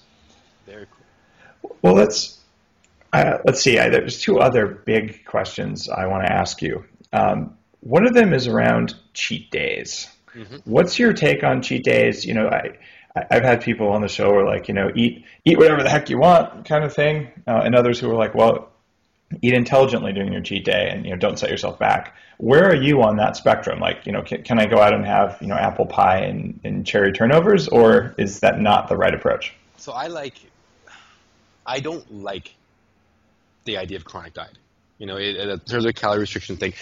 Very 0.64 0.86
cool. 1.60 1.76
Well, 1.82 1.94
let's 1.94 2.38
uh, 3.12 3.38
let's 3.44 3.62
see. 3.62 3.78
I, 3.78 3.88
there's 3.88 4.20
two 4.20 4.38
other 4.38 4.66
big 4.66 5.24
questions 5.24 5.88
I 5.88 6.06
want 6.06 6.26
to 6.26 6.32
ask 6.32 6.62
you. 6.62 6.84
Um, 7.12 7.56
one 7.80 8.06
of 8.06 8.14
them 8.14 8.32
is 8.32 8.46
around 8.46 8.94
cheat 9.14 9.50
days. 9.50 10.08
Mm-hmm. 10.38 10.56
What's 10.64 10.98
your 10.98 11.12
take 11.12 11.42
on 11.42 11.62
cheat 11.62 11.84
days? 11.84 12.24
You 12.24 12.34
know, 12.34 12.48
I 12.48 12.78
I've 13.30 13.42
had 13.42 13.62
people 13.62 13.88
on 13.88 14.02
the 14.02 14.08
show 14.08 14.30
who 14.30 14.38
are 14.38 14.46
like, 14.46 14.68
you 14.68 14.74
know, 14.74 14.90
eat 14.94 15.24
eat 15.44 15.58
whatever 15.58 15.82
the 15.82 15.90
heck 15.90 16.10
you 16.10 16.18
want, 16.18 16.64
kind 16.64 16.84
of 16.84 16.94
thing, 16.94 17.28
uh, 17.46 17.62
and 17.64 17.74
others 17.74 17.98
who 17.98 18.10
are 18.10 18.16
like, 18.16 18.34
well, 18.34 18.70
eat 19.42 19.54
intelligently 19.54 20.12
during 20.12 20.32
your 20.32 20.42
cheat 20.42 20.64
day, 20.64 20.90
and 20.90 21.04
you 21.04 21.10
know, 21.10 21.16
don't 21.16 21.38
set 21.38 21.50
yourself 21.50 21.78
back. 21.78 22.16
Where 22.38 22.68
are 22.68 22.76
you 22.76 23.02
on 23.02 23.16
that 23.16 23.36
spectrum? 23.36 23.80
Like, 23.80 24.06
you 24.06 24.12
know, 24.12 24.22
can, 24.22 24.42
can 24.44 24.60
I 24.60 24.66
go 24.66 24.78
out 24.78 24.94
and 24.94 25.04
have 25.04 25.38
you 25.40 25.48
know 25.48 25.56
apple 25.56 25.86
pie 25.86 26.20
and, 26.20 26.60
and 26.64 26.86
cherry 26.86 27.12
turnovers, 27.12 27.68
or 27.68 28.14
is 28.16 28.40
that 28.40 28.60
not 28.60 28.88
the 28.88 28.96
right 28.96 29.14
approach? 29.14 29.54
So 29.76 29.92
I 29.92 30.06
like 30.06 30.34
I 31.66 31.80
don't 31.80 32.10
like 32.12 32.54
the 33.64 33.76
idea 33.76 33.96
of 33.96 34.04
chronic 34.04 34.34
diet. 34.34 34.56
You 34.98 35.06
know, 35.06 35.16
it, 35.16 35.36
it, 35.36 35.66
terms 35.66 35.84
of 35.84 35.94
calorie 35.94 36.20
restriction 36.20 36.56
thing, 36.56 36.72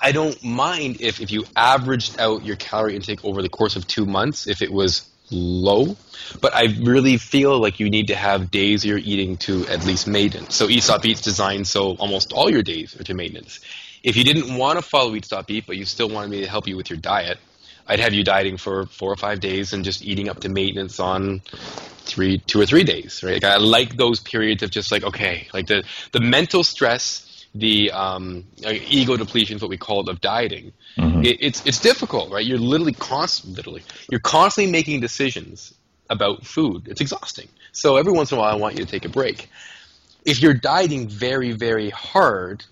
I 0.00 0.12
don't 0.12 0.42
mind 0.42 1.00
if, 1.00 1.20
if 1.20 1.30
you 1.30 1.44
averaged 1.54 2.18
out 2.18 2.44
your 2.44 2.56
calorie 2.56 2.96
intake 2.96 3.24
over 3.24 3.42
the 3.42 3.48
course 3.48 3.76
of 3.76 3.86
two 3.86 4.06
months, 4.06 4.46
if 4.46 4.62
it 4.62 4.72
was 4.72 5.08
low, 5.30 5.96
but 6.40 6.54
I 6.54 6.74
really 6.82 7.16
feel 7.16 7.60
like 7.60 7.80
you 7.80 7.90
need 7.90 8.08
to 8.08 8.16
have 8.16 8.50
days 8.50 8.84
you're 8.84 8.98
eating 8.98 9.36
to 9.38 9.66
at 9.68 9.84
least 9.84 10.06
maintenance. 10.06 10.56
So 10.56 10.68
Eat 10.68 10.82
Stop 10.82 11.04
Eat's 11.04 11.20
designed 11.20 11.68
so 11.68 11.96
almost 11.96 12.32
all 12.32 12.50
your 12.50 12.62
days 12.62 12.98
are 12.98 13.04
to 13.04 13.14
maintenance. 13.14 13.60
If 14.02 14.16
you 14.16 14.24
didn't 14.24 14.56
want 14.56 14.78
to 14.78 14.82
follow 14.82 15.14
Eat 15.14 15.26
Stop 15.26 15.50
Eat, 15.50 15.64
but 15.66 15.76
you 15.76 15.84
still 15.84 16.08
wanted 16.08 16.30
me 16.30 16.40
to 16.40 16.48
help 16.48 16.66
you 16.66 16.76
with 16.76 16.88
your 16.88 16.98
diet, 16.98 17.38
I'd 17.86 18.00
have 18.00 18.14
you 18.14 18.24
dieting 18.24 18.56
for 18.56 18.86
four 18.86 19.12
or 19.12 19.16
five 19.16 19.40
days 19.40 19.72
and 19.72 19.84
just 19.84 20.02
eating 20.02 20.28
up 20.28 20.40
to 20.40 20.48
maintenance 20.48 21.00
on 21.00 21.40
three, 21.40 22.38
two 22.38 22.60
or 22.60 22.66
three 22.66 22.84
days. 22.84 23.22
Right? 23.22 23.42
Like 23.42 23.44
I 23.44 23.56
like 23.56 23.96
those 23.96 24.20
periods 24.20 24.62
of 24.62 24.70
just 24.70 24.90
like 24.92 25.04
okay, 25.04 25.48
like 25.52 25.66
the 25.66 25.84
the 26.12 26.20
mental 26.20 26.64
stress 26.64 27.26
the 27.54 27.90
um, 27.90 28.44
ego 28.64 29.16
depletion 29.16 29.56
is 29.56 29.62
what 29.62 29.70
we 29.70 29.76
call 29.76 30.00
it 30.02 30.08
of 30.08 30.20
dieting. 30.20 30.72
Mm-hmm. 30.96 31.24
It, 31.24 31.38
it's 31.40 31.66
it's 31.66 31.80
difficult, 31.80 32.30
right? 32.30 32.44
You're 32.44 32.58
literally 32.58 32.92
constant, 32.92 33.56
literally, 33.56 33.82
you're 34.10 34.20
constantly 34.20 34.70
making 34.70 35.00
decisions 35.00 35.74
about 36.08 36.46
food. 36.46 36.88
It's 36.88 37.00
exhausting. 37.00 37.48
So 37.72 37.96
every 37.96 38.12
once 38.12 38.32
in 38.32 38.38
a 38.38 38.40
while, 38.40 38.52
I 38.52 38.56
want 38.56 38.76
you 38.76 38.84
to 38.84 38.90
take 38.90 39.04
a 39.04 39.08
break. 39.08 39.48
If 40.24 40.42
you're 40.42 40.54
dieting 40.54 41.08
very 41.08 41.52
very 41.52 41.90
hard 41.90 42.64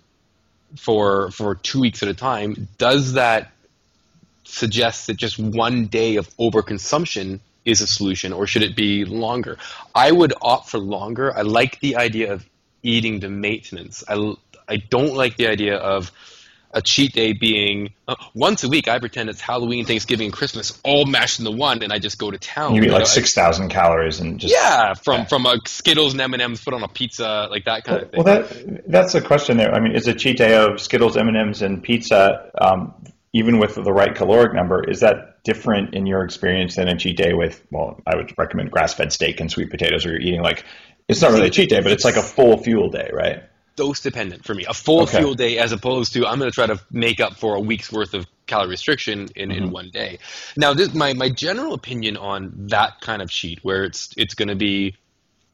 for 0.76 1.31
for 1.31 1.55
two 1.57 1.81
weeks 1.81 2.03
at 2.03 2.09
a 2.09 2.14
time, 2.14 2.68
does 2.79 3.14
that 3.14 3.53
suggest 4.45 5.09
that 5.09 5.16
just 5.16 5.39
one 5.39 5.87
day 5.87 6.16
of 6.16 6.29
overconsumption 6.37 7.41
is 7.64 7.81
a 7.81 7.87
solution, 7.87 8.33
or 8.33 8.47
should 8.47 8.62
it 8.62 8.74
be 8.76 9.05
longer? 9.05 9.59
I 9.95 10.11
would 10.12 10.33
opt 10.41 10.70
for 10.70 10.79
longer. 10.79 11.37
I 11.37 11.43
like 11.43 11.81
the 11.81 11.97
idea 11.97 12.33
of 12.33 12.47
eating 12.83 13.20
to 13.20 13.29
maintenance. 13.29 14.05
I 14.09 14.14
I 14.69 14.77
don't 14.77 15.14
like 15.14 15.37
the 15.37 15.49
idea 15.49 15.77
of 15.77 16.12
a 16.71 16.83
cheat 16.83 17.14
day 17.14 17.33
being 17.33 17.95
uh, 18.07 18.14
once 18.35 18.62
a 18.62 18.69
week. 18.69 18.89
I 18.89 18.99
pretend 18.99 19.31
it's 19.31 19.41
Halloween, 19.41 19.87
Thanksgiving, 19.87 20.27
and 20.27 20.33
Christmas 20.35 20.79
all 20.85 21.07
mashed 21.07 21.39
into 21.39 21.51
one, 21.51 21.83
and 21.83 21.93
I 21.93 21.99
just 21.99 22.19
go 22.19 22.31
to 22.31 22.37
town. 22.37 22.75
You 22.75 22.83
eat 22.83 22.91
like 22.91 23.07
six 23.07 23.33
thousand 23.33 23.71
calories 23.71 24.21
and 24.21 24.39
just 24.39 24.53
yeah, 24.53 24.93
from 24.95 25.21
yeah. 25.21 25.25
from 25.25 25.47
a 25.47 25.59
Skittles 25.66 26.12
and 26.12 26.21
M 26.21 26.35
and 26.35 26.43
M's 26.43 26.62
put 26.62 26.75
on 26.75 26.83
a 26.83 26.89
pizza, 26.89 27.49
like 27.51 27.64
that 27.64 27.85
kind 27.85 28.09
well, 28.12 28.29
of 28.29 28.51
thing. 28.51 28.64
Well, 28.66 28.75
that 28.75 28.91
that's 28.91 29.14
a 29.14 29.23
question 29.23 29.57
there. 29.57 29.75
I 29.75 29.81
mean, 29.81 29.95
is 29.95 30.07
a 30.09 30.14
cheat 30.14 30.37
day 30.37 30.57
of 30.57 30.81
Skittles, 30.81 31.16
M 31.16 31.29
and 31.29 31.37
M's, 31.37 31.62
and 31.62 31.83
pizza, 31.83 32.51
um, 32.61 32.93
even 33.33 33.59
with 33.59 33.75
the 33.75 33.93
right 33.93 34.14
caloric 34.14 34.53
number, 34.53 34.85
is 34.85 35.01
that 35.01 35.43
different 35.45 35.95
in 35.95 36.07
your 36.07 36.23
experience 36.23 36.77
than 36.77 36.89
a 36.89 36.99
cheat 36.99 37.16
day 37.16 37.33
with? 37.33 37.64
Well, 37.71 37.99
I 38.07 38.14
would 38.16 38.37
recommend 38.37 38.71
grass-fed 38.71 39.11
steak 39.11 39.41
and 39.41 39.51
sweet 39.51 39.71
potatoes, 39.71 40.05
where 40.05 40.12
you're 40.12 40.23
eating 40.23 40.43
like 40.43 40.64
it's 41.09 41.23
not 41.23 41.33
really 41.33 41.47
a 41.47 41.51
cheat 41.51 41.71
day, 41.71 41.81
but 41.81 41.93
it's 41.93 42.05
like 42.05 42.16
a 42.16 42.23
full 42.23 42.59
fuel 42.59 42.91
day, 42.91 43.11
right? 43.11 43.45
Dose 43.79 44.01
dependent 44.01 44.45
for 44.45 44.55
me. 44.55 44.64
A 44.68 44.74
full 44.74 45.03
okay. 45.03 45.18
fuel 45.18 45.35
day 45.35 45.59
as 45.59 45.70
opposed 45.70 46.12
to 46.14 46.26
I'm 46.26 46.39
going 46.41 46.51
to 46.51 46.55
try 46.55 46.66
to 46.66 46.81
make 46.91 47.20
up 47.20 47.37
for 47.37 47.55
a 47.55 47.61
week's 47.61 47.93
worth 47.93 48.12
of 48.12 48.26
calorie 48.47 48.70
restriction 48.70 49.29
in, 49.37 49.51
mm-hmm. 49.51 49.64
in 49.64 49.70
one 49.70 49.91
day. 49.91 50.18
Now, 50.57 50.74
this, 50.74 50.93
my 50.93 51.12
my 51.14 51.31
general 51.31 51.74
opinion 51.74 52.16
on 52.16 52.66
that 52.70 53.01
kind 53.01 53.22
of 53.22 53.31
sheet, 53.31 53.61
where 53.62 53.85
it's 53.85 54.12
it's 54.16 54.35
going 54.35 54.49
to 54.49 54.57
be 54.57 54.97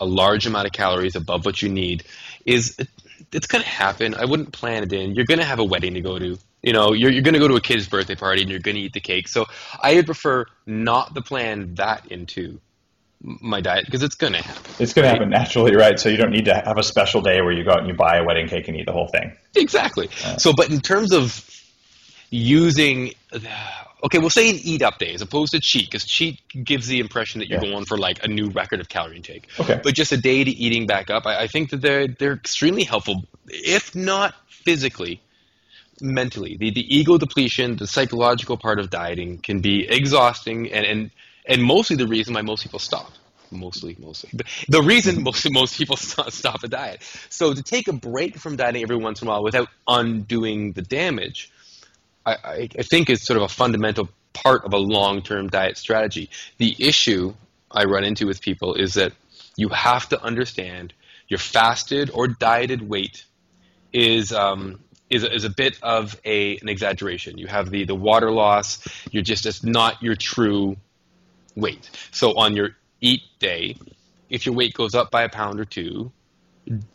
a 0.00 0.06
large 0.06 0.46
amount 0.46 0.66
of 0.66 0.72
calories 0.72 1.16
above 1.16 1.44
what 1.44 1.60
you 1.60 1.68
need, 1.68 2.04
is 2.46 2.76
it, 2.78 2.88
it's 3.30 3.46
going 3.46 3.62
to 3.62 3.68
happen. 3.68 4.14
I 4.14 4.24
wouldn't 4.24 4.52
plan 4.52 4.82
it 4.82 4.92
in. 4.92 5.14
You're 5.14 5.26
going 5.26 5.40
to 5.40 5.44
have 5.44 5.58
a 5.58 5.64
wedding 5.64 5.94
to 5.94 6.00
go 6.00 6.18
to. 6.18 6.38
You 6.62 6.72
know, 6.72 6.94
you're, 6.94 7.10
you're 7.12 7.22
going 7.22 7.34
to 7.34 7.40
go 7.40 7.48
to 7.48 7.56
a 7.56 7.60
kid's 7.60 7.86
birthday 7.86 8.14
party 8.14 8.40
and 8.40 8.50
you're 8.50 8.58
going 8.58 8.76
to 8.76 8.80
eat 8.80 8.94
the 8.94 9.00
cake. 9.00 9.28
So 9.28 9.44
I 9.82 9.96
would 9.96 10.06
prefer 10.06 10.46
not 10.64 11.14
to 11.14 11.20
plan 11.20 11.74
that 11.74 12.06
into 12.10 12.58
my 13.24 13.60
diet 13.60 13.86
because 13.86 14.02
it's 14.02 14.14
going 14.14 14.34
to 14.34 14.42
happen. 14.42 14.72
It's 14.78 14.92
going 14.92 15.04
to 15.04 15.08
happen 15.08 15.30
naturally, 15.30 15.74
right? 15.74 15.98
So 15.98 16.10
you 16.10 16.18
don't 16.18 16.30
need 16.30 16.44
to 16.44 16.54
have 16.54 16.76
a 16.76 16.82
special 16.82 17.22
day 17.22 17.40
where 17.40 17.52
you 17.52 17.64
go 17.64 17.72
out 17.72 17.78
and 17.78 17.88
you 17.88 17.94
buy 17.94 18.18
a 18.18 18.24
wedding 18.24 18.48
cake 18.48 18.68
and 18.68 18.76
eat 18.76 18.86
the 18.86 18.92
whole 18.92 19.08
thing. 19.08 19.34
Exactly. 19.56 20.10
Uh, 20.24 20.36
so, 20.36 20.52
but 20.52 20.70
in 20.70 20.80
terms 20.80 21.12
of 21.12 21.48
using, 22.30 23.12
okay, 24.04 24.18
we'll 24.18 24.28
say 24.30 24.50
an 24.50 24.56
eat 24.62 24.82
up 24.82 24.98
day 24.98 25.14
as 25.14 25.22
opposed 25.22 25.52
to 25.52 25.60
cheat 25.60 25.86
because 25.86 26.04
cheat 26.04 26.40
gives 26.64 26.86
the 26.86 27.00
impression 27.00 27.38
that 27.38 27.48
you're 27.48 27.64
yeah. 27.64 27.72
going 27.72 27.86
for 27.86 27.96
like 27.96 28.22
a 28.24 28.28
new 28.28 28.50
record 28.50 28.80
of 28.80 28.88
calorie 28.90 29.16
intake. 29.16 29.48
Okay. 29.58 29.80
But 29.82 29.94
just 29.94 30.12
a 30.12 30.18
day 30.18 30.44
to 30.44 30.50
eating 30.50 30.86
back 30.86 31.08
up, 31.08 31.26
I, 31.26 31.44
I 31.44 31.46
think 31.46 31.70
that 31.70 31.80
they're 31.80 32.06
they're 32.06 32.34
extremely 32.34 32.84
helpful, 32.84 33.24
if 33.48 33.94
not 33.94 34.34
physically 34.48 35.22
mentally. 36.00 36.56
The 36.58 36.70
the 36.72 36.94
ego 36.94 37.16
depletion, 37.16 37.76
the 37.76 37.86
psychological 37.86 38.58
part 38.58 38.78
of 38.78 38.90
dieting 38.90 39.38
can 39.38 39.60
be 39.60 39.88
exhausting 39.88 40.70
and, 40.70 40.84
and 40.84 41.10
and 41.46 41.62
mostly 41.62 41.96
the 41.96 42.06
reason 42.06 42.34
why 42.34 42.42
most 42.42 42.62
people 42.62 42.78
stop 42.78 43.12
mostly 43.50 43.96
mostly 44.00 44.30
the 44.68 44.82
reason 44.82 45.22
most 45.28 45.48
most 45.50 45.76
people 45.76 45.96
stop 45.96 46.64
a 46.64 46.68
diet 46.68 47.02
so 47.28 47.54
to 47.54 47.62
take 47.62 47.88
a 47.88 47.92
break 47.92 48.36
from 48.36 48.56
dieting 48.56 48.82
every 48.82 48.96
once 48.96 49.22
in 49.22 49.28
a 49.28 49.30
while 49.30 49.42
without 49.42 49.68
undoing 49.86 50.72
the 50.72 50.82
damage 50.82 51.50
I, 52.26 52.70
I, 52.78 52.82
think 52.82 53.10
is 53.10 53.22
sort 53.22 53.36
of 53.36 53.42
a 53.42 53.48
fundamental 53.48 54.08
part 54.32 54.64
of 54.64 54.72
a 54.72 54.78
long-term 54.78 55.48
diet 55.48 55.76
strategy 55.76 56.30
the 56.58 56.74
issue 56.78 57.34
i 57.70 57.84
run 57.84 58.04
into 58.04 58.26
with 58.26 58.40
people 58.40 58.74
is 58.74 58.94
that 58.94 59.12
you 59.56 59.68
have 59.68 60.08
to 60.08 60.20
understand 60.22 60.92
your 61.28 61.38
fasted 61.38 62.10
or 62.12 62.28
dieted 62.28 62.88
weight 62.88 63.24
is 63.92 64.32
um, 64.32 64.80
is, 65.10 65.24
is 65.24 65.44
a 65.44 65.50
bit 65.50 65.78
of 65.82 66.20
a, 66.24 66.58
an 66.58 66.68
exaggeration. 66.68 67.38
You 67.38 67.46
have 67.46 67.70
the, 67.70 67.84
the 67.84 67.94
water 67.94 68.30
loss. 68.30 68.86
You're 69.10 69.22
just 69.22 69.46
it's 69.46 69.62
not 69.62 70.02
your 70.02 70.16
true 70.16 70.76
weight. 71.56 71.90
So 72.10 72.36
on 72.36 72.56
your 72.56 72.76
eat 73.00 73.22
day, 73.38 73.76
if 74.30 74.46
your 74.46 74.54
weight 74.54 74.74
goes 74.74 74.94
up 74.94 75.10
by 75.10 75.22
a 75.22 75.28
pound 75.28 75.60
or 75.60 75.64
two, 75.64 76.12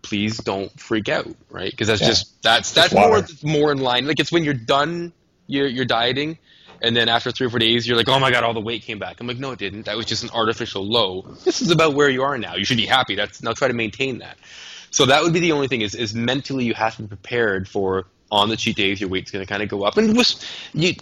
please 0.02 0.38
don't 0.38 0.78
freak 0.80 1.10
out, 1.10 1.36
right? 1.50 1.72
Because 1.72 1.88
that's 1.88 2.02
yeah. 2.02 2.08
just 2.08 2.42
that's 2.42 2.74
that's 2.74 2.94
more 2.94 3.24
more 3.44 3.72
in 3.72 3.80
line. 3.80 4.08
Like 4.08 4.20
it's 4.20 4.32
when 4.32 4.44
you're 4.44 4.54
done 4.54 5.14
your 5.48 5.68
your 5.68 5.86
dieting, 5.86 6.38
and 6.82 6.96
then 6.96 7.10
after 7.10 7.32
three 7.32 7.48
or 7.48 7.50
four 7.50 7.60
days, 7.60 7.88
you're 7.88 7.98
like, 7.98 8.10
oh 8.10 8.20
my 8.20 8.32
god, 8.32 8.44
all 8.44 8.54
the 8.54 8.62
weight 8.62 8.84
came 8.84 9.00
back. 9.00 9.20
I'm 9.20 9.28
like, 9.28 9.38
no, 9.38 9.52
it 9.52 9.60
didn't. 9.60 9.86
That 9.86 9.98
was 9.98 10.06
just 10.06 10.24
an 10.24 10.30
artificial 10.32 10.86
low. 10.86 11.22
This 11.44 11.62
is 11.62 11.72
about 11.72 11.94
where 11.94 12.10
you 12.10 12.24
are 12.24 12.38
now. 12.38 12.56
You 12.56 12.66
should 12.66 12.78
be 12.78 12.86
happy. 12.86 13.16
That's 13.16 13.44
now 13.44 13.54
try 13.54 13.68
to 13.68 13.74
maintain 13.74 14.20
that. 14.20 14.38
So 14.92 15.06
that 15.06 15.22
would 15.22 15.34
be 15.34 15.40
the 15.40 15.52
only 15.52 15.68
thing 15.68 15.82
is 15.82 15.96
is 15.96 16.14
mentally 16.14 16.66
you 16.66 16.74
have 16.74 16.96
to 16.96 17.04
be 17.04 17.08
prepared 17.08 17.68
for 17.68 18.06
on 18.32 18.50
the 18.50 18.58
cheat 18.58 18.76
days 18.76 19.02
your 19.02 19.10
weight's 19.10 19.32
going 19.32 19.44
to 19.44 19.50
kind 19.50 19.64
of 19.64 19.70
go 19.70 19.84
up 19.84 19.98
and 19.98 20.16
was 20.16 20.46
you 20.74 20.94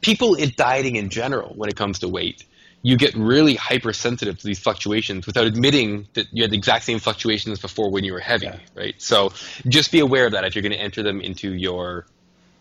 people 0.00 0.34
in 0.34 0.52
dieting 0.56 0.96
in 0.96 1.08
general 1.08 1.54
when 1.54 1.68
it 1.68 1.76
comes 1.76 2.00
to 2.00 2.08
weight 2.08 2.44
you 2.82 2.96
get 2.96 3.14
really 3.14 3.54
hypersensitive 3.54 4.38
to 4.38 4.46
these 4.46 4.58
fluctuations 4.58 5.26
without 5.26 5.46
admitting 5.46 6.06
that 6.14 6.26
you 6.32 6.42
had 6.42 6.50
the 6.50 6.56
exact 6.56 6.84
same 6.84 6.98
fluctuations 6.98 7.58
before 7.58 7.90
when 7.90 8.04
you 8.04 8.12
were 8.12 8.20
heavy, 8.20 8.46
yeah. 8.46 8.58
right? 8.74 8.94
So 8.98 9.32
just 9.66 9.90
be 9.90 9.98
aware 9.98 10.26
of 10.26 10.32
that 10.32 10.44
if 10.44 10.54
you're 10.54 10.62
going 10.62 10.72
to 10.72 10.78
enter 10.78 11.02
them 11.02 11.20
into 11.20 11.52
your 11.52 12.06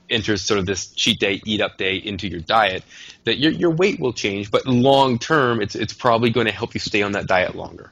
enter 0.09 0.37
sort 0.37 0.59
of 0.59 0.65
this 0.65 0.87
cheat 0.87 1.19
day, 1.19 1.41
eat 1.45 1.61
up 1.61 1.77
day 1.77 1.97
into 1.97 2.27
your 2.27 2.39
diet, 2.39 2.83
that 3.25 3.37
your 3.37 3.51
your 3.51 3.71
weight 3.71 3.99
will 3.99 4.13
change, 4.13 4.49
but 4.49 4.65
long 4.65 5.19
term, 5.19 5.61
it's 5.61 5.75
it's 5.75 5.93
probably 5.93 6.29
going 6.29 6.47
to 6.47 6.53
help 6.53 6.73
you 6.73 6.79
stay 6.79 7.01
on 7.01 7.11
that 7.11 7.27
diet 7.27 7.55
longer. 7.55 7.91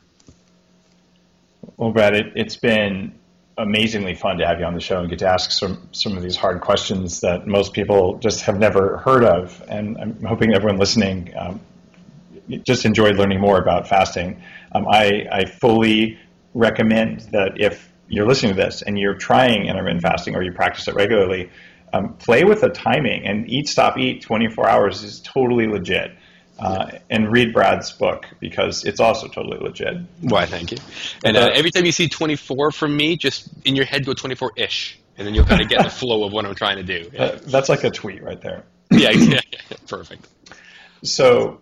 Well, 1.78 1.92
Brad, 1.92 2.16
it, 2.16 2.34
it's 2.36 2.56
been 2.56 3.14
amazingly 3.58 4.16
fun 4.16 4.38
to 4.38 4.46
have 4.46 4.60
you 4.60 4.66
on 4.66 4.74
the 4.74 4.82
show 4.82 5.00
and 5.00 5.10
get 5.10 5.20
to 5.20 5.28
ask 5.28 5.52
some 5.52 5.90
some 5.92 6.18
of 6.18 6.24
these 6.24 6.36
hard 6.36 6.62
questions 6.62 7.22
that 7.22 7.48
most 7.48 7.74
people 7.74 8.18
just 8.18 8.42
have 8.42 8.60
never 8.60 8.98
heard 8.98 9.24
of, 9.24 9.64
and 9.68 9.98
I'm 9.98 10.24
hoping 10.24 10.54
everyone 10.54 10.78
listening 10.80 11.34
um, 11.38 11.60
just 12.64 12.86
enjoyed 12.86 13.18
learning 13.18 13.40
more 13.40 13.60
about 13.60 13.88
fasting. 13.88 14.42
Um, 14.72 14.88
I, 14.88 15.26
I 15.32 15.46
fully 15.46 16.20
recommend 16.54 17.22
that 17.32 17.54
if 17.58 17.92
you're 18.08 18.28
listening 18.28 18.56
to 18.56 18.62
this 18.62 18.82
and 18.82 18.98
you're 19.00 19.16
trying 19.16 19.66
intermittent 19.66 20.02
fasting 20.02 20.36
or 20.36 20.44
you 20.44 20.52
practice 20.52 20.88
it 20.88 20.96
regularly, 20.96 21.50
um, 21.94 22.14
play 22.16 22.44
with 22.44 22.62
the 22.62 22.70
timing 22.70 23.26
and 23.26 23.50
eat, 23.50 23.68
stop, 23.68 23.98
eat 23.98 24.22
24 24.22 24.70
hours 24.70 25.04
is 25.04 25.22
totally 25.22 25.68
legit. 25.68 26.12
Uh, 26.58 26.90
and 27.10 27.30
read 27.34 27.52
Brad's 27.52 27.92
book 27.92 28.28
because 28.40 28.86
it's 28.86 29.02
also 29.02 29.28
totally 29.28 29.58
legit. 29.58 29.98
Why, 30.22 30.46
thank 30.46 30.72
you. 30.72 30.78
And 31.26 31.36
uh, 31.36 31.50
every 31.54 31.70
time 31.70 31.84
you 31.84 31.92
see 31.92 32.08
24 32.08 32.72
from 32.72 32.96
me, 32.96 33.18
just 33.18 33.50
in 33.66 33.76
your 33.76 33.84
head 33.84 34.06
go 34.06 34.14
24 34.14 34.54
ish, 34.56 34.98
and 35.18 35.28
then 35.28 35.34
you'll 35.34 35.44
kind 35.44 35.62
of 35.62 35.68
get 35.68 35.84
the 35.84 35.90
flow 35.90 36.24
of 36.24 36.32
what 36.32 36.46
I'm 36.46 36.56
trying 36.56 36.78
to 36.78 36.84
do. 36.84 37.10
Yeah. 37.12 37.24
Uh, 37.24 37.40
that's 37.44 37.68
like 37.68 37.84
a 37.84 37.90
tweet 37.90 38.24
right 38.24 38.40
there. 38.40 38.64
yeah, 38.90 39.10
yeah, 39.12 39.42
perfect. 39.88 40.30
So, 41.04 41.62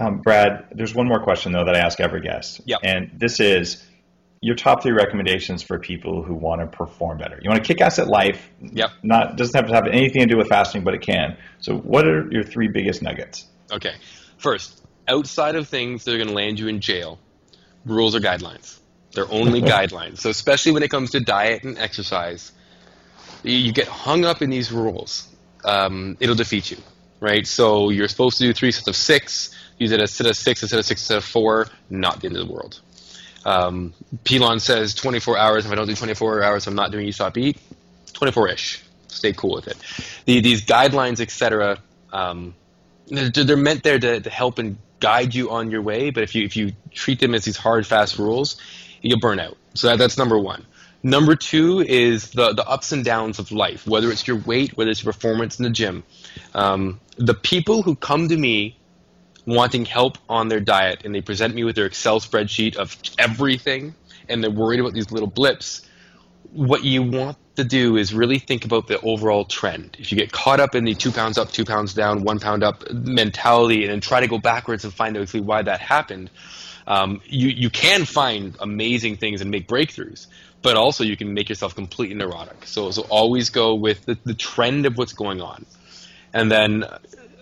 um, 0.00 0.18
Brad, 0.18 0.66
there's 0.72 0.94
one 0.94 1.06
more 1.06 1.22
question 1.22 1.52
though 1.52 1.64
that 1.64 1.76
I 1.76 1.80
ask 1.80 2.00
every 2.00 2.20
guest. 2.20 2.60
Yep. 2.64 2.80
And 2.82 3.10
this 3.14 3.40
is 3.40 3.84
your 4.40 4.56
top 4.56 4.82
three 4.82 4.92
recommendations 4.92 5.62
for 5.62 5.78
people 5.78 6.22
who 6.22 6.34
want 6.34 6.62
to 6.62 6.66
perform 6.66 7.18
better. 7.18 7.38
You 7.42 7.50
want 7.50 7.62
to 7.62 7.66
kick 7.66 7.82
ass 7.82 7.98
at 7.98 8.08
life. 8.08 8.48
Yep. 8.60 8.90
Not 9.02 9.36
doesn't 9.36 9.54
have 9.54 9.68
to 9.68 9.74
have 9.74 9.86
anything 9.86 10.22
to 10.22 10.26
do 10.26 10.38
with 10.38 10.48
fasting, 10.48 10.82
but 10.82 10.94
it 10.94 11.02
can. 11.02 11.36
So, 11.60 11.76
what 11.76 12.06
are 12.06 12.26
your 12.30 12.42
three 12.42 12.68
biggest 12.68 13.02
nuggets? 13.02 13.46
Okay. 13.70 13.94
First, 14.38 14.82
outside 15.06 15.56
of 15.56 15.68
things 15.68 16.04
that 16.04 16.14
are 16.14 16.16
going 16.16 16.28
to 16.28 16.34
land 16.34 16.58
you 16.58 16.68
in 16.68 16.80
jail, 16.80 17.18
rules 17.84 18.14
or 18.14 18.20
guidelines. 18.20 18.78
They're 19.12 19.30
only 19.30 19.60
guidelines. 19.76 20.18
So, 20.18 20.30
especially 20.30 20.72
when 20.72 20.82
it 20.82 20.90
comes 20.90 21.10
to 21.10 21.20
diet 21.20 21.64
and 21.64 21.76
exercise, 21.76 22.52
you 23.42 23.72
get 23.72 23.88
hung 23.88 24.24
up 24.24 24.40
in 24.40 24.48
these 24.48 24.72
rules. 24.72 25.28
Um, 25.64 26.16
it'll 26.20 26.34
defeat 26.34 26.70
you, 26.70 26.78
right? 27.20 27.46
So, 27.46 27.90
you're 27.90 28.08
supposed 28.08 28.38
to 28.38 28.44
do 28.44 28.52
three 28.52 28.72
sets 28.72 28.88
of 28.88 28.96
six 28.96 29.54
use 29.80 29.90
it 29.92 30.00
as 30.00 30.12
set 30.12 30.26
of 30.26 30.36
six 30.36 30.62
instead 30.62 30.78
of 30.78 30.86
six 30.86 31.00
instead 31.00 31.18
of 31.18 31.24
four, 31.24 31.66
not 31.88 32.20
the 32.20 32.26
end 32.28 32.36
of 32.36 32.46
the 32.46 32.52
world. 32.52 32.80
Um, 33.44 33.94
Pilon 34.24 34.60
says 34.60 34.94
24 34.94 35.38
hours. 35.38 35.66
If 35.66 35.72
I 35.72 35.74
don't 35.74 35.88
do 35.88 35.94
24 35.94 36.42
hours, 36.42 36.66
I'm 36.66 36.74
not 36.74 36.92
doing 36.92 37.08
Eat 37.08 37.14
Stop 37.14 37.36
Eat. 37.38 37.58
24-ish. 38.12 38.84
Stay 39.08 39.32
cool 39.32 39.54
with 39.54 39.66
it. 39.66 39.76
The, 40.26 40.40
these 40.40 40.64
guidelines, 40.64 41.20
etc. 41.20 41.78
Um, 42.12 42.54
they're, 43.08 43.30
they're 43.30 43.56
meant 43.56 43.82
there 43.82 43.98
to, 43.98 44.20
to 44.20 44.30
help 44.30 44.58
and 44.58 44.76
guide 45.00 45.34
you 45.34 45.50
on 45.50 45.70
your 45.70 45.80
way. 45.80 46.10
But 46.10 46.22
if 46.22 46.34
you 46.34 46.44
if 46.44 46.56
you 46.56 46.72
treat 46.92 47.18
them 47.18 47.34
as 47.34 47.44
these 47.44 47.56
hard, 47.56 47.86
fast 47.86 48.18
rules, 48.18 48.60
you'll 49.00 49.18
burn 49.18 49.40
out. 49.40 49.56
So 49.74 49.88
that, 49.88 49.98
that's 49.98 50.18
number 50.18 50.38
one. 50.38 50.66
Number 51.02 51.34
two 51.34 51.80
is 51.80 52.30
the, 52.30 52.52
the 52.52 52.66
ups 52.66 52.92
and 52.92 53.04
downs 53.04 53.38
of 53.38 53.52
life, 53.52 53.86
whether 53.86 54.10
it's 54.10 54.26
your 54.26 54.36
weight, 54.36 54.76
whether 54.76 54.90
it's 54.90 55.02
your 55.02 55.12
performance 55.12 55.58
in 55.58 55.64
the 55.64 55.70
gym. 55.70 56.04
Um, 56.54 57.00
the 57.16 57.34
people 57.34 57.82
who 57.82 57.94
come 57.96 58.28
to 58.28 58.36
me 58.36 58.78
wanting 59.46 59.86
help 59.86 60.18
on 60.28 60.48
their 60.48 60.60
diet 60.60 61.02
and 61.04 61.14
they 61.14 61.22
present 61.22 61.54
me 61.54 61.64
with 61.64 61.76
their 61.76 61.86
Excel 61.86 62.20
spreadsheet 62.20 62.76
of 62.76 62.96
everything 63.18 63.94
and 64.28 64.44
they're 64.44 64.50
worried 64.50 64.80
about 64.80 64.92
these 64.92 65.10
little 65.10 65.28
blips, 65.28 65.86
what 66.52 66.84
you 66.84 67.02
want 67.02 67.38
to 67.56 67.64
do 67.64 67.96
is 67.96 68.12
really 68.12 68.38
think 68.38 68.64
about 68.66 68.86
the 68.86 69.00
overall 69.00 69.44
trend. 69.44 69.96
If 69.98 70.12
you 70.12 70.18
get 70.18 70.32
caught 70.32 70.60
up 70.60 70.74
in 70.74 70.84
the 70.84 70.94
two 70.94 71.12
pounds 71.12 71.38
up, 71.38 71.50
two 71.50 71.64
pounds 71.64 71.94
down, 71.94 72.24
one 72.24 72.40
pound 72.40 72.62
up 72.62 72.90
mentality 72.92 73.84
and 73.84 73.92
then 73.92 74.00
try 74.00 74.20
to 74.20 74.28
go 74.28 74.38
backwards 74.38 74.84
and 74.84 74.92
find 74.92 75.16
out 75.16 75.22
exactly 75.22 75.40
why 75.40 75.62
that 75.62 75.80
happened, 75.80 76.30
um, 76.86 77.20
you, 77.24 77.48
you 77.48 77.70
can 77.70 78.04
find 78.04 78.56
amazing 78.60 79.16
things 79.16 79.40
and 79.40 79.50
make 79.50 79.66
breakthroughs 79.66 80.26
but 80.62 80.76
also 80.76 81.04
you 81.04 81.16
can 81.16 81.32
make 81.32 81.48
yourself 81.48 81.74
completely 81.74 82.14
neurotic. 82.14 82.66
So, 82.66 82.90
so 82.90 83.02
always 83.02 83.50
go 83.50 83.74
with 83.74 84.04
the, 84.04 84.18
the 84.24 84.34
trend 84.34 84.86
of 84.86 84.96
what's 84.96 85.12
going 85.12 85.40
on. 85.40 85.64
And 86.32 86.50
then, 86.50 86.84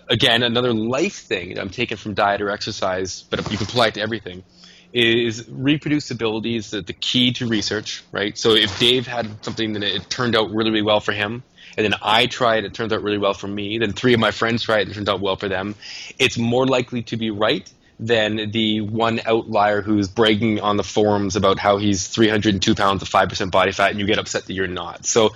again, 0.09 0.43
another 0.43 0.73
life 0.73 1.15
thing 1.15 1.59
I'm 1.59 1.69
taking 1.69 1.97
from 1.97 2.13
diet 2.13 2.41
or 2.41 2.49
exercise, 2.49 3.23
but 3.29 3.39
you 3.51 3.57
can 3.57 3.67
apply 3.67 3.87
it 3.87 3.93
to 3.95 4.01
everything, 4.01 4.43
is 4.91 5.43
reproducibility 5.43 6.57
is 6.57 6.71
the, 6.71 6.81
the 6.81 6.93
key 6.93 7.31
to 7.33 7.47
research, 7.47 8.03
right? 8.11 8.37
So 8.37 8.55
if 8.55 8.79
Dave 8.79 9.05
had 9.05 9.43
something 9.45 9.73
that 9.73 9.83
it 9.83 10.09
turned 10.09 10.35
out 10.35 10.49
really, 10.49 10.71
really 10.71 10.81
well 10.81 10.99
for 10.99 11.11
him, 11.11 11.43
and 11.77 11.85
then 11.85 11.93
I 12.01 12.25
tried, 12.25 12.63
it 12.63 12.67
it 12.67 12.73
turns 12.73 12.91
out 12.91 13.03
really 13.03 13.19
well 13.19 13.35
for 13.35 13.47
me, 13.47 13.77
then 13.77 13.93
three 13.93 14.13
of 14.13 14.19
my 14.19 14.31
friends 14.31 14.63
tried, 14.63 14.89
it 14.89 14.93
turned 14.95 15.09
out 15.09 15.21
well 15.21 15.35
for 15.35 15.47
them, 15.47 15.75
it's 16.17 16.37
more 16.37 16.65
likely 16.65 17.03
to 17.03 17.17
be 17.17 17.29
right 17.29 17.71
than 17.99 18.51
the 18.51 18.81
one 18.81 19.19
outlier 19.25 19.81
who's 19.81 20.07
bragging 20.07 20.61
on 20.61 20.77
the 20.77 20.83
forums 20.83 21.35
about 21.35 21.59
how 21.59 21.77
he's 21.77 22.07
302 22.07 22.73
pounds 22.73 23.01
of 23.01 23.09
5% 23.09 23.51
body 23.51 23.73
fat 23.73 23.91
and 23.91 23.99
you 23.99 24.05
get 24.05 24.17
upset 24.17 24.45
that 24.45 24.53
you're 24.53 24.67
not. 24.67 25.05
So, 25.05 25.35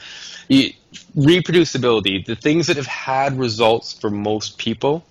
reproducibility, 0.49 2.25
the 2.25 2.35
things 2.35 2.67
that 2.67 2.77
have 2.77 2.87
had 2.87 3.37
results 3.37 3.93
for 3.93 4.09
most 4.09 4.57
people, 4.57 5.03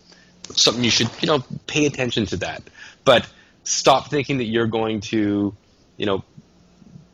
something 0.54 0.82
you 0.82 0.90
should, 0.90 1.10
you 1.20 1.26
know, 1.26 1.44
pay 1.66 1.86
attention 1.86 2.26
to 2.26 2.36
that. 2.38 2.62
But 3.04 3.28
stop 3.64 4.08
thinking 4.08 4.38
that 4.38 4.44
you're 4.44 4.66
going 4.66 5.00
to, 5.00 5.54
you 5.96 6.06
know, 6.06 6.24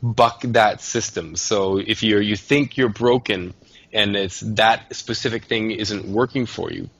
buck 0.03 0.43
that 0.43 0.81
system. 0.81 1.35
So 1.37 1.79
if 1.79 2.03
you're 2.03 2.21
you 2.21 2.37
think 2.37 2.77
you're 2.77 2.89
broken 2.89 3.55
and 3.93 4.15
it's 4.15 4.41
that 4.41 4.95
specific 4.95 5.47
thing 5.47 5.73
isn't 5.73 6.05
working 6.05 6.47
for 6.47 6.71
you, 6.71 6.91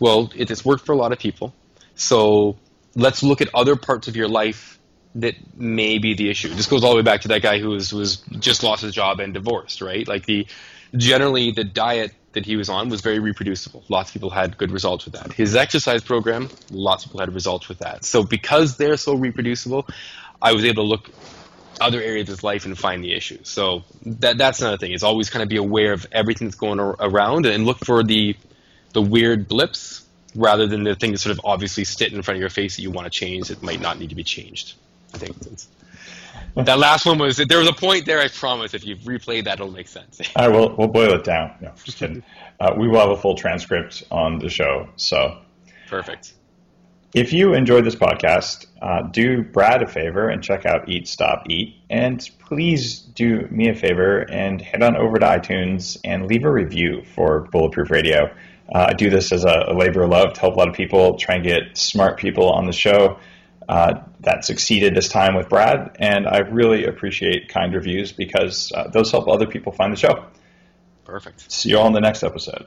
well, 0.00 0.32
it 0.34 0.48
has 0.48 0.64
worked 0.64 0.86
for 0.86 0.92
a 0.92 0.96
lot 0.96 1.12
of 1.12 1.18
people. 1.18 1.54
So 1.94 2.56
let's 2.94 3.22
look 3.22 3.40
at 3.40 3.48
other 3.54 3.76
parts 3.76 4.08
of 4.08 4.16
your 4.16 4.28
life 4.28 4.78
that 5.16 5.34
may 5.56 5.98
be 5.98 6.14
the 6.14 6.30
issue. 6.30 6.48
This 6.48 6.66
goes 6.66 6.84
all 6.84 6.90
the 6.90 6.96
way 6.96 7.02
back 7.02 7.22
to 7.22 7.28
that 7.28 7.42
guy 7.42 7.58
who 7.58 7.70
was 7.70 7.92
was 7.92 8.18
just 8.38 8.62
lost 8.62 8.82
his 8.82 8.94
job 8.94 9.20
and 9.20 9.34
divorced, 9.34 9.80
right? 9.80 10.06
Like 10.06 10.26
the 10.26 10.46
generally 10.96 11.50
the 11.50 11.64
diet 11.64 12.14
that 12.32 12.46
he 12.46 12.56
was 12.56 12.68
on 12.68 12.88
was 12.88 13.00
very 13.00 13.18
reproducible. 13.18 13.84
Lots 13.88 14.10
of 14.10 14.14
people 14.14 14.30
had 14.30 14.56
good 14.56 14.70
results 14.70 15.04
with 15.04 15.14
that. 15.14 15.32
His 15.32 15.56
exercise 15.56 16.02
program, 16.02 16.48
lots 16.70 17.04
of 17.04 17.10
people 17.10 17.20
had 17.20 17.34
results 17.34 17.68
with 17.68 17.78
that. 17.78 18.04
So 18.04 18.22
because 18.22 18.76
they're 18.76 18.96
so 18.96 19.14
reproducible, 19.14 19.88
I 20.40 20.52
was 20.52 20.64
able 20.64 20.84
to 20.84 20.88
look 20.88 21.10
other 21.80 22.00
areas 22.00 22.28
of 22.28 22.36
his 22.36 22.44
life 22.44 22.66
and 22.66 22.78
find 22.78 23.02
the 23.02 23.14
issues. 23.14 23.48
So 23.48 23.82
that 24.04 24.38
that's 24.38 24.60
another 24.60 24.76
thing. 24.76 24.92
Is 24.92 25.02
always 25.02 25.30
kind 25.30 25.42
of 25.42 25.48
be 25.48 25.56
aware 25.56 25.92
of 25.92 26.06
everything 26.12 26.46
that's 26.46 26.58
going 26.58 26.78
around 26.78 27.46
and 27.46 27.66
look 27.66 27.84
for 27.84 28.04
the 28.04 28.36
the 28.92 29.02
weird 29.02 29.48
blips 29.48 30.04
rather 30.34 30.66
than 30.66 30.84
the 30.84 30.94
thing 30.94 31.12
that 31.12 31.18
sort 31.18 31.36
of 31.36 31.40
obviously 31.44 31.84
sit 31.84 32.12
in 32.12 32.22
front 32.22 32.36
of 32.36 32.40
your 32.40 32.50
face 32.50 32.76
that 32.76 32.82
you 32.82 32.90
want 32.90 33.06
to 33.06 33.10
change 33.10 33.48
that 33.48 33.62
might 33.62 33.80
not 33.80 33.98
need 33.98 34.10
to 34.10 34.14
be 34.14 34.24
changed. 34.24 34.74
I 35.14 35.18
think 35.18 35.36
that 36.54 36.78
last 36.78 37.06
one 37.06 37.18
was 37.18 37.36
there 37.36 37.58
was 37.58 37.68
a 37.68 37.72
point 37.72 38.06
there. 38.06 38.20
I 38.20 38.28
promise, 38.28 38.74
if 38.74 38.84
you 38.84 38.96
replay 38.96 39.44
that, 39.44 39.54
it'll 39.54 39.70
make 39.70 39.88
sense. 39.88 40.20
All 40.36 40.48
right, 40.48 40.54
we'll 40.54 40.74
we'll 40.76 40.88
boil 40.88 41.14
it 41.14 41.24
down. 41.24 41.52
No, 41.60 41.72
just 41.84 41.98
kidding. 41.98 42.22
Uh, 42.58 42.74
we 42.76 42.88
will 42.88 43.00
have 43.00 43.10
a 43.10 43.16
full 43.16 43.34
transcript 43.34 44.04
on 44.10 44.38
the 44.38 44.48
show. 44.48 44.88
So 44.96 45.38
perfect. 45.88 46.34
If 47.12 47.32
you 47.32 47.54
enjoyed 47.54 47.84
this 47.84 47.96
podcast, 47.96 48.66
uh, 48.80 49.02
do 49.02 49.42
Brad 49.42 49.82
a 49.82 49.86
favor 49.86 50.28
and 50.28 50.44
check 50.44 50.64
out 50.64 50.88
Eat 50.88 51.08
Stop 51.08 51.50
Eat, 51.50 51.74
and 51.90 52.28
please 52.38 53.00
do 53.00 53.48
me 53.50 53.68
a 53.68 53.74
favor 53.74 54.20
and 54.20 54.60
head 54.60 54.82
on 54.82 54.96
over 54.96 55.18
to 55.18 55.26
iTunes 55.26 55.98
and 56.04 56.26
leave 56.26 56.44
a 56.44 56.52
review 56.52 57.02
for 57.16 57.48
Bulletproof 57.50 57.90
Radio. 57.90 58.32
Uh, 58.72 58.86
I 58.90 58.94
do 58.94 59.10
this 59.10 59.32
as 59.32 59.44
a, 59.44 59.64
a, 59.68 59.74
labor 59.74 60.02
of 60.02 60.10
love 60.10 60.34
to 60.34 60.40
help 60.40 60.54
a 60.54 60.58
lot 60.58 60.68
of 60.68 60.74
people, 60.74 61.16
try 61.16 61.36
and 61.36 61.44
get 61.44 61.76
smart 61.76 62.18
people 62.18 62.50
on 62.50 62.66
the 62.66 62.72
show. 62.72 63.18
Uh, 63.68 64.02
that 64.20 64.44
succeeded 64.44 64.96
this 64.96 65.08
time 65.08 65.36
with 65.36 65.48
Brad, 65.48 65.96
and 66.00 66.26
I 66.26 66.38
really 66.38 66.86
appreciate 66.86 67.48
kind 67.48 67.72
reviews 67.72 68.10
because 68.10 68.72
uh, 68.74 68.88
those 68.88 69.12
help 69.12 69.28
other 69.28 69.46
people 69.46 69.70
find 69.70 69.92
the 69.92 69.96
show. 69.96 70.24
Perfect. 71.04 71.50
See 71.52 71.70
you 71.70 71.78
all 71.78 71.86
in 71.86 71.92
the 71.92 72.00
next 72.00 72.24
episode. 72.24 72.66